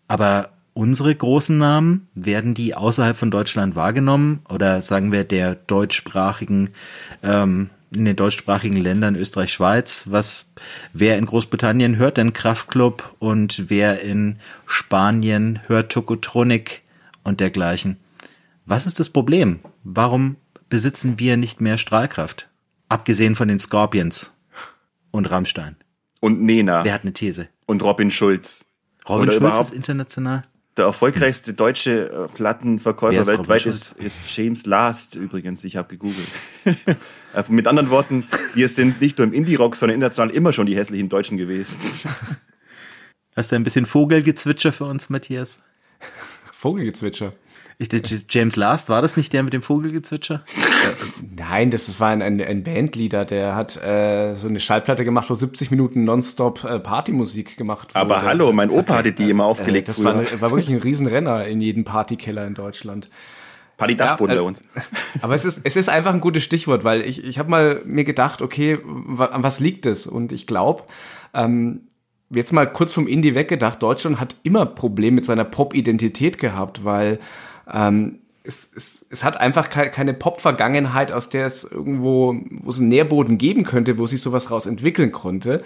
aber 0.09 0.51
unsere 0.75 1.15
großen 1.15 1.57
Namen, 1.59 2.09
werden 2.15 2.55
die 2.55 2.75
außerhalb 2.75 3.17
von 3.17 3.31
Deutschland 3.31 3.77
wahrgenommen 3.77 4.41
oder 4.49 4.83
sagen 4.83 5.13
wir 5.13 5.25
der 5.25 5.55
deutschsprachigen, 5.55 6.71
ähm, 7.23 7.71
in 7.93 8.05
den 8.05 8.17
deutschsprachigen 8.17 8.77
Ländern 8.77 9.17
Österreich, 9.17 9.53
Schweiz, 9.53 10.05
was, 10.09 10.53
wer 10.93 11.19
in 11.19 11.27
Großbritannien 11.27 11.97
hört 11.97 12.19
denn 12.19 12.33
Kraftklub 12.33 13.17
und 13.19 13.65
wer 13.69 14.01
in 14.01 14.37
Spanien 14.67 15.61
hört 15.67 15.91
Tokotronic 15.91 16.83
und 17.25 17.41
dergleichen. 17.41 17.97
Was 18.65 18.87
ist 18.87 19.01
das 19.01 19.09
Problem? 19.09 19.59
Warum 19.83 20.37
besitzen 20.69 21.19
wir 21.19 21.37
nicht 21.37 21.61
mehr 21.61 21.79
Strahlkraft? 21.79 22.49
Abgesehen 22.89 23.35
von 23.35 23.49
den 23.49 23.59
Scorpions 23.59 24.33
und 25.11 25.27
Rammstein. 25.27 25.77
Und 26.21 26.43
Nena. 26.43 26.85
Wer 26.85 26.93
hat 26.93 27.03
eine 27.03 27.13
These? 27.13 27.49
Und 27.67 27.83
Robin 27.83 28.11
Schulz. 28.11 28.65
Robin 29.09 29.29
Oder 29.29 29.39
Schulz 29.39 29.59
ist 29.59 29.75
international? 29.75 30.43
Der 30.81 30.87
erfolgreichste 30.87 31.53
deutsche 31.53 32.09
äh, 32.11 32.29
Plattenverkäufer 32.35 33.27
weltweit 33.27 33.67
ist, 33.67 33.93
ist 33.99 34.23
James 34.35 34.65
Last 34.65 35.15
übrigens. 35.15 35.63
Ich 35.63 35.77
habe 35.77 35.89
gegoogelt. 35.89 36.27
Äh, 37.33 37.45
mit 37.49 37.69
anderen 37.69 37.91
Worten, 37.91 38.27
wir 38.55 38.67
sind 38.67 39.01
nicht 39.01 39.19
nur 39.19 39.25
im 39.25 39.33
Indie-Rock, 39.33 39.77
sondern 39.77 39.95
international 39.95 40.35
immer 40.35 40.53
schon 40.53 40.67
die 40.67 40.75
hässlichen 40.75 41.09
Deutschen 41.09 41.39
gewesen. 41.39 41.79
Hast 43.37 43.53
du 43.53 43.55
ein 43.55 43.63
bisschen 43.63 43.87
Vogelgezwitscher 43.87 44.73
für 44.73 44.87
uns, 44.87 45.11
Matthias? 45.11 45.61
Vogelgezwitscher? 46.51 47.33
Ich, 47.83 48.27
James 48.29 48.57
Last, 48.57 48.91
war 48.91 49.01
das 49.01 49.17
nicht 49.17 49.33
der 49.33 49.43
mit 49.43 49.55
dem 49.55 49.63
Vogelgezwitscher? 49.63 50.45
Nein, 51.35 51.71
das 51.71 51.99
war 51.99 52.11
ein, 52.11 52.21
ein, 52.21 52.39
ein 52.39 52.63
Bandleader, 52.63 53.25
der 53.25 53.57
hat 53.57 53.83
äh, 53.83 54.35
so 54.35 54.49
eine 54.49 54.61
Schallplatte 54.61 55.03
gemacht, 55.03 55.31
wo 55.31 55.35
70 55.35 55.71
Minuten 55.71 56.05
nonstop 56.05 56.63
äh, 56.65 56.79
Partymusik 56.79 57.57
gemacht 57.57 57.95
wurde. 57.95 58.01
Aber 58.01 58.23
hallo, 58.23 58.53
mein 58.53 58.69
Opa 58.69 58.97
hatte 58.97 59.13
die 59.13 59.31
immer 59.31 59.47
aufgelegt. 59.47 59.89
Äh, 59.89 59.93
das 59.93 60.05
war, 60.05 60.13
eine, 60.13 60.41
war, 60.43 60.51
wirklich 60.51 60.69
ein 60.69 60.83
Riesenrenner 60.83 61.47
in 61.47 61.63
jedem 61.63 61.85
Partykeller 61.85 62.47
in 62.47 62.53
Deutschland. 62.53 63.09
Party-Dachboden 63.79 64.37
ja, 64.37 64.43
bei 64.43 64.47
uns. 64.47 64.63
Aber 65.23 65.35
es 65.35 65.47
ist, 65.47 65.63
es 65.65 65.75
ist 65.75 65.89
einfach 65.89 66.13
ein 66.13 66.21
gutes 66.21 66.45
Stichwort, 66.45 66.85
weil 66.85 67.01
ich, 67.01 67.25
ich 67.25 67.39
habe 67.39 67.49
mal 67.49 67.81
mir 67.87 68.05
gedacht, 68.05 68.43
okay, 68.43 68.79
an 69.19 69.43
was 69.43 69.59
liegt 69.59 69.87
es? 69.87 70.07
Und 70.07 70.33
ich 70.33 70.47
glaube, 70.47 70.83
ähm, 71.33 71.89
jetzt 72.29 72.53
mal 72.53 72.71
kurz 72.71 72.93
vom 72.93 73.09
Indie 73.09 73.35
weggedacht, 73.35 73.83
Deutschland 73.83 74.21
hat 74.21 74.37
immer 74.43 74.67
Probleme 74.67 75.15
mit 75.15 75.25
seiner 75.25 75.45
Pop-Identität 75.45 76.37
gehabt, 76.37 76.85
weil 76.85 77.21
ähm, 77.73 78.21
es, 78.43 78.71
es, 78.75 79.07
es 79.11 79.23
hat 79.23 79.37
einfach 79.37 79.69
keine 79.71 80.15
Pop-Vergangenheit, 80.15 81.13
aus 81.13 81.29
der 81.29 81.47
es 81.47 81.65
irgendwo, 81.65 82.35
wo 82.51 82.71
es 82.71 82.79
einen 82.79 82.89
Nährboden 82.89 83.39
geben 83.39 83.65
könnte, 83.65 83.99
wo 83.99 84.07
sich 84.07 84.23
sowas 84.23 84.51
raus 84.51 84.67
entwickeln 84.67 85.13
konnte. 85.13 85.63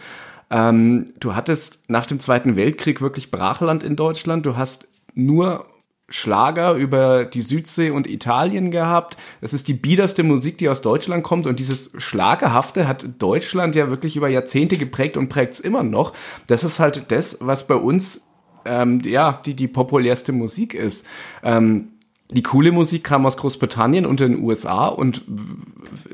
Ähm, 0.50 1.14
du 1.20 1.34
hattest 1.34 1.88
nach 1.88 2.06
dem 2.06 2.20
Zweiten 2.20 2.56
Weltkrieg 2.56 3.00
wirklich 3.00 3.30
Brachland 3.30 3.82
in 3.82 3.96
Deutschland. 3.96 4.44
Du 4.44 4.56
hast 4.56 4.88
nur 5.14 5.66
Schlager 6.08 6.74
über 6.74 7.24
die 7.24 7.40
Südsee 7.40 7.90
und 7.90 8.06
Italien 8.06 8.70
gehabt. 8.70 9.16
Das 9.40 9.54
ist 9.54 9.68
die 9.68 9.74
biederste 9.74 10.22
Musik, 10.22 10.58
die 10.58 10.68
aus 10.68 10.82
Deutschland 10.82 11.24
kommt. 11.24 11.46
Und 11.46 11.58
dieses 11.60 11.92
Schlagerhafte 11.96 12.86
hat 12.86 13.06
Deutschland 13.18 13.74
ja 13.74 13.88
wirklich 13.88 14.16
über 14.16 14.28
Jahrzehnte 14.28 14.76
geprägt 14.76 15.16
und 15.16 15.28
prägt 15.28 15.54
es 15.54 15.60
immer 15.60 15.82
noch. 15.82 16.12
Das 16.46 16.62
ist 16.62 16.78
halt 16.78 17.10
das, 17.10 17.38
was 17.40 17.66
bei 17.66 17.76
uns 17.76 18.28
ähm, 18.66 19.00
ja 19.04 19.40
die, 19.46 19.54
die 19.54 19.68
populärste 19.68 20.32
Musik 20.32 20.74
ist. 20.74 21.06
Ähm, 21.42 21.93
die 22.30 22.42
coole 22.42 22.72
Musik 22.72 23.04
kam 23.04 23.26
aus 23.26 23.36
Großbritannien 23.36 24.06
und 24.06 24.20
den 24.20 24.42
USA 24.42 24.86
und 24.86 25.22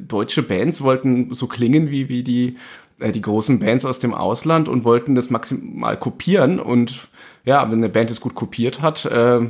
deutsche 0.00 0.42
Bands 0.42 0.82
wollten 0.82 1.32
so 1.32 1.46
klingen 1.46 1.90
wie, 1.90 2.08
wie 2.08 2.22
die, 2.22 2.56
äh, 2.98 3.12
die 3.12 3.22
großen 3.22 3.60
Bands 3.60 3.84
aus 3.84 4.00
dem 4.00 4.12
Ausland 4.12 4.68
und 4.68 4.84
wollten 4.84 5.14
das 5.14 5.30
maximal 5.30 5.96
kopieren. 5.96 6.58
Und 6.58 7.08
ja, 7.44 7.70
wenn 7.70 7.78
eine 7.78 7.88
Band 7.88 8.10
es 8.10 8.20
gut 8.20 8.34
kopiert 8.34 8.82
hat, 8.82 9.04
äh, 9.06 9.48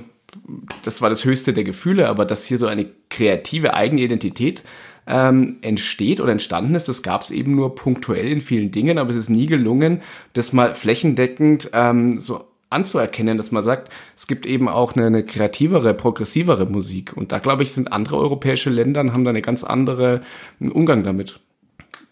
das 0.82 1.02
war 1.02 1.10
das 1.10 1.24
höchste 1.24 1.52
der 1.52 1.64
Gefühle, 1.64 2.08
aber 2.08 2.24
dass 2.24 2.44
hier 2.44 2.58
so 2.58 2.66
eine 2.66 2.86
kreative 3.08 3.74
eigene 3.74 4.02
Identität 4.02 4.62
ähm, 5.06 5.56
entsteht 5.62 6.20
oder 6.20 6.30
entstanden 6.30 6.74
ist, 6.74 6.88
das 6.88 7.02
gab 7.02 7.22
es 7.22 7.30
eben 7.30 7.56
nur 7.56 7.74
punktuell 7.74 8.28
in 8.28 8.40
vielen 8.40 8.70
Dingen, 8.70 8.98
aber 8.98 9.10
es 9.10 9.16
ist 9.16 9.30
nie 9.30 9.46
gelungen, 9.46 10.02
das 10.34 10.52
mal 10.52 10.74
flächendeckend 10.74 11.70
ähm, 11.72 12.20
so 12.20 12.44
anzuerkennen, 12.70 13.36
dass 13.36 13.50
man 13.50 13.62
sagt, 13.62 13.92
es 14.16 14.26
gibt 14.26 14.46
eben 14.46 14.68
auch 14.68 14.94
eine, 14.94 15.06
eine 15.06 15.24
kreativere, 15.24 15.92
progressivere 15.92 16.66
Musik. 16.66 17.16
Und 17.16 17.32
da 17.32 17.40
glaube 17.40 17.64
ich, 17.64 17.72
sind 17.72 17.92
andere 17.92 18.16
europäische 18.16 18.70
Länder 18.70 19.00
und 19.00 19.12
haben 19.12 19.24
da 19.24 19.30
eine 19.30 19.42
ganz 19.42 19.64
andere 19.64 20.22
Umgang 20.60 21.02
damit. 21.02 21.40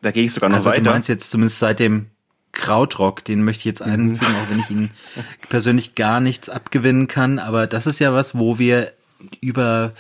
Da 0.03 0.11
gehe 0.11 0.25
ich 0.25 0.33
sogar 0.33 0.51
noch 0.51 0.57
also, 0.57 0.71
weiter. 0.71 0.83
Du 0.83 0.91
meinst 0.91 1.09
jetzt 1.09 1.31
zumindest 1.31 1.61
seit 1.61 1.79
dem 1.79 2.07
Krautrock, 2.53 3.25
den 3.25 3.45
möchte 3.45 3.61
ich 3.61 3.65
jetzt 3.67 3.87
mhm. 3.87 3.93
einfügen, 3.93 4.35
auch 4.35 4.51
wenn 4.51 4.59
ich 4.59 4.71
ihn 4.71 4.91
persönlich 5.49 5.95
gar 5.95 6.21
nichts 6.21 6.49
abgewinnen 6.49 7.07
kann. 7.07 7.39
Aber 7.39 7.67
das 7.67 7.87
ist 7.87 8.01
ja 8.01 8.13
was, 8.13 8.37
wo 8.37 8.59
wir 8.59 8.93
über 9.41 9.93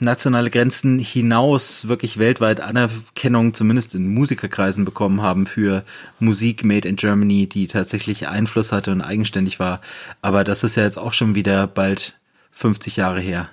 nationale 0.00 0.50
Grenzen 0.50 0.98
hinaus 0.98 1.88
wirklich 1.88 2.18
weltweit 2.18 2.60
Anerkennung, 2.60 3.54
zumindest 3.54 3.94
in 3.94 4.12
Musikerkreisen 4.12 4.84
bekommen 4.84 5.22
haben 5.22 5.46
für 5.46 5.84
Musik 6.18 6.64
made 6.64 6.88
in 6.88 6.96
Germany, 6.96 7.46
die 7.48 7.66
tatsächlich 7.66 8.28
Einfluss 8.28 8.72
hatte 8.72 8.92
und 8.92 9.00
eigenständig 9.00 9.60
war. 9.60 9.80
Aber 10.22 10.44
das 10.44 10.64
ist 10.64 10.76
ja 10.76 10.84
jetzt 10.84 10.98
auch 10.98 11.12
schon 11.12 11.34
wieder 11.34 11.66
bald 11.66 12.18
50 12.52 12.96
Jahre 12.96 13.20
her. 13.20 13.48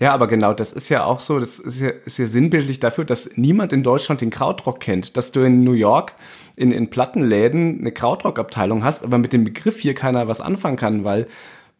Ja, 0.00 0.12
aber 0.12 0.26
genau, 0.26 0.52
das 0.54 0.72
ist 0.72 0.88
ja 0.88 1.04
auch 1.04 1.20
so, 1.20 1.38
das 1.38 1.60
ist 1.60 1.80
ja, 1.80 1.90
ist 1.90 2.18
ja 2.18 2.26
sinnbildlich 2.26 2.80
dafür, 2.80 3.04
dass 3.04 3.30
niemand 3.36 3.72
in 3.72 3.84
Deutschland 3.84 4.20
den 4.20 4.30
Krautrock 4.30 4.80
kennt. 4.80 5.16
Dass 5.16 5.30
du 5.30 5.40
in 5.42 5.62
New 5.62 5.72
York 5.72 6.14
in, 6.56 6.72
in 6.72 6.90
Plattenläden 6.90 7.78
eine 7.78 7.92
Krautrock-Abteilung 7.92 8.82
hast, 8.82 9.04
aber 9.04 9.18
mit 9.18 9.32
dem 9.32 9.44
Begriff 9.44 9.78
hier 9.78 9.94
keiner 9.94 10.26
was 10.26 10.40
anfangen 10.40 10.76
kann, 10.76 11.04
weil 11.04 11.28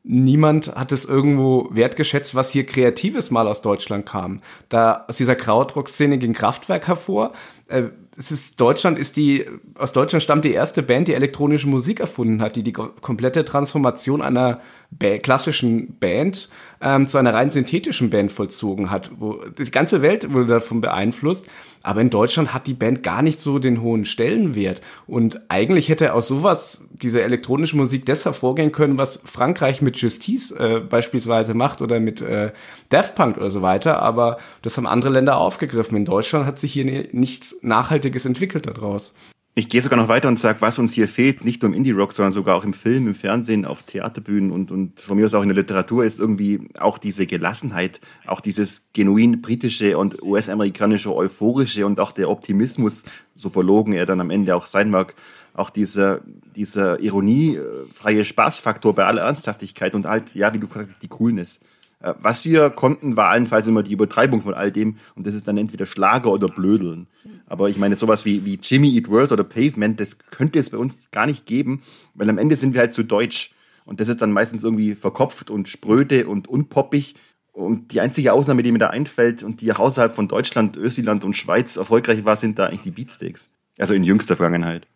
niemand 0.05 0.77
hat 0.77 0.93
es 0.93 1.05
irgendwo 1.05 1.69
wertgeschätzt, 1.73 2.35
was 2.35 2.51
hier 2.51 2.67
Kreatives 2.67 3.31
mal 3.31 3.49
aus 3.49 3.63
Deutschland 3.63 4.07
kam. 4.07 4.43
Da 4.69 5.05
aus 5.09 5.17
dieser 5.17 5.35
Krautrock-Szene 5.35 6.19
ging 6.19 6.35
Kraftwerk 6.35 6.87
hervor. 6.87 7.33
Äh, 7.69 7.85
es 8.17 8.31
ist 8.31 8.61
Deutschland 8.61 8.99
ist 8.99 9.17
die 9.17 9.47
aus 9.75 9.93
Deutschland 9.93 10.23
stammt 10.23 10.45
die 10.45 10.53
erste 10.53 10.83
Band, 10.83 11.09
die 11.09 11.15
elektronische 11.15 11.69
Musik 11.69 12.01
erfunden 12.01 12.41
hat, 12.41 12.57
die 12.57 12.63
die 12.63 12.73
komplette 12.73 13.45
Transformation 13.45 14.23
einer 14.23 14.61
ba 14.91 15.19
klassischen 15.19 15.99
Band 15.99 16.49
ähm, 16.81 17.07
zu 17.07 17.19
einer 17.19 17.35
rein 17.35 17.51
synthetischen 17.51 18.11
Band 18.11 18.31
vollzogen 18.31 18.91
hat. 18.91 19.11
Wo 19.19 19.41
die 19.59 19.71
ganze 19.71 20.03
Welt 20.03 20.33
wurde 20.33 20.47
davon 20.47 20.81
beeinflusst. 20.81 21.47
Aber 21.83 22.01
in 22.01 22.09
Deutschland 22.09 22.55
hat 22.55 22.67
die 22.67 22.73
Band 22.73 23.03
gar 23.03 23.21
nicht 23.21 23.41
so 23.41 23.59
den 23.59 23.83
hohen 23.83 24.07
Stellenwert. 24.07 24.81
Und 25.07 25.43
eigentlich 25.51 25.91
hätte 25.91 26.15
aus 26.15 26.29
sowas 26.29 26.89
diese 26.93 27.23
elektronische 27.23 27.77
Musik 27.77 28.07
das 28.07 28.25
hervorgehen 28.25 28.73
können, 28.73 28.97
was 28.97 29.21
Frankreich 29.25 29.83
mit 29.83 29.99
Justice 29.99 30.55
äh, 30.59 30.81
beispielsweise 30.81 31.53
macht 31.53 31.83
oder 31.83 32.01
mit 32.01 32.23
äh, 32.23 32.53
Daft 32.89 33.17
Punk 33.17 33.37
oder 33.37 33.51
so 33.51 33.61
weiter. 33.61 34.01
Aber 34.01 34.39
das 34.63 34.79
haben 34.79 34.87
andere 34.87 35.13
Länder 35.13 35.37
aufgegriffen. 35.37 35.97
In 35.97 36.07
Deutschland 36.07 36.47
hat 36.47 36.59
sich 36.59 36.73
hier 36.73 37.09
nichts 37.13 37.54
Nachhaltiges 37.63 38.25
entwickelt 38.25 38.67
daraus. 38.67 39.15
Ich 39.57 39.69
gehe 39.69 39.81
sogar 39.81 39.97
noch 39.97 40.09
weiter 40.09 40.27
und 40.27 40.41
sage, 40.41 40.61
was 40.63 40.81
uns 40.81 40.95
hier 40.95 41.07
fehlt, 41.07 41.45
nicht 41.45 41.63
nur 41.63 41.71
im 41.71 41.77
Indie-Rock, 41.77 42.13
sondern 42.13 42.33
sogar 42.33 42.57
auch 42.57 42.65
im 42.65 42.75
Film, 42.75 43.07
im 43.07 43.15
Fernsehen, 43.15 43.65
auf 43.65 43.83
Theaterbühnen 43.83 44.51
und, 44.51 44.73
und 44.73 45.01
von 45.01 45.17
mir 45.17 45.27
aus 45.27 45.35
auch 45.35 45.43
in 45.43 45.49
der 45.49 45.57
Literatur, 45.57 46.05
ist 46.05 46.19
irgendwie 46.19 46.69
auch 46.81 46.99
diese 46.99 47.25
Gelassenheit, 47.25 48.01
auch 48.27 48.41
dieses 48.41 48.89
genuin 48.95 49.43
britische 49.43 49.97
und 49.97 50.21
US-amerikanische 50.23 51.15
euphorische 51.15 51.87
und 51.87 52.01
auch 52.01 52.11
der 52.11 52.31
Optimismus, 52.31 53.05
so 53.37 53.49
verlogen 53.49 53.93
er 53.93 54.07
dann 54.07 54.21
am 54.21 54.31
Ende 54.31 54.57
auch 54.57 54.67
sein 54.67 54.91
mag, 54.91 55.15
auch 55.55 55.71
dieser, 55.71 56.23
dieser 56.57 56.99
ironiefreie 56.99 58.25
Spaßfaktor 58.25 58.93
bei 58.93 59.05
aller 59.05 59.23
Ernsthaftigkeit 59.23 59.95
und 59.95 60.07
halt, 60.07 60.35
ja, 60.35 60.53
wie 60.53 60.59
du 60.59 60.67
gesagt 60.67 60.91
hast, 60.91 61.03
die 61.03 61.09
Coolness. 61.09 61.61
Äh, 62.01 62.15
was 62.21 62.45
wir 62.45 62.71
konnten, 62.71 63.17
war 63.17 63.29
allenfalls 63.29 63.69
immer 63.69 63.85
die 63.85 63.93
Übertreibung 63.93 64.43
von 64.43 64.55
all 64.55 64.73
dem 64.73 64.99
und 65.15 65.29
das 65.29 65.35
ist 65.35 65.47
dann 65.47 65.57
entweder 65.57 65.87
Schlager 65.87 66.33
oder 66.33 66.49
Blödeln. 66.49 67.07
Aber 67.47 67.69
ich 67.69 67.77
meine, 67.77 67.97
sowas 67.97 68.25
wie, 68.25 68.45
wie 68.45 68.59
Jimmy 68.61 68.95
Eat 68.95 69.09
World 69.09 69.33
oder 69.33 69.45
Pavement, 69.45 70.01
das 70.01 70.19
könnte 70.19 70.59
es 70.59 70.71
bei 70.71 70.79
uns 70.79 71.11
gar 71.11 71.27
nicht 71.27 71.47
geben, 71.47 71.83
weil 72.15 72.29
am 72.31 72.39
Ende 72.39 72.57
sind 72.57 72.75
wir 72.75 72.81
halt 72.81 72.95
zu 72.95 73.03
deutsch. 73.03 73.53
Und 73.85 74.01
das 74.01 74.09
ist 74.09 74.23
dann 74.23 74.33
meistens 74.33 74.65
irgendwie 74.65 74.95
verkopft 74.95 75.51
und 75.51 75.69
spröde 75.69 76.27
und 76.27 76.49
unpoppig. 76.49 77.17
Und 77.53 77.93
die 77.93 78.01
einzige 78.01 78.33
Ausnahme, 78.33 78.63
die 78.63 78.73
mir 78.73 78.79
da 78.79 78.89
einfällt 78.89 79.43
und 79.43 79.61
die 79.61 79.71
auch 79.73 79.79
außerhalb 79.79 80.15
von 80.15 80.27
Deutschland, 80.27 80.77
Österreich 80.77 81.23
und 81.23 81.37
Schweiz 81.37 81.77
erfolgreich 81.77 82.25
war, 82.25 82.37
sind 82.37 82.59
da 82.59 82.67
eigentlich 82.67 82.83
die 82.83 82.91
Beatsteaks. 82.91 83.51
Also 83.79 83.95
in 83.95 84.05
jüngster 84.05 84.37
Vergangenheit. 84.37 84.87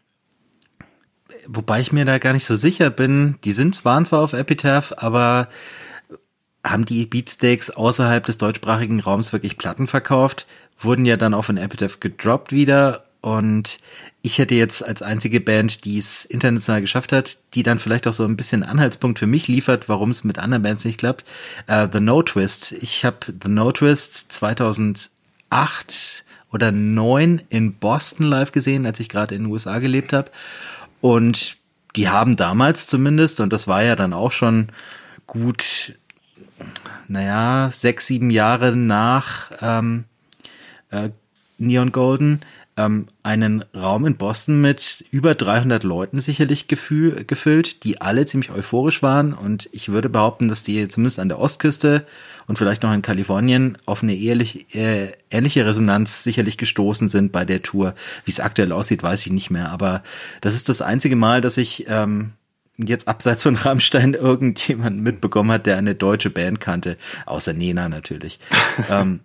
Wobei 1.47 1.81
ich 1.81 1.93
mir 1.93 2.05
da 2.05 2.19
gar 2.19 2.33
nicht 2.33 2.47
so 2.47 2.57
sicher 2.57 2.91
bin. 2.91 3.37
Die 3.45 3.53
sind, 3.53 3.85
waren 3.85 4.07
zwar 4.07 4.23
auf 4.23 4.33
Epitaph, 4.33 4.95
aber 4.97 5.49
haben 6.65 6.85
die 6.85 7.07
Beatsteaks 7.07 7.71
außerhalb 7.71 8.25
des 8.25 8.39
deutschsprachigen 8.39 9.01
Raums 9.01 9.33
wirklich 9.33 9.59
Platten 9.59 9.87
verkauft? 9.87 10.47
wurden 10.79 11.05
ja 11.05 11.17
dann 11.17 11.35
auch 11.35 11.45
von 11.45 11.57
Epitaph 11.57 12.01
gedroppt 12.01 12.53
wieder 12.53 13.05
und 13.21 13.81
ich 14.23 14.39
hätte 14.39 14.55
jetzt 14.55 14.85
als 14.85 15.03
einzige 15.03 15.41
Band, 15.41 15.85
die 15.85 15.99
es 15.99 16.25
international 16.25 16.81
geschafft 16.81 17.13
hat, 17.13 17.39
die 17.55 17.63
dann 17.63 17.79
vielleicht 17.79 18.07
auch 18.07 18.13
so 18.13 18.25
ein 18.25 18.37
bisschen 18.37 18.63
Anhaltspunkt 18.63 19.19
für 19.19 19.27
mich 19.27 19.49
liefert, 19.49 19.89
warum 19.89 20.11
es 20.11 20.25
mit 20.25 20.39
anderen 20.39 20.63
Bands 20.63 20.85
nicht 20.85 20.99
klappt, 20.99 21.25
uh, 21.69 21.89
The 21.93 22.01
No 22.01 22.23
Twist. 22.23 22.73
Ich 22.73 23.05
habe 23.05 23.19
The 23.27 23.49
No 23.49 23.73
Twist 23.73 24.33
2008 24.33 25.11
oder 26.53 26.73
9 26.73 27.43
in 27.49 27.75
Boston 27.75 28.27
live 28.27 28.53
gesehen, 28.53 28.87
als 28.87 29.01
ich 29.01 29.09
gerade 29.09 29.35
in 29.35 29.45
den 29.45 29.53
USA 29.53 29.81
gelebt 29.81 30.13
habe. 30.13 30.31
Und 31.01 31.57
die 31.97 32.09
haben 32.09 32.37
damals 32.37 32.87
zumindest, 32.87 33.41
und 33.41 33.53
das 33.53 33.67
war 33.67 33.83
ja 33.83 33.97
dann 33.97 34.13
auch 34.13 34.33
schon 34.33 34.69
gut, 35.27 35.95
naja, 37.09 37.71
sechs, 37.73 38.07
sieben 38.07 38.31
Jahre 38.31 38.75
nach 38.75 39.51
ähm, 39.61 40.05
äh, 40.91 41.11
Neon 41.59 41.93
Golden 41.93 42.41
ähm, 42.79 43.07
einen 43.23 43.65
Raum 43.75 44.07
in 44.07 44.17
Boston 44.17 44.61
mit 44.61 45.05
über 45.11 45.35
300 45.35 45.83
Leuten 45.83 46.21
sicherlich 46.21 46.69
gefühl, 46.69 47.25
gefüllt, 47.25 47.83
die 47.85 48.01
alle 48.01 48.25
ziemlich 48.25 48.51
euphorisch 48.51 49.03
waren 49.03 49.35
und 49.35 49.69
ich 49.73 49.91
würde 49.91 50.09
behaupten, 50.09 50.49
dass 50.49 50.63
die 50.63 50.89
zumindest 50.89 51.19
an 51.19 51.29
der 51.29 51.41
Ostküste 51.41 52.07
und 52.47 52.57
vielleicht 52.57 52.85
noch 52.85 52.93
in 52.93 53.03
Kalifornien 53.03 53.77
auf 53.85 54.03
eine 54.03 54.15
ehrlich, 54.17 54.75
äh, 54.75 55.09
ähnliche 55.31 55.67
Resonanz 55.67 56.23
sicherlich 56.23 56.57
gestoßen 56.57 57.09
sind 57.09 57.33
bei 57.33 57.45
der 57.45 57.63
Tour. 57.63 57.95
Wie 58.25 58.31
es 58.31 58.41
aktuell 58.41 58.73
aussieht, 58.73 59.03
weiß 59.03 59.27
ich 59.27 59.33
nicht 59.33 59.51
mehr, 59.51 59.71
aber 59.71 60.03
das 60.41 60.55
ist 60.55 60.69
das 60.69 60.81
einzige 60.81 61.17
Mal, 61.17 61.41
dass 61.41 61.57
ich 61.57 61.87
ähm, 61.89 62.33
jetzt 62.79 63.09
abseits 63.09 63.43
von 63.43 63.57
Rammstein 63.57 64.15
irgendjemand 64.15 65.03
mitbekommen 65.03 65.51
hat, 65.51 65.67
der 65.67 65.77
eine 65.77 65.95
deutsche 65.95 66.31
Band 66.31 66.61
kannte, 66.61 66.97
außer 67.27 67.53
Nena 67.53 67.89
natürlich. 67.89 68.39
ähm, 68.91 69.21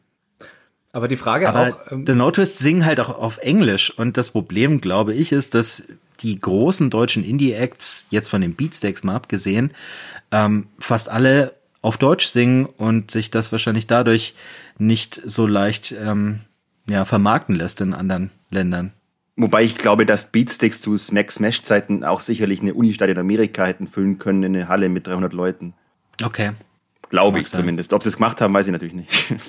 aber 0.91 1.07
die 1.07 1.17
Frage 1.17 1.49
Aber 1.49 1.69
auch. 1.69 1.91
Ähm, 1.91 2.05
The 2.05 2.13
Notice 2.13 2.59
singen 2.59 2.85
halt 2.85 2.99
auch 2.99 3.09
auf 3.09 3.39
Englisch 3.39 3.91
und 3.91 4.15
das 4.15 4.29
Problem, 4.29 4.79
glaube 4.79 5.13
ich, 5.13 5.31
ist, 5.31 5.55
dass 5.55 5.83
die 6.19 6.39
großen 6.39 6.89
deutschen 6.89 7.23
Indie-Acts, 7.23 8.05
jetzt 8.11 8.29
von 8.29 8.41
den 8.41 8.55
Beatsteaks 8.55 9.03
mal 9.03 9.15
abgesehen, 9.15 9.73
ähm, 10.31 10.67
fast 10.79 11.09
alle 11.09 11.55
auf 11.81 11.97
Deutsch 11.97 12.27
singen 12.27 12.65
und 12.65 13.11
sich 13.11 13.31
das 13.31 13.51
wahrscheinlich 13.51 13.87
dadurch 13.87 14.35
nicht 14.77 15.19
so 15.25 15.47
leicht 15.47 15.93
ähm, 15.99 16.41
ja, 16.89 17.05
vermarkten 17.05 17.55
lässt 17.55 17.81
in 17.81 17.93
anderen 17.93 18.29
Ländern. 18.51 18.93
Wobei 19.35 19.63
ich 19.63 19.75
glaube, 19.75 20.05
dass 20.05 20.31
Beatsticks 20.31 20.79
zu 20.79 20.97
Smack 20.97 21.31
Smash 21.31 21.63
Zeiten 21.63 22.03
auch 22.03 22.21
sicherlich 22.21 22.61
eine 22.61 22.73
Unistadt 22.73 23.09
in 23.09 23.17
Amerika 23.17 23.65
hätten 23.65 23.87
füllen 23.87 24.19
können 24.19 24.43
in 24.43 24.55
eine 24.55 24.67
Halle 24.67 24.89
mit 24.89 25.07
300 25.07 25.33
Leuten. 25.33 25.73
Okay. 26.23 26.51
Glaube 27.09 27.39
ich 27.39 27.49
sein. 27.49 27.61
zumindest. 27.61 27.93
Ob 27.93 28.03
sie 28.03 28.09
es 28.09 28.17
gemacht 28.17 28.41
haben, 28.41 28.53
weiß 28.53 28.67
ich 28.67 28.71
natürlich 28.71 28.95
nicht. 28.95 29.35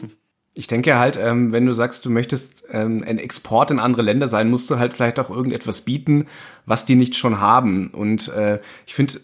Ich 0.56 0.68
denke 0.68 0.96
halt, 0.98 1.18
ähm, 1.20 1.50
wenn 1.50 1.66
du 1.66 1.72
sagst, 1.72 2.04
du 2.04 2.10
möchtest 2.10 2.62
ähm, 2.70 3.02
ein 3.04 3.18
Export 3.18 3.72
in 3.72 3.80
andere 3.80 4.02
Länder 4.02 4.28
sein, 4.28 4.50
musst 4.50 4.70
du 4.70 4.78
halt 4.78 4.94
vielleicht 4.94 5.18
auch 5.18 5.28
irgendetwas 5.28 5.80
bieten, 5.80 6.28
was 6.64 6.84
die 6.84 6.94
nicht 6.94 7.16
schon 7.16 7.40
haben. 7.40 7.90
Und 7.90 8.28
äh, 8.28 8.60
ich 8.86 8.94
finde, 8.94 9.18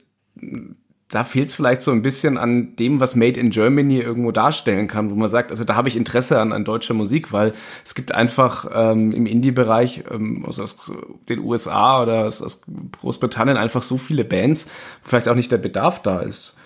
da 1.10 1.24
fehlt 1.24 1.48
es 1.48 1.56
vielleicht 1.56 1.82
so 1.82 1.90
ein 1.90 2.02
bisschen 2.02 2.38
an 2.38 2.76
dem, 2.76 3.00
was 3.00 3.16
Made 3.16 3.38
in 3.38 3.50
Germany 3.50 3.98
irgendwo 3.98 4.30
darstellen 4.30 4.86
kann, 4.86 5.10
wo 5.10 5.16
man 5.16 5.28
sagt, 5.28 5.50
also 5.50 5.64
da 5.64 5.74
habe 5.74 5.88
ich 5.88 5.96
Interesse 5.96 6.40
an, 6.40 6.52
an 6.52 6.64
deutscher 6.64 6.94
Musik, 6.94 7.32
weil 7.32 7.52
es 7.84 7.96
gibt 7.96 8.14
einfach 8.14 8.70
ähm, 8.72 9.10
im 9.12 9.26
Indie-Bereich 9.26 10.04
ähm, 10.10 10.44
aus, 10.46 10.60
aus 10.60 10.92
den 11.28 11.40
USA 11.40 12.02
oder 12.02 12.26
aus, 12.26 12.40
aus 12.40 12.62
Großbritannien 13.00 13.56
einfach 13.56 13.82
so 13.82 13.98
viele 13.98 14.24
Bands, 14.24 14.66
wo 15.02 15.08
vielleicht 15.08 15.28
auch 15.28 15.34
nicht 15.34 15.50
der 15.50 15.58
Bedarf 15.58 16.00
da 16.00 16.20
ist. 16.20 16.56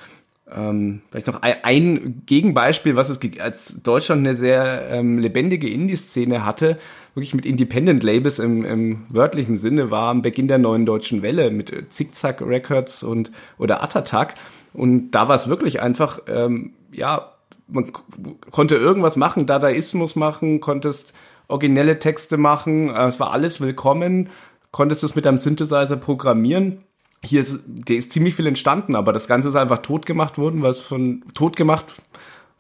Ähm, 0.55 1.01
vielleicht 1.11 1.27
noch 1.27 1.41
ein, 1.41 1.57
ein, 1.63 2.23
Gegenbeispiel, 2.27 2.97
was 2.97 3.09
es 3.09 3.19
als 3.41 3.83
Deutschland 3.83 4.21
eine 4.21 4.35
sehr 4.35 4.89
ähm, 4.91 5.19
lebendige 5.19 5.71
Indie-Szene 5.71 6.45
hatte, 6.45 6.79
wirklich 7.15 7.35
mit 7.35 7.47
Independent-Labels 7.47 8.39
im, 8.39 8.65
im 8.65 9.07
wörtlichen 9.09 9.57
Sinne, 9.57 9.91
war 9.91 10.09
am 10.11 10.23
Beginn 10.23 10.49
der 10.49 10.59
neuen 10.59 10.87
deutschen 10.87 11.23
Welle 11.23 11.51
mit 11.51 11.73
äh, 11.73 11.89
Zickzack 11.89 12.41
Records 12.43 13.03
und 13.03 13.31
oder 13.59 13.83
Attatak. 13.83 14.35
Und 14.73 15.13
da 15.13 15.29
war 15.29 15.35
es 15.35 15.49
wirklich 15.49 15.81
einfach, 15.81 16.21
ähm, 16.27 16.73
ja, 16.93 17.33
man 17.69 17.93
konnte 18.51 18.77
irgendwas 18.77 19.17
machen, 19.17 19.47
Dadaismus 19.47 20.17
machen, 20.17 20.61
konntest 20.61 21.13
originelle 21.49 21.99
Texte 21.99 22.37
machen, 22.37 22.91
äh, 22.91 23.07
es 23.07 23.21
war 23.21 23.31
alles 23.31 23.61
willkommen, 23.61 24.31
konntest 24.73 25.05
es 25.05 25.15
mit 25.15 25.27
einem 25.27 25.39
Synthesizer 25.39 25.97
programmieren 25.97 26.79
hier 27.25 27.41
ist, 27.41 27.61
der 27.67 27.97
ist 27.97 28.13
ziemlich 28.13 28.35
viel 28.35 28.47
entstanden, 28.47 28.95
aber 28.95 29.13
das 29.13 29.27
Ganze 29.27 29.49
ist 29.49 29.57
einfach 29.57 29.79
tot 29.79 30.07
gemacht 30.07 30.39
worden, 30.39 30.63
was 30.63 30.81
von 30.81 31.25
tot 31.35 31.57
gemacht 31.57 31.87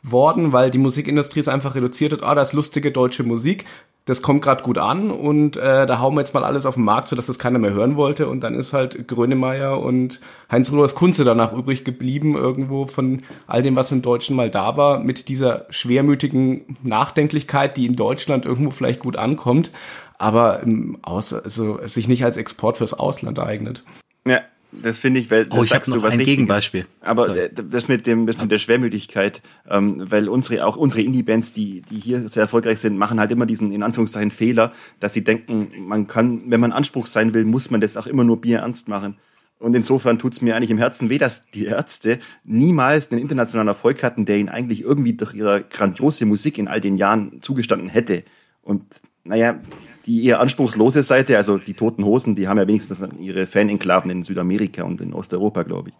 worden, 0.04 0.52
weil 0.52 0.70
die 0.70 0.78
Musikindustrie 0.78 1.40
es 1.40 1.48
einfach 1.48 1.74
reduziert 1.74 2.12
hat, 2.12 2.22
ah, 2.22 2.34
das 2.34 2.52
lustige 2.52 2.92
deutsche 2.92 3.24
Musik, 3.24 3.64
das 4.04 4.20
kommt 4.20 4.42
gerade 4.42 4.62
gut 4.62 4.76
an 4.76 5.10
und 5.10 5.56
äh, 5.56 5.86
da 5.86 5.98
hauen 5.98 6.14
wir 6.14 6.20
jetzt 6.20 6.34
mal 6.34 6.44
alles 6.44 6.66
auf 6.66 6.74
den 6.74 6.84
Markt, 6.84 7.08
sodass 7.08 7.24
das 7.26 7.38
keiner 7.38 7.58
mehr 7.58 7.72
hören 7.72 7.96
wollte. 7.96 8.28
Und 8.28 8.40
dann 8.40 8.54
ist 8.54 8.74
halt 8.74 9.08
Grönemeyer 9.08 9.80
und 9.80 10.20
Heinz-Rudolf 10.52 10.94
Kunze 10.94 11.24
danach 11.24 11.54
übrig 11.54 11.84
geblieben, 11.84 12.36
irgendwo 12.36 12.84
von 12.84 13.22
all 13.46 13.62
dem, 13.62 13.76
was 13.76 13.92
im 13.92 14.02
Deutschen 14.02 14.36
mal 14.36 14.50
da 14.50 14.76
war, 14.76 14.98
mit 14.98 15.28
dieser 15.30 15.64
schwermütigen 15.70 16.76
Nachdenklichkeit, 16.82 17.78
die 17.78 17.86
in 17.86 17.96
Deutschland 17.96 18.44
irgendwo 18.44 18.70
vielleicht 18.70 19.00
gut 19.00 19.16
ankommt, 19.16 19.70
aber 20.18 20.62
ähm, 20.62 20.98
aus, 21.00 21.32
also, 21.32 21.78
sich 21.86 22.06
nicht 22.06 22.26
als 22.26 22.36
Export 22.36 22.76
fürs 22.76 22.92
Ausland 22.92 23.38
eignet. 23.38 23.84
Ja, 24.28 24.40
Das 24.82 25.00
finde 25.00 25.20
ich, 25.20 25.30
weil 25.30 25.46
das 25.46 25.58
Oh, 25.58 25.62
ich 25.62 25.70
sagst 25.70 25.88
du 25.88 25.96
noch 25.96 26.02
was 26.02 26.12
ein 26.12 26.18
Richtiges. 26.18 26.36
Gegenbeispiel. 26.36 26.86
Aber 27.00 27.28
Sorry. 27.28 27.40
äh, 27.40 27.50
das 27.52 27.88
mit 27.88 28.06
dem, 28.06 28.26
das 28.26 28.40
mit 28.40 28.50
der 28.50 28.58
Schwermütigkeit, 28.58 29.42
ähm, 29.68 30.04
weil 30.10 30.28
unsere, 30.28 30.66
auch 30.66 30.76
unsere 30.76 31.02
Indie-Bands, 31.02 31.52
die, 31.52 31.82
die 31.82 31.98
hier 31.98 32.28
sehr 32.28 32.42
erfolgreich 32.42 32.80
sind, 32.80 32.98
machen 32.98 33.20
halt 33.20 33.30
immer 33.32 33.46
diesen, 33.46 33.72
in 33.72 33.82
Anführungszeichen, 33.82 34.30
Fehler, 34.30 34.72
dass 35.00 35.14
sie 35.14 35.24
denken, 35.24 35.68
man 35.86 36.06
kann, 36.06 36.42
wenn 36.48 36.60
man 36.60 36.72
Anspruch 36.72 37.06
sein 37.06 37.34
will, 37.34 37.44
muss 37.44 37.70
man 37.70 37.80
das 37.80 37.96
auch 37.96 38.06
immer 38.06 38.24
nur 38.24 38.40
Bier 38.40 38.58
ernst 38.58 38.88
machen. 38.88 39.16
Und 39.58 39.74
insofern 39.74 40.18
tut's 40.18 40.42
mir 40.42 40.56
eigentlich 40.56 40.70
im 40.70 40.78
Herzen 40.78 41.08
weh, 41.08 41.16
dass 41.18 41.46
die 41.50 41.64
Ärzte 41.64 42.18
niemals 42.44 43.10
einen 43.10 43.20
internationalen 43.20 43.68
Erfolg 43.68 44.02
hatten, 44.02 44.26
der 44.26 44.36
ihnen 44.36 44.48
eigentlich 44.48 44.82
irgendwie 44.82 45.14
durch 45.14 45.32
ihre 45.32 45.62
grandiose 45.62 46.26
Musik 46.26 46.58
in 46.58 46.68
all 46.68 46.80
den 46.80 46.96
Jahren 46.96 47.40
zugestanden 47.40 47.88
hätte. 47.88 48.24
Und 48.62 48.82
naja, 49.24 49.58
die 50.06 50.24
eher 50.24 50.40
anspruchslose 50.40 51.02
Seite, 51.02 51.36
also 51.36 51.58
die 51.58 51.74
Toten 51.74 52.04
Hosen, 52.04 52.34
die 52.34 52.48
haben 52.48 52.58
ja 52.58 52.66
wenigstens 52.66 53.02
ihre 53.20 53.46
Fan-Enklaven 53.46 54.10
in 54.10 54.22
Südamerika 54.22 54.82
und 54.84 55.00
in 55.00 55.14
Osteuropa, 55.14 55.62
glaube 55.62 55.90
ich. 55.90 55.94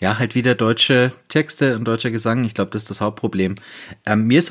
Ja, 0.00 0.18
halt 0.18 0.34
wieder 0.34 0.54
deutsche 0.54 1.12
Texte 1.28 1.76
und 1.76 1.84
deutscher 1.84 2.10
Gesang. 2.10 2.44
Ich 2.44 2.54
glaube, 2.54 2.70
das 2.70 2.82
ist 2.82 2.90
das 2.90 3.00
Hauptproblem. 3.00 3.54
Ähm, 4.06 4.26
mir 4.26 4.38
ist 4.38 4.50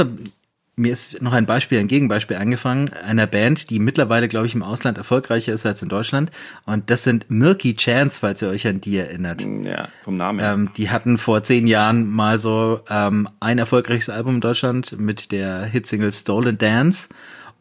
mir 0.75 0.91
ist 0.91 1.21
noch 1.21 1.34
ein 1.34 1.45
Beispiel, 1.45 1.80
ein 1.80 1.88
Gegenbeispiel 1.88 2.38
angefangen, 2.38 2.89
einer 3.07 3.27
Band, 3.27 3.69
die 3.69 3.80
mittlerweile, 3.80 4.27
glaube 4.27 4.47
ich, 4.47 4.55
im 4.55 4.63
Ausland 4.63 4.97
erfolgreicher 4.97 5.53
ist 5.53 5.65
als 5.65 5.84
in 5.84 5.89
Deutschland. 5.89 6.31
Und 6.65 6.89
das 6.89 7.03
sind 7.03 7.30
Milky 7.30 7.75
Chance, 7.75 8.19
falls 8.21 8.41
ihr 8.41 8.49
euch 8.49 8.67
an 8.67 8.81
die 8.81 8.97
erinnert. 8.97 9.45
Ja, 9.63 9.89
vom 10.03 10.17
Namen. 10.17 10.39
Ähm, 10.41 10.71
die 10.75 10.89
hatten 10.89 11.19
vor 11.19 11.43
zehn 11.43 11.67
Jahren 11.67 12.09
mal 12.09 12.39
so 12.39 12.80
ähm, 12.89 13.27
ein 13.39 13.59
erfolgreiches 13.59 14.09
Album 14.09 14.35
in 14.35 14.41
Deutschland 14.41 14.99
mit 14.99 15.31
der 15.31 15.63
Hitsingle 15.65 16.11
Stolen 16.11 16.57
Dance. 16.57 17.09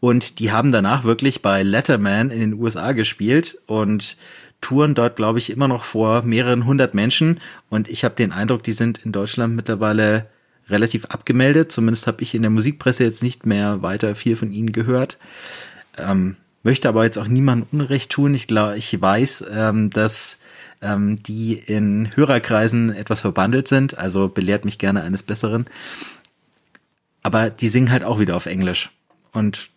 Und 0.02 0.40
die 0.40 0.50
haben 0.50 0.72
danach 0.72 1.04
wirklich 1.04 1.42
bei 1.42 1.62
Letterman 1.62 2.32
in 2.32 2.40
den 2.40 2.54
USA 2.54 2.90
gespielt 2.90 3.56
und 3.66 4.16
touren 4.60 4.96
dort, 4.96 5.14
glaube 5.14 5.38
ich, 5.38 5.48
immer 5.48 5.68
noch 5.68 5.84
vor 5.84 6.22
mehreren 6.22 6.66
hundert 6.66 6.92
Menschen. 6.92 7.38
Und 7.70 7.86
ich 7.86 8.02
habe 8.02 8.16
den 8.16 8.32
Eindruck, 8.32 8.64
die 8.64 8.72
sind 8.72 8.98
in 9.04 9.12
Deutschland 9.12 9.54
mittlerweile 9.54 10.26
relativ 10.68 11.04
abgemeldet. 11.04 11.70
Zumindest 11.70 12.08
habe 12.08 12.20
ich 12.20 12.34
in 12.34 12.42
der 12.42 12.50
Musikpresse 12.50 13.04
jetzt 13.04 13.22
nicht 13.22 13.46
mehr 13.46 13.80
weiter 13.82 14.16
viel 14.16 14.34
von 14.34 14.50
ihnen 14.50 14.72
gehört. 14.72 15.18
Ähm, 15.96 16.34
möchte 16.64 16.88
aber 16.88 17.04
jetzt 17.04 17.18
auch 17.18 17.28
niemandem 17.28 17.68
Unrecht 17.70 18.10
tun. 18.10 18.34
Ich 18.34 18.48
glaube, 18.48 18.76
ich 18.78 19.00
weiß, 19.00 19.44
ähm, 19.52 19.90
dass 19.90 20.38
ähm, 20.80 21.14
die 21.22 21.52
in 21.52 22.10
Hörerkreisen 22.16 22.92
etwas 22.92 23.20
verbandelt 23.20 23.68
sind. 23.68 23.98
Also 23.98 24.26
belehrt 24.26 24.64
mich 24.64 24.78
gerne 24.78 25.04
eines 25.04 25.22
Besseren. 25.22 25.66
Aber 27.22 27.50
die 27.50 27.68
singen 27.68 27.92
halt 27.92 28.02
auch 28.02 28.18
wieder 28.18 28.34
auf 28.34 28.46
Englisch. 28.46 28.90
Und 29.30 29.70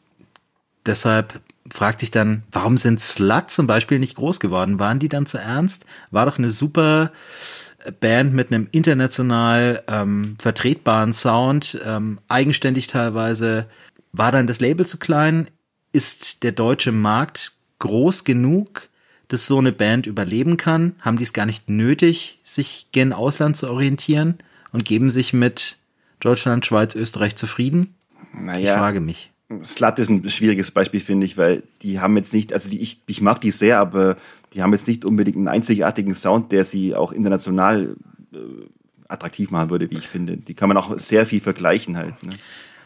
deshalb 0.85 1.41
fragt 1.71 1.99
sich 2.01 2.11
dann, 2.11 2.43
warum 2.51 2.77
sind 2.77 2.99
Slut 2.99 3.49
zum 3.49 3.67
Beispiel 3.67 3.99
nicht 3.99 4.15
groß 4.15 4.39
geworden? 4.39 4.79
Waren 4.79 4.99
die 4.99 5.09
dann 5.09 5.25
zu 5.25 5.37
ernst? 5.37 5.85
War 6.11 6.25
doch 6.25 6.37
eine 6.37 6.49
super 6.49 7.11
Band 7.99 8.33
mit 8.33 8.51
einem 8.51 8.67
international 8.71 9.83
ähm, 9.87 10.35
vertretbaren 10.39 11.13
Sound, 11.13 11.79
ähm, 11.85 12.19
eigenständig 12.27 12.87
teilweise. 12.87 13.67
War 14.11 14.31
dann 14.31 14.47
das 14.47 14.59
Label 14.59 14.85
zu 14.85 14.97
klein? 14.97 15.47
Ist 15.91 16.43
der 16.43 16.51
deutsche 16.51 16.91
Markt 16.91 17.53
groß 17.79 18.23
genug, 18.23 18.89
dass 19.27 19.47
so 19.47 19.59
eine 19.59 19.71
Band 19.71 20.07
überleben 20.07 20.57
kann? 20.57 20.95
Haben 21.01 21.17
die 21.17 21.23
es 21.23 21.33
gar 21.33 21.45
nicht 21.45 21.69
nötig, 21.69 22.39
sich 22.43 22.87
gen 22.91 23.13
Ausland 23.13 23.57
zu 23.57 23.69
orientieren 23.69 24.37
und 24.71 24.85
geben 24.85 25.09
sich 25.09 25.33
mit 25.33 25.77
Deutschland, 26.19 26.65
Schweiz, 26.65 26.95
Österreich 26.95 27.35
zufrieden? 27.35 27.95
Ich 28.33 28.39
naja, 28.39 28.77
frage 28.77 28.99
mich. 28.99 29.31
Slut 29.61 29.99
ist 29.99 30.09
ein 30.09 30.27
schwieriges 30.29 30.71
Beispiel, 30.71 31.01
finde 31.01 31.25
ich, 31.25 31.37
weil 31.37 31.63
die 31.83 31.99
haben 31.99 32.17
jetzt 32.17 32.33
nicht, 32.33 32.51
also 32.51 32.69
die, 32.69 32.81
ich, 32.81 33.01
ich 33.05 33.21
mag 33.21 33.39
die 33.41 33.51
sehr, 33.51 33.79
aber 33.79 34.17
die 34.53 34.63
haben 34.63 34.73
jetzt 34.73 34.87
nicht 34.87 35.05
unbedingt 35.05 35.37
einen 35.37 35.47
einzigartigen 35.47 36.15
Sound, 36.15 36.51
der 36.51 36.63
sie 36.63 36.95
auch 36.95 37.11
international 37.11 37.95
äh, 38.33 38.37
attraktiv 39.07 39.51
machen 39.51 39.69
würde, 39.69 39.89
wie 39.91 39.97
ich 39.97 40.07
finde. 40.07 40.37
Die 40.37 40.55
kann 40.55 40.67
man 40.67 40.77
auch 40.77 40.97
sehr 40.97 41.25
viel 41.25 41.41
vergleichen 41.41 41.95
halt. 41.95 42.21
Ne? 42.23 42.33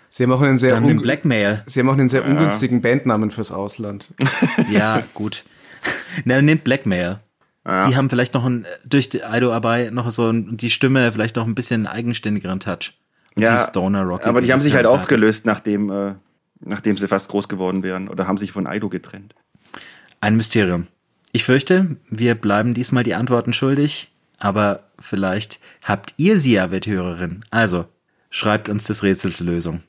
Sie 0.10 0.23
haben 0.23 0.31
auch 0.31 0.41
einen 0.41 0.57
sehr, 0.57 0.76
den 0.76 0.98
un 0.98 1.02
Blackmail. 1.02 1.64
Sie 1.65 1.80
haben 1.80 1.90
auch 1.90 1.94
einen 1.94 2.10
sehr 2.10 2.26
ungünstigen 2.26 2.81
Bandnamen 2.81 3.31
fürs 3.31 3.52
Ausland. 3.52 4.10
Ja, 4.72 5.03
gut. 5.14 5.45
Na, 6.26 6.41
nehmt 6.41 6.64
Blackmail. 6.64 7.19
Die 7.65 7.95
haben 7.95 8.10
vielleicht 8.10 8.34
noch 8.34 8.45
ein, 8.45 8.65
durch 8.84 9.10
die 9.10 9.22
Ido 9.31 9.53
Abai 9.53 9.91
noch 9.91 10.10
so 10.10 10.30
ein, 10.30 10.57
die 10.57 10.72
Stimme 10.72 11.11
vielleicht 11.11 11.36
noch 11.36 11.45
ein 11.45 11.53
bisschen 11.53 11.86
eigenständigeren 11.86 12.60
Touch. 12.60 12.94
Und 13.36 13.44
die 13.44 13.60
Stoner 13.60 14.03
Rock. 14.03 14.26
aber 14.26 14.41
die 14.41 14.52
haben 14.52 14.60
sich 14.60 14.73
halt 14.73 14.88
aufgelöst, 14.88 15.45
nachdem, 15.45 15.91
äh, 15.91 16.15
nachdem 16.60 16.98
sie 16.98 17.07
fast 17.07 17.30
groß 17.30 17.48
geworden 17.48 17.84
wären 17.84 18.10
oder 18.10 18.27
haben 18.27 18.38
sich 18.38 18.52
von 18.52 18.68
Aido 18.68 18.90
getrennt. 18.90 19.36
Ein 20.22 20.36
Mysterium. 20.36 20.88
Ich 21.31 21.44
fürchte, 21.44 21.98
wir 22.10 22.36
bleiben 22.36 22.73
diesmal 22.73 23.03
die 23.03 23.15
Antworten 23.15 23.53
schuldig, 23.53 24.11
aber 24.40 24.84
vielleicht 24.99 25.60
habt 25.84 26.14
ihr 26.18 26.40
sie 26.40 26.53
ja, 26.53 26.72
Wetthörerin. 26.72 27.45
Also, 27.52 27.86
schreibt 28.30 28.69
uns 28.69 28.86
des 28.86 29.03
Rätsels 29.03 29.40
Lösung. 29.40 29.84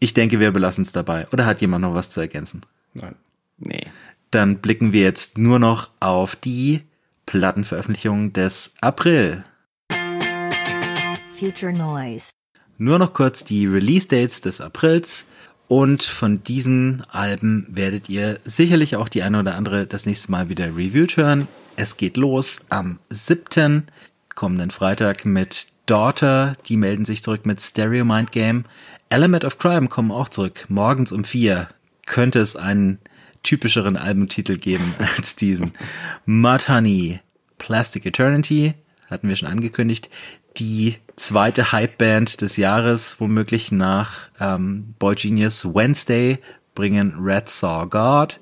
Ich 0.00 0.14
denke, 0.14 0.40
wir 0.40 0.50
belassen 0.52 0.82
es 0.82 0.92
dabei. 0.92 1.26
Oder 1.32 1.46
hat 1.46 1.60
jemand 1.60 1.82
noch 1.82 1.94
was 1.94 2.10
zu 2.10 2.20
ergänzen? 2.20 2.62
Nein. 2.94 3.14
Nee. 3.58 3.86
Dann 4.30 4.58
blicken 4.58 4.92
wir 4.92 5.02
jetzt 5.02 5.38
nur 5.38 5.58
noch 5.58 5.90
auf 6.00 6.36
die 6.36 6.82
Plattenveröffentlichung 7.26 8.32
des 8.32 8.74
April. 8.80 9.44
Future 11.38 11.72
Noise. 11.72 12.32
Nur 12.78 12.98
noch 12.98 13.12
kurz 13.12 13.44
die 13.44 13.66
Release-Dates 13.66 14.40
des 14.40 14.60
Aprils. 14.60 15.26
Und 15.68 16.02
von 16.04 16.44
diesen 16.44 17.02
Alben 17.10 17.66
werdet 17.68 18.08
ihr 18.08 18.38
sicherlich 18.44 18.96
auch 18.96 19.08
die 19.08 19.22
eine 19.22 19.40
oder 19.40 19.56
andere 19.56 19.86
das 19.86 20.06
nächste 20.06 20.30
Mal 20.30 20.48
wieder 20.48 20.66
reviewed 20.76 21.16
hören. 21.16 21.48
Es 21.74 21.96
geht 21.96 22.16
los 22.16 22.60
am 22.68 23.00
7. 23.10 23.86
kommenden 24.34 24.70
Freitag 24.70 25.24
mit 25.24 25.68
Daughter. 25.86 26.54
Die 26.66 26.76
melden 26.76 27.04
sich 27.04 27.22
zurück 27.22 27.46
mit 27.46 27.60
Stereo 27.60 28.04
Mind 28.04 28.30
Game. 28.30 28.64
Element 29.08 29.44
of 29.44 29.58
Crime 29.58 29.88
kommen 29.88 30.12
auch 30.12 30.28
zurück. 30.28 30.66
Morgens 30.68 31.10
um 31.10 31.24
4 31.24 31.68
könnte 32.06 32.40
es 32.40 32.54
einen 32.54 32.98
typischeren 33.42 33.96
Albumtitel 33.96 34.58
geben 34.58 34.94
als 35.16 35.34
diesen. 35.34 35.72
Mud 36.26 36.68
Honey, 36.68 37.20
Plastic 37.58 38.06
Eternity, 38.06 38.74
hatten 39.08 39.28
wir 39.28 39.36
schon 39.36 39.48
angekündigt. 39.48 40.10
Die 40.58 40.96
zweite 41.16 41.72
Hype-Band 41.72 42.40
des 42.40 42.56
Jahres, 42.56 43.20
womöglich 43.20 43.72
nach 43.72 44.12
ähm, 44.40 44.94
Boy 44.98 45.14
Genius 45.14 45.66
Wednesday, 45.66 46.38
bringen 46.74 47.14
Red 47.18 47.50
Saw 47.50 47.86
God. 47.86 48.40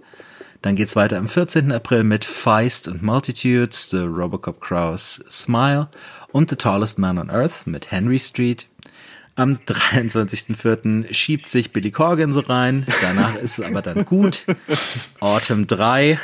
Dann 0.62 0.77
geht's 0.77 0.95
weiter 0.95 1.19
am 1.19 1.28
14. 1.28 1.73
April 1.73 2.05
mit 2.05 2.24
Feist 2.24 2.86
und 2.86 3.03
Multitudes, 3.03 3.91
The 3.91 3.99
Robocop 3.99 4.61
Crows 4.61 5.24
Smile 5.28 5.89
und 6.31 6.51
The 6.51 6.57
Tallest 6.57 6.99
Man 6.99 7.19
on 7.19 7.31
Earth 7.31 7.66
mit 7.66 7.91
Henry 7.91 8.20
Street. 8.20 8.69
Am 9.35 9.59
23.04. 9.66 11.12
schiebt 11.12 11.49
sich 11.49 11.73
Billy 11.73 11.91
Corgan 11.91 12.32
so 12.32 12.41
rein. 12.41 12.86
Danach 13.03 13.35
ist 13.35 13.59
es 13.59 13.65
aber 13.65 13.82
dann 13.82 14.05
gut. 14.05 14.47
Autumn 15.19 15.66
3. 15.66 16.20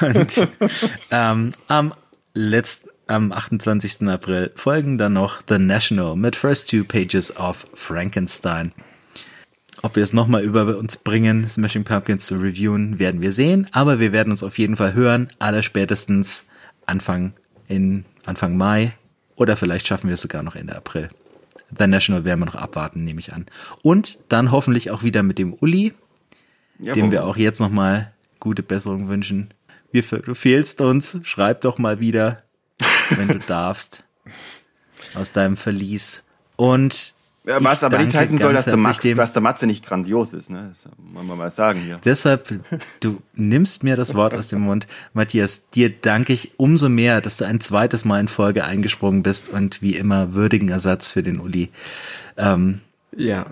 Und 0.00 0.48
ähm, 1.10 1.52
am 1.68 1.92
letzten, 2.32 2.88
am 3.08 3.32
28. 3.32 4.06
April 4.08 4.52
folgen 4.54 4.98
dann 4.98 5.14
noch 5.14 5.42
The 5.48 5.58
National 5.58 6.16
mit 6.16 6.36
First 6.36 6.70
Two 6.70 6.84
Pages 6.84 7.36
of 7.36 7.66
Frankenstein. 7.74 8.72
Ob 9.82 9.96
wir 9.96 10.02
es 10.02 10.12
nochmal 10.12 10.42
über 10.42 10.76
uns 10.76 10.96
bringen, 10.96 11.48
Smashing 11.48 11.84
Pumpkins 11.84 12.26
zu 12.26 12.36
reviewen, 12.36 12.98
werden 12.98 13.20
wir 13.20 13.32
sehen. 13.32 13.68
Aber 13.72 14.00
wir 14.00 14.12
werden 14.12 14.30
uns 14.30 14.42
auf 14.42 14.58
jeden 14.58 14.76
Fall 14.76 14.94
hören. 14.94 15.28
Aller 15.38 15.62
spätestens 15.62 16.46
Anfang 16.86 17.32
in 17.68 18.04
Anfang 18.26 18.56
Mai. 18.56 18.92
Oder 19.36 19.56
vielleicht 19.56 19.86
schaffen 19.86 20.08
wir 20.08 20.14
es 20.14 20.22
sogar 20.22 20.42
noch 20.42 20.56
Ende 20.56 20.76
April. 20.76 21.08
The 21.78 21.86
National 21.86 22.24
werden 22.24 22.40
wir 22.40 22.46
noch 22.46 22.54
abwarten, 22.56 23.04
nehme 23.04 23.20
ich 23.20 23.32
an. 23.32 23.46
Und 23.82 24.18
dann 24.28 24.50
hoffentlich 24.50 24.90
auch 24.90 25.02
wieder 25.02 25.22
mit 25.22 25.38
dem 25.38 25.52
Uli, 25.52 25.94
dem 26.78 27.10
wir 27.10 27.24
auch 27.24 27.36
jetzt 27.36 27.60
nochmal 27.60 28.12
gute 28.40 28.62
Besserung 28.62 29.08
wünschen. 29.08 29.54
Wir, 29.92 30.02
du 30.02 30.34
fehlst 30.34 30.80
uns. 30.80 31.18
Schreib 31.22 31.60
doch 31.60 31.78
mal 31.78 32.00
wieder, 32.00 32.42
wenn 33.16 33.28
du 33.28 33.38
darfst, 33.38 34.02
aus 35.14 35.32
deinem 35.32 35.56
Verlies. 35.56 36.22
Und 36.56 37.14
Ja, 37.46 37.62
was 37.64 37.82
aber 37.84 37.98
nicht 37.98 38.14
heißen 38.14 38.36
soll, 38.38 38.52
dass 38.52 38.66
der, 38.66 38.76
Max, 38.76 38.98
dem- 38.98 39.16
dass 39.16 39.32
der 39.32 39.40
Matze 39.42 39.66
nicht 39.66 39.86
grandios 39.86 40.34
ist. 40.34 40.50
Ne? 40.50 40.74
Das 40.82 40.92
muss 40.98 41.24
man 41.24 41.38
mal 41.38 41.50
sagen 41.50 41.80
hier. 41.80 41.98
Deshalb, 42.04 42.60
du 43.00 43.22
nimmst 43.34 43.82
mir 43.84 43.96
das 43.96 44.14
Wort 44.14 44.34
aus 44.34 44.48
dem 44.48 44.60
Mund. 44.60 44.86
Matthias, 45.14 45.68
dir 45.70 45.88
danke 45.90 46.32
ich 46.34 46.52
umso 46.58 46.88
mehr, 46.88 47.20
dass 47.22 47.38
du 47.38 47.46
ein 47.46 47.60
zweites 47.60 48.04
Mal 48.04 48.20
in 48.20 48.28
Folge 48.28 48.64
eingesprungen 48.64 49.22
bist 49.22 49.48
und 49.48 49.80
wie 49.80 49.96
immer 49.96 50.34
würdigen 50.34 50.68
Ersatz 50.68 51.10
für 51.12 51.22
den 51.22 51.40
Uli. 51.40 51.70
Ähm, 52.36 52.80
Ja, 53.16 53.46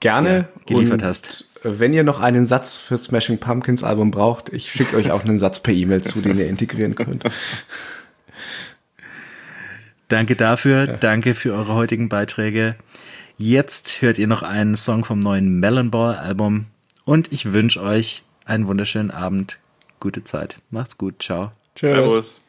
gerne. 0.00 0.36
Ja, 0.36 0.48
geliefert 0.66 1.02
Und 1.02 1.04
hast. 1.04 1.44
Wenn 1.64 1.92
ihr 1.92 2.02
noch 2.04 2.20
einen 2.20 2.46
Satz 2.46 2.78
für 2.78 2.96
Smashing 2.98 3.38
Pumpkins 3.38 3.84
Album 3.84 4.10
braucht, 4.10 4.48
ich 4.52 4.70
schicke 4.72 4.96
euch 4.96 5.10
auch 5.12 5.24
einen 5.24 5.38
Satz 5.38 5.60
per 5.60 5.72
E-Mail 5.74 6.02
zu, 6.02 6.20
den 6.22 6.38
ihr 6.38 6.48
integrieren 6.48 6.94
könnt. 6.96 7.22
Danke 10.12 10.36
dafür, 10.36 10.86
danke 10.86 11.34
für 11.34 11.54
eure 11.54 11.74
heutigen 11.74 12.08
Beiträge. 12.08 12.76
Jetzt 13.38 14.02
hört 14.02 14.18
ihr 14.18 14.26
noch 14.26 14.42
einen 14.42 14.76
Song 14.76 15.04
vom 15.04 15.20
neuen 15.20 15.58
Melon 15.58 15.90
Ball 15.90 16.16
Album 16.16 16.66
und 17.04 17.32
ich 17.32 17.52
wünsche 17.52 17.80
euch 17.80 18.22
einen 18.44 18.66
wunderschönen 18.66 19.10
Abend, 19.10 19.58
gute 20.00 20.22
Zeit. 20.22 20.58
Macht's 20.70 20.98
gut, 20.98 21.22
ciao. 21.22 21.52
Tschüss. 21.74 21.90
Servus. 21.90 22.40